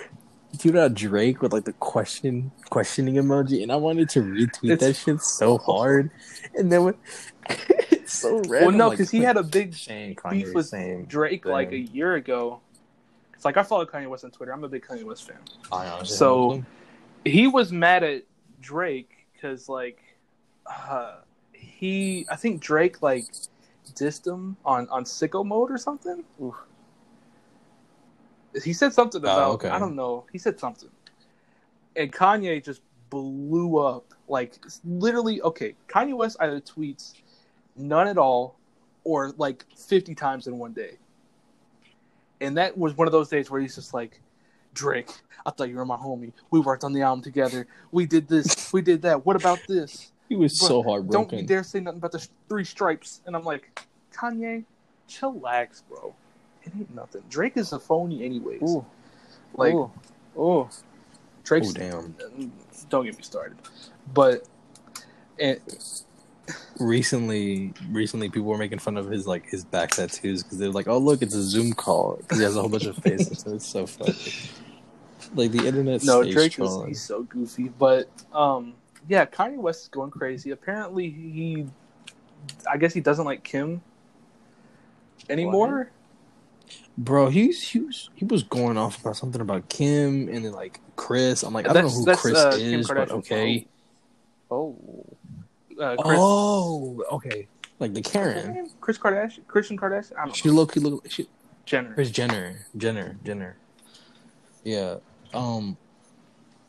He 0.51 0.57
tweeted 0.57 0.79
out 0.79 0.93
Drake 0.93 1.41
with 1.41 1.53
like 1.53 1.65
the 1.65 1.73
question 1.73 2.51
questioning 2.69 3.15
emoji, 3.15 3.63
and 3.63 3.71
I 3.71 3.75
wanted 3.77 4.09
to 4.09 4.19
retweet 4.21 4.71
It's- 4.73 4.79
that 4.79 4.95
shit 4.95 5.21
so 5.21 5.57
hard. 5.57 6.11
And 6.55 6.71
then 6.71 6.83
when 6.83 6.93
it's 7.49 8.13
so 8.19 8.35
random. 8.47 8.49
Well, 8.49 8.71
no, 8.71 8.87
like, 8.89 8.97
because 8.97 9.11
he 9.11 9.19
had 9.19 9.37
a 9.37 9.43
big 9.43 9.73
Shane 9.73 10.09
beef 10.09 10.17
Kanye 10.17 10.53
with 10.53 10.67
saying 10.67 11.05
Drake 11.05 11.45
like 11.45 11.71
a 11.71 11.79
year 11.79 12.15
ago. 12.15 12.59
It's 13.33 13.45
like 13.45 13.57
I 13.57 13.63
follow 13.63 13.85
Kanye 13.85 14.07
West 14.07 14.23
on 14.25 14.31
Twitter. 14.31 14.51
I'm 14.53 14.63
a 14.63 14.69
big 14.69 14.85
Kanye 14.85 15.03
West 15.03 15.27
fan. 15.27 15.37
I 15.71 15.87
honestly 15.87 16.17
So- 16.17 16.63
He 17.25 17.47
was 17.47 17.71
mad 17.71 18.03
at 18.03 18.23
Drake 18.63 19.27
because 19.33 19.69
like 19.69 19.99
uh, 20.65 21.17
he, 21.51 22.25
I 22.31 22.35
think 22.35 22.61
Drake 22.61 23.01
like 23.03 23.25
dissed 23.93 24.25
him 24.25 24.57
on 24.65 24.87
on 24.89 25.03
sicko 25.03 25.45
mode 25.45 25.69
or 25.69 25.77
something. 25.77 26.23
Oof. 26.41 26.55
He 28.63 28.73
said 28.73 28.93
something 28.93 29.21
Oh, 29.21 29.25
about 29.25 29.51
okay. 29.55 29.69
I 29.69 29.79
don't 29.79 29.95
know. 29.95 30.25
He 30.31 30.37
said 30.37 30.59
something, 30.59 30.89
and 31.95 32.11
Kanye 32.11 32.63
just 32.63 32.81
blew 33.09 33.77
up. 33.77 34.13
Like 34.27 34.57
literally, 34.85 35.41
okay. 35.41 35.75
Kanye 35.87 36.15
West 36.15 36.37
either 36.39 36.61
tweets 36.61 37.13
none 37.75 38.07
at 38.07 38.17
all, 38.17 38.55
or 39.03 39.33
like 39.37 39.65
fifty 39.75 40.15
times 40.15 40.47
in 40.47 40.57
one 40.57 40.71
day. 40.73 40.97
And 42.41 42.57
that 42.57 42.77
was 42.77 42.95
one 42.95 43.07
of 43.07 43.11
those 43.11 43.29
days 43.29 43.49
where 43.49 43.61
he's 43.61 43.75
just 43.75 43.93
like, 43.93 44.19
Drake, 44.73 45.09
I 45.45 45.51
thought 45.51 45.69
you 45.69 45.75
were 45.75 45.85
my 45.85 45.97
homie. 45.97 46.31
We 46.51 46.59
worked 46.59 46.83
on 46.83 46.93
the 46.93 47.01
album 47.01 47.23
together. 47.23 47.67
We 47.91 48.05
did 48.05 48.27
this. 48.27 48.71
We 48.73 48.81
did 48.81 49.01
that. 49.03 49.25
What 49.25 49.35
about 49.35 49.59
this? 49.67 50.11
he 50.29 50.35
was 50.35 50.57
Bro, 50.59 50.67
so 50.67 51.01
Don't 51.03 51.31
you 51.31 51.43
dare 51.43 51.63
say 51.63 51.79
nothing 51.79 51.99
about 51.99 52.11
the 52.11 52.27
three 52.49 52.63
stripes. 52.63 53.21
And 53.25 53.35
I'm 53.35 53.43
like, 53.43 53.79
Kanye, 54.13 54.63
chillax, 55.09 55.83
bro. 55.89 56.13
It 56.63 56.73
ain't 56.75 56.95
nothing. 56.95 57.23
Drake 57.29 57.57
is 57.57 57.73
a 57.73 57.79
phony, 57.79 58.23
anyways. 58.23 58.61
Ooh, 58.61 58.85
like 59.55 59.73
ooh, 59.73 59.91
ooh. 60.37 60.69
Drake's. 61.43 61.69
Oh 61.69 61.73
damn! 61.73 62.15
Don't 62.89 63.03
get 63.03 63.17
me 63.17 63.23
started. 63.23 63.57
But 64.13 64.47
and 65.37 65.59
Recently, 66.79 67.73
recently 67.89 68.29
people 68.29 68.47
were 68.47 68.57
making 68.57 68.79
fun 68.79 68.97
of 68.97 69.09
his 69.09 69.27
like 69.27 69.47
his 69.47 69.63
back 69.63 69.91
tattoos 69.91 70.43
because 70.43 70.57
they're 70.57 70.71
like, 70.71 70.87
"Oh 70.87 70.97
look, 70.97 71.21
it's 71.21 71.35
a 71.35 71.43
Zoom 71.43 71.73
call." 71.73 72.17
Because 72.17 72.39
he 72.39 72.43
has 72.43 72.55
a 72.55 72.61
whole 72.61 72.69
bunch 72.69 72.85
of 72.85 72.97
faces. 72.97 73.45
and 73.45 73.55
it's 73.55 73.67
so 73.67 73.85
funny. 73.85 74.15
Like 75.35 75.51
the 75.51 75.65
internet. 75.67 76.03
no, 76.03 76.23
Drake 76.23 76.59
is 76.59 76.77
he's 76.87 77.01
so 77.01 77.23
goofy. 77.23 77.69
But 77.69 78.09
um, 78.33 78.73
yeah, 79.07 79.25
Kanye 79.25 79.57
West 79.57 79.83
is 79.83 79.87
going 79.89 80.11
crazy. 80.11 80.51
Apparently, 80.51 81.09
he, 81.09 81.65
I 82.69 82.77
guess 82.77 82.93
he 82.93 83.01
doesn't 83.01 83.25
like 83.25 83.43
Kim 83.43 83.81
anymore. 85.29 85.91
Bro, 86.97 87.29
he's 87.29 87.61
he 87.61 87.79
was 87.79 88.09
he 88.15 88.25
was 88.25 88.43
going 88.43 88.77
off 88.77 89.01
about 89.01 89.17
something 89.17 89.41
about 89.41 89.67
Kim 89.69 90.29
and 90.29 90.45
then 90.45 90.51
like 90.51 90.79
Kris. 90.95 91.43
I'm 91.43 91.53
like, 91.53 91.67
I 91.67 91.73
don't 91.73 91.85
know 91.85 91.89
who 91.89 92.05
that's, 92.05 92.21
Kris 92.21 92.37
uh, 92.37 92.55
is, 92.55 92.87
but 92.87 93.09
okay. 93.11 93.65
Oh, 94.51 94.77
Uh, 95.79 95.95
Oh, 95.99 97.03
okay. 97.11 97.47
Like 97.79 97.93
the 97.93 98.01
Karen. 98.01 98.69
Kris 98.79 98.97
Kardashian, 98.99 99.47
Christian 99.47 99.77
Kardashian. 99.77 100.13
I 100.17 100.25
don't 100.25 100.35
She 100.35 100.47
know. 100.49 100.53
look, 100.53 100.75
look, 100.75 101.09
she, 101.09 101.27
Jenner. 101.65 101.93
Kris 101.95 102.11
Jenner, 102.11 102.67
Jenner, 102.77 103.17
Jenner. 103.23 103.57
Yeah. 104.63 104.97
Um. 105.33 105.77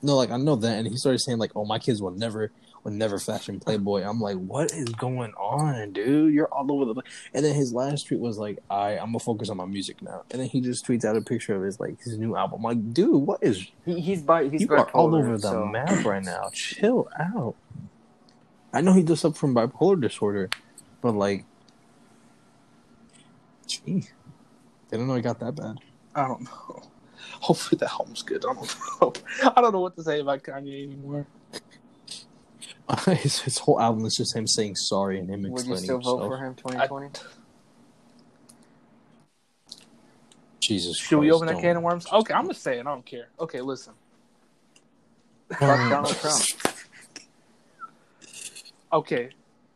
No, 0.02 0.16
like 0.16 0.30
I 0.30 0.36
know 0.36 0.56
that, 0.56 0.78
and 0.78 0.86
he 0.86 0.96
started 0.96 1.20
saying 1.20 1.38
like, 1.38 1.52
"Oh, 1.56 1.64
my 1.64 1.78
kids 1.78 2.02
will 2.02 2.10
never, 2.10 2.52
will 2.82 2.92
never 2.92 3.18
fashion 3.18 3.58
Playboy." 3.58 4.02
I'm 4.02 4.20
like, 4.20 4.36
"What 4.36 4.70
is 4.72 4.90
going 4.90 5.32
on, 5.32 5.92
dude? 5.92 6.34
You're 6.34 6.48
all 6.48 6.70
over 6.70 6.84
the." 6.84 6.94
place. 6.94 7.06
And 7.32 7.42
then 7.42 7.54
his 7.54 7.72
last 7.72 8.08
tweet 8.08 8.20
was 8.20 8.36
like, 8.36 8.58
"I, 8.68 8.98
I'm 8.98 9.06
gonna 9.06 9.20
focus 9.20 9.48
on 9.48 9.56
my 9.56 9.64
music 9.64 10.02
now." 10.02 10.24
And 10.30 10.42
then 10.42 10.48
he 10.48 10.60
just 10.60 10.86
tweets 10.86 11.06
out 11.06 11.16
a 11.16 11.22
picture 11.22 11.54
of 11.54 11.62
his 11.62 11.80
like 11.80 12.02
his 12.02 12.18
new 12.18 12.36
album. 12.36 12.58
I'm 12.58 12.62
like, 12.64 12.92
dude, 12.92 13.14
what 13.14 13.42
is? 13.42 13.66
he, 13.86 13.98
he's 14.00 14.20
bi- 14.20 14.48
he's 14.48 14.60
you 14.60 14.70
are 14.72 14.90
all 14.90 15.14
over 15.14 15.38
the 15.38 15.48
so- 15.48 15.64
map 15.66 16.04
right 16.04 16.22
now. 16.22 16.50
Chill 16.52 17.08
out. 17.18 17.54
I 18.74 18.82
know 18.82 18.92
he 18.92 19.02
does 19.02 19.20
suffer 19.20 19.36
from 19.36 19.54
bipolar 19.54 19.98
disorder, 19.98 20.50
but 21.00 21.12
like, 21.12 21.46
gee, 23.66 24.04
didn't 24.90 25.06
know 25.06 25.14
he 25.14 25.22
got 25.22 25.40
that 25.40 25.54
bad. 25.54 25.78
I 26.14 26.26
don't 26.28 26.42
know. 26.42 26.82
Hopefully 27.40 27.78
the 27.78 27.90
album's 27.90 28.22
good. 28.22 28.44
I 28.44 28.52
don't 28.52 28.76
know. 29.00 29.12
I 29.56 29.60
don't 29.60 29.72
know 29.72 29.80
what 29.80 29.96
to 29.96 30.02
say 30.02 30.20
about 30.20 30.42
Kanye 30.42 30.84
anymore. 30.84 31.26
his, 33.06 33.40
his 33.40 33.58
whole 33.58 33.80
album 33.80 34.04
is 34.04 34.16
just 34.16 34.36
him 34.36 34.46
saying 34.46 34.76
sorry 34.76 35.18
and 35.18 35.28
him 35.28 35.42
Would 35.42 35.48
you 35.48 35.56
explaining 35.56 35.84
still 35.84 36.00
vote 36.00 36.28
for 36.28 36.36
him 36.36 36.54
2020? 36.54 37.10
Jesus 40.60 40.96
Should 40.96 41.18
we 41.18 41.30
open 41.30 41.46
that 41.46 41.54
don't. 41.54 41.62
can 41.62 41.76
of 41.76 41.82
worms? 41.82 42.06
Okay, 42.10 42.32
I'm 42.32 42.48
just 42.48 42.62
saying. 42.62 42.80
I 42.80 42.84
don't 42.84 43.04
care. 43.04 43.28
Okay, 43.38 43.60
listen. 43.60 43.92
Fuck 45.50 45.60
Donald 45.60 46.16
Trump. 46.16 46.42
Okay, 48.92 49.30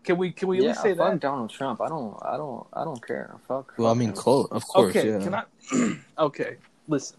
can 0.04 0.16
we 0.16 0.30
can 0.30 0.46
we 0.46 0.58
at 0.58 0.62
yeah, 0.62 0.68
least 0.68 0.82
say 0.82 0.94
fuck 0.94 1.10
that? 1.10 1.20
Donald 1.20 1.50
Trump. 1.50 1.80
I 1.80 1.88
don't, 1.88 2.16
I 2.22 2.36
don't, 2.36 2.64
I 2.72 2.84
don't 2.84 3.04
care. 3.04 3.34
Fuck. 3.48 3.74
Well, 3.76 3.90
I 3.90 3.94
mean, 3.94 4.10
him. 4.10 4.14
close, 4.14 4.46
of 4.52 4.64
course, 4.64 4.94
Okay, 4.94 5.10
yeah. 5.10 5.18
can 5.18 5.34
I? 5.34 5.42
okay, 6.22 6.56
listen. 6.86 7.18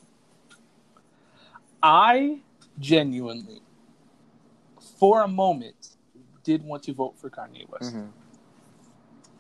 I 1.82 2.42
genuinely, 2.80 3.62
for 5.00 5.22
a 5.24 5.28
moment, 5.28 5.96
did 6.44 6.64
want 6.64 6.84
to 6.84 6.94
vote 6.94 7.18
for 7.18 7.30
Kanye 7.30 7.70
West, 7.70 7.94
Mhm. 7.94 8.00
and 8.00 8.12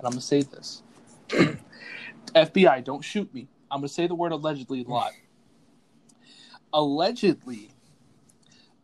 I'm 0.03 0.11
gonna 0.11 0.21
say 0.21 0.41
this: 0.43 0.83
FBI, 2.35 2.83
don't 2.83 3.01
shoot 3.03 3.33
me. 3.33 3.47
I'm 3.71 3.79
gonna 3.79 3.87
say 3.89 4.07
the 4.07 4.15
word 4.15 4.31
allegedly 4.31 4.83
a 4.83 4.87
lot. 4.87 5.11
allegedly, 6.73 7.71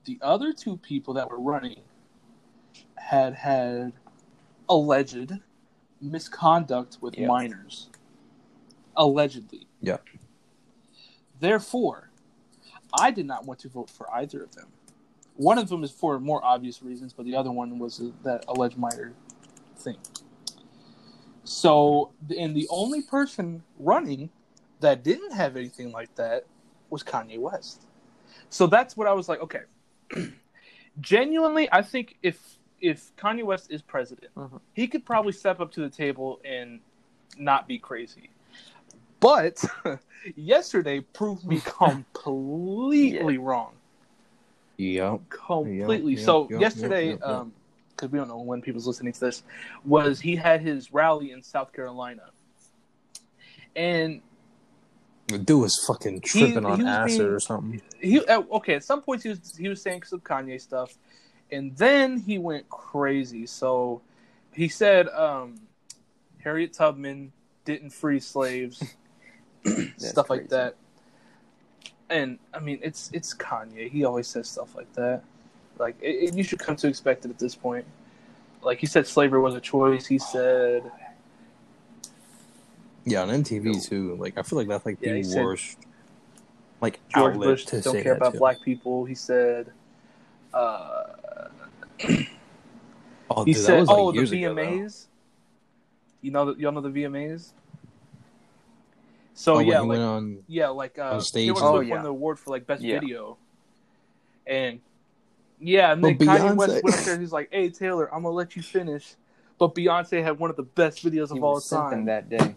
the 0.05 0.17
other 0.21 0.53
two 0.53 0.77
people 0.77 1.13
that 1.15 1.29
were 1.29 1.39
running 1.39 1.81
had 2.95 3.35
had 3.35 3.93
alleged 4.67 5.31
misconduct 6.01 6.97
with 7.01 7.17
Yeah. 7.17 7.27
minors. 7.27 7.89
Allegedly. 8.95 9.67
Yeah. 9.81 9.97
Therefore, 11.39 12.04
I 12.99 13.11
did 13.11 13.25
not 13.25 13.45
want 13.45 13.59
to 13.61 13.69
vote 13.69 13.89
for 13.89 14.11
either 14.13 14.43
of 14.43 14.55
them. 14.55 14.67
One 15.35 15.57
of 15.57 15.67
them 15.69 15.83
is 15.83 15.91
for 15.91 16.19
more 16.19 16.43
obvious 16.43 16.81
reasons, 16.81 17.13
but 17.13 17.25
the 17.25 17.35
other 17.35 17.51
one 17.51 17.77
was 17.77 18.01
that 18.23 18.45
alleged 18.47 18.77
minor 18.77 19.13
thing. 19.77 19.97
So, 21.43 22.11
and 22.37 22.55
the 22.55 22.67
only 22.69 23.01
person 23.01 23.63
running 23.77 24.29
that 24.79 25.03
didn't 25.03 25.31
have 25.33 25.55
anything 25.57 25.91
like 25.91 26.13
that 26.15 26.45
was 26.89 27.03
Kanye 27.03 27.39
West. 27.39 27.83
So 28.49 28.67
that's 28.67 28.95
what 28.97 29.07
I 29.07 29.13
was 29.13 29.27
like, 29.29 29.41
okay. 29.41 29.61
Genuinely, 31.01 31.67
I 31.71 31.81
think 31.81 32.17
if 32.23 32.57
if 32.81 33.15
Kanye 33.15 33.43
West 33.43 33.71
is 33.71 33.81
president, 33.81 34.33
Mhm. 34.35 34.59
he 34.73 34.87
could 34.87 35.05
probably 35.05 35.31
step 35.31 35.59
up 35.59 35.71
to 35.71 35.81
the 35.81 35.89
table 35.89 36.39
and 36.45 36.79
not 37.37 37.67
be 37.67 37.79
crazy. 37.79 38.29
But 39.19 39.63
yesterday 40.35 40.99
proved 40.99 41.45
me 41.45 41.61
completely 41.63 43.37
wrong. 43.37 43.73
Yep. 44.77 45.21
Completely. 45.29 46.13
Yeah, 46.13 46.19
yeah, 46.19 46.25
so 46.25 46.47
yeah, 46.51 46.59
yesterday, 46.59 47.05
yeah, 47.05 47.11
yeah, 47.11 47.17
yeah. 47.27 47.37
um, 47.39 47.53
because 47.95 48.11
we 48.11 48.19
don't 48.19 48.27
know 48.27 48.39
when 48.39 48.61
people's 48.61 48.85
listening 48.87 49.13
to 49.13 49.19
this, 49.21 49.43
was 49.85 50.19
he 50.19 50.35
had 50.35 50.59
his 50.61 50.91
rally 50.93 51.31
in 51.31 51.41
South 51.41 51.71
Carolina, 51.71 52.23
and 53.73 54.21
The 55.27 55.37
dude 55.37 55.61
was 55.61 55.81
fucking 55.87 56.19
tripping 56.21 56.65
on 56.65 56.81
he 56.81 56.85
acid 56.85 57.17
being- 57.19 57.29
or 57.31 57.39
something. 57.39 57.81
he 58.01 58.21
okay. 58.27 58.75
At 58.75 58.83
some 58.83 59.01
points, 59.01 59.23
he 59.23 59.29
was 59.29 59.55
he 59.57 59.69
was 59.69 59.81
saying 59.81 60.03
some 60.03 60.19
Kanye 60.19 60.59
stuff, 60.59 60.97
and 61.51 61.75
then 61.77 62.17
he 62.19 62.37
went 62.37 62.67
crazy. 62.69 63.45
So 63.45 64.01
he 64.51 64.67
said 64.67 65.07
um, 65.09 65.61
Harriet 66.43 66.73
Tubman 66.73 67.31
didn't 67.63 67.91
free 67.91 68.19
slaves, 68.19 68.83
Stuff 69.97 70.29
like 70.29 70.49
that. 70.49 70.75
And 72.09 72.37
I 72.53 72.59
mean, 72.59 72.79
it's 72.83 73.09
it's 73.13 73.33
Kanye. 73.33 73.89
He 73.89 74.03
always 74.05 74.27
says 74.27 74.47
stuff 74.47 74.75
like 74.75 74.91
that. 74.93 75.23
Like 75.79 75.95
it, 76.01 76.29
it- 76.29 76.33
you 76.35 76.43
should 76.43 76.59
come 76.59 76.75
to 76.77 76.87
expect 76.87 77.25
it 77.25 77.31
at 77.31 77.39
this 77.39 77.55
point. 77.55 77.85
Like 78.61 78.79
he 78.79 78.85
said, 78.85 79.07
slavery 79.07 79.39
was 79.39 79.55
a 79.55 79.59
choice. 79.61 80.05
He 80.05 80.19
said, 80.19 80.83
Yeah, 83.05 83.21
on 83.23 83.29
MTV 83.29 83.87
too. 83.87 84.15
Like 84.15 84.37
I 84.37 84.43
feel 84.43 84.57
like 84.59 84.67
that's 84.67 84.85
like 84.85 84.97
Yeah, 85.01 85.15
he 85.15 85.23
the 85.23 85.35
worst. 85.35 85.77
Like 86.81 86.99
George 87.09 87.35
Bush 87.35 87.65
to 87.65 87.81
don't 87.81 87.93
say 87.93 88.03
care 88.03 88.13
about 88.13 88.33
to. 88.33 88.39
black 88.39 88.61
people. 88.61 89.05
He 89.05 89.15
said, 89.15 89.71
uh, 90.53 91.03
Oh, 93.29 93.43
he 93.43 93.53
dude, 93.53 93.63
said, 93.63 93.79
was, 93.79 93.89
like, 93.89 93.97
"Oh, 93.97 94.11
the 94.11 94.17
years 94.17 94.31
ago. 94.31 94.53
VMAs." 94.53 95.07
you 96.21 96.31
know, 96.31 96.55
y'all 96.55 96.71
know 96.71 96.81
the 96.81 96.89
VMAs. 96.89 97.51
So 99.37 99.55
Oh, 99.55 99.59
yeah, 99.59 99.65
he 99.65 99.79
like 99.81 99.87
went 99.89 100.01
on. 100.01 100.37
yeah, 100.47 100.69
like 100.69 100.97
uh, 100.97 101.11
on 101.11 101.21
stage. 101.21 101.53
Taylor 101.53 101.59
Oh, 101.61 101.79
yeah. 101.81 101.95
won 101.95 102.03
the 102.03 102.09
award 102.09 102.39
for 102.39 102.49
like 102.51 102.65
best 102.65 102.81
Yeah. 102.81 102.99
video, 102.99 103.37
and 104.47 104.79
yeah, 105.59 105.91
and 105.91 106.01
But 106.01 106.17
then 106.19 106.27
Kanye 106.27 106.39
Beyonce- 106.39 106.55
West 106.57 106.83
went 106.83 106.95
up 106.99 107.03
there. 107.05 107.19
He's 107.19 107.31
like, 107.33 107.49
"Hey 107.51 107.69
Taylor, 107.69 108.07
I'm 108.13 108.23
gonna 108.23 108.33
let 108.35 108.55
you 108.55 108.61
finish," 108.61 109.15
but 109.59 109.75
Beyonce 109.75 110.23
had 110.23 110.39
one 110.39 110.49
of 110.49 110.55
the 110.55 110.63
best 110.63 111.03
videos 111.03 111.31
He 111.31 111.37
of 111.37 111.43
all 111.43 111.55
was 111.55 111.69
time. 111.69 112.05
that 112.05 112.29
day. 112.29 112.55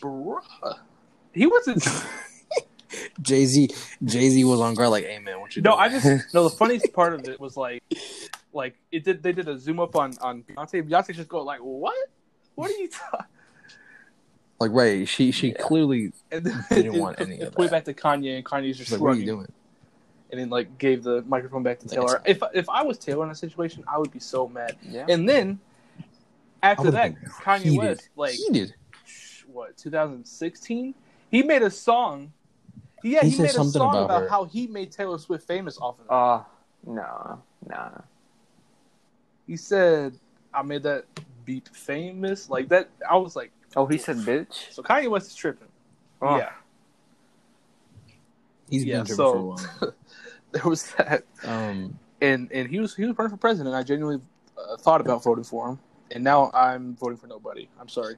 Bruh. 0.00 0.42
He 1.32 1.46
wasn't. 1.46 1.84
Jay 3.22 3.46
Z, 3.46 3.70
Jay 4.04 4.28
Z 4.28 4.44
was 4.44 4.60
on 4.60 4.74
guard 4.74 4.90
like, 4.90 5.04
"Hey 5.06 5.18
man, 5.18 5.40
what 5.40 5.56
you 5.56 5.62
No, 5.62 5.72
doing?" 5.72 5.80
I 5.80 5.88
just 5.88 6.34
no. 6.34 6.44
The 6.44 6.50
funniest 6.56 6.92
part 6.94 7.14
of 7.14 7.26
it 7.28 7.40
was 7.40 7.56
like, 7.56 7.82
like 8.52 8.76
it 8.92 9.02
did. 9.04 9.22
They 9.22 9.32
did 9.32 9.48
a 9.48 9.58
zoom 9.58 9.80
up 9.80 9.96
on 9.96 10.12
on 10.20 10.42
Beyonce. 10.42 10.88
Beyonce 10.88 11.14
just 11.14 11.28
go 11.28 11.42
like, 11.42 11.60
"What? 11.60 11.96
What 12.54 12.70
are 12.70 12.74
you 12.74 12.88
talking?" 12.88 13.26
Like, 14.62 14.72
right? 14.72 15.06
She 15.08 15.30
she 15.32 15.48
Yeah. 15.48 15.54
clearly 15.60 16.12
And 16.30 16.44
then 16.46 16.64
Didn't 16.70 16.94
it, 16.94 17.00
want 17.00 17.18
it, 17.20 17.26
any 17.28 17.36
it 17.36 17.42
of 17.48 17.54
put 17.54 17.66
it 17.66 17.70
that. 17.70 17.84
back 17.84 17.94
to 17.94 17.94
Kanye, 17.94 18.36
and 18.36 18.44
Kanye's 18.44 18.78
just 18.78 18.90
like, 18.92 19.00
"What 19.00 19.14
are 19.14 19.18
you 19.18 19.26
doing?" 19.26 19.52
and 20.30 20.40
then 20.40 20.48
like 20.48 20.78
gave 20.78 21.02
the 21.02 21.22
microphone 21.28 21.62
back 21.62 21.78
to 21.80 21.86
Like, 21.88 21.94
Taylor. 21.94 22.22
it's- 22.24 22.48
If 22.52 22.64
if 22.64 22.68
I 22.70 22.82
was 22.82 22.96
Taylor 22.98 23.24
in 23.24 23.28
that 23.28 23.36
situation, 23.36 23.84
I 23.86 23.98
would 23.98 24.10
be 24.12 24.18
so 24.20 24.48
mad. 24.48 24.76
Yeah. 24.82 25.06
And 25.08 25.28
then 25.28 25.60
after 26.62 26.90
that, 26.92 27.14
Kanye 27.24 27.58
heated. 27.62 27.78
West, 27.78 28.08
like 28.16 28.32
Heated. 28.32 28.74
what 29.52 29.76
2016, 29.76 30.94
he 31.30 31.42
made 31.42 31.62
a 31.62 31.70
song. 31.70 32.32
Yeah, 33.02 33.20
He 33.22 33.30
he, 33.30 33.36
said 33.36 33.42
made 33.42 33.50
a 33.56 33.64
song 33.64 33.90
about 34.04 34.04
about, 34.22 34.30
how 34.30 34.44
he 34.44 34.66
made 34.68 34.90
Taylor 34.92 35.18
Swift 35.18 35.46
famous 35.46 35.76
off 35.78 35.98
of 36.00 36.06
that. 36.06 36.14
Uh, 36.14 36.42
no, 36.86 37.42
nah. 37.68 37.90
he 39.46 39.56
said, 39.56 40.14
"I 40.54 40.62
made 40.62 40.82
that 40.84 41.04
beat 41.44 41.68
famous." 41.72 42.48
Like 42.48 42.68
that, 42.68 42.88
I 43.10 43.16
was 43.16 43.34
like, 43.36 43.50
Oh, 43.76 43.86
he 43.86 43.98
said 43.98 44.16
bitch? 44.18 44.72
so 44.72 44.82
Kanye 44.82 45.08
West 45.10 45.28
is 45.28 45.34
tripping. 45.34 45.68
Oh. 46.20 46.36
Yeah, 46.36 46.50
He's 48.68 48.84
yeah. 48.84 48.98
been 48.98 49.06
tripping 49.06 49.16
for 49.24 49.36
a 49.36 49.42
while. 49.44 49.94
there 50.52 50.64
was 50.64 50.92
that, 50.92 51.24
Um, 51.44 51.98
and 52.20 52.50
and 52.52 52.68
he 52.68 52.78
was 52.80 52.94
he 52.94 53.04
was 53.04 53.16
running 53.18 53.30
for 53.30 53.36
president. 53.36 53.74
I 53.74 53.82
genuinely 53.82 54.22
uh, 54.56 54.76
thought 54.76 55.00
about 55.00 55.22
voting 55.24 55.44
for 55.44 55.68
him, 55.70 55.78
and 56.10 56.22
now 56.22 56.50
I'm 56.54 56.94
voting 56.96 57.16
for 57.18 57.26
nobody. 57.26 57.68
I'm 57.80 57.88
sorry. 57.88 58.16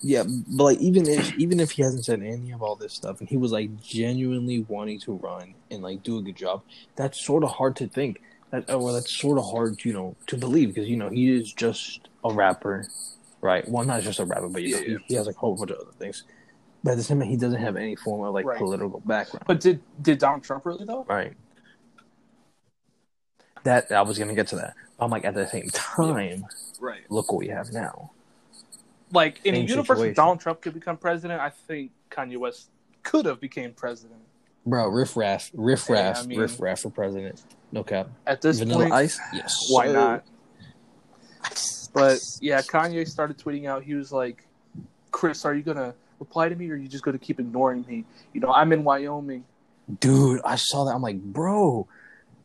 yeah, 0.00 0.24
but 0.24 0.64
like 0.64 0.78
even 0.78 1.06
if 1.06 1.32
even 1.38 1.60
if 1.60 1.70
he 1.72 1.82
hasn't 1.82 2.04
said 2.04 2.22
any 2.22 2.50
of 2.52 2.62
all 2.62 2.74
this 2.74 2.92
stuff, 2.92 3.20
and 3.20 3.28
he 3.28 3.36
was 3.36 3.52
like 3.52 3.80
genuinely 3.80 4.64
wanting 4.68 4.98
to 5.00 5.12
run 5.14 5.54
and 5.70 5.82
like 5.82 6.02
do 6.02 6.18
a 6.18 6.22
good 6.22 6.36
job, 6.36 6.62
that's 6.96 7.24
sort 7.24 7.44
of 7.44 7.50
hard 7.50 7.76
to 7.76 7.86
think. 7.86 8.20
That 8.50 8.64
oh, 8.68 8.78
well, 8.78 8.94
that's 8.94 9.10
sort 9.14 9.38
of 9.38 9.44
hard, 9.50 9.82
you 9.84 9.92
know, 9.94 10.14
to 10.26 10.36
believe 10.36 10.74
because 10.74 10.88
you 10.88 10.96
know 10.96 11.08
he 11.08 11.30
is 11.30 11.52
just 11.52 12.08
a 12.24 12.32
rapper, 12.32 12.86
right? 13.42 13.68
Well, 13.68 13.84
not 13.84 14.02
just 14.02 14.18
a 14.18 14.24
rapper, 14.24 14.48
but 14.48 14.62
you 14.62 14.74
know, 14.76 14.80
Yeah. 14.80 14.98
He, 14.98 15.04
he 15.08 15.14
has 15.16 15.26
like 15.26 15.36
a 15.36 15.38
whole 15.38 15.54
bunch 15.56 15.70
of 15.72 15.78
other 15.80 15.92
things. 15.98 16.24
But 16.82 16.92
at 16.92 16.96
the 16.96 17.02
same 17.04 17.20
time, 17.20 17.28
he 17.28 17.36
doesn't 17.36 17.60
have 17.60 17.76
any 17.76 17.94
form 17.96 18.26
of 18.26 18.32
like 18.34 18.46
Right. 18.46 18.58
political 18.58 19.00
background, 19.04 19.44
But 19.46 19.60
did 19.60 19.80
did 20.00 20.18
Donald 20.18 20.42
Trump 20.42 20.64
really 20.64 20.84
though? 20.86 21.04
right? 21.08 21.34
That 23.64 23.92
I 23.92 24.02
was 24.02 24.18
gonna 24.18 24.34
get 24.34 24.48
to 24.48 24.56
that. 24.56 24.74
I'm 24.98 25.10
like 25.10 25.24
at 25.24 25.34
the 25.34 25.46
same 25.46 25.68
time, 25.72 26.46
Right. 26.80 27.02
look 27.10 27.30
what 27.30 27.38
we 27.38 27.48
have 27.48 27.72
now. 27.72 28.10
Like 29.12 29.40
in 29.44 29.54
a 29.54 29.58
universe 29.58 29.88
where 29.88 29.96
situation. 29.98 30.14
Donald 30.14 30.40
Trump 30.40 30.60
could 30.62 30.74
become 30.74 30.96
president, 30.96 31.40
I 31.40 31.50
think 31.50 31.92
Kanye 32.10 32.38
West 32.38 32.70
could 33.02 33.26
have 33.26 33.40
became 33.40 33.72
president. 33.74 34.20
Bro, 34.66 34.88
riff 34.88 35.16
raff, 35.16 35.50
riff 35.54 35.86
Yeah, 35.88 35.94
raff, 35.96 36.22
I 36.22 36.26
mean- 36.26 36.40
riff 36.40 36.60
raff 36.60 36.80
for 36.80 36.90
president. 36.90 37.42
No 37.72 37.82
cap. 37.84 38.08
At 38.26 38.40
this 38.42 38.58
Vanilla 38.58 38.84
point, 38.84 38.92
Ice? 38.94 39.18
Yes. 39.32 39.56
why 39.70 39.86
sir. 39.86 39.92
not? 39.92 40.24
But 41.92 42.20
yeah, 42.40 42.60
Kanye 42.62 43.08
started 43.08 43.38
tweeting 43.38 43.66
out. 43.66 43.82
He 43.82 43.94
was 43.94 44.12
like, 44.12 44.46
"Kris, 45.10 45.44
are 45.44 45.54
you 45.54 45.62
gonna 45.62 45.94
reply 46.18 46.48
to 46.48 46.54
me, 46.54 46.70
or 46.70 46.74
are 46.74 46.76
you 46.76 46.88
just 46.88 47.04
gonna 47.04 47.18
keep 47.18 47.40
ignoring 47.40 47.84
me? 47.88 48.04
You 48.32 48.40
know, 48.40 48.52
I'm 48.52 48.72
in 48.72 48.84
Wyoming. 48.84 49.44
Dude, 50.00 50.40
I 50.44 50.56
saw 50.56 50.84
that. 50.84 50.94
I'm 50.94 51.02
like, 51.02 51.20
bro, 51.20 51.86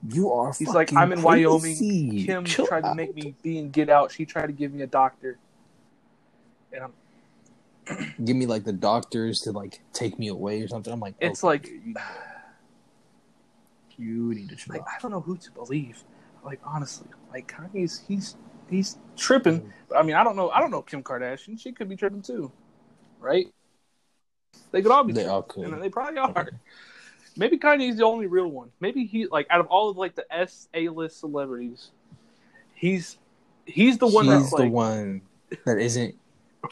you 0.10 0.32
are. 0.32 0.54
He's 0.54 0.70
like, 0.70 0.94
I'm 0.94 1.12
in 1.12 1.22
Wyoming. 1.22 2.26
Kim 2.26 2.46
Chill 2.46 2.68
tried 2.68 2.82
to 2.82 2.96
make 2.96 3.16
me 3.16 3.36
be 3.42 3.60
and 3.60 3.72
Get 3.72 3.90
Out. 3.90 4.12
She 4.12 4.26
tried 4.26 4.48
to 4.48 4.54
give 4.54 4.74
me 4.74 4.82
a 4.82 4.88
doctor, 4.88 5.38
and 6.74 6.84
I'm, 6.86 8.16
give 8.26 8.36
me 8.36 8.46
like 8.46 8.64
the 8.64 8.74
doctors 8.74 9.42
to 9.42 9.52
like 9.52 9.82
take 9.94 10.20
me 10.20 10.28
away 10.28 10.62
or 10.62 10.68
something. 10.68 10.92
I'm 10.92 11.00
like, 11.00 11.16
it's 11.20 11.44
okay, 11.44 11.48
like, 11.48 11.68
you, 11.68 11.96
you 13.98 14.34
need 14.34 14.50
to 14.50 14.72
like 14.72 14.82
out. 14.82 14.88
I 14.88 15.00
don't 15.02 15.12
know 15.12 15.22
who 15.22 15.38
to 15.38 15.52
believe. 15.52 16.04
Like 16.44 16.60
honestly, 16.64 17.08
like 17.32 17.48
Kanye's 17.48 18.04
he's 18.08 18.36
he's 18.70 18.98
tripping. 19.16 19.72
But 19.90 19.98
I 19.98 20.04
mean, 20.04 20.16
I 20.16 20.24
don't 20.24 20.36
know. 20.36 20.50
I 20.50 20.60
don't 20.60 20.72
know 20.72 20.82
Kim 20.82 21.04
Kardashian. 21.04 21.60
She 21.60 21.72
could 21.72 21.90
be 21.90 21.96
tripping 21.96 22.22
too, 22.22 22.52
right? 23.20 23.48
They 24.72 24.82
could 24.82 24.92
all 24.92 25.04
be. 25.04 25.14
They 25.14 25.22
tripping. 25.22 25.32
all 25.32 25.42
could. 25.44 25.64
and 25.66 25.82
they 25.82 25.90
probably 25.90 26.18
are. 26.20 26.50
Maybe 27.40 27.58
Kanye's 27.58 27.98
the 27.98 28.04
only 28.04 28.26
real 28.26 28.48
one. 28.48 28.72
Maybe 28.80 29.06
he 29.06 29.28
like 29.28 29.46
out 29.50 29.60
of 29.60 29.68
all 29.68 29.90
of 29.90 29.98
like 29.98 30.16
the 30.16 30.26
S 30.34 30.68
A 30.74 30.90
list 30.90 31.20
celebrities, 31.20 31.92
he's 32.74 33.18
he's 33.66 33.98
the 34.00 34.08
one 34.08 34.26
He's 34.26 34.34
that's 34.34 34.50
the 34.52 34.64
like. 34.64 34.72
one 34.72 35.22
that 35.66 35.78
isn't 35.78 36.16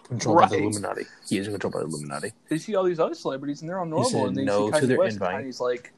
controlled 0.04 0.40
by 0.40 0.48
the 0.48 0.58
Illuminati. 0.58 1.04
He 1.30 1.38
isn't 1.38 1.54
controlled 1.54 1.74
by 1.74 1.80
the 1.82 1.86
Illuminati. 1.86 2.34
They 2.50 2.58
see 2.58 2.76
all 2.76 2.84
these 2.84 3.00
other 3.00 3.14
celebrities 3.14 3.62
and 3.62 3.70
they're 3.70 3.80
all 3.80 3.86
normal, 3.86 4.26
and 4.26 4.36
they 4.36 4.44
no 4.44 4.72
see 4.72 4.80
to 4.80 4.86
Kanye 4.86 4.88
their 4.88 4.98
West, 4.98 5.14
invite. 5.18 5.36
and 5.36 5.46
he's 5.46 5.60
like, 5.60 5.94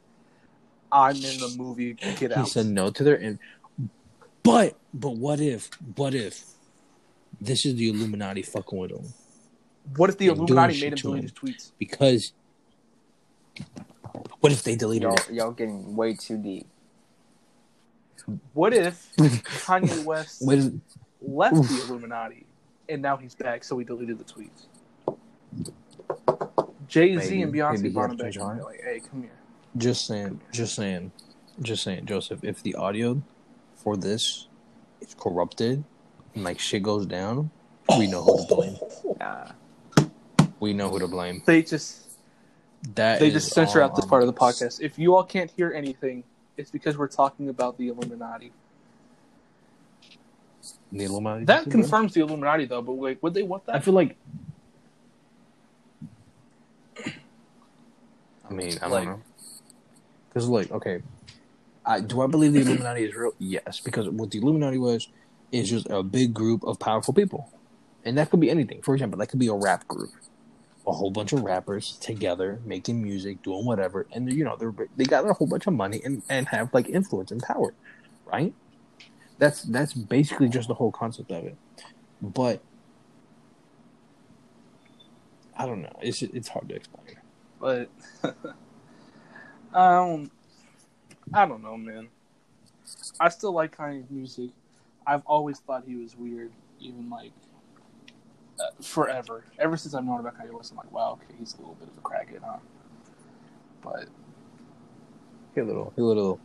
"I'm 0.91 1.15
in 1.15 1.22
the 1.22 1.56
movie 1.57 1.94
Get 1.94 2.19
He 2.19 2.34
Out." 2.34 2.49
said 2.49 2.65
no 2.65 2.90
to 2.91 3.03
their 3.06 3.15
in. 3.15 3.40
But 4.48 4.78
but 4.94 5.11
what 5.18 5.40
if 5.41 5.69
what 5.95 6.14
if 6.15 6.44
this 7.41 7.65
is 7.65 7.76
the 7.76 7.90
Illuminati 7.90 8.41
fucking 8.41 8.80
with 8.80 8.91
him 8.91 9.14
what 9.95 10.10
if 10.10 10.18
the 10.18 10.30
and 10.30 10.38
Illuminati 10.38 10.82
made 10.82 10.94
him 10.94 10.98
to 10.98 11.02
delete 11.03 11.18
him. 11.19 11.24
his 11.24 11.32
tweets? 11.34 11.72
because 11.78 12.34
what 14.40 14.52
if 14.52 14.64
they 14.64 14.76
deleted 14.76 15.03
Y'all, 15.03 15.14
it? 15.15 15.32
y'all 15.34 15.52
getting 15.52 15.95
way 15.95 16.15
too 16.15 16.38
deep. 16.38 16.68
What 18.53 18.74
if 18.74 19.10
Kanye 19.18 20.03
West 20.06 20.41
What 20.45 20.57
if, 20.57 20.74
left 21.22 21.56
Oof. 21.56 21.68
the 21.69 21.84
Illuminati 21.88 22.45
and 22.90 23.02
now 23.02 23.18
he's 23.18 23.36
back, 23.36 23.64
so 23.64 23.78
he 23.78 23.86
deleted 23.86 24.18
the 24.18 24.24
tweets? 24.26 24.68
Jay 26.88 27.18
Z 27.18 27.41
and 27.41 27.53
Beyonce 27.53 27.84
he 27.84 27.90
brought 27.90 28.11
him 28.11 28.18
back. 28.18 28.32
change 28.34 28.38
and 28.38 28.57
they're 28.60 28.65
like, 28.65 28.82
"Hey, 28.82 29.02
come 29.10 29.24
here." 29.24 29.32
just 29.78 30.06
saying, 30.07 30.40
just 30.52 30.76
saying. 30.76 31.11
Just 31.61 31.84
saying, 31.84 32.06
Joseph. 32.06 32.44
If 32.44 32.61
the 32.64 32.76
audio 32.76 33.22
for 33.88 33.95
this 33.95 34.49
is 34.99 35.15
corrupted 35.18 35.81
and 36.35 36.43
like 36.43 36.59
shit 36.59 36.84
goes 36.84 37.05
down, 37.05 37.49
we 37.97 38.05
know 38.05 38.22
who 38.22 38.35
to 38.35 38.43
oh. 38.49 38.55
blame. 38.55 38.77
Nah. 39.18 39.47
We 40.59 40.73
know 40.73 40.89
who 40.89 40.99
to 40.99 41.07
blame. 41.07 41.41
They 41.45 41.64
just 41.64 42.09
That 42.95 43.22
they 43.22 43.31
just 43.31 43.53
censor 43.53 43.81
out 43.81 43.95
this 43.95 44.03
part 44.03 44.23
of 44.23 44.27
the 44.27 44.34
podcast. 44.34 44.81
If 44.81 44.99
you 44.99 45.15
all 45.15 45.23
can't 45.23 45.49
hear 45.49 45.72
anything, 45.72 46.26
it's 46.57 46.69
because 46.69 46.97
we're 46.97 47.07
talking 47.07 47.47
about 47.47 47.77
the 47.77 47.88
Illuminati. 47.88 48.51
The 50.91 51.05
Illuminati. 51.05 51.45
That 51.45 51.72
confirms 51.72 52.14
the 52.14 52.19
Illuminati, 52.19 52.65
though. 52.65 52.81
But 52.81 52.95
wait, 52.95 53.23
would 53.23 53.34
they 53.34 53.43
want 53.43 53.68
that? 53.68 53.76
I 53.76 53.80
feel 53.80 53.93
like. 53.93 54.18
I 58.49 58.53
mean, 58.53 58.77
I 58.81 58.88
Like- 58.88 59.05
don't 59.05 59.05
know. 59.05 59.22
Because, 60.27 60.49
like, 60.49 60.72
okay, 60.72 61.01
I, 61.88 62.01
do 62.01 62.22
I 62.22 62.27
believe 62.27 62.53
the 62.53 62.61
Illuminati 62.61 63.05
is 63.05 63.15
real? 63.15 63.31
Yes, 63.39 63.80
because 63.80 64.09
what 64.09 64.31
the 64.31 64.39
Illuminati 64.39 64.77
was 64.77 65.07
is 65.53 65.69
just 65.69 65.88
a 65.89 66.03
big 66.03 66.34
group 66.34 66.64
of 66.65 66.80
powerful 66.80 67.14
people, 67.14 67.49
and 68.03 68.18
that 68.18 68.30
could 68.30 68.41
be 68.41 68.49
anything. 68.49 68.81
For 68.81 68.93
example, 68.93 69.18
that 69.19 69.27
could 69.27 69.39
be 69.39 69.47
a 69.47 69.53
rap 69.53 69.88
group, 69.88 70.11
a 70.85 70.91
whole 70.91 71.11
bunch 71.11 71.31
of 71.31 71.43
rappers 71.43 71.93
together 72.01 72.59
making 72.65 73.01
music, 73.01 73.41
doing 73.41 73.65
whatever, 73.65 74.05
and 74.11 74.31
you 74.31 74.43
know 74.43 74.57
they're 74.57 74.73
they 74.97 75.05
got 75.05 75.30
a 75.30 75.34
whole 75.34 75.47
bunch 75.47 75.65
of 75.65 75.73
money 75.73 76.01
and 76.03 76.23
and 76.30 76.49
have 76.49 76.73
like 76.73 76.89
influence 76.89 77.31
and 77.31 77.41
power, 77.41 77.73
right? 78.26 78.53
That's 79.38 79.64
that's 79.64 79.93
basically 79.93 80.49
just 80.49 80.68
the 80.68 80.73
whole 80.73 80.91
concept 80.91 81.31
of 81.31 81.45
it, 81.45 81.55
but 82.22 82.61
I 85.55 85.65
don't 85.65 85.81
know. 85.81 85.95
It's 86.01 86.22
it's 86.22 86.49
hard 86.49 86.68
to 86.68 86.76
explain. 86.76 87.15
But 87.61 87.89
don't. 88.23 88.35
Um, 89.73 90.31
I 91.34 91.45
don't 91.45 91.62
know, 91.64 91.78
man. 91.78 92.08
I 93.20 93.30
still 93.30 93.52
like 93.52 93.76
Kanye's 93.76 94.10
music. 94.10 94.52
I've 95.06 95.24
always 95.26 95.60
thought 95.60 95.84
he 95.86 95.95
was 95.95 96.16
weird, 96.16 96.52
even 96.80 97.10
like 97.10 97.32
uh, 98.60 98.64
forever. 98.82 99.44
Ever 99.60 99.78
since 99.78 99.94
I've 99.94 100.04
known 100.06 100.20
about 100.20 100.38
Kanye 100.38 100.52
West, 100.52 100.72
I'm 100.72 100.78
like, 100.78 100.91
wow, 100.91 101.14
okay, 101.22 101.34
he's 101.40 101.54
a 101.56 101.58
little 101.58 101.76
bit 101.76 101.90
of 101.90 101.98
a 101.98 102.02
crackhead, 102.02 102.44
huh? 102.44 102.58
But 103.82 104.08
Get 105.56 105.64
a 105.64 105.68
little, 105.68 105.91
get 105.95 106.02
a 106.04 106.06
little 106.06 106.40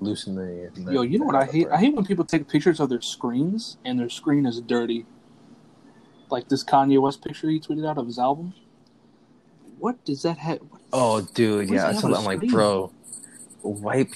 loose 0.00 0.26
in 0.26 0.34
the. 0.34 0.70
in 0.76 0.84
the- 0.84 0.92
yo, 0.92 1.02
you 1.02 1.18
know 1.18 1.24
what 1.24 1.34
I 1.34 1.46
hate? 1.46 1.68
I 1.68 1.78
hate 1.78 1.94
when 1.94 2.04
people 2.04 2.24
take 2.24 2.46
pictures 2.48 2.78
of 2.78 2.88
their 2.90 3.00
screens 3.00 3.78
and 3.84 3.98
their 3.98 4.10
screen 4.10 4.44
is 4.44 4.60
dirty. 4.60 5.06
Like 6.30 6.48
this 6.48 6.62
Kanye 6.62 7.00
West 7.00 7.24
picture 7.24 7.48
he 7.48 7.58
tweeted 7.58 7.88
out 7.88 7.96
of 7.98 8.06
his 8.06 8.18
album. 8.18 8.52
What 9.78 10.04
does 10.04 10.22
that 10.22 10.36
have? 10.38 10.56
Is 10.58 10.62
Oh, 10.92 11.22
dude, 11.22 11.70
yeah. 11.70 11.90
That. 11.90 12.04
I'm 12.04 12.24
like, 12.24 12.40
bro, 12.48 12.92
wipe. 13.62 14.10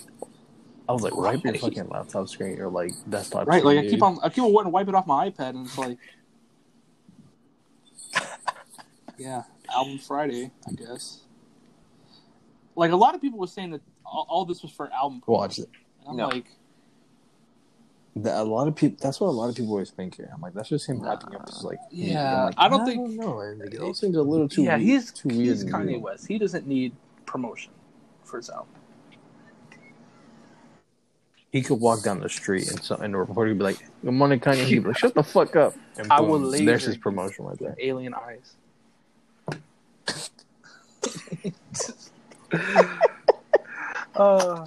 I 0.89 0.93
was 0.93 1.03
like, 1.03 1.17
wipe 1.17 1.43
your 1.45 1.55
fucking 1.55 1.89
laptop 1.89 2.29
screen 2.29 2.61
or 2.61 2.69
like 2.69 2.93
desktop. 3.09 3.43
Screen. 3.43 3.47
Right, 3.49 3.61
screen, 3.63 3.77
like 3.77 3.87
I 3.87 3.89
keep 3.91 4.03
on, 4.03 4.19
I 4.23 4.29
keep 4.29 4.45
on 4.45 4.53
wanting 4.53 4.71
to 4.71 4.75
wipe 4.75 4.89
it 4.89 4.95
off 4.95 5.07
my 5.07 5.31
iPad, 5.31 5.51
and 5.51 5.67
it's 5.67 5.79
like, 5.79 5.99
yeah, 9.19 9.43
album 9.75 9.99
Friday, 9.99 10.51
I 10.69 10.73
guess. 10.73 11.21
Like 12.77 12.91
a 12.93 12.97
lot 12.97 13.15
of 13.15 13.21
people 13.21 13.39
were 13.39 13.47
saying 13.47 13.71
that 13.71 13.81
all, 14.05 14.27
all 14.29 14.45
this 14.45 14.63
was 14.63 14.73
for 14.73 14.93
album. 14.93 15.23
Watch 15.27 15.59
it. 15.59 15.69
And 16.01 16.09
I'm 16.11 16.17
No. 16.17 16.29
like, 16.29 16.47
That, 18.17 18.41
a 18.41 18.45
lot 18.45 18.69
of 18.69 18.77
people. 18.77 18.97
That's 19.01 19.21
what 19.21 19.29
a 19.29 19.31
lot 19.31 19.49
of 19.49 19.55
people 19.57 19.73
always 19.73 19.91
think 19.91 20.17
here. 20.17 20.31
I'm 20.35 20.41
like, 20.41 20.55
that's 20.55 20.69
just 20.69 20.89
him 20.89 21.01
Nah. 21.01 21.17
hyping 21.17 21.35
up. 21.35 21.47
Just 21.47 21.65
like, 21.65 21.79
Yeah, 21.91 22.37
I'm 22.41 22.45
like, 22.47 22.55
I 22.59 22.69
don't 22.69 22.81
I 22.81 22.85
think- 22.85 22.97
don't 22.99 23.17
know. 23.17 23.39
man. 23.39 23.59
Like, 23.61 23.75
it 23.75 23.81
all 23.81 23.95
seems 23.95 24.17
a 24.17 24.23
little 24.23 24.49
too. 24.49 24.63
yeah, 24.65 24.77
weird, 24.77 24.83
he's 24.89 25.13
too 25.13 25.29
weird. 25.29 25.41
he's 25.41 25.63
and 25.63 25.73
Kanye 25.73 25.87
real. 25.87 26.01
West. 26.01 26.27
He 26.27 26.39
doesn't 26.39 26.67
need 26.67 26.95
promotion 27.27 27.73
for 28.25 28.37
his 28.39 28.51
album. 28.51 28.69
He 31.55 31.63
could 31.63 31.77
walk 31.79 32.03
down 32.03 32.19
the 32.19 32.29
street 32.29 32.69
and 32.69 32.83
so, 32.83 32.97
and 32.97 33.15
a 33.15 33.19
reporter 33.19 33.51
would 33.51 33.59
be 33.59 33.63
like, 33.63 33.79
"Good 34.05 34.11
morning, 34.13 34.41
Kanye." 34.41 34.65
He'd 34.65 34.81
be 34.81 34.89
like, 34.89 34.99
"Shut 34.99 35.15
the 35.15 35.23
fuck 35.23 35.55
up!" 35.55 35.77
And 35.97 36.13
I 36.13 36.19
boom, 36.19 36.29
will 36.29 36.51
there's 36.51 36.67
laser 36.67 36.87
his 36.89 36.97
promotion 36.97 37.45
right 37.45 37.57
there. 37.61 37.77
Alien 37.79 38.13
eyes. 38.13 38.57
uh, 44.17 44.67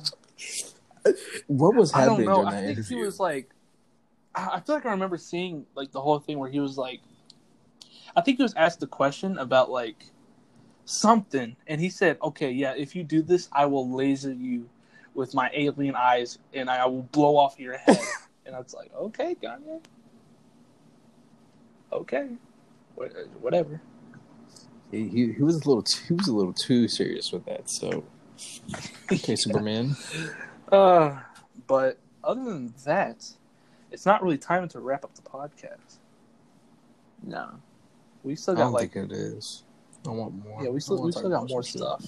What 1.48 1.76
was 1.76 1.94
I 1.94 2.06
don't 2.06 2.12
happening 2.12 2.30
know. 2.30 2.36
during 2.36 2.48
I 2.48 2.52
think 2.62 2.78
interview? 2.78 2.98
he 3.00 3.04
was 3.04 3.20
like, 3.20 3.50
I 4.34 4.50
I 4.54 4.60
feel 4.62 4.76
like 4.76 4.86
I 4.86 4.92
remember 4.92 5.18
seeing 5.18 5.66
like 5.76 5.92
the 5.92 6.00
whole 6.00 6.20
thing 6.20 6.40
where 6.40 6.50
he 6.50 6.62
was 6.62 6.78
like, 6.78 7.02
I 8.16 8.22
think 8.22 8.38
he 8.38 8.44
was 8.44 8.54
asked 8.54 8.80
the 8.80 8.88
question 8.88 9.38
about 9.40 9.70
like 9.70 10.06
something, 10.86 11.58
and 11.68 11.82
he 11.82 11.90
said, 11.90 12.18
"Okay, 12.24 12.52
yeah, 12.52 12.76
if 12.78 12.96
you 12.96 13.04
do 13.04 13.22
this, 13.22 13.50
I 13.52 13.66
will 13.66 13.94
laser 13.94 14.32
you 14.32 14.70
with 15.18 15.34
my 15.34 15.50
alien 15.54 15.96
eyes, 15.96 16.40
and 16.54 16.70
I 16.70 16.86
will 16.86 17.04
blow 17.04 17.36
off 17.36 17.60
your 17.60 17.78
head." 17.78 18.00
and 18.46 18.56
I 18.56 18.60
was 18.60 18.74
like, 18.74 18.92
"Okay, 18.96 19.36
Kanye, 19.36 19.82
okay, 21.92 22.30
whatever." 23.42 23.82
he, 24.92 25.08
he 25.08 25.34
he 25.34 25.44
was 25.44 25.56
a 25.56 25.68
little 25.68 25.84
too, 25.84 26.04
he 26.08 26.14
was 26.14 26.28
a 26.28 26.34
little 26.34 26.54
too 26.54 26.88
serious 26.88 27.32
with 27.32 27.46
that. 27.46 27.70
So, 27.70 28.04
okay, 29.12 29.36
Superman. 29.36 29.96
Uh, 30.72 31.20
but 31.68 31.98
other 32.24 32.44
than 32.44 32.74
that, 32.86 33.30
it's 33.92 34.06
not 34.06 34.24
really 34.24 34.38
time 34.38 34.68
to 34.70 34.80
wrap 34.80 35.04
up 35.04 35.16
the 35.16 35.22
podcast. 35.22 35.98
No. 37.24 37.50
We 38.24 38.36
still 38.36 38.54
I 38.54 38.58
got 38.58 38.64
don't 38.66 38.74
like 38.74 38.94
think 38.94 39.12
it 39.12 39.16
is. 39.16 39.64
I 40.06 40.12
want 40.12 40.44
more. 40.44 40.64
Yeah, 40.64 40.70
we 40.70 40.80
still 40.80 41.02
we 41.02 41.12
still 41.12 41.30
got 41.30 41.50
more 41.50 41.64
shit. 41.64 41.82
stuff. 41.82 42.06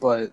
But 0.00 0.32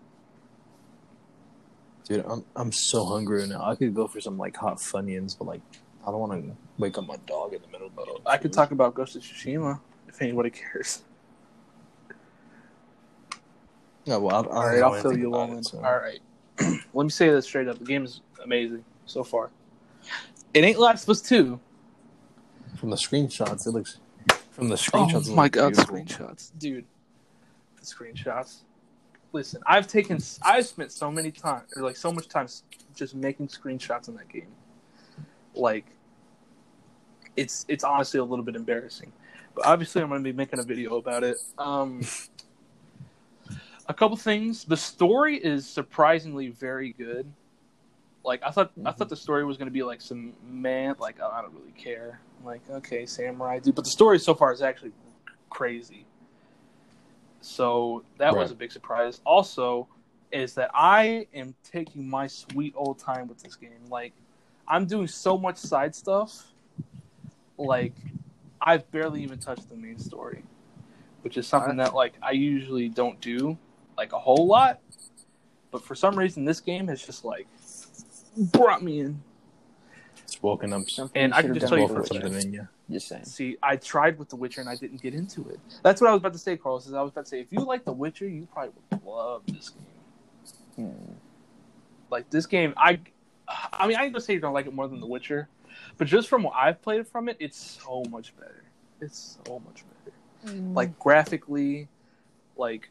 Dude, 2.10 2.26
I'm 2.28 2.44
I'm 2.56 2.72
so 2.72 3.06
hungry 3.06 3.46
now. 3.48 3.64
I 3.64 3.76
could 3.76 3.94
go 3.94 4.08
for 4.08 4.20
some 4.20 4.38
like 4.38 4.58
hot 4.58 4.78
Funyuns, 4.78 5.38
but 5.38 5.46
like 5.46 5.62
I 6.06 6.10
don't 6.10 6.20
want 6.20 6.44
to 6.44 6.56
wake 6.80 6.98
up 6.98 7.06
my 7.06 7.18
dog 7.28 7.54
in 7.54 7.62
the 7.62 7.68
middle 7.68 7.86
of 7.88 7.96
the 7.96 8.30
I 8.30 8.38
could 8.38 8.52
talk 8.52 8.72
about 8.72 8.96
Ghost 8.96 9.16
of 9.16 9.22
Tsushima 9.22 9.80
if 10.08 10.20
anybody 10.20 10.50
cares. 10.50 11.04
Yeah, 14.06 14.18
well, 14.18 14.36
I, 14.36 14.40
I 14.40 14.56
All 14.56 14.68
right, 14.68 14.82
I'll 14.82 15.02
fill 15.02 15.16
you 15.18 15.36
in. 15.40 15.64
so. 15.64 15.78
All 15.78 16.00
right, 16.00 16.20
let 16.94 17.04
me 17.04 17.10
say 17.10 17.30
this 17.30 17.46
straight 17.46 17.68
up: 17.68 17.78
the 17.78 17.86
game 17.86 18.04
is 18.04 18.22
amazing 18.44 18.84
so 19.06 19.24
far. 19.24 19.52
It 20.56 20.64
ain't 20.64 20.80
Last 20.80 21.04
of 21.04 21.10
Us 21.10 21.22
Two. 21.22 21.60
From 22.76 22.90
the 22.90 22.96
screenshots, 22.96 23.68
it 23.68 23.72
looks. 23.72 24.00
From 24.50 24.70
the 24.70 24.74
Oh 24.74 24.78
screenshots, 24.78 25.30
it 25.30 25.36
my 25.36 25.48
god, 25.48 25.74
beautiful. 25.74 25.96
screenshots, 25.96 26.52
dude! 26.58 26.86
The 27.80 27.86
screenshots. 27.86 28.62
Listen, 29.32 29.62
I've 29.68 29.88
taken, 29.88 30.20
I've 30.42 30.66
spent 30.66 30.92
so 30.92 31.12
many 31.12 31.32
time, 31.32 31.64
or 31.76 31.84
like 31.84 31.98
so 31.98 32.12
much 32.12 32.28
time, 32.28 32.48
just 32.96 33.16
making 33.16 33.48
screenshots 33.48 34.08
in 34.08 34.16
that 34.16 34.28
game. 34.28 34.52
Like, 35.54 35.86
it's 37.36 37.66
it's 37.68 37.84
honestly 37.84 38.20
a 38.20 38.24
little 38.24 38.44
bit 38.44 38.56
embarrassing, 38.56 39.12
but 39.56 39.66
obviously 39.66 40.02
I'm 40.02 40.10
going 40.10 40.24
to 40.24 40.32
be 40.32 40.36
making 40.36 40.60
a 40.60 40.64
video 40.64 40.98
about 40.98 41.24
it. 41.24 41.38
Um, 41.58 42.02
a 43.88 43.94
couple 43.94 44.18
things. 44.18 44.66
The 44.66 44.78
story 44.78 45.38
is 45.38 45.68
surprisingly 45.68 46.50
very 46.50 46.94
good. 46.94 47.32
Like 48.24 48.42
I 48.44 48.52
thought, 48.52 48.72
I 48.86 48.92
thought 48.92 49.10
the 49.10 49.16
story 49.16 49.46
was 49.46 49.58
going 49.58 49.68
to 49.68 49.72
be 49.72 49.84
like 49.84 50.02
some 50.02 50.34
man, 50.44 50.96
like 51.00 51.18
oh, 51.22 51.30
I 51.30 51.42
don't 51.42 51.54
really 51.54 51.72
care. 51.72 52.20
I'm 52.40 52.46
like 52.46 52.62
okay, 52.70 53.06
samurai 53.06 53.60
dude, 53.60 53.76
but 53.76 53.86
the 53.86 53.92
story 53.92 54.20
so 54.20 54.34
far 54.34 54.52
is 54.52 54.62
actually 54.62 54.92
crazy. 55.50 56.06
So 57.42 58.04
that 58.18 58.36
was 58.36 58.52
a 58.52 58.56
big 58.56 58.72
surprise. 58.72 59.22
Also, 59.26 59.88
is 60.32 60.54
that 60.56 60.70
I 60.74 61.28
am 61.34 61.56
taking 61.64 62.08
my 62.08 62.28
sweet 62.28 62.74
old 62.76 63.00
time 63.00 63.28
with 63.28 63.42
this 63.42 63.56
game. 63.56 63.86
Like 63.90 64.14
I'm 64.68 64.86
doing 64.86 65.08
so 65.08 65.38
much 65.38 65.58
side 65.58 65.96
stuff. 65.96 66.48
Like 67.58 67.94
I've 68.62 68.90
barely 68.92 69.24
even 69.24 69.40
touched 69.40 69.70
the 69.70 69.76
main 69.76 70.00
story, 70.00 70.44
which 71.22 71.38
is 71.38 71.48
something 71.48 71.78
that 71.78 71.94
like 71.94 72.14
I 72.22 72.32
usually 72.32 72.90
don't 72.90 73.20
do 73.22 73.58
like 73.98 74.14
a 74.14 74.20
whole 74.20 74.48
lot. 74.48 74.80
But 75.72 75.84
for 75.84 75.96
some 75.96 76.18
reason, 76.18 76.46
this 76.46 76.60
game 76.60 76.88
has 76.88 77.06
just 77.06 77.24
like 77.26 77.48
brought 78.38 78.84
me 78.84 79.02
in. 79.02 79.22
It's 80.40 80.44
woken 80.44 80.72
up. 80.72 80.90
Something 80.90 81.22
And 81.22 81.34
I 81.34 81.42
can 81.42 81.54
just 81.54 81.68
done 81.68 81.70
tell 81.70 81.78
you 81.78 81.84
woke 81.84 82.06
before, 82.06 82.20
for 82.20 82.22
something 82.24 82.42
in 82.42 82.54
you. 82.54 82.68
Just 82.90 83.10
saying. 83.10 83.26
See, 83.26 83.58
I 83.62 83.76
tried 83.76 84.18
with 84.18 84.30
The 84.30 84.38
Witcher 84.38 84.62
and 84.62 84.70
I 84.70 84.76
didn't 84.76 85.02
get 85.02 85.14
into 85.14 85.48
it. 85.50 85.60
That's 85.84 86.00
what 86.00 86.10
I 86.10 86.14
was 86.14 86.20
about 86.20 86.34
to 86.34 86.40
say, 86.40 86.56
Carlos. 86.56 86.88
Is 86.88 86.94
I 86.94 87.02
was 87.02 87.12
about 87.12 87.26
to 87.26 87.30
say, 87.30 87.42
if 87.42 87.52
you 87.52 87.60
like 87.60 87.84
The 87.84 87.92
Witcher, 87.92 88.28
you 88.28 88.48
probably 88.54 88.72
would 88.92 89.06
love 89.06 89.42
this 89.48 89.70
game. 89.70 90.88
Hmm. 90.88 91.12
Like 92.10 92.30
this 92.30 92.46
game, 92.46 92.74
I, 92.78 93.00
I 93.74 93.86
mean, 93.86 93.98
I 93.98 94.04
ain't 94.04 94.14
gonna 94.14 94.22
say 94.22 94.34
you're 94.34 94.42
gonna 94.42 94.54
like 94.54 94.66
it 94.66 94.74
more 94.74 94.88
than 94.88 95.02
The 95.02 95.08
Witcher, 95.08 95.50
but 95.98 96.08
just 96.08 96.30
from 96.30 96.44
what 96.44 96.54
I've 96.56 96.82
played 96.82 97.06
from 97.06 97.28
it, 97.30 97.36
it's 97.40 97.80
so 97.84 98.04
much 98.10 98.36
better. 98.38 98.64
It's 99.02 99.38
so 99.46 99.62
much 99.66 99.84
better. 100.06 100.58
Like 100.74 100.98
graphically, 100.98 101.90
like, 102.56 102.90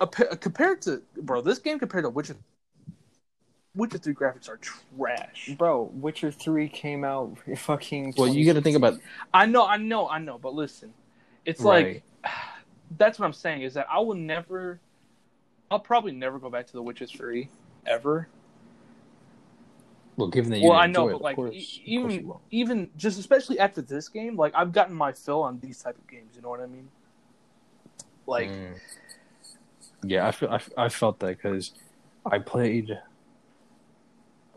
a, 0.00 0.06
compared 0.06 0.82
to 0.82 1.00
bro, 1.16 1.40
this 1.40 1.60
game 1.60 1.78
compared 1.78 2.04
to 2.04 2.10
Witcher, 2.10 2.36
Witcher 3.74 3.98
Three 3.98 4.14
graphics 4.14 4.48
are 4.48 4.58
trash. 4.58 5.50
Bro, 5.56 5.90
Witcher 5.94 6.30
3 6.30 6.68
came 6.68 7.04
out 7.04 7.36
fucking. 7.56 8.14
Well, 8.16 8.28
you 8.28 8.44
got 8.44 8.54
to 8.54 8.60
think 8.60 8.76
about 8.76 8.98
I 9.32 9.46
know, 9.46 9.66
I 9.66 9.76
know, 9.78 10.08
I 10.08 10.18
know, 10.18 10.38
but 10.38 10.54
listen, 10.54 10.92
it's 11.44 11.60
Right. 11.60 12.02
like 12.24 12.32
that's 12.98 13.18
what 13.18 13.26
I'm 13.26 13.32
saying 13.32 13.62
is 13.62 13.74
that 13.74 13.86
I 13.90 14.00
will 14.00 14.14
never, 14.14 14.78
I'll 15.70 15.78
probably 15.80 16.12
never 16.12 16.38
go 16.38 16.50
back 16.50 16.66
to 16.66 16.72
The 16.72 16.82
Witcher 16.82 17.06
Three, 17.06 17.48
ever. 17.86 18.28
Well, 20.18 20.28
given 20.28 20.50
that 20.50 20.58
you 20.60 20.68
Well, 20.68 20.78
I 20.78 20.84
enjoy 20.84 21.00
know, 21.00 21.08
it, 21.08 21.12
but 21.12 21.16
of 21.16 21.22
like 21.22 21.36
course, 21.36 21.54
e- 21.54 21.82
even 21.86 22.10
you 22.10 22.26
will. 22.26 22.42
even 22.50 22.90
just 22.98 23.18
especially 23.18 23.58
after 23.58 23.80
this 23.80 24.10
game, 24.10 24.36
like 24.36 24.52
I've 24.54 24.72
gotten 24.72 24.94
my 24.94 25.12
fill 25.12 25.42
on 25.42 25.58
these 25.60 25.78
type 25.82 25.96
of 25.96 26.06
games. 26.06 26.36
You 26.36 26.42
know 26.42 26.50
what 26.50 26.60
I 26.60 26.66
mean? 26.66 26.88
Like, 28.26 28.50
Mm. 28.50 28.78
yeah, 30.04 30.26
I 30.28 30.32
feel 30.32 30.50
I, 30.50 30.60
I 30.76 30.88
felt 30.90 31.18
that 31.20 31.38
because 31.38 31.72
I 32.30 32.38
played, 32.38 32.90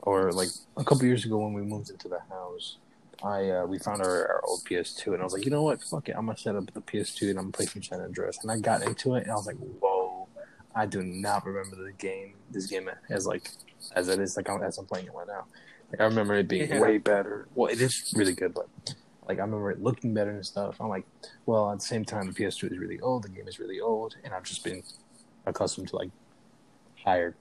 or 0.06 0.32
like 0.32 0.50
a 0.78 0.84
couple 0.84 1.06
years 1.06 1.26
ago 1.26 1.38
when 1.38 1.54
we 1.54 1.62
moved 1.62 1.90
into 1.90 2.08
the 2.08 2.20
house, 2.30 2.78
I 3.24 3.50
uh, 3.50 3.66
we 3.66 3.80
found 3.80 4.02
our, 4.02 4.28
our 4.28 4.42
old 4.48 4.62
PS2 4.70 5.14
and 5.14 5.22
I 5.22 5.24
was 5.24 5.34
like, 5.34 5.46
you 5.46 5.52
know 5.52 5.64
what, 5.64 5.82
fuck 5.82 6.08
it, 6.10 6.16
I'm 6.18 6.26
gonna 6.28 6.38
set 6.38 6.56
up 6.56 6.72
the 6.74 6.82
PS2 6.82 7.30
and 7.30 7.40
I'm 7.40 7.46
gonna 7.46 7.52
play 7.52 7.66
some 7.66 7.84
San 7.84 8.02
Andreas, 8.02 8.40
and 8.42 8.52
I 8.52 8.60
got 8.60 8.82
into 8.84 9.16
it 9.16 9.24
and 9.24 9.32
I 9.32 9.36
was 9.36 9.48
like, 9.48 9.58
whoa, 9.58 10.28
I 10.76 10.86
do 10.86 11.02
not 11.04 11.46
remember 11.46 11.76
the 11.76 11.94
game, 11.94 12.36
this 12.50 12.68
game 12.68 12.90
as 13.10 13.26
like 13.26 13.50
as 13.96 14.08
it 14.10 14.20
is 14.20 14.38
like 14.38 14.50
I'm, 14.50 14.62
as 14.64 14.78
I'm 14.78 14.86
playing 14.86 15.08
it 15.08 15.14
right 15.14 15.28
now. 15.28 15.46
Like 15.92 16.02
I 16.02 16.06
remember 16.06 16.36
it 16.36 16.48
being 16.48 16.70
Yeah. 16.70 16.80
way 16.82 16.98
better. 16.98 17.48
Well, 17.56 17.72
it 17.72 17.80
is 17.82 18.14
really 18.16 18.34
good, 18.34 18.54
but 18.54 18.68
like 19.28 19.40
I 19.40 19.42
remember 19.42 19.72
it 19.72 19.82
looking 19.82 20.14
better 20.14 20.32
and 20.32 20.46
stuff. 20.46 20.76
I'm 20.80 20.90
like, 20.90 21.06
well, 21.46 21.72
at 21.72 21.80
the 21.80 21.86
same 21.86 22.04
time, 22.06 22.28
the 22.28 22.34
PS2 22.34 22.72
is 22.72 22.78
really 22.78 23.00
old. 23.00 23.24
The 23.24 23.30
game 23.30 23.48
is 23.48 23.60
really 23.60 23.80
old, 23.80 24.16
and 24.24 24.34
I've 24.34 24.44
just 24.44 24.64
been 24.64 24.84
accustomed 25.46 25.88
to 25.90 25.96
like 25.96 26.10
higher, 27.04 27.36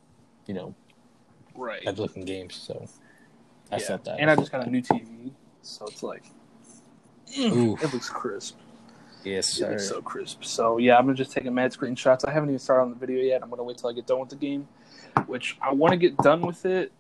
you 0.47 0.55
know, 0.55 0.74
right? 1.55 1.85
better 1.85 2.02
looking 2.02 2.24
games. 2.24 2.55
So 2.55 2.86
I 3.70 3.76
Yeah. 3.76 3.86
felt 3.86 4.05
that. 4.05 4.20
And 4.20 4.31
I 4.31 4.36
just 4.36 4.52
got 4.52 4.66
a 4.66 4.70
new 4.70 4.82
TV, 4.82 5.32
so 5.62 5.86
it's 5.86 6.02
like 6.02 6.24
Ooh, 7.39 7.76
it 7.81 7.93
looks 7.93 8.10
crisp. 8.10 8.56
yes, 9.24 9.59
It 9.60 9.70
looks 9.70 9.89
so 9.89 10.02
crisp. 10.02 10.44
So 10.44 10.78
yeah, 10.78 10.97
I'm 10.97 11.05
gonna 11.06 11.16
just 11.16 11.32
taking 11.32 11.55
mad 11.55 11.72
screenshots. 11.72 12.26
I 12.26 12.32
haven't 12.32 12.51
even 12.51 12.59
started 12.59 12.82
on 12.82 12.90
the 12.90 12.97
video 12.97 13.22
yet. 13.22 13.43
I'm 13.43 13.51
gonna 13.51 13.64
wait 13.64 13.78
till 13.78 13.90
I 13.90 13.93
get 13.93 14.06
done 14.06 14.20
with 14.20 14.28
the 14.31 14.36
game, 14.36 14.68
which 15.26 15.56
I 15.60 15.72
want 15.72 15.93
to 15.93 15.97
get 15.97 16.16
done 16.18 16.43
with 16.43 16.64
it 16.66 16.93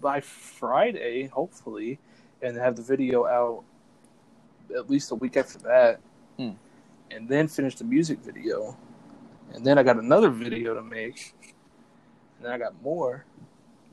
by 0.00 0.20
Friday, 0.20 1.26
hopefully, 1.26 1.98
and 2.40 2.56
have 2.56 2.74
the 2.76 2.82
video 2.82 3.26
out 3.26 3.62
at 4.76 4.88
least 4.90 5.10
a 5.12 5.14
week 5.14 5.36
after 5.36 5.58
that, 5.60 6.00
Hmm. 6.38 6.52
and 7.10 7.28
then 7.28 7.46
finish 7.46 7.76
the 7.76 7.84
music 7.84 8.18
video, 8.20 8.76
and 9.52 9.64
then 9.64 9.78
I 9.78 9.82
got 9.82 9.98
another 9.98 10.30
video 10.30 10.74
to 10.74 10.82
make, 10.82 11.34
and 12.36 12.46
then 12.46 12.52
I 12.52 12.58
got 12.58 12.80
more. 12.82 13.24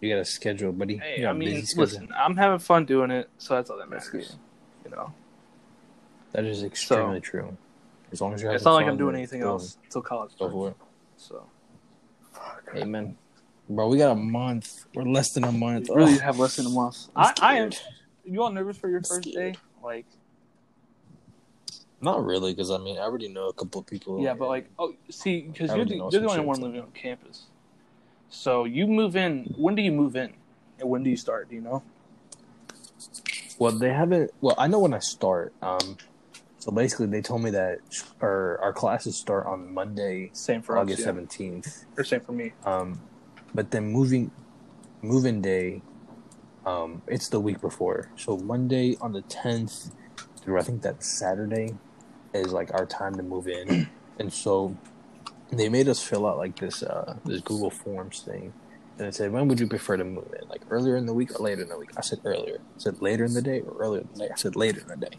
You 0.02 0.10
got 0.16 0.22
a 0.22 0.26
schedule, 0.26 0.72
buddy. 0.72 0.98
Hey, 0.98 1.26
I 1.26 1.34
mean, 1.34 1.66
listen, 1.76 2.10
I'm 2.16 2.36
having 2.38 2.60
fun 2.60 2.86
doing 2.86 3.12
it, 3.12 3.30
so 3.38 3.56
that's 3.56 3.70
all 3.70 3.78
that 3.78 3.90
matters. 3.90 4.38
You 4.86 4.92
know, 4.92 5.14
That 6.32 6.46
is 6.46 6.64
extremely 6.64 7.20
true. 7.20 7.58
As 8.12 8.22
long 8.22 8.34
as 8.34 8.42
you're 8.42 8.52
it's 8.54 8.64
not 8.64 8.74
like 8.74 8.88
I'm 8.88 8.98
doing 8.98 9.16
anything 9.16 9.42
else 9.42 9.78
until 9.84 10.02
college. 10.02 10.32
Go 10.32 10.48
starts. 10.50 10.54
for 10.54 10.70
it. 10.70 10.76
So. 11.18 11.44
Amen. 12.76 13.18
Bro, 13.70 13.90
we 13.90 13.98
got 13.98 14.12
a 14.12 14.16
month. 14.16 14.86
We're 14.96 15.04
less 15.04 15.32
than 15.34 15.44
a 15.44 15.52
month. 15.52 15.90
You 15.90 15.96
really 15.96 16.16
Oh, 16.16 16.20
have 16.20 16.40
less 16.40 16.56
than 16.56 16.66
a 16.66 16.70
month. 16.70 17.08
I, 17.16 17.34
I 17.42 17.56
am. 17.58 17.70
You 18.26 18.42
all 18.42 18.52
nervous 18.52 18.78
for 18.78 18.90
your 18.90 18.98
I'm 19.00 19.04
first 19.04 19.30
scared. 19.30 19.54
day? 19.54 19.60
Like, 19.84 20.06
Not 22.02 22.26
really, 22.26 22.54
because 22.54 22.72
I 22.72 22.78
mean, 22.78 22.98
I 22.98 23.02
already 23.02 23.28
know 23.28 23.48
a 23.50 23.54
couple 23.54 23.82
of 23.82 23.86
people. 23.88 24.22
yeah, 24.22 24.34
but 24.34 24.48
like, 24.48 24.70
oh, 24.80 24.96
see, 25.10 25.42
because 25.42 25.76
you're 25.76 25.86
the, 25.86 25.96
you're 25.96 26.10
the 26.22 26.28
only 26.30 26.40
one 26.40 26.62
living 26.62 26.82
on 26.82 26.92
campus. 26.92 27.44
So 28.30 28.66
you 28.66 28.88
move 28.88 29.16
in. 29.16 29.54
When 29.58 29.76
do 29.76 29.82
you 29.82 29.92
move 29.92 30.16
in? 30.16 30.34
And 30.80 30.90
when 30.90 31.04
do 31.04 31.10
you 31.10 31.18
start? 31.18 31.50
Do 31.50 31.56
you 31.56 31.62
know? 31.62 31.84
Well, 33.58 33.72
they 33.72 33.92
haven't. 33.92 34.32
Well, 34.40 34.56
I 34.58 34.68
know 34.68 34.80
when 34.80 34.94
I 34.94 35.00
start. 35.00 35.54
Um, 35.62 35.98
so 36.60 36.72
basically, 36.72 37.08
they 37.08 37.22
told 37.22 37.42
me 37.42 37.52
that 37.52 37.80
our 38.22 38.60
our 38.62 38.74
classes 38.74 39.18
start 39.18 39.48
on 39.48 39.74
Monday, 39.74 40.30
Same 40.34 40.62
for 40.62 40.78
August 40.78 41.00
us. 41.00 41.00
Yeah. 41.00 41.06
seventeenth. 41.06 41.86
Or 41.98 42.04
same 42.04 42.22
for 42.22 42.32
me. 42.32 42.54
Um, 42.66 43.02
but 43.54 43.72
then 43.72 43.92
moving, 43.92 44.32
moving 45.02 45.42
day, 45.42 45.82
um, 46.66 47.02
it's 47.08 47.30
the 47.30 47.40
week 47.40 47.60
before. 47.60 48.10
So 48.16 48.38
Monday 48.38 48.96
on 49.02 49.12
the 49.14 49.22
tenth 49.24 49.92
through 50.42 50.60
I 50.60 50.64
think 50.64 50.82
that 50.84 51.04
Saturday 51.04 51.76
is 52.34 52.54
like 52.54 52.74
our 52.74 52.86
time 52.86 53.16
to 53.16 53.24
move 53.24 53.48
in, 53.48 53.90
and 54.20 54.32
so 54.32 54.78
they 55.52 55.70
made 55.70 55.88
us 55.88 56.02
fill 56.02 56.28
out 56.28 56.38
like 56.38 56.58
this 56.58 56.84
uh 56.84 57.16
this 57.26 57.42
Google 57.42 57.72
Forms 57.72 58.22
thing, 58.26 58.54
and 58.98 59.08
it 59.08 59.16
said 59.16 59.32
when 59.32 59.48
would 59.48 59.60
you 59.60 59.68
prefer 59.68 59.98
to 59.98 60.04
move 60.04 60.32
in, 60.42 60.48
like 60.50 60.64
earlier 60.70 60.98
in 60.98 61.06
the 61.06 61.14
week 61.14 61.38
or 61.40 61.44
later 61.44 61.64
in 61.64 61.70
the 61.70 61.78
week. 61.78 61.92
I 61.98 62.02
said 62.02 62.20
earlier. 62.26 62.58
I 62.60 62.80
said 62.80 63.02
later 63.02 63.26
in 63.26 63.34
the 63.34 63.42
day 63.42 63.62
or 63.62 63.78
earlier 63.80 64.02
in 64.02 64.10
the 64.14 64.20
day. 64.26 64.30
I 64.32 64.38
said 64.38 64.56
later 64.56 64.82
in 64.82 64.88
the 64.88 64.98
day. 64.98 65.18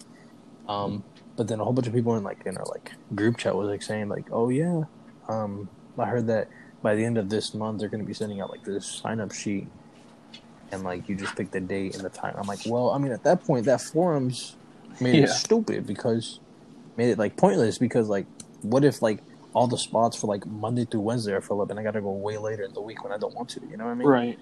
Um, 0.68 1.04
but 1.36 1.48
then 1.48 1.60
a 1.60 1.64
whole 1.64 1.72
bunch 1.72 1.88
of 1.88 1.94
people 1.94 2.16
in 2.16 2.22
like 2.22 2.42
in 2.46 2.56
our 2.56 2.66
like 2.66 2.92
group 3.14 3.38
chat 3.38 3.56
was 3.56 3.68
like 3.68 3.82
saying 3.82 4.08
like, 4.08 4.26
oh 4.30 4.50
yeah, 4.50 4.82
um, 5.28 5.70
I 5.98 6.06
heard 6.06 6.28
that 6.28 6.48
by 6.82 6.94
the 6.94 7.04
end 7.04 7.18
of 7.18 7.28
this 7.28 7.54
month 7.54 7.80
they're 7.80 7.88
going 7.88 8.02
to 8.02 8.06
be 8.06 8.14
sending 8.14 8.40
out 8.40 8.50
like 8.50 8.62
this 8.64 8.86
sign 8.86 9.20
up 9.20 9.32
sheet 9.32 9.68
and 10.72 10.82
like 10.82 11.08
you 11.08 11.16
just 11.16 11.36
pick 11.36 11.50
the 11.50 11.60
date 11.60 11.94
and 11.94 12.04
the 12.04 12.10
time 12.10 12.34
i'm 12.38 12.46
like 12.46 12.60
well 12.66 12.90
i 12.90 12.98
mean 12.98 13.12
at 13.12 13.24
that 13.24 13.44
point 13.44 13.66
that 13.66 13.80
forums 13.80 14.56
made 15.00 15.16
it 15.16 15.28
stupid 15.28 15.86
because 15.86 16.40
made 16.96 17.10
it 17.10 17.18
like 17.18 17.36
pointless 17.36 17.78
because 17.78 18.08
like 18.08 18.26
what 18.62 18.84
if 18.84 19.02
like 19.02 19.22
all 19.52 19.66
the 19.66 19.78
spots 19.78 20.16
for 20.16 20.26
like 20.26 20.46
monday 20.46 20.84
through 20.84 21.00
wednesday 21.00 21.32
are 21.32 21.40
filled 21.40 21.60
up 21.60 21.70
and 21.70 21.78
i 21.78 21.82
gotta 21.82 22.00
go 22.00 22.10
way 22.10 22.38
later 22.38 22.62
in 22.62 22.72
the 22.72 22.80
week 22.80 23.02
when 23.04 23.12
i 23.12 23.18
don't 23.18 23.34
want 23.34 23.48
to 23.48 23.60
you 23.70 23.76
know 23.76 23.84
what 23.84 23.90
i 23.90 23.94
mean 23.94 24.06
Right. 24.08 24.38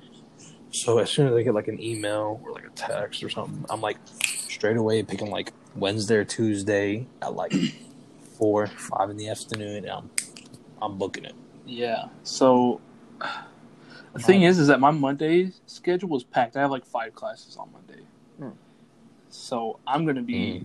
so 0.70 0.98
as 0.98 1.10
soon 1.10 1.28
as 1.28 1.34
i 1.34 1.42
get 1.42 1.54
like 1.54 1.68
an 1.68 1.82
email 1.82 2.40
or 2.44 2.52
like 2.52 2.64
a 2.66 2.70
text 2.70 3.22
or 3.22 3.30
something 3.30 3.64
i'm 3.70 3.80
like 3.80 3.96
straight 4.14 4.76
away 4.76 5.02
picking 5.02 5.30
like 5.30 5.52
wednesday 5.76 6.16
or 6.16 6.24
tuesday 6.24 7.06
at 7.22 7.34
like 7.34 7.52
four 8.38 8.66
five 8.66 9.10
in 9.10 9.16
the 9.16 9.28
afternoon 9.28 9.84
and 9.84 9.90
i'm 9.90 10.10
i'm 10.82 10.98
booking 10.98 11.24
it 11.24 11.34
Yeah. 11.66 12.08
So 12.22 12.80
the 14.14 14.20
thing 14.20 14.42
is, 14.42 14.58
is 14.58 14.68
that 14.68 14.80
my 14.80 14.90
Monday 14.90 15.52
schedule 15.66 16.08
was 16.08 16.24
packed. 16.24 16.56
I 16.56 16.60
have 16.62 16.70
like 16.70 16.86
five 16.86 17.14
classes 17.14 17.56
on 17.56 17.68
Monday. 17.72 18.02
Hmm. 18.38 18.50
So 19.28 19.78
I'm 19.86 20.06
gonna 20.06 20.22
be. 20.22 20.64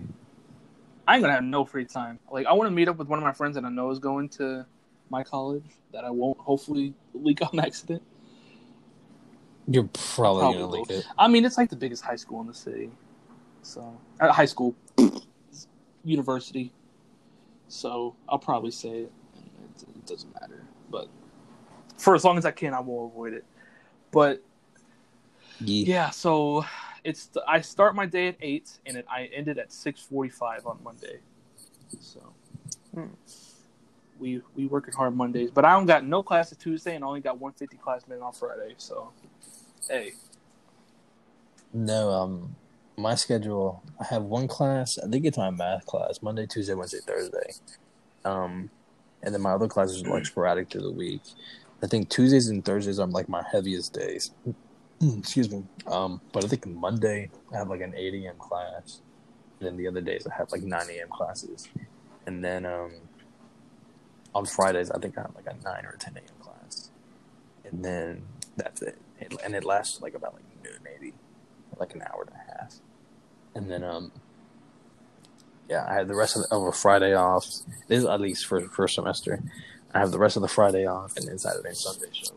I 1.06 1.14
ain't 1.14 1.22
gonna 1.22 1.34
have 1.34 1.44
no 1.44 1.64
free 1.64 1.84
time. 1.84 2.18
Like 2.30 2.46
I 2.46 2.52
want 2.52 2.68
to 2.68 2.74
meet 2.74 2.88
up 2.88 2.96
with 2.96 3.08
one 3.08 3.18
of 3.18 3.24
my 3.24 3.32
friends 3.32 3.54
that 3.56 3.64
I 3.64 3.68
know 3.68 3.90
is 3.90 3.98
going 3.98 4.28
to 4.30 4.64
my 5.10 5.22
college 5.22 5.64
that 5.92 6.04
I 6.04 6.10
won't 6.10 6.38
hopefully 6.38 6.94
leak 7.12 7.40
on 7.52 7.60
accident. 7.60 8.02
you're 9.68 9.88
probably, 9.92 10.40
Probably 10.40 10.58
gonna 10.58 10.72
leak 10.72 10.90
it 10.90 11.06
I 11.18 11.28
mean, 11.28 11.44
it's 11.44 11.58
like 11.58 11.70
the 11.70 11.76
biggest 11.76 12.02
high 12.02 12.16
school 12.16 12.40
in 12.40 12.46
the 12.46 12.54
city. 12.54 12.90
So, 13.62 13.98
uh, 14.20 14.30
high 14.30 14.44
school, 14.44 14.74
university. 16.04 16.72
So 17.68 18.14
I'll 18.28 18.38
probably 18.38 18.70
say 18.70 18.90
it. 18.90 19.12
It, 19.36 19.82
it 19.82 20.06
doesn't 20.06 20.32
matter, 20.40 20.64
but 20.90 21.08
for 21.96 22.14
as 22.14 22.24
long 22.24 22.38
as 22.38 22.44
I 22.44 22.50
can, 22.50 22.74
I 22.74 22.80
will 22.80 23.06
avoid 23.06 23.32
it. 23.32 23.44
But 24.10 24.42
yeah. 25.60 25.86
yeah, 25.86 26.10
so 26.10 26.64
it's 27.04 27.30
I 27.46 27.60
start 27.60 27.94
my 27.94 28.06
day 28.06 28.28
at 28.28 28.36
eight, 28.42 28.78
and 28.86 28.96
it, 28.96 29.06
I 29.10 29.30
ended 29.34 29.58
at 29.58 29.72
six 29.72 30.00
forty-five 30.00 30.66
on 30.66 30.78
Monday. 30.84 31.20
So. 32.00 32.20
Hmm. 32.94 33.06
We, 34.20 34.42
we 34.56 34.66
working 34.66 34.94
hard 34.94 35.16
Mondays, 35.16 35.50
but 35.52 35.64
I 35.64 35.72
don't 35.72 35.86
got 35.86 36.04
no 36.06 36.22
class 36.22 36.52
at 36.52 36.60
Tuesday 36.60 36.94
and 36.94 37.04
I 37.04 37.08
only 37.08 37.20
got 37.20 37.40
150 37.40 37.76
class 37.78 38.06
minute 38.08 38.22
on 38.22 38.32
Friday. 38.32 38.74
So, 38.78 39.10
hey, 39.90 40.12
No, 41.72 42.10
um, 42.10 42.56
my 42.96 43.16
schedule. 43.16 43.82
I 44.00 44.04
have 44.04 44.22
one 44.24 44.48
class. 44.48 44.98
I 44.98 45.08
think 45.08 45.26
it's 45.26 45.38
my 45.38 45.50
math 45.50 45.86
class. 45.86 46.22
Monday, 46.22 46.46
Tuesday, 46.46 46.74
Wednesday, 46.74 47.00
Thursday. 47.06 47.54
Um, 48.24 48.70
and 49.22 49.34
then 49.34 49.42
my 49.42 49.52
other 49.52 49.68
classes 49.68 50.02
are 50.04 50.10
like 50.10 50.26
sporadic 50.26 50.70
through 50.70 50.82
the 50.82 50.92
week. 50.92 51.22
I 51.82 51.88
think 51.88 52.08
Tuesdays 52.08 52.48
and 52.48 52.64
Thursdays 52.64 53.00
are 53.00 53.08
like 53.08 53.28
my 53.28 53.44
heaviest 53.52 53.92
days. 53.94 54.30
Excuse 55.18 55.50
me. 55.50 55.64
Um, 55.86 56.20
but 56.32 56.44
I 56.44 56.48
think 56.48 56.66
Monday 56.66 57.30
I 57.52 57.58
have 57.58 57.68
like 57.68 57.80
an 57.80 57.94
eight 57.96 58.14
a.m. 58.14 58.36
class, 58.38 59.00
and 59.60 59.68
then 59.68 59.76
the 59.76 59.88
other 59.88 60.00
days 60.00 60.26
I 60.26 60.34
have 60.34 60.50
like 60.52 60.62
nine 60.62 60.88
a.m. 60.90 61.08
classes, 61.08 61.68
and 62.26 62.44
then 62.44 62.66
um, 62.66 62.92
on 64.34 64.46
Fridays 64.46 64.90
I 64.90 64.98
think 64.98 65.18
I 65.18 65.22
have 65.22 65.34
like 65.34 65.46
a 65.46 65.62
nine 65.64 65.84
or 65.84 65.90
a 65.90 65.98
ten 65.98 66.14
a.m. 66.16 66.24
class, 66.40 66.90
and 67.64 67.84
then 67.84 68.22
that's 68.56 68.82
it. 68.82 68.98
it 69.20 69.34
and 69.44 69.54
it 69.54 69.64
lasts 69.64 70.00
like 70.00 70.14
about 70.14 70.34
like 70.34 70.44
noon 70.62 70.78
maybe 70.84 71.12
like 71.78 71.94
an 71.94 72.02
hour 72.02 72.26
and 72.26 72.36
a 72.36 72.52
half. 72.58 72.74
And 73.54 73.70
then 73.70 73.84
um 73.84 74.12
yeah, 75.68 75.86
I 75.88 75.94
have 75.94 76.08
the 76.08 76.14
rest 76.14 76.36
of, 76.36 76.42
the, 76.42 76.54
of 76.54 76.76
Friday 76.76 77.14
off. 77.14 77.46
This 77.88 78.00
is 78.00 78.04
at 78.04 78.20
least 78.20 78.46
for 78.46 78.60
first 78.68 78.94
semester. 78.94 79.42
I 79.94 79.98
have 79.98 80.10
the 80.12 80.18
rest 80.18 80.36
of 80.36 80.42
the 80.42 80.48
Friday 80.48 80.86
off 80.86 81.16
and 81.16 81.26
then 81.26 81.38
Saturday 81.38 81.68
and 81.68 81.76
Sunday. 81.76 82.08
So 82.12 82.34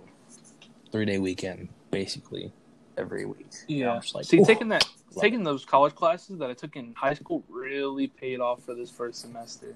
three 0.91 1.05
day 1.05 1.19
weekend 1.19 1.69
basically 1.91 2.51
every 2.97 3.26
week. 3.26 3.47
Yeah. 3.68 3.93
I'm 3.93 4.01
just 4.01 4.15
like, 4.15 4.26
See, 4.26 4.39
"Ooh." 4.39 4.45
taking 4.45 4.69
that, 4.69 4.85
taking 5.19 5.43
those 5.43 5.65
college 5.65 5.95
classes 5.95 6.39
that 6.39 6.49
I 6.49 6.53
took 6.53 6.76
in 6.76 6.93
high 6.95 7.14
school 7.14 7.43
really 7.49 8.07
paid 8.07 8.39
off 8.39 8.64
for 8.64 8.73
this 8.73 8.89
first 8.89 9.22
semester. 9.22 9.76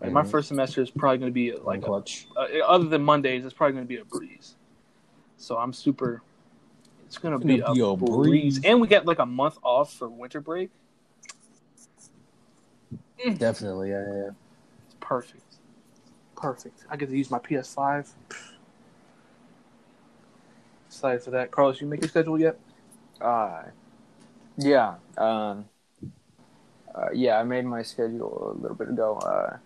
Like 0.00 0.12
my 0.12 0.22
Mhm. 0.22 0.30
first 0.30 0.48
semester 0.48 0.82
is 0.82 0.90
probably 0.90 1.18
going 1.18 1.30
to 1.30 1.34
be 1.34 1.52
like, 1.52 1.82
a, 1.82 1.86
clutch. 1.86 2.26
uh, 2.36 2.46
other 2.66 2.84
than 2.86 3.02
Mondays, 3.02 3.44
it's 3.44 3.54
probably 3.54 3.74
going 3.74 3.84
to 3.84 3.88
be 3.88 3.96
a 3.98 4.04
breeze. 4.04 4.56
So 5.36 5.56
I'm 5.56 5.72
super. 5.72 6.22
It's 7.06 7.16
going 7.18 7.38
to 7.38 7.46
be, 7.46 7.56
be 7.56 7.60
a, 7.60 7.84
a 7.86 7.96
breeze. 7.96 8.58
breeze. 8.58 8.60
and 8.64 8.80
we 8.80 8.88
get 8.88 9.06
like 9.06 9.18
a 9.20 9.26
month 9.26 9.58
off 9.62 9.92
for 9.92 10.08
winter 10.08 10.40
break. 10.40 10.70
Definitely, 13.38 13.90
yeah, 13.90 14.04
yeah. 14.12 14.30
It's 14.86 14.96
perfect. 15.00 15.42
Perfect. 16.36 16.84
I 16.90 16.96
get 16.96 17.08
to 17.08 17.16
use 17.16 17.30
my 17.30 17.38
PS5. 17.38 18.08
Excited 20.94 21.22
for 21.22 21.32
that. 21.32 21.50
Carlos, 21.50 21.80
you 21.80 21.88
make 21.88 22.02
your 22.02 22.08
schedule 22.08 22.38
yet? 22.38 22.56
Uh, 23.20 23.64
yeah. 24.56 24.94
Um, 25.18 25.64
uh, 26.94 27.08
yeah, 27.12 27.40
I 27.40 27.42
made 27.42 27.64
my 27.64 27.82
schedule 27.82 28.54
a 28.56 28.62
little 28.62 28.76
bit 28.76 28.90
ago. 28.90 29.16
Uh, 29.16 29.56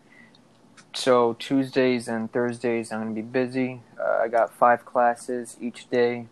so 0.94 1.34
Tuesdays 1.34 2.08
and 2.08 2.32
Thursdays, 2.32 2.90
I'm 2.90 3.00
gonna 3.00 3.14
be 3.14 3.20
busy. 3.20 3.82
Uh, 4.00 4.20
I 4.22 4.28
got 4.28 4.54
five 4.54 4.86
classes 4.86 5.58
each 5.60 5.90
day, 5.90 6.28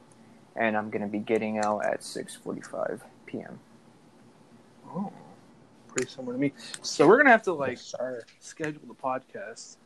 and 0.57 0.79
I'm 0.79 0.89
gonna 0.89 1.09
be 1.09 1.19
getting 1.19 1.59
out 1.59 1.85
at 1.85 2.01
6:45 2.01 3.03
p.m. 3.27 3.61
Oh, 4.89 5.13
pretty 5.89 6.11
similar 6.11 6.33
to 6.33 6.39
me. 6.39 6.55
So 6.81 7.07
we're 7.07 7.19
gonna 7.19 7.33
have 7.33 7.43
to 7.43 7.53
like 7.53 7.77
Yes, 7.77 7.95
schedule 8.41 8.81
the 8.89 8.95
podcast. 8.95 9.77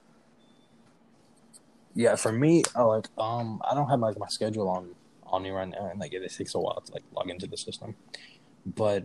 Yeah, 1.95 2.15
for 2.15 2.31
me, 2.31 2.62
I 2.77 2.82
like 2.82 3.07
um, 3.19 3.61
I 3.69 3.74
don't 3.74 3.89
have 3.89 3.99
like 3.99 4.16
my 4.16 4.28
schedule 4.28 4.69
on 4.69 4.95
on 5.32 5.43
me 5.43 5.51
right 5.51 5.69
now, 5.69 5.86
and 5.90 5.98
like 6.01 6.12
it 6.12 6.31
takes 6.32 6.55
a 6.55 6.59
while 6.59 6.81
to 6.81 6.93
like 6.93 7.02
log 7.15 7.31
into 7.31 7.47
the 7.47 7.57
system. 7.57 7.94
But 8.66 9.05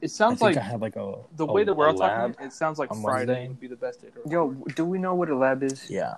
It 0.00 0.04
I 0.04 0.06
sounds 0.06 0.38
think 0.40 0.56
like 0.56 0.64
I 0.64 0.66
have 0.68 0.80
like 0.82 0.96
a 0.96 1.16
the 1.36 1.46
a- 1.46 1.52
way 1.52 1.64
that 1.64 1.74
we're 1.74 1.88
all 1.88 1.94
talking, 1.94 2.34
it 2.44 2.52
sounds 2.52 2.78
like 2.78 2.88
Friday 2.90 3.02
Wednesday. 3.32 3.48
would 3.48 3.60
be 3.60 3.66
the 3.68 3.76
best 3.76 4.00
day 4.00 4.08
to 4.08 4.16
record. 4.20 4.32
Yo, 4.32 4.50
do 4.74 4.84
we 4.84 4.98
know 4.98 5.14
what 5.14 5.28
a 5.30 5.36
lab 5.36 5.62
is? 5.62 5.90
Yeah, 5.90 6.14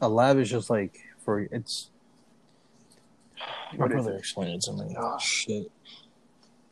a 0.00 0.08
lab 0.08 0.38
is 0.38 0.50
just 0.50 0.70
like 0.70 1.00
for 1.24 1.40
it's. 1.40 1.90
My 3.72 3.78
What 3.86 3.90
is 3.92 3.94
brother 3.94 4.12
it? 4.14 4.18
explained 4.18 4.54
it 4.56 4.60
to 4.62 4.72
me. 4.72 4.94
Ah. 4.98 5.16
shit. 5.18 5.70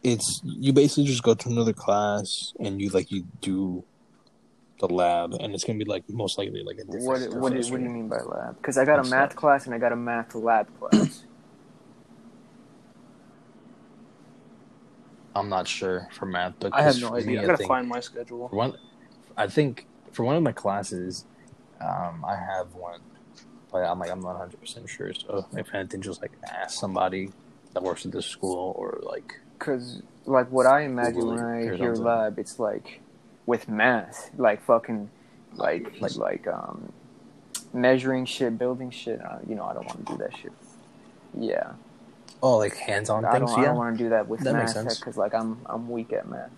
It's 0.03 0.41
you 0.45 0.73
basically 0.73 1.05
just 1.05 1.23
go 1.23 1.35
to 1.35 1.49
another 1.49 1.73
class 1.73 2.53
and 2.61 2.81
you 2.81 2.89
like 2.91 3.11
you 3.11 3.25
do 3.41 3.85
the 4.81 4.89
lab 4.89 5.35
and 5.35 5.55
it's 5.55 5.65
gonna 5.65 5.79
be 5.79 5.85
like 5.85 6.05
most 6.09 6.39
likely 6.39 6.63
like 6.63 6.77
a 6.77 6.85
different 6.85 7.05
What 7.05 7.21
what 7.43 7.53
do, 7.53 7.59
what 7.71 7.79
do 7.79 7.85
you 7.85 7.91
mean 7.91 8.09
by 8.09 8.21
lab? 8.21 8.57
Because 8.57 8.79
I 8.79 8.85
got 8.85 9.01
a 9.01 9.09
math 9.11 9.31
that? 9.31 9.37
class 9.37 9.67
and 9.67 9.75
I 9.75 9.79
got 9.79 9.93
a 9.93 9.97
math 9.97 10.35
lab 10.35 10.69
class. 10.79 11.25
I'm 15.35 15.49
not 15.49 15.69
sure 15.69 16.09
for 16.13 16.27
math, 16.27 16.55
but 16.59 16.75
I 16.75 16.83
have 16.83 17.01
no 17.01 17.15
idea. 17.15 17.27
me, 17.27 17.39
I 17.39 17.47
gotta 17.47 17.59
think- 17.59 17.69
find 17.69 17.89
my 17.89 18.01
schedule. 18.01 18.49
One, 18.49 18.75
I 19.37 19.47
think 19.47 19.87
for 20.13 20.25
one 20.25 20.37
of 20.37 20.43
my 20.43 20.53
classes, 20.53 21.25
um, 21.81 22.25
I 22.27 22.37
have 22.37 22.75
one, 22.75 23.01
but 23.71 23.85
I'm 23.85 23.99
like 23.99 24.11
I'm 24.11 24.21
not 24.21 24.31
100 24.35 24.61
percent 24.61 24.89
sure. 24.89 25.13
So 25.15 25.47
if 25.53 25.73
anything, 25.75 26.01
just 26.01 26.23
like 26.23 26.33
ask 26.45 26.79
somebody 26.79 27.31
that 27.75 27.83
works 27.83 28.05
at 28.07 28.13
this 28.13 28.27
school 28.27 28.75
or 28.77 29.01
like 29.03 29.35
Because, 29.59 30.03
like, 30.25 30.51
what 30.51 30.67
I 30.67 30.83
imagine 30.83 31.27
when 31.27 31.39
I 31.39 31.77
hear 31.77 31.95
lab, 31.95 32.39
it's 32.39 32.59
like 32.59 33.03
with 33.49 33.67
math, 33.67 34.31
like 34.37 34.61
fucking, 34.63 35.09
like, 35.55 36.01
Like- 36.03 36.17
like, 36.17 36.47
um, 36.47 36.93
measuring 37.73 38.27
shit, 38.27 38.59
building 38.59 38.91
shit. 38.91 39.21
Uh, 39.25 39.39
you 39.49 39.55
know, 39.55 39.65
I 39.65 39.73
don't 39.73 39.87
want 39.87 40.07
to 40.07 40.13
do 40.13 40.19
that 40.19 40.37
shit. 40.37 40.53
Yeah, 41.35 41.73
oh 42.43 42.57
like 42.59 42.77
hands-on 42.77 43.25
I 43.25 43.33
things. 43.39 43.51
don't. 43.51 43.61
I 43.61 43.65
don't 43.65 43.77
want 43.77 43.97
to 43.99 44.05
do 44.05 44.11
that 44.11 44.29
with 44.29 44.41
That 44.41 44.53
math 44.55 44.99
because, 44.99 45.17
like, 45.17 45.35
I'm 45.35 45.59
I'm 45.67 45.89
weak 45.89 46.13
at 46.13 46.29
math. 46.29 46.51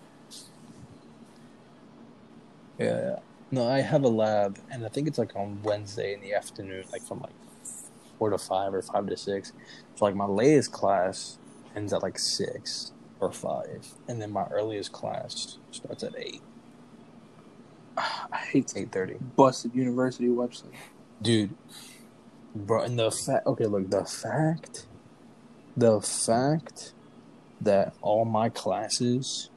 yeah, 2.77 2.85
yeah. 2.85 3.19
No, 3.51 3.67
I 3.67 3.81
have 3.81 4.03
a 4.03 4.07
lab, 4.09 4.57
and 4.71 4.85
I 4.85 4.89
think 4.89 5.07
it's 5.07 5.17
like 5.17 5.35
on 5.35 5.59
Wednesday 5.63 6.13
in 6.13 6.21
the 6.21 6.33
afternoon, 6.33 6.85
like 6.91 7.01
from 7.03 7.19
like 7.19 7.33
four 8.17 8.29
to 8.29 8.37
five 8.37 8.73
or 8.73 8.81
five 8.81 9.07
to 9.07 9.17
six. 9.17 9.51
So 9.95 10.05
like 10.05 10.15
my 10.15 10.25
latest 10.25 10.71
class 10.71 11.37
ends 11.75 11.91
at 11.93 12.01
like 12.01 12.17
six 12.19 12.91
or 13.19 13.31
five, 13.31 13.93
and 14.07 14.21
then 14.21 14.31
my 14.31 14.45
earliest 14.47 14.91
class 14.93 15.57
starts 15.71 16.03
at 16.03 16.15
eight, 16.17 16.41
I 17.97 18.37
hate 18.51 18.73
eight 18.75 18.91
thirty. 18.91 19.15
busted 19.35 19.73
university 19.75 20.27
website. 20.27 20.73
dude 21.21 21.55
bro 22.55 22.83
and 22.83 22.97
the 22.99 23.11
fact 23.11 23.45
okay 23.47 23.65
look 23.65 23.89
the 23.89 24.03
fact 24.05 24.87
the 25.77 26.01
fact 26.01 26.93
that 27.61 27.93
all 28.01 28.25
my 28.25 28.49
classes 28.49 29.49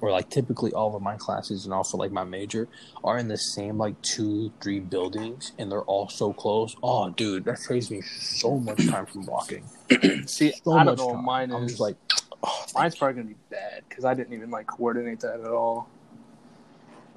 or 0.00 0.10
like 0.10 0.28
typically 0.28 0.72
all 0.72 0.94
of 0.96 1.02
my 1.02 1.16
classes 1.16 1.64
and 1.64 1.72
also 1.72 1.96
like 1.96 2.10
my 2.10 2.24
major 2.24 2.68
are 3.04 3.16
in 3.18 3.28
the 3.28 3.36
same 3.36 3.78
like 3.78 4.00
two 4.02 4.52
three 4.60 4.80
buildings 4.80 5.52
and 5.58 5.70
they're 5.70 5.82
all 5.82 6.08
so 6.08 6.32
close 6.32 6.74
oh 6.82 7.10
dude 7.10 7.44
that 7.44 7.58
saves 7.58 7.90
me 7.90 8.00
so 8.02 8.58
much 8.58 8.84
time 8.88 9.06
from 9.06 9.24
walking 9.26 9.64
See, 10.26 10.52
so 10.64 10.72
I 10.72 10.84
don't 10.84 10.86
much 10.86 10.98
know. 10.98 11.12
time. 11.12 11.24
Mine 11.24 11.52
i'm 11.52 11.64
is 11.64 11.72
just 11.72 11.80
like 11.80 11.96
oh, 12.42 12.64
mine's 12.74 12.96
probably 12.96 13.22
gonna 13.22 13.34
be 13.34 13.40
bad 13.50 13.82
because 13.88 14.04
I 14.04 14.14
didn't 14.14 14.32
even 14.34 14.50
like 14.50 14.66
coordinate 14.66 15.20
that 15.20 15.40
at 15.40 15.46
all. 15.50 15.88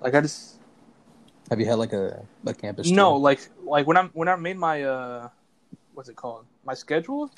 Like 0.01 0.15
I 0.15 0.21
just 0.21 0.55
have 1.49 1.59
you 1.59 1.65
had 1.65 1.76
like 1.80 1.93
a, 1.93 2.26
a 2.45 2.53
campus 2.53 2.89
no 2.89 3.11
tour? 3.11 3.19
like 3.19 3.49
like 3.63 3.88
when 3.88 3.97
I'm 3.97 4.09
when 4.13 4.27
I 4.27 4.35
made 4.35 4.57
my 4.57 4.84
uh 4.84 5.30
what's 5.93 6.09
it 6.09 6.15
called 6.15 6.45
my 6.65 6.73
schedule. 6.73 7.31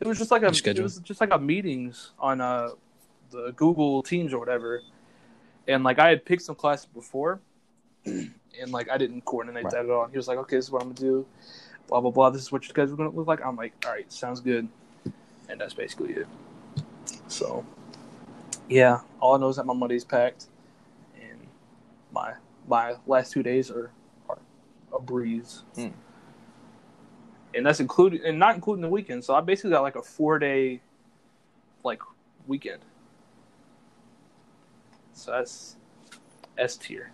It 0.00 0.06
was 0.06 0.18
just 0.18 0.30
like 0.30 0.42
a 0.42 0.48
it 0.48 0.80
was 0.80 0.98
just 0.98 1.20
like 1.20 1.32
a 1.32 1.38
meetings 1.38 2.12
on 2.18 2.40
uh 2.40 2.70
the 3.30 3.52
Google 3.56 4.02
Teams 4.02 4.32
or 4.32 4.38
whatever, 4.38 4.82
and 5.66 5.82
like 5.82 5.98
I 5.98 6.10
had 6.10 6.24
picked 6.24 6.42
some 6.42 6.54
classes 6.54 6.86
before, 6.86 7.40
and 8.04 8.30
like 8.70 8.90
I 8.90 8.98
didn't 8.98 9.24
coordinate 9.24 9.64
Right. 9.64 9.72
that 9.72 9.84
at 9.86 9.90
all. 9.90 10.06
He 10.06 10.16
was 10.16 10.28
like, 10.28 10.38
"Okay, 10.38 10.56
this 10.56 10.66
is 10.66 10.70
what 10.70 10.82
I'm 10.82 10.88
gonna 10.92 11.00
do." 11.00 11.26
Blah 11.88 12.00
blah 12.00 12.10
blah. 12.10 12.30
This 12.30 12.42
is 12.42 12.52
what 12.52 12.62
your 12.62 12.68
schedule's 12.70 12.96
gonna 12.96 13.10
look 13.10 13.26
like. 13.26 13.44
I'm 13.44 13.56
like, 13.56 13.72
"All 13.84 13.92
right, 13.92 14.10
sounds 14.12 14.40
good," 14.40 14.68
and 15.48 15.60
that's 15.60 15.74
basically 15.74 16.12
it. 16.14 16.26
So, 17.28 17.64
yeah, 18.68 19.00
all 19.20 19.34
I 19.34 19.38
know 19.38 19.48
is 19.48 19.56
that 19.56 19.66
my 19.66 19.74
Monday's 19.74 20.04
packed, 20.04 20.46
my 22.14 22.34
my 22.66 22.94
last 23.06 23.32
two 23.32 23.42
days 23.42 23.70
are 23.70 23.90
are 24.28 24.38
a 24.94 25.00
breeze, 25.00 25.64
Hmm. 25.74 25.88
and 27.54 27.66
that's 27.66 27.80
included 27.80 28.22
and 28.22 28.38
not 28.38 28.54
including 28.54 28.82
the 28.82 28.88
weekend. 28.88 29.24
So 29.24 29.34
I 29.34 29.40
basically 29.40 29.70
got 29.70 29.82
like 29.82 29.96
a 29.96 30.02
four 30.02 30.38
day, 30.38 30.80
like 31.82 32.00
weekend. 32.46 32.82
So 35.12 35.32
that's 35.32 35.76
S 36.56 36.76
tier. 36.76 37.10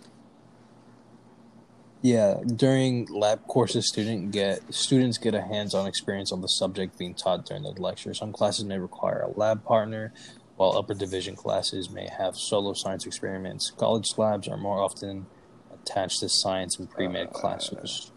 Yeah, 2.02 2.40
during 2.46 3.06
lab 3.10 3.46
courses, 3.46 3.86
student 3.88 4.30
get 4.30 4.72
students 4.72 5.18
get 5.18 5.34
a 5.34 5.42
hands-on 5.42 5.86
experience 5.86 6.32
on 6.32 6.40
the 6.40 6.48
subject 6.48 6.96
being 6.98 7.14
taught 7.14 7.44
during 7.44 7.62
the 7.62 7.72
lecture. 7.72 8.14
Some 8.14 8.32
classes 8.32 8.64
may 8.64 8.78
require 8.78 9.20
a 9.20 9.38
lab 9.38 9.64
partner, 9.64 10.14
while 10.60 10.76
upper 10.76 10.92
division 10.92 11.34
classes 11.34 11.88
may 11.88 12.06
have 12.06 12.36
solo 12.36 12.74
science 12.74 13.06
experiments. 13.06 13.70
College 13.78 14.06
labs 14.18 14.46
are 14.46 14.58
more 14.58 14.78
often 14.82 15.24
attached 15.72 16.20
to 16.20 16.28
science 16.28 16.78
and 16.78 16.90
pre-med 16.90 17.28
Uh, 17.28 17.30
classes. 17.30 18.12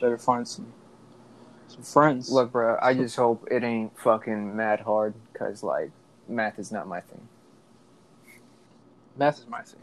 Better 0.00 0.16
find 0.16 0.48
some 0.48 0.72
some 1.68 1.82
friends. 1.82 2.30
Look, 2.32 2.50
bro, 2.52 2.78
I 2.80 2.94
just 2.94 3.14
hope 3.16 3.46
it 3.50 3.62
ain't 3.62 3.98
fucking 3.98 4.56
mad 4.56 4.80
hard 4.80 5.12
because, 5.32 5.62
like, 5.62 5.90
math 6.28 6.58
is 6.58 6.72
not 6.72 6.86
my 6.88 7.00
thing. 7.00 7.28
math 9.14 9.38
is 9.38 9.46
my 9.46 9.60
thing. 9.60 9.80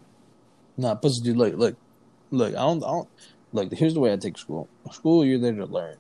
Nah, 0.77 0.95
but 0.95 1.11
dude, 1.23 1.37
look, 1.37 1.53
look, 1.55 1.75
look. 2.31 2.53
I 2.55 2.61
don't, 2.61 2.83
I 2.83 2.87
don't. 2.87 3.09
Look, 3.53 3.71
here's 3.73 3.93
the 3.93 3.99
way 3.99 4.11
I 4.13 4.17
take 4.17 4.39
school. 4.39 4.67
School, 4.91 5.23
you're 5.23 5.37
there 5.37 5.53
to 5.53 5.65
learn. 5.67 5.97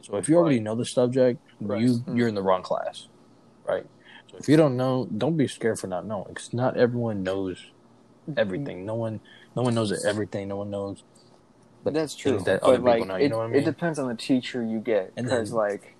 So 0.00 0.16
if 0.16 0.30
you 0.30 0.36
already 0.36 0.60
know 0.60 0.74
the 0.74 0.86
subject, 0.86 1.38
Right. 1.60 1.82
you 1.82 1.98
Mm. 1.98 2.16
you're 2.16 2.28
in 2.28 2.34
the 2.34 2.42
wrong 2.42 2.62
class, 2.62 3.08
right? 3.66 3.86
So 4.30 4.36
if 4.38 4.48
you 4.48 4.56
don't 4.56 4.76
know, 4.76 5.08
don't 5.16 5.36
be 5.36 5.46
scared 5.46 5.78
for 5.78 5.86
not 5.86 6.06
knowing, 6.06 6.26
because 6.28 6.52
not 6.52 6.76
everyone 6.76 7.22
knows 7.22 7.66
everything. 8.36 8.86
No 8.86 8.94
one, 8.94 9.20
no 9.56 9.62
one 9.62 9.74
knows 9.74 10.04
everything. 10.04 10.48
No 10.48 10.56
one 10.56 10.70
knows. 10.70 11.02
But 11.84 11.94
That's 11.94 12.14
true. 12.14 12.38
that 12.40 12.60
but 12.60 12.66
other 12.68 12.78
like, 12.78 13.06
know, 13.06 13.14
it, 13.16 13.22
you 13.24 13.28
know 13.28 13.38
what 13.38 13.50
I 13.50 13.54
it 13.54 13.64
depends 13.64 13.98
on 13.98 14.08
the 14.08 14.14
teacher 14.14 14.64
you 14.64 14.78
get. 14.78 15.14
Because 15.16 15.52
like, 15.52 15.94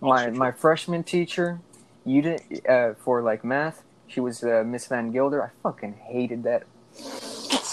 my 0.00 0.30
my 0.30 0.52
freshman 0.52 1.04
teacher, 1.04 1.60
you 2.04 2.22
did 2.22 2.66
uh, 2.68 2.94
for 2.94 3.22
like 3.22 3.44
math. 3.44 3.84
She 4.06 4.20
was 4.20 4.42
uh, 4.42 4.62
Miss 4.64 4.86
Van 4.86 5.10
Gilder. 5.12 5.42
I 5.42 5.50
fucking 5.62 6.00
hated 6.08 6.44
that. 6.44 6.64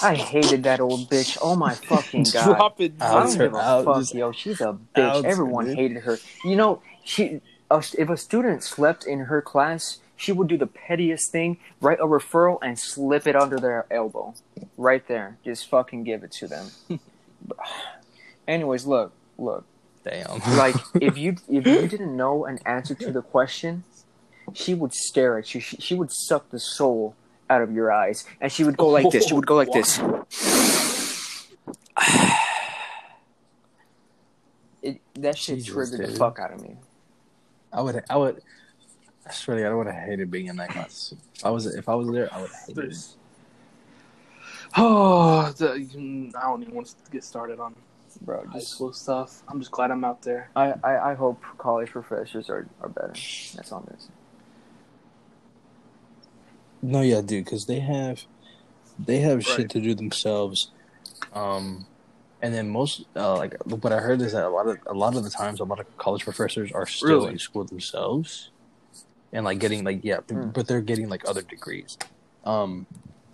I 0.04 0.16
hated 0.16 0.64
that 0.64 0.82
old 0.82 1.10
bitch. 1.10 1.38
Oh 1.42 1.56
my 1.56 1.74
fucking 1.90 2.26
god. 2.34 2.46
Drop 2.46 2.82
it. 2.82 2.94
I 3.00 3.24
don't 3.24 3.38
give 3.38 3.54
a 3.54 3.58
out, 3.58 3.86
fuck, 3.86 4.14
yo. 4.14 4.32
She's 4.34 4.60
a 4.60 4.78
bitch. 4.96 5.02
out 5.02 5.26
Everyone 5.26 5.66
dude. 5.66 5.78
hated 5.78 6.04
her. 6.04 6.18
You 6.44 6.58
know, 6.58 6.82
she. 7.06 7.42
Uh, 7.70 7.82
if 7.98 8.10
a 8.10 8.18
student 8.18 8.64
slept 8.64 9.06
in 9.06 9.22
her 9.22 9.42
class, 9.42 10.00
she 10.16 10.32
would 10.32 10.48
do 10.48 10.58
the 10.58 10.68
pettiest 10.68 11.32
thing: 11.32 11.58
write 11.82 12.00
a 12.00 12.06
referral 12.06 12.60
and 12.62 12.80
slip 12.80 13.28
it 13.28 13.36
under 13.36 13.58
their 13.58 13.86
elbow, 13.90 14.36
right 14.78 15.08
there. 15.08 15.38
Just 15.44 15.70
fucking 15.70 16.04
give 16.04 16.24
it 16.24 16.32
to 16.34 16.48
them. 16.48 16.68
Anyways, 18.48 18.86
look, 18.86 19.14
look. 19.38 19.66
Damn. 20.04 20.42
Like 20.56 20.76
if 21.02 21.18
you 21.24 21.36
if 21.50 21.66
you 21.66 21.88
didn't 21.88 22.16
know 22.16 22.46
an 22.46 22.60
answer 22.66 22.96
to 22.96 23.12
the 23.12 23.22
question, 23.22 23.84
she 24.54 24.74
would 24.74 24.94
stare 24.94 25.38
at 25.38 25.54
you. 25.54 25.62
She, 25.62 25.78
she 25.78 25.96
would 25.96 26.12
suck 26.12 26.50
the 26.52 26.60
soul 26.60 27.16
out 27.50 27.62
of 27.62 27.72
your 27.72 27.92
eyes, 27.92 28.26
and 28.40 28.52
she 28.52 28.64
would 28.64 28.78
go 28.78 28.88
like 28.88 29.10
this. 29.12 29.28
She 29.28 29.34
would 29.34 29.48
go 29.48 29.56
like 29.56 29.72
this. 29.72 30.00
It, 34.82 35.02
that 35.16 35.36
shit 35.36 35.56
Jesus, 35.64 35.74
triggered 35.74 36.14
the 36.14 36.16
fuck 36.16 36.38
out 36.38 36.54
of 36.54 36.62
me. 36.62 36.78
I 37.76 37.82
would, 37.82 38.04
I 38.10 38.16
would. 38.18 38.42
I 39.28 39.32
swear 39.32 39.58
to 39.58 39.64
God, 39.64 39.72
I 39.72 39.76
would 39.76 39.88
have 39.88 39.96
hated 39.96 40.32
being 40.32 40.48
in 40.48 40.56
that 40.58 40.70
class. 40.70 41.14
If 41.36 41.46
I 41.46 41.50
was, 41.50 41.66
if 41.66 41.90
I 41.90 41.96
was 41.96 42.10
there, 42.12 42.34
I 42.34 42.42
would 42.42 42.50
have 42.50 42.60
hated 42.68 42.72
it. 42.72 42.76
There's. 42.76 43.18
Oh, 44.78 45.54
the, 45.58 46.32
I 46.38 46.42
don't 46.42 46.62
even 46.62 46.76
want 46.76 46.88
to 46.88 47.12
get 47.12 47.24
started 47.24 47.60
on 47.62 47.76
bro. 48.22 48.46
high 48.46 48.60
Just, 48.60 48.74
school 48.74 48.92
stuff. 48.92 49.42
I'm 49.48 49.60
just 49.60 49.72
glad 49.72 49.92
I'm 49.92 50.04
out 50.04 50.22
there. 50.22 50.50
I, 50.56 50.74
I, 50.84 51.12
I 51.12 51.14
hope 51.14 51.42
college 51.58 51.92
professors 51.92 52.50
are, 52.50 52.68
are 52.82 52.90
better. 52.90 53.14
That's 53.14 53.72
all 53.72 53.80
I'm 53.80 53.86
gonna. 53.86 53.98
No, 56.82 57.02
yeah, 57.02 57.22
dude, 57.22 57.46
because 57.46 57.66
they 57.66 57.80
have 57.80 58.24
they 59.00 59.20
have 59.20 59.38
Right. 59.38 59.46
shit 59.46 59.70
to 59.72 59.82
do 59.82 59.96
themselves. 59.96 60.72
Um, 61.34 61.86
and 62.46 62.54
then 62.54 62.70
most 62.70 62.94
uh, 63.16 63.36
like 63.42 63.54
what 63.84 63.92
I 63.92 64.00
heard 64.08 64.22
is 64.22 64.34
that 64.34 64.46
a 64.46 64.54
lot 64.58 64.68
of 64.68 64.78
a 64.86 64.94
lot 64.94 65.16
of 65.18 65.24
the 65.24 65.32
times 65.32 65.60
a 65.60 65.64
lot 65.72 65.80
of 65.80 65.88
college 65.98 66.24
professors 66.30 66.72
are 66.72 66.86
still 66.86 67.10
Really? 67.22 67.32
in 67.34 67.40
school 67.40 67.64
themselves, 67.66 68.52
and 69.34 69.44
like 69.50 69.58
getting 69.60 69.84
like 69.84 70.02
yeah, 70.04 70.20
Hmm. 70.30 70.50
but 70.50 70.68
they're 70.68 70.82
getting 70.92 71.10
like 71.10 71.24
other 71.28 71.42
degrees. 71.42 71.98
Um, 72.54 72.86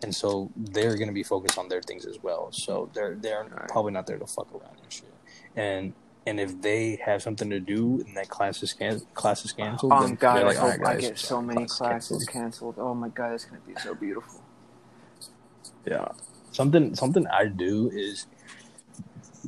and 0.04 0.16
so 0.16 0.50
they're 0.56 0.98
gonna 0.98 1.12
be 1.12 1.24
focused 1.24 1.58
on 1.58 1.68
their 1.68 1.82
things 1.90 2.06
as 2.06 2.18
well. 2.24 2.44
So 2.54 2.90
they're 2.94 3.16
they're 3.24 3.44
Right. 3.44 3.68
probably 3.68 3.92
not 3.92 4.08
there 4.08 4.18
to 4.18 4.26
fuck 4.38 4.48
around 4.56 4.78
and 4.82 4.92
shit. 4.98 5.14
And 5.58 5.94
and 6.28 6.40
if 6.40 6.52
they 6.62 6.84
have 7.04 7.20
something 7.22 7.50
to 7.50 7.60
do 7.60 8.02
and 8.06 8.16
that 8.16 8.30
class 8.30 8.64
is 8.64 8.72
can 8.80 9.02
class 9.22 9.44
is 9.44 9.52
canceled, 9.52 9.92
Oh 9.94 10.08
god, 10.26 10.38
I 10.38 10.44
like, 10.44 10.56
hope 10.58 10.72
"All 10.72 10.78
right, 10.88 10.98
I 10.98 11.02
get 11.02 11.20
so 11.20 11.42
many 11.42 11.66
class 11.66 11.78
classes 11.78 12.26
canceled." 12.26 12.76
canceled. 12.76 12.76
Oh 12.88 12.94
my 13.04 13.10
god, 13.10 13.34
it's 13.34 13.44
gonna 13.46 13.60
be 13.68 13.76
so 13.88 13.94
beautiful. 13.94 14.40
Yeah. 15.86 16.08
Something 16.52 16.96
something 16.96 17.26
I 17.28 17.46
do 17.46 17.90
is 17.94 18.26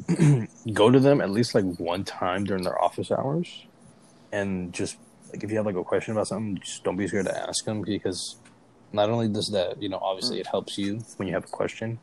go 0.74 0.90
to 0.90 1.00
them 1.00 1.22
at 1.22 1.30
least 1.30 1.54
like 1.56 1.66
one 1.78 2.04
time 2.04 2.44
during 2.44 2.64
their 2.64 2.82
office 2.82 3.12
hours 3.12 3.66
and 4.32 4.74
just 4.74 4.98
like 5.32 5.44
if 5.44 5.50
you 5.52 5.58
have 5.58 5.66
like 5.66 5.76
a 5.76 5.84
question 5.84 6.14
about 6.14 6.28
something, 6.28 6.58
just 6.64 6.84
don't 6.84 6.96
be 6.98 7.08
scared 7.08 7.26
to 7.26 7.38
ask 7.48 7.66
them 7.66 7.82
because 7.82 8.36
not 8.92 9.10
only 9.10 9.28
does 9.28 9.50
that, 9.50 9.82
you 9.82 9.90
know, 9.90 9.98
obviously 9.98 10.40
it 10.40 10.48
helps 10.48 10.78
you 10.78 11.02
when 11.18 11.28
you 11.28 11.34
have 11.34 11.44
a 11.44 11.48
question, 11.48 12.00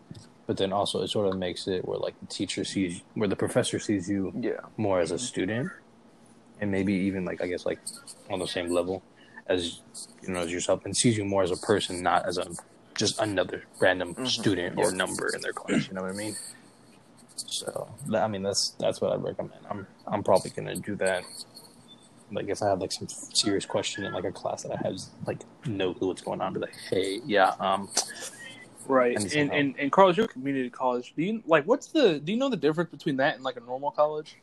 but 0.46 0.56
then 0.56 0.72
also 0.72 1.00
it 1.02 1.08
sort 1.08 1.28
of 1.28 1.36
makes 1.38 1.68
it 1.68 1.86
where 1.86 1.98
like 1.98 2.14
the 2.20 2.26
teacher 2.26 2.64
sees 2.64 3.02
where 3.14 3.28
the 3.28 3.36
professor 3.36 3.78
sees 3.78 4.08
you 4.08 4.32
Yeah. 4.40 4.60
more 4.76 5.00
as 5.00 5.12
a 5.12 5.18
student 5.18 5.70
and 6.60 6.70
maybe 6.72 6.92
even 6.92 7.24
like 7.24 7.40
I 7.40 7.46
guess 7.46 7.64
like 7.64 7.78
on 8.28 8.38
the 8.40 8.48
same 8.48 8.70
level 8.70 9.02
as 9.46 9.80
you 10.22 10.32
know 10.32 10.40
as 10.40 10.52
yourself 10.52 10.84
and 10.84 10.96
sees 10.96 11.16
you 11.16 11.24
more 11.24 11.42
as 11.44 11.50
a 11.52 11.56
person, 11.56 12.02
not 12.02 12.26
as 12.26 12.36
a 12.38 12.46
just 12.96 13.20
another 13.20 13.62
random 13.80 14.14
Mhm. 14.14 14.26
student 14.26 14.76
or 14.78 14.90
Yeah. 14.90 14.96
number 14.96 15.28
in 15.34 15.40
their 15.40 15.52
class. 15.52 15.88
You 15.88 15.94
know 15.94 16.02
what 16.02 16.10
I 16.10 16.14
mean? 16.14 16.36
So 17.48 17.88
I 18.14 18.28
mean 18.28 18.42
that's 18.42 18.70
that's 18.78 19.00
what 19.00 19.12
I 19.12 19.16
recommend. 19.16 19.60
I'm 19.68 19.86
I'm 20.06 20.22
probably 20.22 20.50
gonna 20.50 20.76
do 20.76 20.96
that. 20.96 21.24
Like 22.32 22.48
if 22.48 22.62
I 22.62 22.68
have 22.68 22.80
like 22.80 22.92
some 22.92 23.08
serious 23.08 23.66
question 23.66 24.04
in 24.04 24.12
like 24.12 24.24
a 24.24 24.32
class 24.32 24.62
that 24.62 24.72
I 24.72 24.76
have 24.86 24.98
like 25.26 25.40
no 25.66 25.92
clue 25.94 26.08
what's 26.08 26.22
going 26.22 26.40
on, 26.40 26.52
be 26.54 26.60
like, 26.60 26.74
hey, 26.88 27.20
yeah, 27.26 27.54
um, 27.58 27.88
Right. 28.86 29.16
I 29.16 29.20
need 29.22 29.30
some 29.30 29.40
And, 29.42 29.50
help. 29.50 29.60
and 29.60 29.74
and 29.78 29.92
Carlos, 29.92 30.16
you're 30.16 30.26
community 30.26 30.70
college. 30.70 31.12
Do 31.16 31.22
you 31.22 31.42
like 31.46 31.64
what's 31.64 31.88
the 31.88 32.18
do 32.18 32.32
you 32.32 32.38
know 32.38 32.48
the 32.48 32.56
difference 32.56 32.90
between 32.90 33.16
that 33.16 33.34
and 33.34 33.44
like 33.44 33.56
a 33.56 33.60
normal 33.60 33.90
college? 33.90 34.36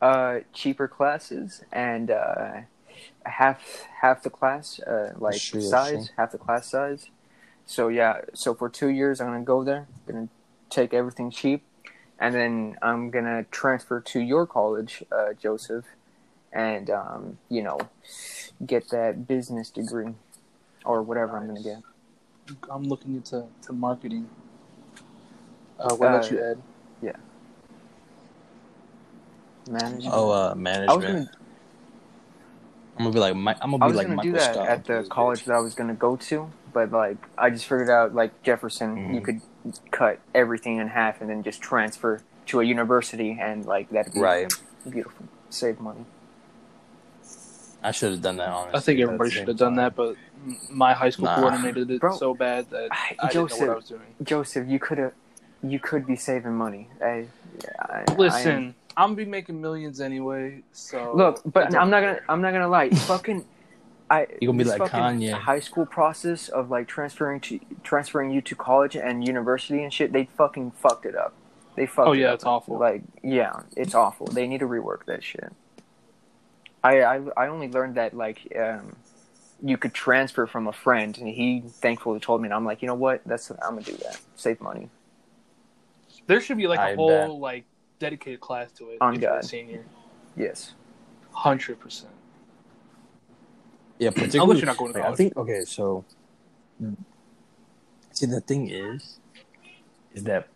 Uh, 0.00 0.40
cheaper 0.54 0.88
classes 0.88 1.62
and 1.72 2.10
uh, 2.10 2.52
half 3.26 3.86
half 4.00 4.22
the 4.22 4.30
class 4.30 4.80
uh, 4.80 5.12
like 5.18 5.40
Sure, 5.40 5.60
size, 5.60 6.06
sure. 6.06 6.14
half 6.16 6.32
the 6.32 6.38
class 6.38 6.68
size. 6.70 7.08
So 7.66 7.88
yeah, 7.88 8.22
so 8.34 8.54
for 8.54 8.68
two 8.68 8.88
years 8.88 9.20
I'm 9.20 9.28
gonna 9.28 9.44
go 9.44 9.62
there, 9.64 9.88
gonna 10.06 10.28
take 10.70 10.94
everything 10.94 11.30
cheap, 11.30 11.62
and 12.20 12.34
then 12.34 12.76
I'm 12.82 13.10
gonna 13.10 13.44
transfer 13.50 14.00
to 14.00 14.20
your 14.20 14.46
college, 14.46 15.04
uh, 15.12 15.32
Joseph, 15.34 15.86
and 16.52 16.90
um, 16.90 17.38
you 17.48 17.62
know, 17.62 17.78
get 18.64 18.90
that 18.90 19.26
business 19.26 19.70
degree 19.70 20.14
or 20.84 21.02
whatever 21.02 21.38
I'm 21.38 21.46
gonna 21.48 21.62
get. 21.62 21.82
I'm 22.70 22.84
looking 22.84 23.14
into 23.16 23.46
to 23.62 23.72
marketing. 23.72 24.30
Uh, 25.78 25.94
what 25.96 26.08
about 26.08 26.30
Uh, 26.30 26.30
you, 26.30 26.38
Ed? 26.44 26.62
Yeah. 27.02 27.16
Management. 29.68 30.14
oh, 30.14 30.30
uh, 30.30 30.54
I 30.86 30.94
was 30.94 31.04
management. 31.04 31.06
gonna 31.06 31.30
I'm 32.96 33.04
gonna 33.04 33.14
be 33.14 33.20
like, 33.20 33.36
Mi- 33.36 33.54
I'm 33.62 33.70
gonna 33.72 33.78
I 33.80 33.86
be 33.86 33.92
was 33.92 33.96
like 33.96 34.08
gonna 34.08 34.16
Michael 34.16 34.30
do 34.32 34.32
that 34.32 34.56
Scott 34.56 34.66
at 34.66 34.86
the 34.86 35.04
college 35.08 35.40
bitch. 35.40 35.46
that 35.46 35.54
I 35.54 35.60
was 35.60 35.74
gonna 35.74 35.94
go 35.94 36.16
to, 36.16 36.52
but 36.72 36.90
like 36.92 37.28
I 37.38 37.50
just 37.50 37.64
figured 37.64 37.90
out 37.90 38.14
like 38.14 38.42
Jefferson, 38.42 39.06
you 39.08 39.20
Mhm. 39.20 39.22
could 39.22 39.40
cut 39.90 40.18
everything 40.34 40.78
in 40.78 40.88
half 40.88 41.20
and 41.20 41.28
then 41.30 41.42
just 41.42 41.60
transfer 41.60 42.22
to 42.46 42.60
a 42.60 42.64
university, 42.64 43.38
and 43.40 43.64
like 43.66 43.88
that'd 43.90 44.12
be 44.14 44.20
Right. 44.20 44.52
beautiful, 44.88 45.26
save 45.50 45.80
money. 45.80 46.04
I 47.82 47.92
should 47.92 48.12
have 48.12 48.22
done 48.22 48.36
that. 48.36 48.48
Honestly, 48.48 48.76
I 48.78 48.80
think 48.80 49.00
everybody 49.00 49.30
should 49.30 49.48
have 49.48 49.56
done 49.56 49.76
that, 49.76 49.94
but 49.96 50.16
my 50.70 50.92
high 50.92 51.10
school 51.10 51.26
Nah. 51.26 51.36
coordinated 51.36 51.90
it 51.90 52.00
Bro. 52.00 52.16
so 52.16 52.34
bad 52.34 52.68
that 52.70 52.88
I- 52.90 53.16
I 53.18 53.26
didn't 53.28 53.34
know 53.34 53.48
Joseph, 53.48 53.60
what 53.60 53.68
I 53.70 53.74
was 53.76 53.88
doing. 53.88 54.00
Joseph, 54.22 54.68
you 54.68 54.78
could 54.78 54.98
have, 54.98 55.12
you 55.62 55.78
could 55.78 56.06
be 56.06 56.16
saving 56.16 56.54
money. 56.54 56.88
I, 57.02 57.26
I, 57.78 58.04
I 58.08 58.14
Listen, 58.16 58.74
I'm 58.96 59.10
gonna 59.10 59.16
be 59.16 59.24
making 59.24 59.60
millions 59.60 60.00
anyway. 60.00 60.62
So 60.72 61.12
look, 61.14 61.40
but 61.46 61.74
I'm 61.74 61.88
not 61.90 62.00
gonna. 62.00 62.20
I'm 62.28 62.42
not 62.42 62.52
gonna 62.52 62.68
lie. 62.68 62.90
Fucking, 63.08 63.44
I. 64.10 64.26
You 64.40 64.48
gonna 64.48 64.58
be 64.58 64.64
this 64.64 64.78
like 64.78 64.90
fucking 64.90 65.20
Kanye. 65.20 65.32
High 65.32 65.60
school 65.60 65.86
process 65.86 66.48
of 66.48 66.70
like 66.70 66.88
transferring 66.88 67.40
to 67.42 67.60
transferring 67.84 68.32
you 68.32 68.40
to 68.42 68.54
college 68.56 68.96
and 68.96 69.26
university 69.26 69.82
and 69.82 69.92
shit. 69.92 70.12
They 70.12 70.28
fucking 70.36 70.72
fucked 70.72 71.06
it 71.06 71.14
up. 71.14 71.32
They 71.76 71.86
fucked. 71.86 72.08
Oh, 72.08 72.12
it 72.12 72.18
yeah, 72.18 72.28
up. 72.28 72.34
it's 72.34 72.44
awful. 72.44 72.78
Like 72.78 73.02
yeah, 73.22 73.60
it's 73.76 73.94
awful. 73.94 74.26
They 74.26 74.46
need 74.48 74.58
to 74.58 74.66
rework 74.66 75.06
that 75.06 75.22
shit. 75.22 75.52
I 76.82 77.02
I, 77.02 77.20
I 77.36 77.46
only 77.46 77.68
learned 77.68 77.94
that 77.94 78.14
like 78.14 78.52
um, 78.58 78.96
you 79.62 79.76
could 79.76 79.94
transfer 79.94 80.46
from 80.46 80.66
a 80.66 80.72
friend, 80.72 81.16
and 81.16 81.28
he 81.28 81.62
thankfully 81.66 82.18
told 82.20 82.42
me, 82.42 82.46
and 82.46 82.54
I'm 82.54 82.64
like, 82.64 82.82
you 82.82 82.88
know 82.88 82.94
what? 82.94 83.22
That's 83.24 83.50
I'm 83.50 83.58
gonna 83.74 83.82
do 83.82 83.96
that. 83.98 84.20
Save 84.34 84.60
money. 84.60 84.90
There 86.26 86.40
should 86.40 86.56
be 86.56 86.66
like 86.66 86.78
a 86.78 86.82
I 86.82 86.94
whole 86.96 87.08
bet. 87.08 87.30
like 87.30 87.64
dedicated 87.98 88.40
class 88.40 88.72
to 88.72 88.90
it 88.90 88.98
On 89.00 89.14
if 89.14 89.18
a 89.20 89.22
God. 89.22 89.44
senior. 89.44 89.84
Yes. 90.36 90.74
Hundred 91.32 91.78
percent. 91.78 92.12
Yeah, 94.00 94.10
particularly. 94.14 94.56
you're 94.56 94.66
not 94.66 94.78
going 94.78 94.94
to 94.94 95.06
I 95.06 95.14
think 95.14 95.36
okay, 95.36 95.60
so 95.64 96.04
see 98.12 98.26
the 98.26 98.40
thing 98.40 98.70
is, 98.70 99.18
is 100.14 100.24
that 100.24 100.48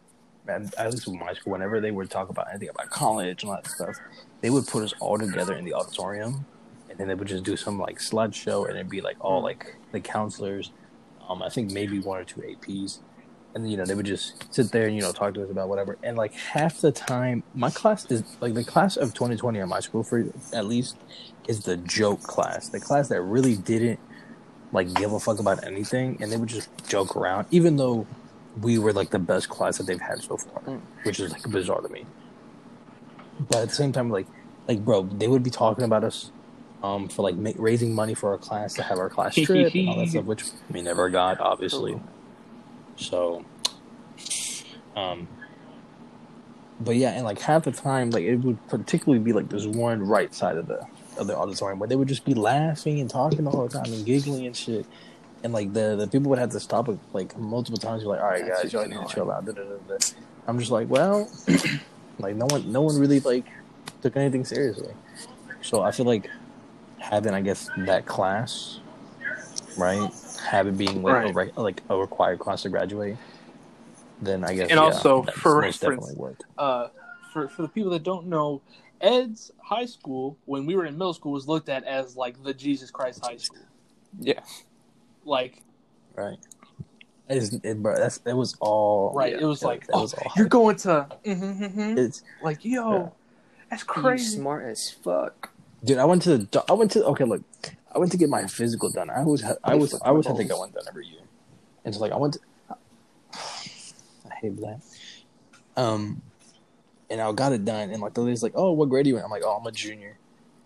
at 0.48 0.74
at 0.74 0.90
least 0.90 1.06
with 1.06 1.16
my 1.20 1.32
school, 1.34 1.52
whenever 1.52 1.80
they 1.80 1.90
would 1.90 2.10
talk 2.10 2.30
about 2.30 2.48
anything 2.50 2.70
about 2.70 2.90
college 2.90 3.42
and 3.42 3.50
all 3.50 3.56
that 3.56 3.68
stuff, 3.68 3.96
they 4.40 4.50
would 4.50 4.66
put 4.66 4.82
us 4.82 4.94
all 4.98 5.18
together 5.18 5.54
in 5.54 5.64
the 5.64 5.74
auditorium, 5.74 6.46
and 6.88 6.98
then 6.98 7.06
they 7.06 7.14
would 7.14 7.28
just 7.28 7.44
do 7.44 7.56
some 7.56 7.78
like 7.78 7.98
slideshow, 7.98 8.66
and 8.66 8.76
it'd 8.76 8.90
be 8.90 9.02
like 9.02 9.16
all 9.20 9.42
like 9.42 9.76
the 9.92 10.00
counselors, 10.00 10.72
um, 11.28 11.42
I 11.42 11.50
think 11.50 11.70
maybe 11.70 11.98
one 12.00 12.18
or 12.18 12.24
two 12.24 12.40
APs, 12.40 12.98
and 13.54 13.70
you 13.70 13.76
know 13.76 13.84
they 13.84 13.94
would 13.94 14.06
just 14.06 14.52
sit 14.52 14.72
there 14.72 14.86
and 14.86 14.96
you 14.96 15.02
know 15.02 15.12
talk 15.12 15.34
to 15.34 15.42
us 15.44 15.50
about 15.50 15.68
whatever, 15.68 15.96
and 16.02 16.16
like 16.16 16.32
half 16.34 16.80
the 16.80 16.92
time, 16.92 17.42
my 17.54 17.70
class 17.70 18.10
is 18.10 18.22
like 18.40 18.54
the 18.54 18.64
class 18.64 18.96
of 18.96 19.14
2020 19.14 19.60
at 19.60 19.68
my 19.68 19.80
school 19.80 20.02
for 20.02 20.24
at 20.52 20.66
least 20.66 20.96
is 21.48 21.64
the 21.64 21.76
joke 21.76 22.22
class, 22.22 22.68
the 22.68 22.80
class 22.80 23.08
that 23.08 23.20
really 23.20 23.56
didn't 23.56 24.00
like 24.72 24.92
give 24.94 25.12
a 25.12 25.20
fuck 25.20 25.38
about 25.38 25.62
anything, 25.64 26.18
and 26.20 26.32
they 26.32 26.36
would 26.36 26.48
just 26.48 26.68
joke 26.88 27.14
around, 27.16 27.46
even 27.50 27.76
though 27.76 28.06
we 28.60 28.78
were 28.78 28.92
like 28.92 29.10
the 29.10 29.18
best 29.18 29.48
class 29.48 29.78
that 29.78 29.86
they've 29.86 30.00
had 30.00 30.20
so 30.20 30.36
far, 30.36 30.62
Mm. 30.62 30.80
which 31.04 31.20
is 31.20 31.32
like 31.32 31.42
bizarre 31.50 31.80
to 31.80 31.88
me. 31.88 32.06
But 33.48 33.58
at 33.62 33.68
the 33.70 33.74
same 33.74 33.92
time, 33.92 34.10
like, 34.10 34.26
like 34.68 34.84
bro, 34.84 35.02
they 35.02 35.28
would 35.28 35.42
be 35.42 35.50
talking 35.50 35.84
about 35.84 36.04
us, 36.04 36.30
um, 36.82 37.08
for 37.08 37.22
like 37.22 37.34
ma- 37.36 37.50
raising 37.56 37.94
money 37.94 38.14
for 38.14 38.30
our 38.30 38.38
class 38.38 38.74
to 38.74 38.82
have 38.82 38.98
our 38.98 39.10
class 39.10 39.34
trip 39.46 39.74
and 39.74 39.88
all 39.88 39.96
that 39.98 40.08
stuff, 40.08 40.24
which 40.24 40.44
we 40.70 40.82
never 40.82 41.08
got, 41.10 41.40
obviously. 41.40 42.00
So, 42.96 43.44
um, 44.96 45.28
but 46.80 46.96
yeah, 46.96 47.10
and 47.10 47.24
like 47.24 47.40
half 47.40 47.64
the 47.64 47.72
time, 47.72 48.10
like 48.10 48.24
it 48.24 48.36
would 48.36 48.66
particularly 48.68 49.22
be 49.22 49.32
like 49.32 49.48
this 49.48 49.66
one 49.66 50.06
right 50.06 50.34
side 50.34 50.56
of 50.56 50.66
the 50.66 50.86
of 51.16 51.26
the 51.26 51.36
auditorium 51.36 51.78
where 51.78 51.88
they 51.88 51.96
would 51.96 52.08
just 52.08 52.24
be 52.24 52.34
laughing 52.34 53.00
and 53.00 53.08
talking 53.08 53.46
all 53.46 53.66
the 53.66 53.78
time 53.78 53.92
and 53.92 54.04
giggling 54.04 54.46
and 54.46 54.56
shit. 54.56 54.86
And 55.42 55.52
like 55.52 55.72
the 55.72 55.96
the 55.96 56.08
people 56.08 56.30
would 56.30 56.38
have 56.38 56.50
to 56.50 56.60
stop 56.60 56.88
it 56.88 56.98
like 57.12 57.36
multiple 57.38 57.78
times. 57.78 58.02
You're 58.02 58.12
like, 58.12 58.20
all 58.20 58.30
right, 58.30 58.46
guys, 58.46 58.72
y'all 58.72 58.86
need 58.86 58.98
to 58.98 59.14
chill 59.14 59.30
out. 59.30 59.46
I'm 60.46 60.58
just 60.58 60.70
like, 60.70 60.88
well, 60.88 61.30
like 62.18 62.36
no 62.36 62.46
one 62.46 62.72
no 62.72 62.82
one 62.82 62.98
really 62.98 63.20
like 63.20 63.46
took 64.02 64.16
anything 64.16 64.44
seriously. 64.44 64.92
So 65.62 65.82
I 65.82 65.92
feel 65.92 66.06
like 66.06 66.28
having 66.98 67.34
I 67.34 67.40
guess 67.40 67.68
that 67.78 68.06
class, 68.06 68.80
right? 69.76 70.10
Have 70.44 70.66
it 70.66 70.76
being 70.76 71.02
like 71.02 71.24
a 71.30 71.32
Right. 71.32 71.34
re- 71.34 71.52
like 71.56 71.82
a 71.88 71.96
required 71.96 72.38
class 72.38 72.62
to 72.62 72.68
graduate. 72.68 73.16
Then 74.22 74.44
I 74.44 74.54
guess 74.54 74.70
And 74.70 74.78
yeah, 74.78 74.84
also, 74.84 75.22
that's 75.22 75.38
for 75.38 75.60
most 75.62 75.82
reference, 75.82 76.40
uh, 76.58 76.88
for 77.32 77.48
for 77.48 77.62
the 77.62 77.68
people 77.68 77.90
that 77.92 78.02
don't 78.02 78.26
know, 78.26 78.60
Ed's 79.00 79.50
high 79.62 79.86
school 79.86 80.36
when 80.46 80.66
we 80.66 80.76
were 80.76 80.84
in 80.86 80.94
middle 80.94 81.14
school 81.14 81.32
was 81.32 81.48
looked 81.48 81.68
at 81.68 81.84
as 81.84 82.16
like 82.16 82.42
the 82.42 82.54
Jesus 82.54 82.90
Christ 82.90 83.24
high 83.24 83.36
school. 83.38 83.62
Yeah. 84.20 84.40
Like 85.24 85.62
Right. 86.14 86.38
It's, 87.28 87.54
it, 87.62 87.82
bro, 87.82 87.96
that's 87.96 88.20
it 88.26 88.34
was 88.34 88.54
all 88.60 89.12
right, 89.14 89.32
Yeah, 89.32 89.40
it 89.40 89.44
was 89.46 89.60
that- 89.60 89.66
like 89.66 89.86
oh, 89.92 90.02
was 90.02 90.14
all 90.14 90.32
you're 90.36 90.46
going 90.46 90.76
to 90.76 91.06
mhm, 91.24 91.74
mhm. 91.74 91.98
It's 91.98 92.22
like 92.42 92.64
yo, 92.64 92.92
Yeah. 92.92 93.08
that's 93.70 93.82
You 93.82 93.86
crazy. 93.88 94.36
smart 94.36 94.64
as 94.66 94.90
fuck. 94.90 95.50
dude. 95.82 95.98
I 95.98 96.04
went 96.04 96.22
to 96.22 96.38
the. 96.38 96.64
I 96.68 96.74
went 96.74 96.90
to 96.92 97.04
okay. 97.06 97.24
Look, 97.24 97.42
I 97.94 97.98
went 97.98 98.10
to 98.12 98.18
get 98.18 98.28
my 98.28 98.46
physical 98.46 98.90
done. 98.90 99.10
I 99.10 99.22
was. 99.22 99.42
ha- 99.42 99.56
I 99.62 99.74
was. 99.74 99.94
I 100.02 100.08
always 100.08 100.26
had 100.26 100.36
to 100.36 100.44
get 100.44 100.56
one 100.58 100.70
done 100.70 100.84
every 100.88 101.06
year, 101.06 101.20
and 101.84 101.94
so 101.94 102.00
like 102.00 102.12
I 102.12 102.16
went. 102.16 102.34
To, 102.34 102.40
I 104.30 104.34
hate 104.40 104.56
that. 104.60 104.80
Um, 105.76 106.22
and 107.10 107.20
I 107.20 107.30
got 107.32 107.52
it 107.52 107.64
done. 107.64 107.90
And 107.90 108.00
like 108.02 108.14
the 108.14 108.22
lady's 108.22 108.42
like, 108.42 108.52
"Oh, 108.54 108.72
what 108.72 108.88
grade 108.88 109.06
are 109.06 109.08
you 109.08 109.18
in?" 109.18 109.24
I'm 109.24 109.30
like, 109.30 109.42
"Oh, 109.44 109.56
I'm 109.60 109.66
a 109.66 109.72
junior." 109.72 110.18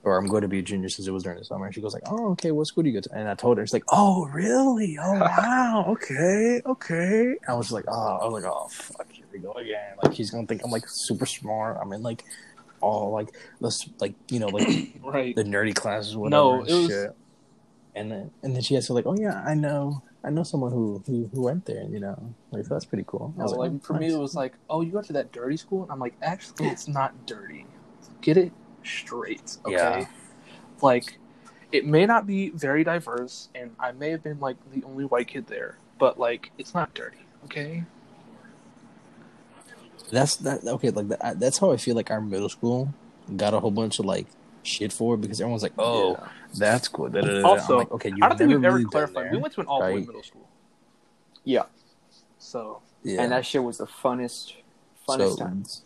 Or 0.04 0.16
I'm 0.16 0.26
going 0.26 0.42
to 0.42 0.48
be 0.48 0.60
a 0.60 0.62
junior 0.62 0.88
since 0.88 1.08
it 1.08 1.10
was 1.10 1.24
during 1.24 1.38
the 1.38 1.44
summer. 1.44 1.66
And 1.66 1.74
she 1.74 1.80
goes 1.80 1.92
like, 1.92 2.04
"Oh, 2.06 2.30
okay. 2.30 2.50
What 2.52 2.66
school 2.68 2.84
do 2.84 2.88
you 2.88 2.94
go 2.94 3.00
to?" 3.00 3.12
And 3.12 3.28
I 3.28 3.34
told 3.34 3.58
her, 3.58 3.66
she's 3.66 3.72
like, 3.74 3.84
"Oh, 3.88 4.26
really? 4.26 4.96
Oh, 4.98 5.12
wow. 5.18 5.84
Okay, 5.88 6.62
okay." 6.64 7.34
I 7.46 7.54
was 7.54 7.72
like, 7.72 7.84
"Oh, 7.88 8.18
I 8.22 8.24
was 8.24 8.42
like, 8.42 8.50
oh, 8.50 8.68
fuck, 8.68 9.10
here 9.10 9.26
we 9.32 9.38
go 9.40 9.52
again." 9.52 9.96
Like 10.02 10.14
she's 10.14 10.30
gonna 10.30 10.46
think 10.46 10.62
I'm 10.64 10.70
like 10.70 10.88
super 10.88 11.26
smart. 11.26 11.78
I'm 11.80 11.92
in 11.92 12.02
like 12.02 12.24
all 12.80 13.10
like 13.12 13.34
let's 13.60 13.88
like 14.00 14.14
you 14.30 14.38
know 14.40 14.48
like 14.48 14.68
Right. 15.02 15.34
the 15.36 15.44
nerdy 15.44 15.74
classes, 15.74 16.16
whatever. 16.16 16.30
No, 16.30 16.54
and 16.60 16.66
was- 16.66 16.86
shit. 16.86 17.10
And 17.94 18.12
then 18.12 18.30
and 18.42 18.54
then 18.54 18.62
she 18.62 18.74
had 18.74 18.84
to 18.84 18.92
like, 18.92 19.06
"Oh 19.06 19.16
yeah, 19.18 19.42
I 19.44 19.54
know, 19.54 20.02
I 20.22 20.30
know 20.30 20.44
someone 20.44 20.70
who 20.70 21.02
who, 21.06 21.28
who 21.32 21.42
went 21.42 21.64
there." 21.64 21.80
and 21.80 21.92
You 21.92 21.98
know, 21.98 22.34
like 22.52 22.66
that's 22.66 22.84
pretty 22.84 23.04
cool. 23.08 23.34
I 23.34 23.38
No, 23.38 23.44
was 23.44 23.52
like, 23.54 23.72
"Oh, 23.72 23.78
for 23.82 23.94
me, 23.94 24.12
it 24.12 24.18
was 24.18 24.36
like, 24.36 24.54
oh, 24.70 24.82
you 24.82 24.92
go 24.92 25.02
to 25.02 25.12
that 25.14 25.32
dirty 25.32 25.56
school? 25.56 25.82
And 25.82 25.90
I'm 25.90 25.98
like, 25.98 26.14
actually, 26.22 26.68
it's 26.68 26.86
not 26.86 27.26
dirty. 27.26 27.66
Get 28.20 28.36
it 28.36 28.52
straight, 28.84 29.56
okay? 29.64 29.74
Yeah. 29.74 30.06
Like, 30.80 31.18
it 31.72 31.86
may 31.86 32.06
not 32.06 32.24
be 32.26 32.50
very 32.50 32.84
diverse, 32.84 33.48
and 33.56 33.74
I 33.80 33.90
may 33.92 34.10
have 34.10 34.22
been 34.22 34.38
like 34.38 34.56
the 34.72 34.84
only 34.84 35.04
white 35.04 35.26
kid 35.26 35.48
there, 35.48 35.78
but 35.98 36.20
like, 36.20 36.52
it's 36.56 36.74
not 36.74 36.94
dirty, 36.94 37.18
okay? 37.46 37.82
That's 40.10 40.36
that 40.36 40.64
okay. 40.64 40.90
Like 40.90 41.08
that, 41.08 41.38
that's 41.40 41.58
how 41.58 41.70
I 41.72 41.76
feel 41.76 41.94
like 41.96 42.10
our 42.10 42.20
middle 42.20 42.48
school 42.48 42.92
got 43.36 43.54
a 43.54 43.60
whole 43.60 43.70
bunch 43.70 43.98
of 43.98 44.04
like 44.06 44.26
shit 44.62 44.92
for 44.92 45.14
it 45.14 45.20
because 45.20 45.40
everyone's 45.40 45.62
like, 45.62 45.72
"Oh, 45.78 46.12
Yeah. 46.12 46.28
that's 46.54 46.88
cool." 46.88 47.08
Da, 47.08 47.20
da, 47.20 47.26
da, 47.26 47.40
da. 47.42 47.48
Also, 47.48 47.78
like, 47.78 47.90
okay, 47.92 48.08
you've 48.10 48.22
I 48.22 48.28
don't 48.28 48.38
think 48.38 48.48
we've 48.50 48.64
ever 48.64 48.76
really 48.76 48.84
done 48.84 48.90
clarified. 48.90 49.24
there. 49.26 49.32
We 49.32 49.38
went 49.38 49.54
to 49.54 49.60
an 49.60 49.66
all 49.66 49.80
boy 49.80 49.94
right? 49.96 50.06
middle 50.06 50.22
school, 50.22 50.48
Yeah. 51.44 51.64
so 52.38 52.80
yeah. 53.02 53.22
And 53.22 53.32
that 53.32 53.44
shit 53.46 53.62
was 53.62 53.78
the 53.78 53.86
funnest, 53.86 54.54
funnest 55.08 55.36
So, 55.36 55.44
times. 55.44 55.82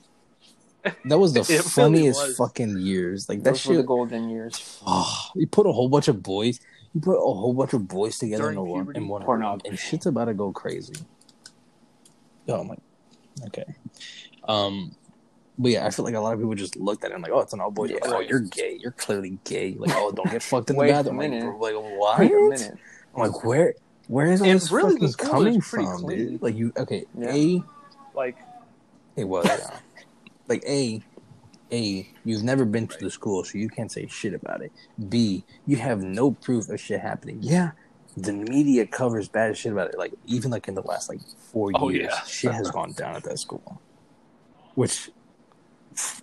that 1.05 1.19
was 1.19 1.33
the 1.33 1.45
funniest 1.45 2.21
was. 2.21 2.37
fucking 2.37 2.79
years. 2.79 3.29
Like 3.29 3.43
that 3.43 3.51
Those 3.51 3.67
were 3.67 3.75
the 3.75 3.81
shit. 3.81 3.87
golden 3.87 4.29
years. 4.31 4.81
Oh, 4.87 5.29
you 5.35 5.47
put 5.47 5.67
a 5.67 5.73
whole 5.73 5.89
bunch 5.89 6.09
of 6.09 6.23
boys. 6.23 6.61
You 6.95 7.01
put 7.01 7.17
a 7.17 7.21
whole 7.21 7.55
bunch 7.55 7.73
of 7.73 7.89
boys 7.89 8.19
together 8.19 8.43
During 8.53 8.59
in 8.59 8.67
one 8.67 8.97
in 8.97 9.09
one 9.09 9.21
room, 9.23 9.27
pornography. 9.27 9.69
and 9.71 9.79
shit's 9.79 10.07
about 10.07 10.27
to 10.27 10.35
go 10.35 10.53
crazy. 10.53 10.95
Oh, 12.49 12.61
I'm 12.61 12.69
like, 12.69 12.81
okay. 13.47 13.65
Um, 14.49 14.95
but 15.59 15.71
yeah, 15.71 15.87
I 15.87 15.91
feel 15.91 16.05
like 16.05 16.15
a 16.15 16.21
lot 16.21 16.33
of 16.33 16.41
people 16.41 16.55
just 16.55 16.77
looked 16.77 17.05
at 17.05 17.11
it 17.11 17.15
and 17.15 17.23
like, 17.23 17.33
oh, 17.33 17.41
it's 17.41 17.53
an 17.53 17.61
all 17.61 17.71
boys. 17.71 17.91
Yeah. 17.91 17.99
Like, 18.03 18.13
oh, 18.13 18.21
you're 18.21 18.41
gay. 18.41 18.79
You're 18.81 18.93
clearly 18.93 19.39
gay. 19.45 19.75
Like, 19.79 19.93
oh, 19.95 20.13
don't 20.13 20.31
get 20.31 20.43
fucked 20.43 20.71
in 20.71 20.77
the 20.77 20.85
bathroom. 20.85 21.19
Like, 21.19 21.33
like, 21.33 21.75
what? 21.75 22.19
Wait 22.19 22.33
a 22.33 22.35
minute. 22.35 22.79
I'm 23.15 23.23
like, 23.23 23.45
where? 23.45 23.75
Where 24.09 24.27
is 24.33 24.41
all 24.41 24.49
And 24.49 24.61
this 24.61 24.71
really, 24.73 24.95
fucking 24.95 25.13
coming 25.15 25.61
from, 25.61 26.01
clean. 26.03 26.19
dude? 26.33 26.43
Like, 26.43 26.57
you 26.57 26.73
okay? 26.77 27.05
Yeah. 27.17 27.33
A, 27.33 27.63
like, 28.15 28.37
it 29.17 29.25
was 29.25 29.47
yeah. 29.47 29.79
like 30.49 30.65
a, 30.67 31.01
a. 31.71 32.09
You've 32.25 32.43
never 32.43 32.65
been 32.65 32.89
to 32.89 32.99
the 32.99 33.11
school, 33.11 33.45
so 33.45 33.59
you 33.59 33.69
can't 33.69 33.93
say 33.93 34.07
shit 34.07 34.35
about 34.35 34.63
it. 34.63 34.73
B, 35.09 35.45
you 35.67 35.77
have 35.77 36.03
no 36.03 36.33
proof 36.33 36.69
of 36.69 36.81
shit 36.81 37.01
happening. 37.01 37.39
Yeah, 37.41 37.73
the 38.17 38.33
media 38.33 38.87
covers 38.87 39.29
bad 39.29 39.57
shit 39.57 39.73
about 39.73 39.89
it. 39.91 39.99
Like 39.99 40.13
even 40.27 40.51
like 40.51 40.69
in 40.69 40.75
the 40.75 40.83
last 40.83 41.09
like 41.09 41.21
four 41.51 41.71
Oh, 41.75 41.89
years, 41.89 42.13
yeah. 42.13 42.23
shit 42.25 42.53
has 42.53 42.71
gone 42.71 42.93
down 42.93 43.17
at 43.17 43.25
that 43.25 43.39
school, 43.39 43.81
which 44.75 45.11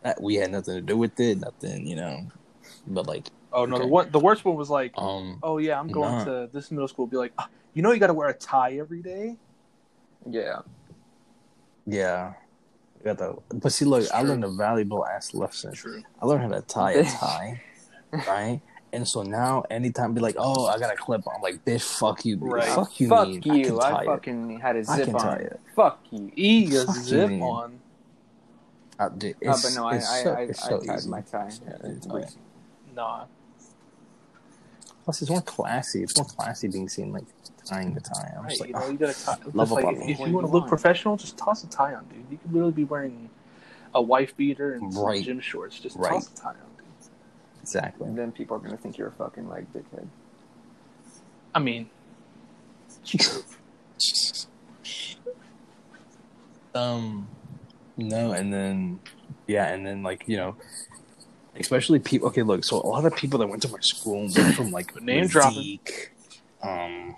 that, 0.03 0.21
we 0.21 0.35
had 0.35 0.51
nothing 0.51 0.75
to 0.75 0.81
do 0.81 0.97
with 0.97 1.19
it. 1.19 1.39
Nothing, 1.39 1.87
you 1.87 1.95
know. 1.95 2.27
But 2.87 3.07
like, 3.07 3.27
oh 3.53 3.65
no, 3.65 3.75
Okay. 3.75 3.83
the 3.83 3.87
one, 3.87 4.11
the 4.11 4.19
worst 4.19 4.45
one 4.45 4.55
was 4.55 4.69
like, 4.69 4.93
um, 4.97 5.39
oh 5.43 5.57
yeah, 5.57 5.79
I'm 5.79 5.87
going 5.89 6.17
Nah. 6.17 6.23
to 6.25 6.49
this 6.53 6.71
middle 6.71 6.87
school. 6.87 7.07
Be 7.07 7.17
like, 7.17 7.33
"Ah, 7.37 7.49
you 7.73 7.81
know, 7.81 7.91
you 7.91 7.99
got 7.99 8.07
to 8.07 8.13
wear 8.13 8.29
a 8.29 8.33
tie 8.33 8.77
every 8.77 9.01
day. 9.01 9.37
Yeah. 10.29 10.61
yeah. 11.85 12.33
Got 13.03 13.17
the, 13.19 13.35
but 13.53 13.71
see, 13.71 13.85
look, 13.85 14.05
I 14.13 14.19
True. 14.19 14.29
learned 14.31 14.43
a 14.43 14.49
valuable 14.49 15.05
ass 15.05 15.33
lesson. 15.33 15.73
True. 15.73 16.03
I 16.21 16.25
learned 16.25 16.43
how 16.53 16.59
to 16.59 16.61
tie 16.65 16.91
a 16.93 17.03
tie, 17.09 17.61
right? 18.11 18.61
And 18.91 19.07
so 19.07 19.21
now, 19.21 19.63
anytime 19.69 20.13
be 20.13 20.21
like, 20.21 20.35
"Oh, 20.39 20.65
I 20.65 20.79
got 20.79 20.91
a 20.91 20.95
clip," 20.95 21.21
I'm 21.27 21.41
like, 21.41 21.63
"Bitch, 21.63 21.83
fuck 21.83 22.25
you, 22.25 22.35
dude. 22.37 22.51
Right. 22.51 22.63
fuck 22.63 22.99
you, 22.99 23.07
Fuck 23.09 23.27
mean? 23.27 23.41
you. 23.45 23.53
I 23.53 23.57
I, 23.57 23.61
can 23.63 23.77
tie 23.93 24.01
it. 24.01 24.05
fucking 24.05 24.59
had 24.59 24.75
a 24.77 24.83
zip 24.83 25.05
can 25.05 25.15
on. 25.15 25.21
tie 25.21 25.35
it. 25.35 25.59
Fuck 25.75 25.99
you. 26.11 26.31
E 26.35 26.75
a 26.75 26.85
Fuck 26.85 26.95
you, 26.95 27.01
zip 27.03 27.29
man. 27.29 27.41
on. 27.43 27.79
Uh, 28.97 29.09
dude, 29.09 29.35
Uh, 29.47 29.57
but 29.61 29.71
no, 29.75 29.85
I, 29.87 29.95
it's 29.95 30.09
I, 30.11 30.23
so, 30.23 30.33
I, 30.33 30.41
it's 30.41 30.65
I 30.65 30.69
so 30.69 30.79
tied 30.81 30.97
easy. 30.97 31.09
my 31.09 31.21
tie. 31.21 31.51
Yeah, 31.65 31.75
it's 31.83 32.07
With- 32.07 32.25
easy. 32.25 32.37
Nah. 32.95 33.25
Plus, 35.05 35.21
it's 35.21 35.31
more 35.31 35.41
classy. 35.41 36.03
It's 36.03 36.17
more 36.17 36.25
classy 36.25 36.67
being 36.67 36.89
seen 36.89 37.11
like 37.13 37.23
tying 37.65 37.93
the 37.93 38.01
tie. 38.01 38.33
I'm 38.35 38.41
Right, 38.43 38.49
just 38.49 38.61
like, 38.61 38.67
you 38.69 38.73
know, 38.73 38.81
ah, 38.83 38.89
you 38.89 38.97
gotta 38.97 39.13
tie. 39.25 39.37
love 39.53 39.69
just 39.69 39.71
like, 39.83 39.95
if, 39.97 40.01
if 40.09 40.19
you 40.27 40.33
want 40.33 40.45
to 40.47 40.51
look 40.51 40.61
want? 40.63 40.67
professional, 40.69 41.15
just 41.17 41.37
toss 41.37 41.63
a 41.63 41.67
tie 41.69 41.93
on, 41.93 42.05
dude. 42.05 42.25
You 42.31 42.37
could 42.37 42.51
literally 42.51 42.73
be 42.73 42.83
wearing 42.83 43.29
a 43.95 44.01
wife 44.01 44.35
beater 44.35 44.73
and 44.73 44.93
some 44.93 45.21
gym 45.23 45.39
shorts. 45.39 45.79
Just 45.79 45.95
Right. 45.97 46.11
toss 46.13 46.27
a 46.31 46.35
tie 46.35 46.49
on, 46.49 46.55
dude. 46.55 46.65
Exactly. 47.69 48.07
And 48.07 48.17
then 48.17 48.31
people 48.31 48.57
are 48.57 48.59
gonna 48.59 48.77
think 48.77 48.97
you're 48.97 49.09
a 49.09 49.11
fucking 49.11 49.47
like 49.47 49.71
dickhead. 49.73 50.07
I 51.53 51.59
mean. 51.59 51.89
Um, 56.75 57.27
no, 57.97 58.31
and 58.31 58.53
then 58.53 58.99
yeah, 59.47 59.73
and 59.73 59.85
then 59.85 60.03
like 60.03 60.23
you 60.27 60.37
know, 60.37 60.55
especially 61.59 61.99
people. 61.99 62.27
Okay, 62.27 62.43
look, 62.43 62.63
so 62.63 62.77
a 62.77 62.87
lot 62.87 63.05
of 63.05 63.15
people 63.15 63.39
that 63.39 63.47
went 63.47 63.63
to 63.63 63.69
my 63.69 63.79
school 63.81 64.29
went 64.35 64.55
from 64.55 64.71
like 64.71 65.01
Name 65.01 65.27
dropping. 65.27 65.63
Zeke, 65.63 66.11
Um, 66.61 67.15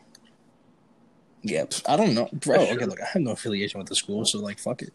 yeah, 1.44 1.66
I 1.88 1.98
don't 1.98 2.14
know, 2.14 2.30
bro. 2.32 2.66
For 2.66 2.74
Okay, 2.74 2.86
look, 2.86 3.02
I 3.02 3.06
have 3.14 3.22
no 3.22 3.32
affiliation 3.32 3.80
with 3.80 3.90
the 3.90 3.96
school, 3.96 4.26
so 4.26 4.40
like, 4.40 4.58
fuck 4.58 4.82
it. 4.82 4.94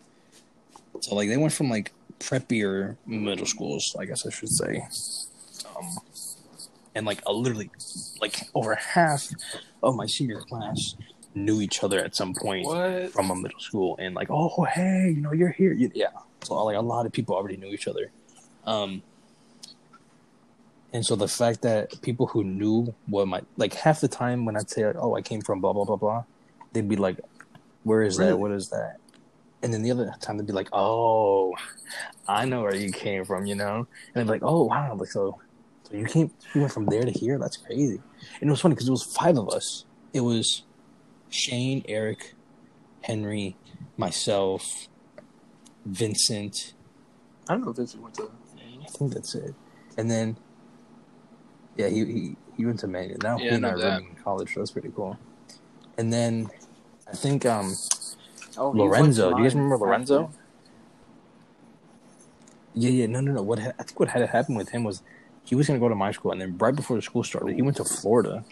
So 1.01 1.15
like, 1.15 1.29
they 1.29 1.37
went 1.37 1.53
from 1.53 1.69
like 1.69 1.93
preppier 2.19 2.97
middle 3.05 3.47
schools, 3.47 3.95
I 3.99 4.07
guess 4.07 4.27
I 4.27 4.31
should 4.31 4.49
say, 4.49 4.87
um, 5.79 5.87
and 6.95 7.07
like 7.07 7.21
a 7.27 7.33
literally 7.33 7.71
like 8.21 8.49
over 8.55 8.75
half 8.75 9.29
of 9.83 9.95
my 9.97 10.07
senior 10.07 10.41
class 10.41 10.97
knew 11.35 11.61
each 11.61 11.85
other 11.85 11.99
at 12.03 12.17
some 12.17 12.33
point 12.35 12.65
What? 12.67 13.13
from 13.13 13.31
a 13.31 13.35
middle 13.37 13.61
school 13.61 13.97
and 14.01 14.15
like 14.15 14.29
oh 14.31 14.65
hey 14.65 15.13
you 15.15 15.21
know 15.21 15.33
you're 15.33 15.51
here. 15.51 15.73
You- 15.73 15.93
yeah. 15.95 16.07
So 16.43 16.55
like 16.65 16.77
a 16.77 16.81
lot 16.81 17.05
of 17.07 17.13
people 17.13 17.35
already 17.35 17.57
knew 17.59 17.69
each 17.69 17.87
other. 17.89 18.11
Um 18.67 19.03
and 20.93 21.05
so 21.05 21.17
the 21.17 21.29
fact 21.29 21.63
that 21.63 22.01
people 22.03 22.27
who 22.27 22.43
knew 22.45 22.95
what 23.07 23.29
my 23.29 23.43
like 23.57 23.75
half 23.75 24.01
the 24.01 24.09
time 24.09 24.45
when 24.45 24.57
i'd 24.57 24.71
say 24.71 24.87
like, 24.87 24.97
oh 24.99 25.15
i 25.17 25.21
came 25.21 25.41
from 25.43 25.61
blah 25.61 25.73
blah 25.73 25.85
blah 25.85 25.97
blah 25.97 26.25
they'd 26.73 26.89
be 26.89 26.97
like 26.97 27.19
where 27.83 28.03
is 28.03 28.19
Really? 28.19 28.31
that 28.31 28.37
what 28.39 28.51
is 28.53 28.69
that? 28.71 28.97
And 29.63 29.73
then 29.75 29.83
the 29.83 29.91
other 29.91 30.13
time 30.21 30.37
they'd 30.39 30.47
be 30.47 30.53
like 30.53 30.69
oh 30.73 31.55
i 32.29 32.45
know 32.45 32.63
where 32.63 32.75
you 32.75 32.91
came 32.93 33.25
from 33.25 33.47
you 33.47 33.55
know? 33.57 33.87
And 34.15 34.15
they'd 34.15 34.23
be 34.25 34.31
like 34.31 34.43
oh 34.43 34.65
wow. 34.65 34.95
Like 34.95 35.09
so 35.11 35.39
so 35.89 35.97
you 35.97 36.07
came 36.07 36.31
you 36.55 36.61
went 36.61 36.73
from 36.73 36.87
there 36.87 37.03
to 37.03 37.11
here 37.11 37.39
that's 37.39 37.57
crazy 37.57 38.01
and 38.41 38.49
it 38.49 38.51
was 38.51 38.61
funny 38.61 38.75
because 38.75 38.89
it 38.89 38.93
was 38.93 39.05
five 39.05 39.37
of 39.39 39.49
us 39.51 39.85
it 40.13 40.21
was 40.21 40.63
shane 41.31 41.85
eric 41.89 42.35
henry 43.03 43.57
myself, 43.97 44.89
Vincent. 45.85 46.75
I 47.49 47.55
don't 47.55 47.65
know 47.65 47.71
if 47.71 47.77
Vincent 47.77 48.03
went 48.03 48.15
to. 48.17 48.31
I 48.83 48.89
think 48.89 49.15
that's 49.15 49.35
it. 49.35 49.55
And 49.97 50.11
then, 50.11 50.37
yeah, 51.77 51.89
he 51.89 52.05
he, 52.05 52.37
he 52.57 52.67
went 52.67 52.81
to 52.81 52.87
Maine. 52.89 53.17
Now 53.23 53.39
Yeah, 53.39 53.51
he 53.51 53.57
and 53.57 53.67
I 53.67 53.71
are 53.71 53.99
in 53.99 54.17
college, 54.23 54.55
so 54.55 54.61
that's 54.61 54.73
pretty 54.73 54.91
cool. 54.95 55.19
And 55.97 56.13
then, 56.13 56.51
I 57.09 57.13
think 57.13 57.47
um 57.47 57.73
Oh, 58.59 58.71
Lorenzo. 58.71 59.33
Do 59.33 59.39
you 59.39 59.45
guys 59.45 59.55
remember 59.55 59.77
Lorenzo? 59.77 60.31
Yeah, 62.75 62.91
yeah, 62.91 63.07
no, 63.07 63.21
no, 63.21 63.33
no. 63.33 63.43
What 63.43 63.59
ha- 63.59 63.73
I 63.79 63.83
think 63.83 64.01
what 64.01 64.09
had 64.11 64.29
happened 64.29 64.59
with 64.59 64.71
him 64.71 64.85
was 64.85 65.03
he 65.47 65.55
was 65.55 65.67
gonna 65.67 65.79
go 65.79 65.89
to 65.89 65.95
my 65.95 66.13
school, 66.13 66.33
and 66.33 66.41
then 66.41 66.59
right 66.59 66.75
before 66.75 66.97
the 66.97 67.03
school 67.03 67.23
started, 67.23 67.55
he 67.55 67.63
went 67.63 67.77
to 67.79 67.85
Florida. 67.85 68.45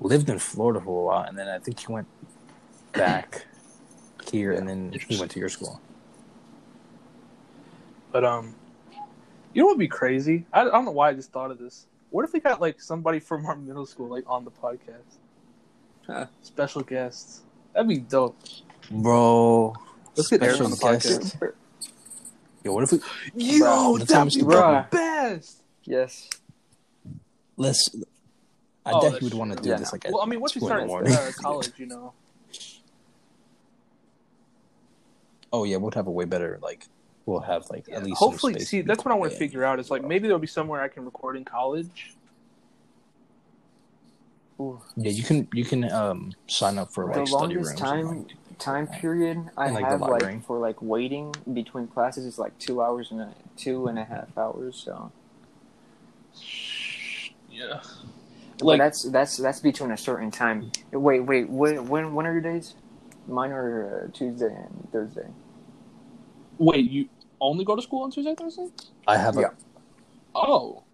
Lived 0.00 0.30
in 0.30 0.38
Florida 0.38 0.80
for 0.80 1.02
a 1.02 1.04
while, 1.04 1.24
and 1.28 1.38
then 1.38 1.46
I 1.46 1.58
think 1.58 1.78
he 1.78 1.92
went 1.92 2.08
back 2.92 3.46
here, 4.30 4.52
and 4.52 4.66
then 4.66 4.92
he 5.08 5.18
went 5.18 5.30
to 5.32 5.38
your 5.38 5.50
school. 5.50 5.78
But 8.10 8.24
um, 8.24 8.54
you 9.52 9.60
know 9.60 9.66
what 9.66 9.76
would 9.76 9.80
be 9.80 9.88
crazy? 9.88 10.46
I, 10.52 10.62
I 10.62 10.64
don't 10.64 10.86
know 10.86 10.90
why 10.90 11.10
I 11.10 11.12
just 11.12 11.30
thought 11.30 11.50
of 11.50 11.58
this. 11.58 11.86
What 12.08 12.24
if 12.24 12.32
we 12.32 12.40
got 12.40 12.62
like 12.62 12.80
somebody 12.80 13.20
from 13.20 13.44
our 13.44 13.56
middle 13.68 13.84
school 13.84 14.08
like 14.08 14.24
on 14.26 14.44
the 14.44 14.50
podcast? 14.50 15.18
Huh. 16.06 16.26
Special 16.40 16.80
guests. 16.80 17.42
That'd 17.74 17.86
be 17.86 17.98
dope. 17.98 18.36
Bro, 18.90 19.74
Let's 20.16 20.28
get 20.28 20.42
Eric 20.42 20.60
on 20.60 20.70
the 20.70 20.76
podcast. 20.76 21.54
Guest. 22.62 22.64
Yo, 22.64 22.72
what 22.74 22.84
if 22.84 22.92
we 22.92 23.00
Yo, 23.58 23.92
Let's 23.92 24.12
that'd 24.12 24.32
be 24.32 24.40
Mr. 24.40 24.48
the 24.48 24.54
Bruh. 24.56 24.90
best. 24.90 25.62
Yes. 25.84 26.28
let's? 27.56 27.88
I 28.86 28.92
Oh, 28.92 29.00
bet 29.02 29.12
that's 29.12 29.22
would 29.24 29.34
want 29.34 29.50
to 29.52 29.56
true. 29.56 29.64
do 29.64 29.70
Yeah. 29.70 29.76
this 29.76 29.92
like 29.92 30.04
at 30.06 30.12
Well, 30.12 30.22
I 30.22 30.26
mean, 30.26 30.40
once 30.40 30.54
you 30.54 30.60
two 30.60 30.66
in 30.66 30.70
the 30.72 30.76
start 30.76 30.86
morning. 30.88 31.12
uh, 31.12 31.30
college, 31.40 31.72
you 31.76 31.86
know. 31.86 32.12
oh 35.52 35.64
yeah, 35.64 35.76
we'll 35.76 35.90
have 35.92 36.06
a 36.06 36.10
way 36.10 36.24
better 36.24 36.58
like 36.62 36.86
we'll 37.26 37.40
have 37.40 37.68
like 37.70 37.86
at 37.92 38.02
least 38.04 38.18
some 38.18 38.30
Hopefully, 38.30 38.54
space 38.54 38.68
see, 38.68 38.80
that's 38.82 39.04
what 39.04 39.12
I 39.12 39.14
want 39.14 39.32
to 39.32 39.36
quiet. 39.36 39.50
figure 39.50 39.64
out. 39.64 39.78
Is 39.80 39.90
like 39.90 40.04
maybe 40.04 40.28
there'll 40.28 40.38
be 40.40 40.46
somewhere 40.46 40.80
I 40.80 40.88
can 40.88 41.04
record 41.04 41.36
in 41.36 41.44
college. 41.44 42.14
Ooh. 44.60 44.80
Yeah, 44.96 45.10
you 45.10 45.22
can 45.22 45.48
you 45.52 45.64
can 45.64 45.90
um 45.90 46.32
sign 46.46 46.78
up 46.78 46.92
for 46.92 47.04
The 47.12 47.20
like 47.20 47.28
study 47.28 47.54
longest 47.56 47.56
rooms. 47.56 47.68
and, 47.70 47.78
time- 47.78 48.18
like, 48.26 48.36
time 48.60 48.86
period 48.86 49.50
I 49.56 49.68
In, 49.68 49.74
like, 49.74 49.84
have 49.84 50.00
like 50.00 50.44
for 50.44 50.58
like 50.58 50.80
waiting 50.80 51.34
between 51.52 51.86
classes 51.88 52.24
is 52.24 52.38
like 52.38 52.58
two 52.58 52.82
hours 52.82 53.10
and 53.10 53.20
a, 53.20 53.34
two 53.56 53.86
and 53.86 53.98
a 53.98 54.04
half 54.04 54.36
hours. 54.36 54.76
So 54.76 55.12
Yeah. 57.50 57.80
But 58.58 58.66
Like 58.66 58.78
that's 58.78 59.08
that's 59.10 59.36
that's 59.38 59.60
between 59.60 59.90
a 59.90 59.96
certain 59.96 60.30
time. 60.30 60.70
Wait, 60.92 61.20
wait, 61.20 61.48
when 61.48 61.88
when 61.88 62.14
when 62.14 62.26
are 62.26 62.32
your 62.32 62.42
days? 62.42 62.74
Mine 63.26 63.52
are 63.52 64.04
uh, 64.04 64.10
Tuesday 64.12 64.54
and 64.54 64.88
Thursday. 64.92 65.28
wait, 66.58 66.90
you 66.90 67.08
only 67.40 67.64
go 67.64 67.74
to 67.74 67.82
school 67.82 68.02
on 68.02 68.10
Tuesday, 68.10 68.34
Thursday? 68.34 68.68
I 69.06 69.16
have 69.16 69.38
a, 69.38 69.52
Oh. 70.34 70.84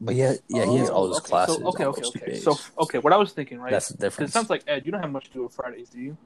But 0.00 0.14
yeah, 0.14 0.34
yeah, 0.48 0.64
he 0.64 0.76
has 0.76 0.88
Oh, 0.90 0.94
all 0.94 1.08
his 1.08 1.18
okay, 1.18 1.30
classes. 1.30 1.56
So, 1.56 1.66
okay, 1.68 1.84
okay, 1.84 2.04
okay. 2.04 2.26
days. 2.30 2.44
So 2.44 2.58
okay, 2.78 2.98
what 2.98 3.12
I 3.12 3.16
was 3.16 3.32
thinking, 3.32 3.58
right? 3.58 3.72
that's 3.72 3.88
the 3.90 4.10
'Cause 4.10 4.28
it 4.28 4.32
sounds 4.32 4.50
like 4.50 4.64
Ed, 4.66 4.84
you 4.86 4.92
don't 4.92 5.00
have 5.00 5.10
much 5.10 5.24
to 5.26 5.30
do 5.30 5.42
on 5.44 5.48
Fridays, 5.50 5.90
do 5.90 5.98
you? 6.00 6.16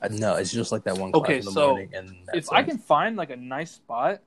Uh, 0.00 0.08
no, 0.10 0.34
it's 0.34 0.50
just 0.50 0.72
like 0.72 0.84
that 0.84 0.96
one 0.96 1.12
class 1.12 1.28
Okay, 1.28 1.40
in 1.40 1.44
the 1.44 1.50
so 1.52 1.76
morning, 1.76 1.88
and 1.94 2.16
that's 2.26 2.48
if 2.48 2.52
I 2.52 2.62
can 2.62 2.78
find 2.78 3.16
like 3.16 3.30
a 3.30 3.36
nice 3.36 3.72
spot, 3.72 4.20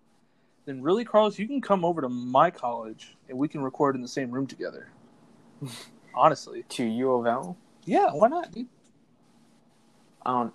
then 0.65 0.82
really, 0.82 1.03
Carlos, 1.06 1.38
you 1.38 1.48
can 1.48 1.61
come 1.61 1.84
over 1.84 2.02
to 2.02 2.10
my 2.10 2.49
college 2.52 3.15
and 3.30 3.38
we 3.38 3.48
can 3.48 3.61
record 3.61 3.95
in 3.95 4.02
the 4.02 4.07
same 4.07 4.32
room 4.32 4.48
together. 4.48 4.88
Honestly, 6.14 6.64
To 6.69 6.86
U 6.86 7.11
of 7.11 7.26
L. 7.27 7.57
yeah, 7.86 8.11
why 8.14 8.30
not, 8.30 8.52
dude? 8.52 8.68
Um, 10.26 10.53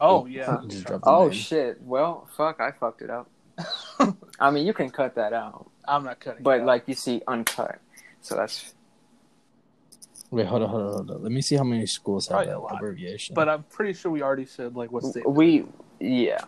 Oh 0.00 0.26
yeah, 0.26 0.60
Just 0.68 0.84
drop 0.84 1.02
the 1.02 1.10
oh 1.10 1.28
name. 1.28 1.32
shit. 1.32 1.82
Well, 1.82 2.28
fuck, 2.36 2.60
I 2.60 2.70
fucked 2.70 3.02
it 3.02 3.10
up. 3.10 3.28
I 4.40 4.50
mean, 4.50 4.66
you 4.66 4.72
can 4.72 4.90
cut 4.90 5.14
that 5.16 5.32
out, 5.32 5.70
I'm 5.86 6.04
not 6.04 6.20
cutting. 6.20 6.42
but 6.42 6.58
it 6.58 6.60
out. 6.60 6.66
like 6.66 6.84
you 6.86 6.94
see, 6.94 7.22
uncut. 7.26 7.80
So 8.20 8.36
that's 8.36 8.74
Wait, 10.30 10.46
hold 10.46 10.62
on, 10.62 10.68
hold 10.68 10.82
on, 10.82 10.92
hold 10.92 11.10
on. 11.10 11.22
Let 11.22 11.32
me 11.32 11.40
see 11.40 11.56
how 11.56 11.64
many 11.64 11.86
schools 11.86 12.28
have 12.28 12.34
oh, 12.34 12.44
Probably 12.44 12.52
a 12.52 12.54
that 12.56 12.60
lot. 12.60 12.74
abbreviation. 12.76 13.34
but 13.34 13.48
I'm 13.48 13.62
pretty 13.64 13.94
sure 13.94 14.12
we 14.12 14.22
already 14.22 14.44
said 14.46 14.76
like 14.76 14.92
what 14.92 15.04
state. 15.04 15.28
we. 15.28 15.64
Yeah. 16.00 16.38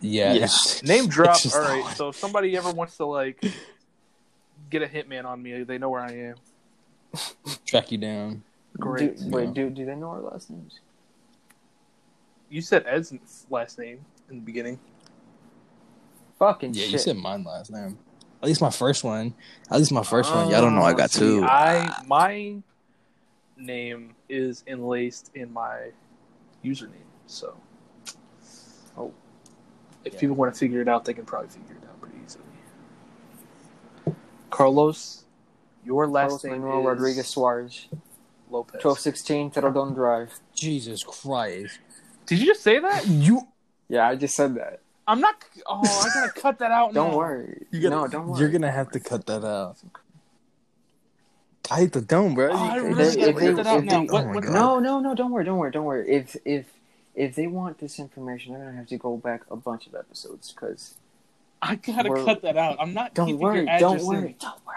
yeah, 0.00 0.32
Yeah. 0.32 0.34
it's- 0.44 0.82
Name 0.82 1.04
it's 1.04 1.14
drop. 1.14 1.40
just 1.40 1.54
All 1.54 1.62
that 1.62 1.68
right, 1.68 1.82
one. 1.84 1.94
so 1.94 2.08
if 2.08 2.16
somebody 2.16 2.56
ever 2.56 2.70
wants 2.72 2.96
to 2.98 3.06
like 3.06 3.42
get 4.70 4.82
a 4.82 4.86
hitman 4.86 5.24
on 5.24 5.42
me, 5.42 5.62
they 5.62 5.78
know 5.78 5.88
where 5.90 6.02
I 6.02 6.12
am. 6.12 6.34
track 7.64 7.92
you 7.92 7.98
down. 7.98 8.42
Great. 8.78 9.16
Do, 9.16 9.28
wait, 9.30 9.44
Yeah. 9.46 9.52
do 9.52 9.70
do 9.70 9.86
they 9.86 9.94
know 9.94 10.08
our 10.10 10.20
last 10.20 10.50
names? 10.50 10.80
You 12.50 12.60
said 12.60 12.84
Ed's 12.86 13.14
last 13.50 13.78
name 13.78 14.04
in 14.30 14.36
the 14.36 14.42
beginning. 14.42 14.78
Fucking 16.38 16.74
Yeah, 16.74 16.82
shit. 16.84 16.92
you 16.92 16.98
said 16.98 17.16
mine 17.16 17.44
last 17.44 17.70
name. 17.70 17.98
At 18.42 18.48
least 18.48 18.60
my 18.60 18.70
first 18.70 19.04
one. 19.04 19.34
At 19.70 19.78
least 19.78 19.92
my 19.92 20.02
first 20.02 20.32
one. 20.34 20.50
Y'all 20.50 20.60
don't 20.60 20.74
know 20.74 20.82
I 20.82 20.92
got 20.92 21.04
um, 21.04 21.08
See, 21.08 21.18
two. 21.20 21.44
I 21.44 22.02
my 22.06 22.56
name 23.56 24.14
is 24.28 24.64
enlaced 24.66 25.30
in 25.34 25.52
my 25.52 25.90
username, 26.64 26.90
so 27.26 27.56
Oh. 28.96 29.12
if 30.04 30.14
Yeah. 30.14 30.20
people 30.20 30.36
want 30.36 30.52
to 30.52 30.58
figure 30.58 30.80
it 30.80 30.88
out, 30.88 31.04
they 31.04 31.14
can 31.14 31.24
probably 31.24 31.48
figure 31.48 31.76
it 31.80 31.88
out 31.88 32.00
pretty 32.00 32.16
easily. 32.24 32.44
Carlos, 34.50 35.24
your 35.84 36.06
last 36.06 36.42
Carlos 36.42 36.44
name 36.44 36.52
Manuel 36.62 36.80
is 36.80 36.86
Rodriguez 36.86 37.26
Suarez, 37.28 37.88
Lopez. 38.50 38.80
twelve 38.82 38.98
sixteen 39.00 39.50
Terradon 39.50 39.94
Drive. 39.94 40.38
Jesus 40.54 41.02
Christ. 41.04 41.78
Did 42.26 42.38
you 42.40 42.46
just 42.46 42.62
say 42.62 42.78
that? 42.78 43.06
You 43.06 43.48
Yeah, 43.88 44.08
I 44.08 44.16
just 44.16 44.34
said 44.34 44.54
that. 44.56 44.80
I'm 45.06 45.20
not. 45.20 45.36
Oh, 45.66 45.82
I 45.82 46.08
gotta 46.14 46.32
cut 46.40 46.58
that 46.60 46.70
out. 46.70 46.94
Don't 46.94 47.10
now. 47.10 47.16
worry. 47.18 47.66
you 47.70 47.80
gotta, 47.80 47.94
no, 47.96 48.06
don't 48.08 48.28
worry. 48.28 48.40
You're 48.40 48.50
gonna 48.50 48.70
have 48.70 48.90
to 48.92 49.00
cut 49.00 49.26
that 49.26 49.44
out. 49.44 49.76
Kaito, 51.62 52.06
don't, 52.06 52.34
bro. 52.34 52.50
Oh, 52.52 52.56
I 52.56 52.76
You- 52.76 52.82
really 52.94 53.02
If 53.04 53.16
gotta 53.16 53.32
they- 53.32 53.32
cut 53.32 53.42
if 53.42 53.56
that 53.56 53.64
they- 53.64 53.70
out 53.70 53.78
if 53.78 53.84
now. 53.84 54.00
they- 54.00 54.06
What- 54.12 54.24
oh 54.24 54.28
what- 54.34 54.44
No, 54.44 54.78
no, 54.80 55.00
no. 55.00 55.14
Don't 55.14 55.30
worry. 55.30 55.44
Don't 55.44 55.58
worry. 55.58 55.70
Don't 55.70 55.84
worry. 55.84 56.10
If 56.10 56.36
if 56.44 56.66
if 57.14 57.34
they 57.36 57.46
want 57.46 57.78
this 57.78 57.98
information, 57.98 58.52
they're 58.54 58.64
gonna 58.64 58.76
have 58.76 58.88
to 58.88 58.98
go 58.98 59.16
back 59.16 59.42
a 59.50 59.56
bunch 59.56 59.86
of 59.86 59.94
episodes 59.94 60.52
because. 60.52 60.94
I 61.62 61.76
gotta 61.76 62.10
We're- 62.10 62.24
cut 62.24 62.42
that 62.42 62.58
out. 62.58 62.76
I'm 62.78 62.92
not 62.92 63.14
Don't 63.14 63.26
keeping 63.26 63.40
worry. 63.40 63.60
your 63.60 63.68
address 63.70 63.80
Don't 63.80 64.06
worry. 64.06 64.36
Don't 64.38 64.66
worry. 64.66 64.76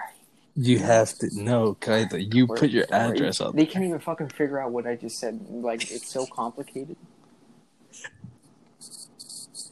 You 0.56 0.80
have 0.80 1.14
to 1.20 1.30
no, 1.44 1.76
Kaito. 1.76 2.34
You 2.34 2.46
Worry, 2.48 2.60
put 2.60 2.70
your 2.70 2.86
don't 2.86 3.08
worry. 3.10 3.18
address 3.18 3.42
up. 3.42 3.54
They 3.56 3.66
can't 3.66 3.84
even 3.86 4.00
fucking 4.00 4.30
figure 4.30 4.60
out 4.60 4.72
what 4.72 4.88
I 4.88 4.96
just 4.96 5.20
said. 5.20 5.46
Like 5.52 5.92
it's 5.92 6.08
so 6.08 6.26
complicated. 6.26 6.96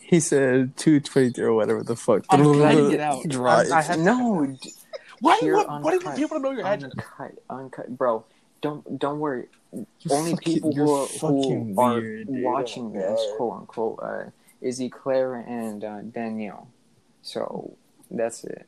He 0.08 0.20
said 0.20 0.78
two 0.78 1.00
twenty 1.00 1.32
three 1.32 1.46
or 1.46 1.54
whatever 1.54 1.82
the 1.84 1.96
fuck. 1.96 2.26
I'm 2.30 2.44
cutting 2.44 2.92
it 2.98 3.00
out. 3.00 3.24
Drive. 3.28 3.72
I 3.72 3.82
have- 3.82 4.00
no, 4.00 4.46
d- 4.46 4.72
Why 5.20 5.40
do 5.40 5.46
you 5.48 5.54
Pure 5.54 5.68
want? 5.68 5.84
Why 5.84 5.92
do 5.92 5.98
you 6.00 6.06
want 6.06 6.18
people 6.18 6.38
to 6.38 6.44
know 6.44 6.52
your 6.52 6.66
address? 6.66 6.92
uncut, 6.94 7.32
uncut, 7.50 7.98
bro. 7.98 8.24
Don't 8.62 9.00
don't 9.00 9.20
worry. 9.20 9.48
You're 9.74 9.86
Only 10.18 10.32
fucking- 10.32 10.54
people 10.54 10.72
you're 10.74 10.86
who 10.86 11.28
are, 11.28 11.86
are 11.96 12.02
dude. 12.02 12.28
watching 12.30 12.96
Oh, 12.96 13.00
this, 13.00 13.22
quote 13.36 13.54
unquote, 13.62 14.00
uh, 14.02 14.24
Izzy, 14.62 14.90
Claire, 14.90 15.36
and 15.36 15.84
uh, 15.84 16.02
Danielle. 16.02 16.68
So 17.24 17.76
that's 18.12 18.44
it. 18.44 18.68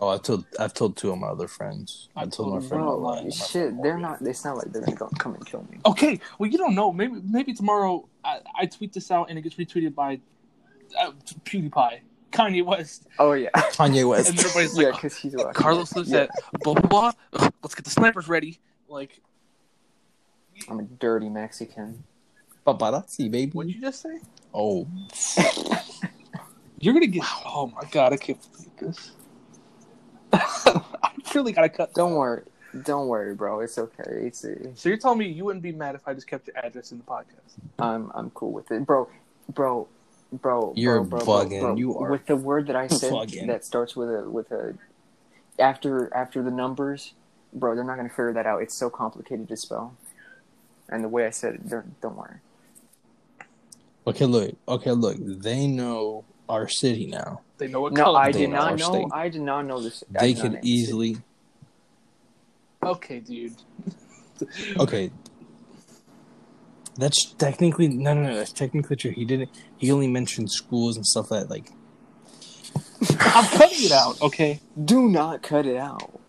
Oh, 0.00 0.08
I 0.08 0.18
told 0.18 0.44
I've 0.58 0.74
told 0.74 0.96
two 0.96 1.12
of 1.12 1.18
my 1.18 1.28
other 1.28 1.46
friends. 1.46 2.08
I 2.16 2.20
I 2.20 2.22
told 2.24 2.32
told 2.32 2.48
my 2.54 2.58
them, 2.60 2.68
friend. 2.68 2.82
Bro, 2.82 2.96
online, 2.96 3.24
my 3.24 3.30
shit, 3.30 3.50
friend 3.52 3.84
they're 3.84 3.98
not. 3.98 4.20
It's 4.22 4.44
not 4.44 4.56
like 4.56 4.72
they're 4.72 4.82
gonna 4.82 5.10
come 5.18 5.34
and 5.34 5.46
kill 5.46 5.64
me. 5.70 5.78
Okay, 5.86 6.18
well 6.38 6.50
you 6.50 6.58
don't 6.58 6.74
know. 6.74 6.92
Maybe 6.92 7.20
maybe 7.24 7.54
tomorrow 7.54 8.08
I, 8.24 8.40
I 8.58 8.66
tweet 8.66 8.92
this 8.92 9.10
out 9.12 9.30
and 9.30 9.38
it 9.38 9.42
gets 9.42 9.54
retweeted 9.56 9.94
by 9.94 10.20
uh, 11.00 11.12
PewDiePie, 11.44 12.00
Kanye 12.32 12.64
West, 12.64 13.06
Oh 13.20 13.32
yeah, 13.32 13.50
Kanye 13.54 14.08
West. 14.08 14.28
and 14.30 14.38
everybody's 14.40 14.74
like, 14.76 14.86
yeah, 14.86 14.90
because 14.92 15.16
he's 15.16 15.36
watching. 15.36 15.52
Carlos 15.52 15.92
it. 15.92 15.98
lives 15.98 16.10
Yeah. 16.10 16.20
at 16.22 16.30
blah 16.64 16.74
blah 16.74 16.88
blah. 16.88 17.12
Ugh, 17.34 17.52
Let's 17.62 17.74
get 17.76 17.84
the 17.84 17.90
snipers 17.90 18.26
ready. 18.26 18.58
Like, 18.88 19.20
I'm 20.68 20.80
a 20.80 20.82
dirty 20.82 21.28
Mexican. 21.28 22.02
Paparazzi, 22.66 23.30
baby. 23.30 23.52
what'd 23.52 23.72
you 23.74 23.80
just 23.80 24.02
say? 24.02 24.18
Oh, 24.52 24.86
You're 26.80 26.94
gonna 26.94 27.06
get. 27.06 27.24
Oh 27.46 27.68
my 27.68 27.88
god, 27.90 28.12
I 28.12 28.16
can't 28.16 28.38
believe 28.52 28.70
this. 28.78 29.12
I 30.32 31.12
really 31.34 31.52
gotta 31.52 31.68
cut. 31.68 31.92
Don't 31.94 32.14
worry, 32.14 32.42
don't 32.84 33.08
worry, 33.08 33.34
bro. 33.34 33.60
It's 33.60 33.78
okay. 33.78 34.04
It's 34.26 34.44
uh, 34.44 34.54
So 34.74 34.88
you're 34.88 34.98
telling 34.98 35.18
me 35.18 35.28
you 35.28 35.44
wouldn't 35.44 35.62
be 35.62 35.72
mad 35.72 35.94
if 35.94 36.06
I 36.06 36.14
just 36.14 36.26
kept 36.26 36.46
your 36.46 36.56
address 36.58 36.92
in 36.92 36.98
the 36.98 37.04
podcast? 37.04 37.32
I'm 37.78 38.10
I'm 38.14 38.30
cool 38.30 38.52
with 38.52 38.70
it, 38.70 38.86
bro. 38.86 39.08
Bro, 39.52 39.88
bro, 40.32 40.72
You're 40.76 41.02
bro, 41.02 41.18
bro, 41.18 41.24
bro, 41.24 41.44
bugging. 41.44 41.60
bro. 41.60 41.76
You 41.76 41.98
are 41.98 42.10
with 42.10 42.26
the 42.26 42.36
word 42.36 42.66
that 42.68 42.76
I 42.76 42.86
said 42.86 43.12
bugging. 43.12 43.46
that 43.48 43.64
starts 43.64 43.94
with 43.96 44.08
a 44.08 44.28
with 44.30 44.50
a 44.52 44.74
after 45.58 46.14
after 46.14 46.42
the 46.42 46.50
numbers, 46.50 47.14
bro. 47.52 47.74
They're 47.74 47.84
not 47.84 47.96
gonna 47.96 48.08
figure 48.08 48.32
that 48.32 48.46
out. 48.46 48.62
It's 48.62 48.74
so 48.74 48.88
complicated 48.88 49.48
to 49.48 49.56
spell, 49.56 49.94
and 50.88 51.02
the 51.04 51.08
way 51.08 51.26
I 51.26 51.30
said 51.30 51.54
it, 51.56 51.68
they're- 51.68 51.84
don't 52.00 52.16
worry. 52.16 52.36
okay. 54.06 54.24
Look, 54.24 54.54
okay. 54.68 54.92
Look, 54.92 55.16
they 55.20 55.66
know 55.66 56.24
our 56.52 56.68
city 56.68 57.06
now. 57.06 57.40
They 57.58 57.66
know 57.68 57.80
what 57.80 57.92
No, 57.94 58.04
color. 58.04 58.20
I 58.20 58.30
they 58.32 58.40
did 58.40 58.50
know 58.50 58.56
not 58.56 58.70
our 58.72 58.76
know. 58.76 58.92
state. 58.92 59.06
I 59.12 59.28
did 59.28 59.40
not 59.40 59.62
know 59.66 59.80
this. 59.80 60.04
I 60.16 60.20
They 60.20 60.34
did 60.34 60.36
not 60.36 60.42
could 60.42 60.52
know 60.52 60.60
this. 60.60 60.70
easily. 60.70 61.16
Okay, 62.82 63.20
dude. 63.20 63.54
Okay. 64.78 65.10
That's 66.96 67.32
technically 67.34 67.86
no, 67.88 68.12
no, 68.12 68.22
no. 68.24 68.34
That's 68.36 68.52
technically 68.52 68.96
true. 68.96 69.12
He 69.12 69.24
didn't. 69.24 69.50
He 69.78 69.90
only 69.92 70.08
mentioned 70.08 70.50
schools 70.50 70.96
and 70.96 71.06
stuff 71.06 71.28
that 71.28 71.48
like. 71.48 71.70
I'm 73.20 73.44
cutting 73.46 73.84
it 73.84 73.92
out. 73.92 74.20
Okay, 74.20 74.60
Do 74.84 75.08
not 75.08 75.42
cut 75.42 75.64
it 75.66 75.76
out. 75.76 76.20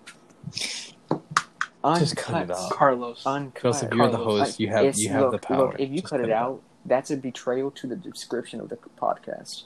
Uncut. 1.83 1.99
Just 1.99 2.15
cut 2.17 2.43
it 2.43 2.51
out. 2.51 2.71
Carlos. 2.71 3.23
Uncut. 3.25 3.53
Because 3.55 3.83
if 3.83 3.91
you're 3.93 4.09
the 4.09 4.17
Carlos, 4.17 4.39
host, 4.47 4.59
you 4.59 4.67
have 4.69 4.95
you 4.95 5.09
have 5.09 5.21
look, 5.23 5.31
the 5.31 5.37
power. 5.39 5.57
Look, 5.71 5.79
if 5.79 5.89
you 5.89 5.97
Just 6.01 6.09
cut 6.11 6.21
it 6.21 6.29
out, 6.31 6.61
that's 6.85 7.09
a 7.11 7.17
betrayal 7.17 7.71
to 7.71 7.87
the 7.87 7.95
description 7.95 8.59
of 8.61 8.69
the 8.69 8.77
podcast. 8.77 9.63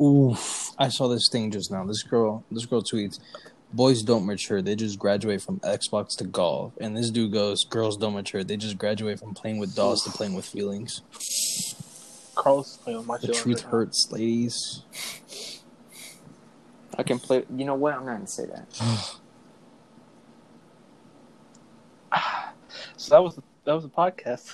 Oof! 0.00 0.70
I 0.78 0.88
saw 0.88 1.08
this 1.08 1.28
thing 1.30 1.50
just 1.50 1.70
now. 1.70 1.84
This 1.84 2.02
girl, 2.02 2.44
this 2.50 2.66
girl 2.66 2.82
tweets, 2.82 3.18
"Boys 3.72 4.02
don't 4.02 4.26
mature; 4.26 4.62
they 4.62 4.76
just 4.76 4.98
graduate 4.98 5.42
from 5.42 5.60
Xbox 5.60 6.16
to 6.18 6.24
golf." 6.24 6.72
And 6.80 6.96
this 6.96 7.10
dude 7.10 7.32
goes, 7.32 7.64
"Girls 7.64 7.96
don't 7.96 8.14
mature; 8.14 8.44
they 8.44 8.56
just 8.56 8.78
graduate 8.78 9.18
from 9.18 9.34
playing 9.34 9.58
with 9.58 9.74
dolls 9.74 10.04
to 10.04 10.10
playing 10.10 10.34
with 10.34 10.44
feelings." 10.44 11.02
Carlos 12.34 12.76
playing 12.76 12.98
with 12.98 13.06
my 13.08 13.18
The 13.18 13.28
truth 13.28 13.56
right 13.56 13.64
now. 13.64 13.70
hurts, 13.70 14.12
ladies. 14.12 14.82
I 16.96 17.02
can 17.02 17.18
play. 17.18 17.44
You 17.54 17.64
know 17.64 17.74
what? 17.74 17.94
I'm 17.94 18.06
not 18.06 18.14
gonna 18.14 18.26
say 18.26 18.46
that. 18.46 19.14
So 22.96 23.14
that 23.14 23.22
was 23.22 23.38
that 23.64 23.72
was 23.74 23.84
a 23.84 23.88
podcast. 23.88 24.50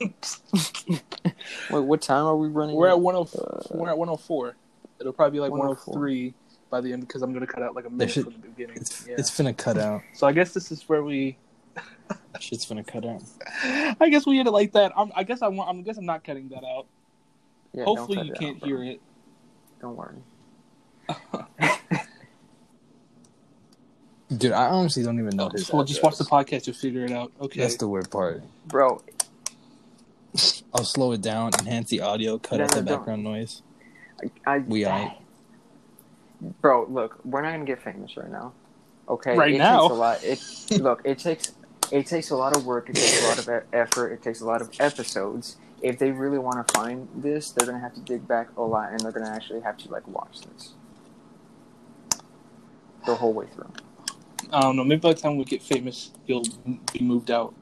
Wait, 1.70 1.80
what 1.84 2.00
time 2.00 2.24
are 2.24 2.36
we 2.36 2.48
running? 2.48 2.76
we're 2.76 2.88
at 2.88 3.00
one 3.00 3.16
oh 3.16 3.28
Uh, 3.36 3.60
we're 3.72 3.90
at 3.90 3.98
one 3.98 4.08
oh 4.08 4.16
four. 4.16 4.54
It'll 5.00 5.12
probably 5.12 5.36
be 5.36 5.40
like 5.40 5.50
one 5.50 5.60
oh 5.60 5.70
104. 5.70 5.94
three 5.94 6.34
by 6.70 6.80
the 6.80 6.92
end 6.92 7.00
because 7.06 7.22
I'm 7.22 7.32
gonna 7.32 7.46
cut 7.46 7.62
out 7.62 7.74
like 7.74 7.86
a 7.86 7.90
minute 7.90 8.10
should- 8.12 8.24
from 8.24 8.34
the 8.34 8.38
beginning. 8.48 8.76
It's 8.76 9.06
Yeah. 9.08 9.16
it's 9.18 9.30
finna 9.30 9.56
cut 9.56 9.78
out. 9.78 10.02
So 10.14 10.26
I 10.26 10.32
guess 10.32 10.52
this 10.52 10.70
is 10.70 10.88
where 10.88 11.02
we. 11.02 11.36
Shit's 12.38 12.66
finna 12.66 12.86
cut 12.86 13.04
out. 13.06 13.22
I 14.00 14.08
guess 14.10 14.26
we 14.26 14.36
did 14.36 14.46
it 14.46 14.50
like 14.50 14.72
that. 14.72 14.92
I'm, 14.96 15.10
I 15.16 15.22
guess 15.24 15.42
I 15.42 15.48
want. 15.48 15.76
I 15.76 15.80
guess 15.82 15.96
I'm 15.96 16.04
not 16.06 16.22
cutting 16.24 16.48
that 16.50 16.64
out. 16.64 16.86
yeah, 17.72 17.84
Hopefully 17.84 18.26
you 18.26 18.32
can't 18.34 18.62
out, 18.62 18.66
hear 18.68 18.82
it. 18.84 19.00
Don't 19.80 19.96
worry. 19.96 20.16
Dude, 24.36 24.52
I 24.52 24.66
honestly 24.66 25.02
don't 25.02 25.18
even 25.18 25.36
know 25.36 25.48
his. 25.48 25.72
well, 25.72 25.82
just 25.84 26.02
watch 26.04 26.16
the 26.18 26.24
address. 26.24 26.60
podcast 26.60 26.64
to 26.64 26.72
figure 26.72 27.04
it 27.04 27.10
out. 27.10 27.32
Okay. 27.40 27.60
That's 27.60 27.76
the 27.76 27.88
weird 27.88 28.10
part. 28.10 28.42
Bro, 28.66 29.02
I'll 30.72 30.84
slow 30.84 31.10
it 31.12 31.20
down, 31.20 31.50
enhance 31.58 31.90
the 31.90 32.00
audio, 32.02 32.38
cut 32.38 32.58
No, 32.58 32.64
out 32.64 32.70
the 32.70 32.82
no, 32.82 32.86
don't. 32.86 32.96
background 32.98 33.24
noise. 33.24 33.62
I, 34.46 34.54
I 34.54 34.58
We 34.58 34.84
are. 34.84 35.14
Bro, 36.60 36.86
look, 36.90 37.20
we're 37.24 37.42
not 37.42 37.52
gonna 37.52 37.64
get 37.64 37.82
famous 37.82 38.16
right 38.16 38.30
now. 38.30 38.52
Okay, 39.08 39.36
Right 39.36 39.54
it 39.54 39.58
now? 39.58 39.88
Takes 39.88 39.90
a 39.90 39.94
lot. 39.94 40.24
It 40.24 40.80
look, 40.82 41.02
it 41.04 41.18
takes 41.18 41.52
it 41.90 42.06
takes 42.06 42.30
a 42.30 42.36
lot 42.36 42.56
of 42.56 42.64
work. 42.64 42.88
It 42.88 42.96
takes 42.96 43.22
a 43.22 43.28
lot 43.28 43.38
of 43.38 43.48
e- 43.48 43.66
effort. 43.72 44.12
It 44.12 44.22
takes 44.22 44.40
a 44.40 44.46
lot 44.46 44.62
of 44.62 44.70
episodes. 44.78 45.56
If 45.82 45.98
they 45.98 46.10
really 46.12 46.38
want 46.38 46.66
to 46.66 46.72
find 46.74 47.08
this, 47.14 47.50
they're 47.50 47.66
gonna 47.66 47.80
have 47.80 47.94
to 47.94 48.00
dig 48.00 48.26
back 48.28 48.48
a 48.56 48.62
lot, 48.62 48.90
and 48.90 49.00
they're 49.00 49.12
gonna 49.12 49.30
actually 49.30 49.60
have 49.60 49.76
to 49.78 49.90
like 49.90 50.06
watch 50.06 50.40
this 50.42 50.74
the 53.06 53.14
whole 53.14 53.32
way 53.32 53.46
through. 53.46 53.72
I 54.52 54.60
don't 54.62 54.76
know. 54.76 54.84
Maybe 54.84 55.00
by 55.00 55.12
the 55.14 55.20
time 55.20 55.36
we 55.36 55.44
get 55.44 55.62
famous, 55.62 56.10
you'll 56.26 56.44
be 56.92 57.00
moved 57.00 57.30
out. 57.30 57.54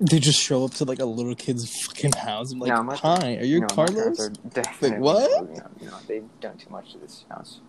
They 0.00 0.20
just 0.20 0.40
show 0.40 0.64
up 0.64 0.72
to 0.74 0.84
like 0.84 1.00
a 1.00 1.04
little 1.04 1.34
kid's 1.34 1.68
fucking 1.86 2.12
house. 2.12 2.52
I'm 2.52 2.60
like, 2.60 2.68
No, 2.72 2.82
my- 2.84 2.96
hi, 2.96 3.36
are 3.36 3.44
you 3.44 3.60
no, 3.60 3.66
my 3.70 3.74
Carlos? 3.74 4.20
are 4.20 4.30
definitely 4.30 4.98
what? 5.00 5.42
moving 5.42 5.60
out. 5.60 5.82
No, 5.82 5.90
they've 6.06 6.24
done 6.40 6.56
too 6.56 6.70
much 6.70 6.92
to 6.92 6.98
this 6.98 7.24
house. 7.28 7.60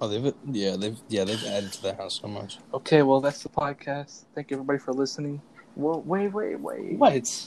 Oh, 0.00 0.08
they've 0.08 0.32
yeah, 0.50 0.76
they've 0.76 0.96
yeah, 1.08 1.24
they've 1.24 1.44
added 1.44 1.72
to 1.74 1.82
the 1.82 1.94
house 1.94 2.20
so 2.20 2.28
much. 2.28 2.58
Okay, 2.74 3.02
well, 3.02 3.20
that's 3.20 3.42
the 3.42 3.48
podcast. 3.48 4.24
Thank 4.34 4.50
you 4.50 4.56
everybody 4.56 4.78
for 4.78 4.92
listening. 4.92 5.40
Well, 5.76 6.02
wait, 6.02 6.28
wait, 6.28 6.58
wait. 6.60 6.96
What? 6.98 7.46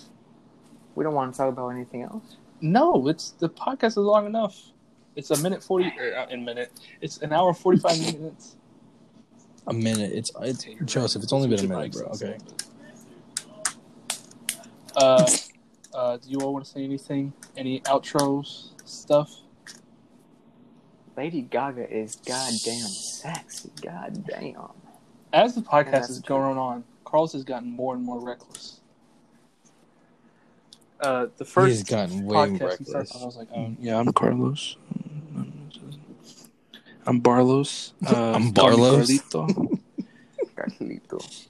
We 0.95 1.03
don't 1.03 1.13
want 1.13 1.33
to 1.33 1.37
talk 1.37 1.49
about 1.49 1.69
anything 1.69 2.03
else. 2.03 2.37
No, 2.61 3.07
it's 3.07 3.31
the 3.31 3.49
podcast 3.49 3.91
is 3.91 3.97
long 3.97 4.25
enough. 4.25 4.57
It's 5.15 5.31
a 5.31 5.41
minute 5.41 5.63
forty. 5.63 5.91
Er, 5.99 6.15
uh, 6.17 6.27
in 6.27 6.45
minute, 6.45 6.71
it's 7.01 7.17
an 7.19 7.33
hour 7.33 7.53
forty 7.53 7.79
five 7.79 7.99
minutes. 7.99 8.55
A 9.67 9.73
minute. 9.73 10.11
It's 10.13 10.31
it's 10.41 10.65
Joseph. 10.85 11.23
It's 11.23 11.33
only 11.33 11.47
been 11.49 11.65
a 11.65 11.67
minute, 11.67 11.91
bro. 11.93 12.07
Okay. 12.07 12.37
Uh, 14.95 15.27
uh, 15.93 16.17
do 16.17 16.29
you 16.29 16.39
all 16.39 16.53
want 16.53 16.65
to 16.65 16.71
say 16.71 16.83
anything? 16.83 17.33
Any 17.55 17.81
outros 17.81 18.69
stuff? 18.85 19.35
Lady 21.17 21.41
Gaga 21.41 21.93
is 21.93 22.15
goddamn 22.15 22.87
sexy. 22.87 23.69
Goddamn. 23.81 24.55
As 25.33 25.55
the 25.55 25.61
podcast 25.61 25.91
that's 25.91 26.09
is 26.09 26.21
true. 26.21 26.37
going 26.37 26.57
on, 26.57 26.83
Carlos 27.05 27.33
has 27.33 27.43
gotten 27.43 27.69
more 27.69 27.95
and 27.95 28.03
more 28.03 28.19
reckless. 28.19 28.79
Uh, 30.99 31.27
the 31.37 31.45
first 31.45 31.69
He's 31.69 31.83
gotten 31.83 32.25
way 32.25 32.35
podcast 32.35 32.49
he 32.49 32.55
started 32.57 32.93
reckless. 32.93 33.21
I 33.21 33.25
was 33.25 33.37
like, 33.37 33.47
um, 33.53 33.77
"Yeah, 33.79 33.97
I'm 33.99 34.11
Carlos. 34.13 34.77
I'm 37.05 37.21
Barlos. 37.21 37.93
Uh, 38.05 38.33
I'm 38.33 38.53
Barlos? 38.53 39.07
Carlito." 39.31 39.79
Carlito. 40.55 41.47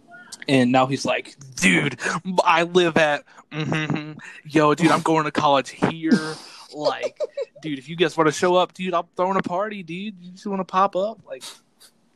And 0.52 0.69
now 0.69 0.86
he's 0.86 1.06
like, 1.06 1.34
dude, 1.56 1.98
I 2.44 2.64
live 2.64 2.98
at, 2.98 3.23
mhm, 3.53 4.18
yo, 4.44 4.76
dude, 4.76 4.91
I'm 4.91 4.99
going 5.02 5.23
to 5.23 5.32
college 5.32 5.69
here. 5.69 6.36
Like, 6.73 7.18
dude, 7.61 7.80
if 7.80 7.88
you 7.88 7.95
guys 7.95 8.18
want 8.18 8.28
to 8.28 8.34
show 8.34 8.56
up, 8.56 8.73
dude, 8.73 8.94
I'm 8.94 9.06
throwing 9.15 9.38
a 9.38 9.41
party, 9.41 9.82
dude. 9.82 10.15
You 10.19 10.32
just 10.34 10.45
want 10.45 10.60
to 10.60 10.65
pop 10.65 10.98
up, 10.98 11.19
like, 11.26 11.44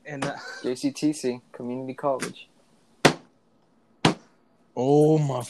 and 0.06 0.26
uh, 0.26 0.36
JCTC, 0.64 1.44
Community 1.54 1.94
College. 1.94 2.50
Oh 4.76 5.18
my! 5.18 5.44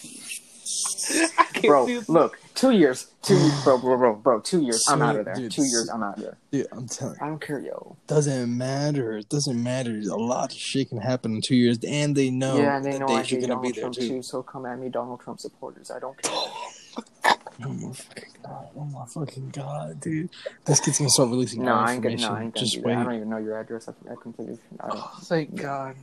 I 1.38 1.44
can't 1.54 1.66
Bro, 1.68 2.02
look, 2.08 2.38
two 2.56 2.72
years, 2.72 3.08
two, 3.22 3.50
bro, 3.64 3.78
bro, 3.78 3.98
bro, 3.98 4.16
bro, 4.16 4.40
two 4.40 4.62
years, 4.62 4.84
I'm 4.88 5.02
out 5.02 5.16
of 5.16 5.26
there. 5.26 5.36
dude, 5.36 5.52
two 5.52 5.64
years, 5.64 5.90
I'm 5.94 6.02
out 6.04 6.18
of 6.18 6.24
there. 6.24 6.38
Dude, 6.52 6.68
I'm 6.72 6.88
telling. 6.88 7.18
I 7.22 7.28
don't 7.28 7.42
care, 7.42 7.60
yo. 7.60 7.96
Doesn't 8.08 8.58
matter. 8.58 9.18
It 9.18 9.30
doesn't 9.30 9.62
matter. 9.62 9.92
A 9.92 10.16
lot 10.16 10.52
of 10.52 10.58
shit 10.58 10.90
can 10.90 11.00
happen 11.00 11.36
in 11.36 11.42
two 11.42 11.56
years, 11.56 11.78
and 11.88 12.16
they 12.16 12.30
know. 12.30 12.58
yeah, 12.58 12.78
and 12.78 12.86
they 12.86 12.92
that 12.94 13.00
know 13.00 13.08
they 13.08 13.24
you're 13.24 13.42
gonna 13.42 13.60
be 13.62 13.72
Donald 13.72 13.76
there 13.76 13.82
Trump 13.84 13.96
too. 13.96 14.08
too, 14.08 14.22
so 14.24 14.44
come 14.44 14.66
at 14.66 14.80
me, 14.80 14.90
Donald 14.90 15.22
Trump 15.22 15.40
supporters. 15.40 15.92
I 15.92 16.00
don't 16.00 16.22
care. 16.22 16.32
Oh 17.64 17.70
my 17.70 17.94
fucking 17.94 18.24
god! 18.44 18.68
Oh 18.78 18.84
my 18.84 19.06
fucking 19.06 19.50
god, 19.52 20.02
dude! 20.02 20.30
This 20.66 20.82
kid's 20.82 20.98
gonna 20.98 21.10
start 21.10 21.30
releasing 21.30 21.64
No, 21.64 21.72
our 21.72 21.86
I 21.88 21.94
ain't 21.94 22.04
gonna, 22.04 22.18
no, 22.18 22.28
I 22.28 22.44
ain't 22.44 22.54
gonna 22.54 22.66
Just 22.66 22.76
do 22.76 22.82
wait. 22.84 22.94
that. 22.96 23.00
I 23.00 23.04
don't 23.06 23.16
even 23.16 23.30
know 23.30 23.38
your 23.38 23.58
address. 23.58 23.88
I, 23.88 23.94
I 24.12 24.16
completely, 24.22 24.58
I 24.82 24.88
oh, 24.92 25.12
thank 25.24 25.56
God. 25.56 25.96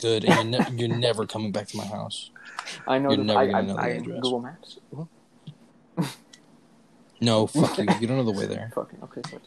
Good, 0.00 0.24
and 0.24 0.52
you're, 0.54 0.62
ne- 0.62 0.76
you're 0.86 0.96
never 0.96 1.26
coming 1.26 1.50
back 1.50 1.66
to 1.68 1.76
my 1.76 1.84
house. 1.84 2.30
I 2.86 2.98
know 2.98 3.10
You're 3.10 3.18
the, 3.18 3.24
never 3.24 3.38
I, 3.40 3.46
gonna 3.46 3.58
I, 3.58 3.62
know 3.62 3.74
the 3.74 3.80
I, 3.80 3.88
address. 3.88 4.20
Google 4.22 4.40
Maps. 4.40 4.78
No, 7.20 7.48
fuck 7.48 7.76
you. 7.78 7.84
You 8.00 8.06
don't 8.06 8.16
know 8.16 8.22
the 8.22 8.30
way 8.30 8.46
there. 8.46 8.70
Fucking, 8.76 9.00
okay, 9.02 9.20
so 9.28 9.40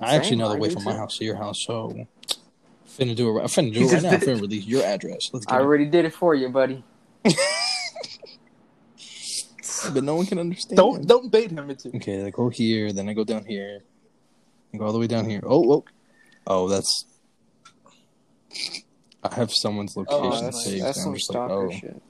I 0.00 0.14
actually 0.14 0.36
know 0.36 0.48
the 0.48 0.54
I 0.54 0.58
way 0.60 0.68
do 0.68 0.74
from 0.74 0.84
my 0.84 0.94
house 0.94 1.18
to 1.18 1.24
your 1.24 1.34
house, 1.34 1.60
so 1.66 2.06
finna 2.88 3.16
do 3.16 3.28
it. 3.28 3.32
right- 3.32 3.42
I'm 3.42 3.48
finna 3.48 3.74
do 3.74 3.80
it 3.80 3.92
right 3.92 4.02
now. 4.02 4.10
I'm 4.10 4.20
did. 4.20 4.28
finna 4.28 4.40
release 4.42 4.64
your 4.64 4.84
address. 4.84 5.28
Let's 5.32 5.44
I 5.48 5.54
get 5.54 5.60
it. 5.60 5.64
already 5.64 5.86
did 5.86 6.04
it 6.04 6.14
for 6.14 6.36
you, 6.36 6.48
buddy. 6.50 6.84
But 9.92 10.02
no 10.04 10.14
one 10.16 10.26
can 10.26 10.38
understand. 10.38 10.76
Don't 10.76 11.06
don't 11.06 11.30
bait 11.30 11.50
him 11.50 11.70
into. 11.70 11.88
Okay, 11.96 12.24
I 12.24 12.30
go 12.30 12.48
here, 12.48 12.92
then 12.92 13.08
I 13.08 13.12
go 13.12 13.24
down 13.24 13.44
here, 13.44 13.82
and 14.72 14.80
go 14.80 14.86
all 14.86 14.92
the 14.92 14.98
way 14.98 15.06
down 15.06 15.28
here. 15.28 15.40
Oh, 15.44 15.72
oh, 15.72 15.84
oh, 16.46 16.68
that's. 16.68 17.04
I 19.32 19.34
have 19.36 19.52
someone's 19.52 19.96
location 19.96 20.20
Oh, 20.24 20.32
Oh, 20.32 20.40
that's, 20.42 20.64
saved. 20.64 20.84
that's 20.84 20.98
and 20.98 21.08
I'm 21.08 21.14
just 21.14 21.34
like, 21.34 21.50
oh, 21.50 21.70
shit. 21.70 22.02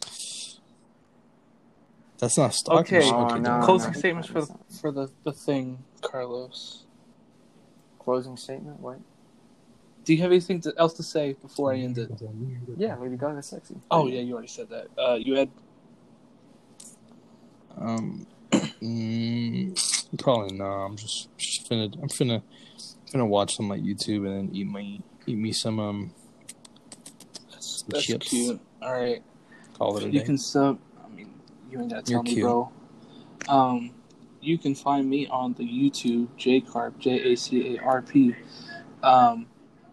that's 2.18 2.38
not 2.38 2.54
stalking. 2.54 2.96
Okay. 2.96 3.04
shit. 3.06 3.14
Oh, 3.14 3.24
okay, 3.26 3.34
no, 3.38 3.42
don't- 3.42 3.62
Closing 3.62 3.92
no. 3.92 3.98
statements 3.98 4.28
for 4.28 4.40
the, 4.42 4.54
for 4.80 4.90
the 4.92 5.10
the 5.24 5.32
thing, 5.32 5.84
Carlos. 6.02 6.84
Closing 7.98 8.36
statement. 8.36 8.80
What? 8.80 8.98
Do 10.04 10.14
you 10.14 10.22
have 10.22 10.30
anything 10.30 10.60
to, 10.60 10.72
else 10.78 10.92
to 10.94 11.02
say 11.02 11.32
before 11.42 11.72
I 11.72 11.78
end 11.78 11.98
it? 11.98 12.10
Yeah, 12.76 12.96
Lady 12.96 13.16
Gaga's 13.16 13.46
sexy. 13.46 13.74
Oh 13.90 14.06
yeah, 14.06 14.20
you 14.20 14.34
already 14.34 14.46
said 14.48 14.68
that. 14.70 14.86
Uh, 14.96 15.14
you 15.14 15.34
had 15.34 15.50
Um, 17.76 18.26
mm, 18.52 20.18
probably 20.18 20.56
not. 20.56 20.86
I'm 20.86 20.96
just 20.96 21.28
just 21.36 21.68
finna. 21.68 21.92
I'm 22.00 22.08
finna 22.08 22.42
finna 23.12 23.26
watch 23.26 23.56
some 23.56 23.68
like 23.68 23.82
YouTube 23.82 24.26
and 24.26 24.48
then 24.48 24.50
eat 24.54 24.66
my 24.66 24.98
eat 25.26 25.36
me 25.36 25.52
some 25.52 25.80
um. 25.80 26.14
Some 27.86 27.92
that's 27.92 28.04
chips. 28.06 28.28
cute. 28.28 28.60
All 28.82 28.92
right. 28.92 29.22
Call 29.78 29.96
it 29.98 30.04
a 30.04 30.06
You 30.06 30.20
day. 30.20 30.24
can 30.24 30.38
sub. 30.38 30.78
I 31.04 31.08
mean, 31.08 31.32
you 31.70 31.80
ain't 31.80 31.90
gotta 31.90 32.02
tell 32.02 32.12
You're 32.14 32.22
me, 32.24 32.30
cute. 32.34 32.42
bro. 32.44 32.72
Um, 33.48 33.90
you 34.40 34.58
can 34.58 34.74
find 34.74 35.08
me 35.08 35.26
on 35.28 35.54
the 35.54 35.64
YouTube 35.64 36.28
JCarp 36.38 36.98
J 36.98 37.32
A 37.32 37.36
C 37.36 37.76
A 37.76 37.82
R 37.82 38.02
P. 38.02 38.34
Um, 39.02 39.46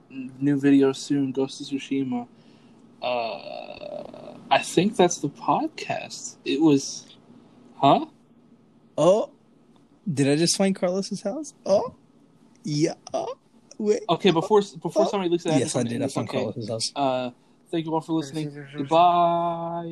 new 0.09 0.59
video 0.59 0.91
soon. 0.91 1.31
Ghost 1.31 1.61
of 1.61 1.67
Tsushima. 1.67 2.27
Uh, 3.01 4.37
I 4.49 4.59
think 4.59 4.95
that's 4.95 5.17
the 5.19 5.29
podcast. 5.29 6.37
It 6.45 6.61
was, 6.61 7.05
huh? 7.75 8.05
Oh, 8.97 9.31
did 10.11 10.27
I 10.29 10.35
just 10.35 10.55
find 10.57 10.75
Carlos's 10.75 11.21
house? 11.21 11.53
Oh, 11.65 11.95
yeah. 12.63 12.93
Oh, 13.13 13.35
wait. 13.77 14.01
Okay, 14.09 14.31
before 14.31 14.61
before 14.81 15.07
somebody 15.09 15.29
looks 15.29 15.45
at 15.45 15.55
it, 15.55 15.59
Yes, 15.59 15.75
I 15.75 15.83
did. 15.83 16.01
I 16.01 16.07
found 16.07 16.29
okay. 16.29 16.37
Carlos's 16.39 16.69
house. 16.69 16.91
Uh, 16.95 17.31
thank 17.73 17.85
you 17.87 17.93
all 17.93 18.01
for 18.01 18.13
listening. 18.13 18.53
Goodbye. 18.77 19.91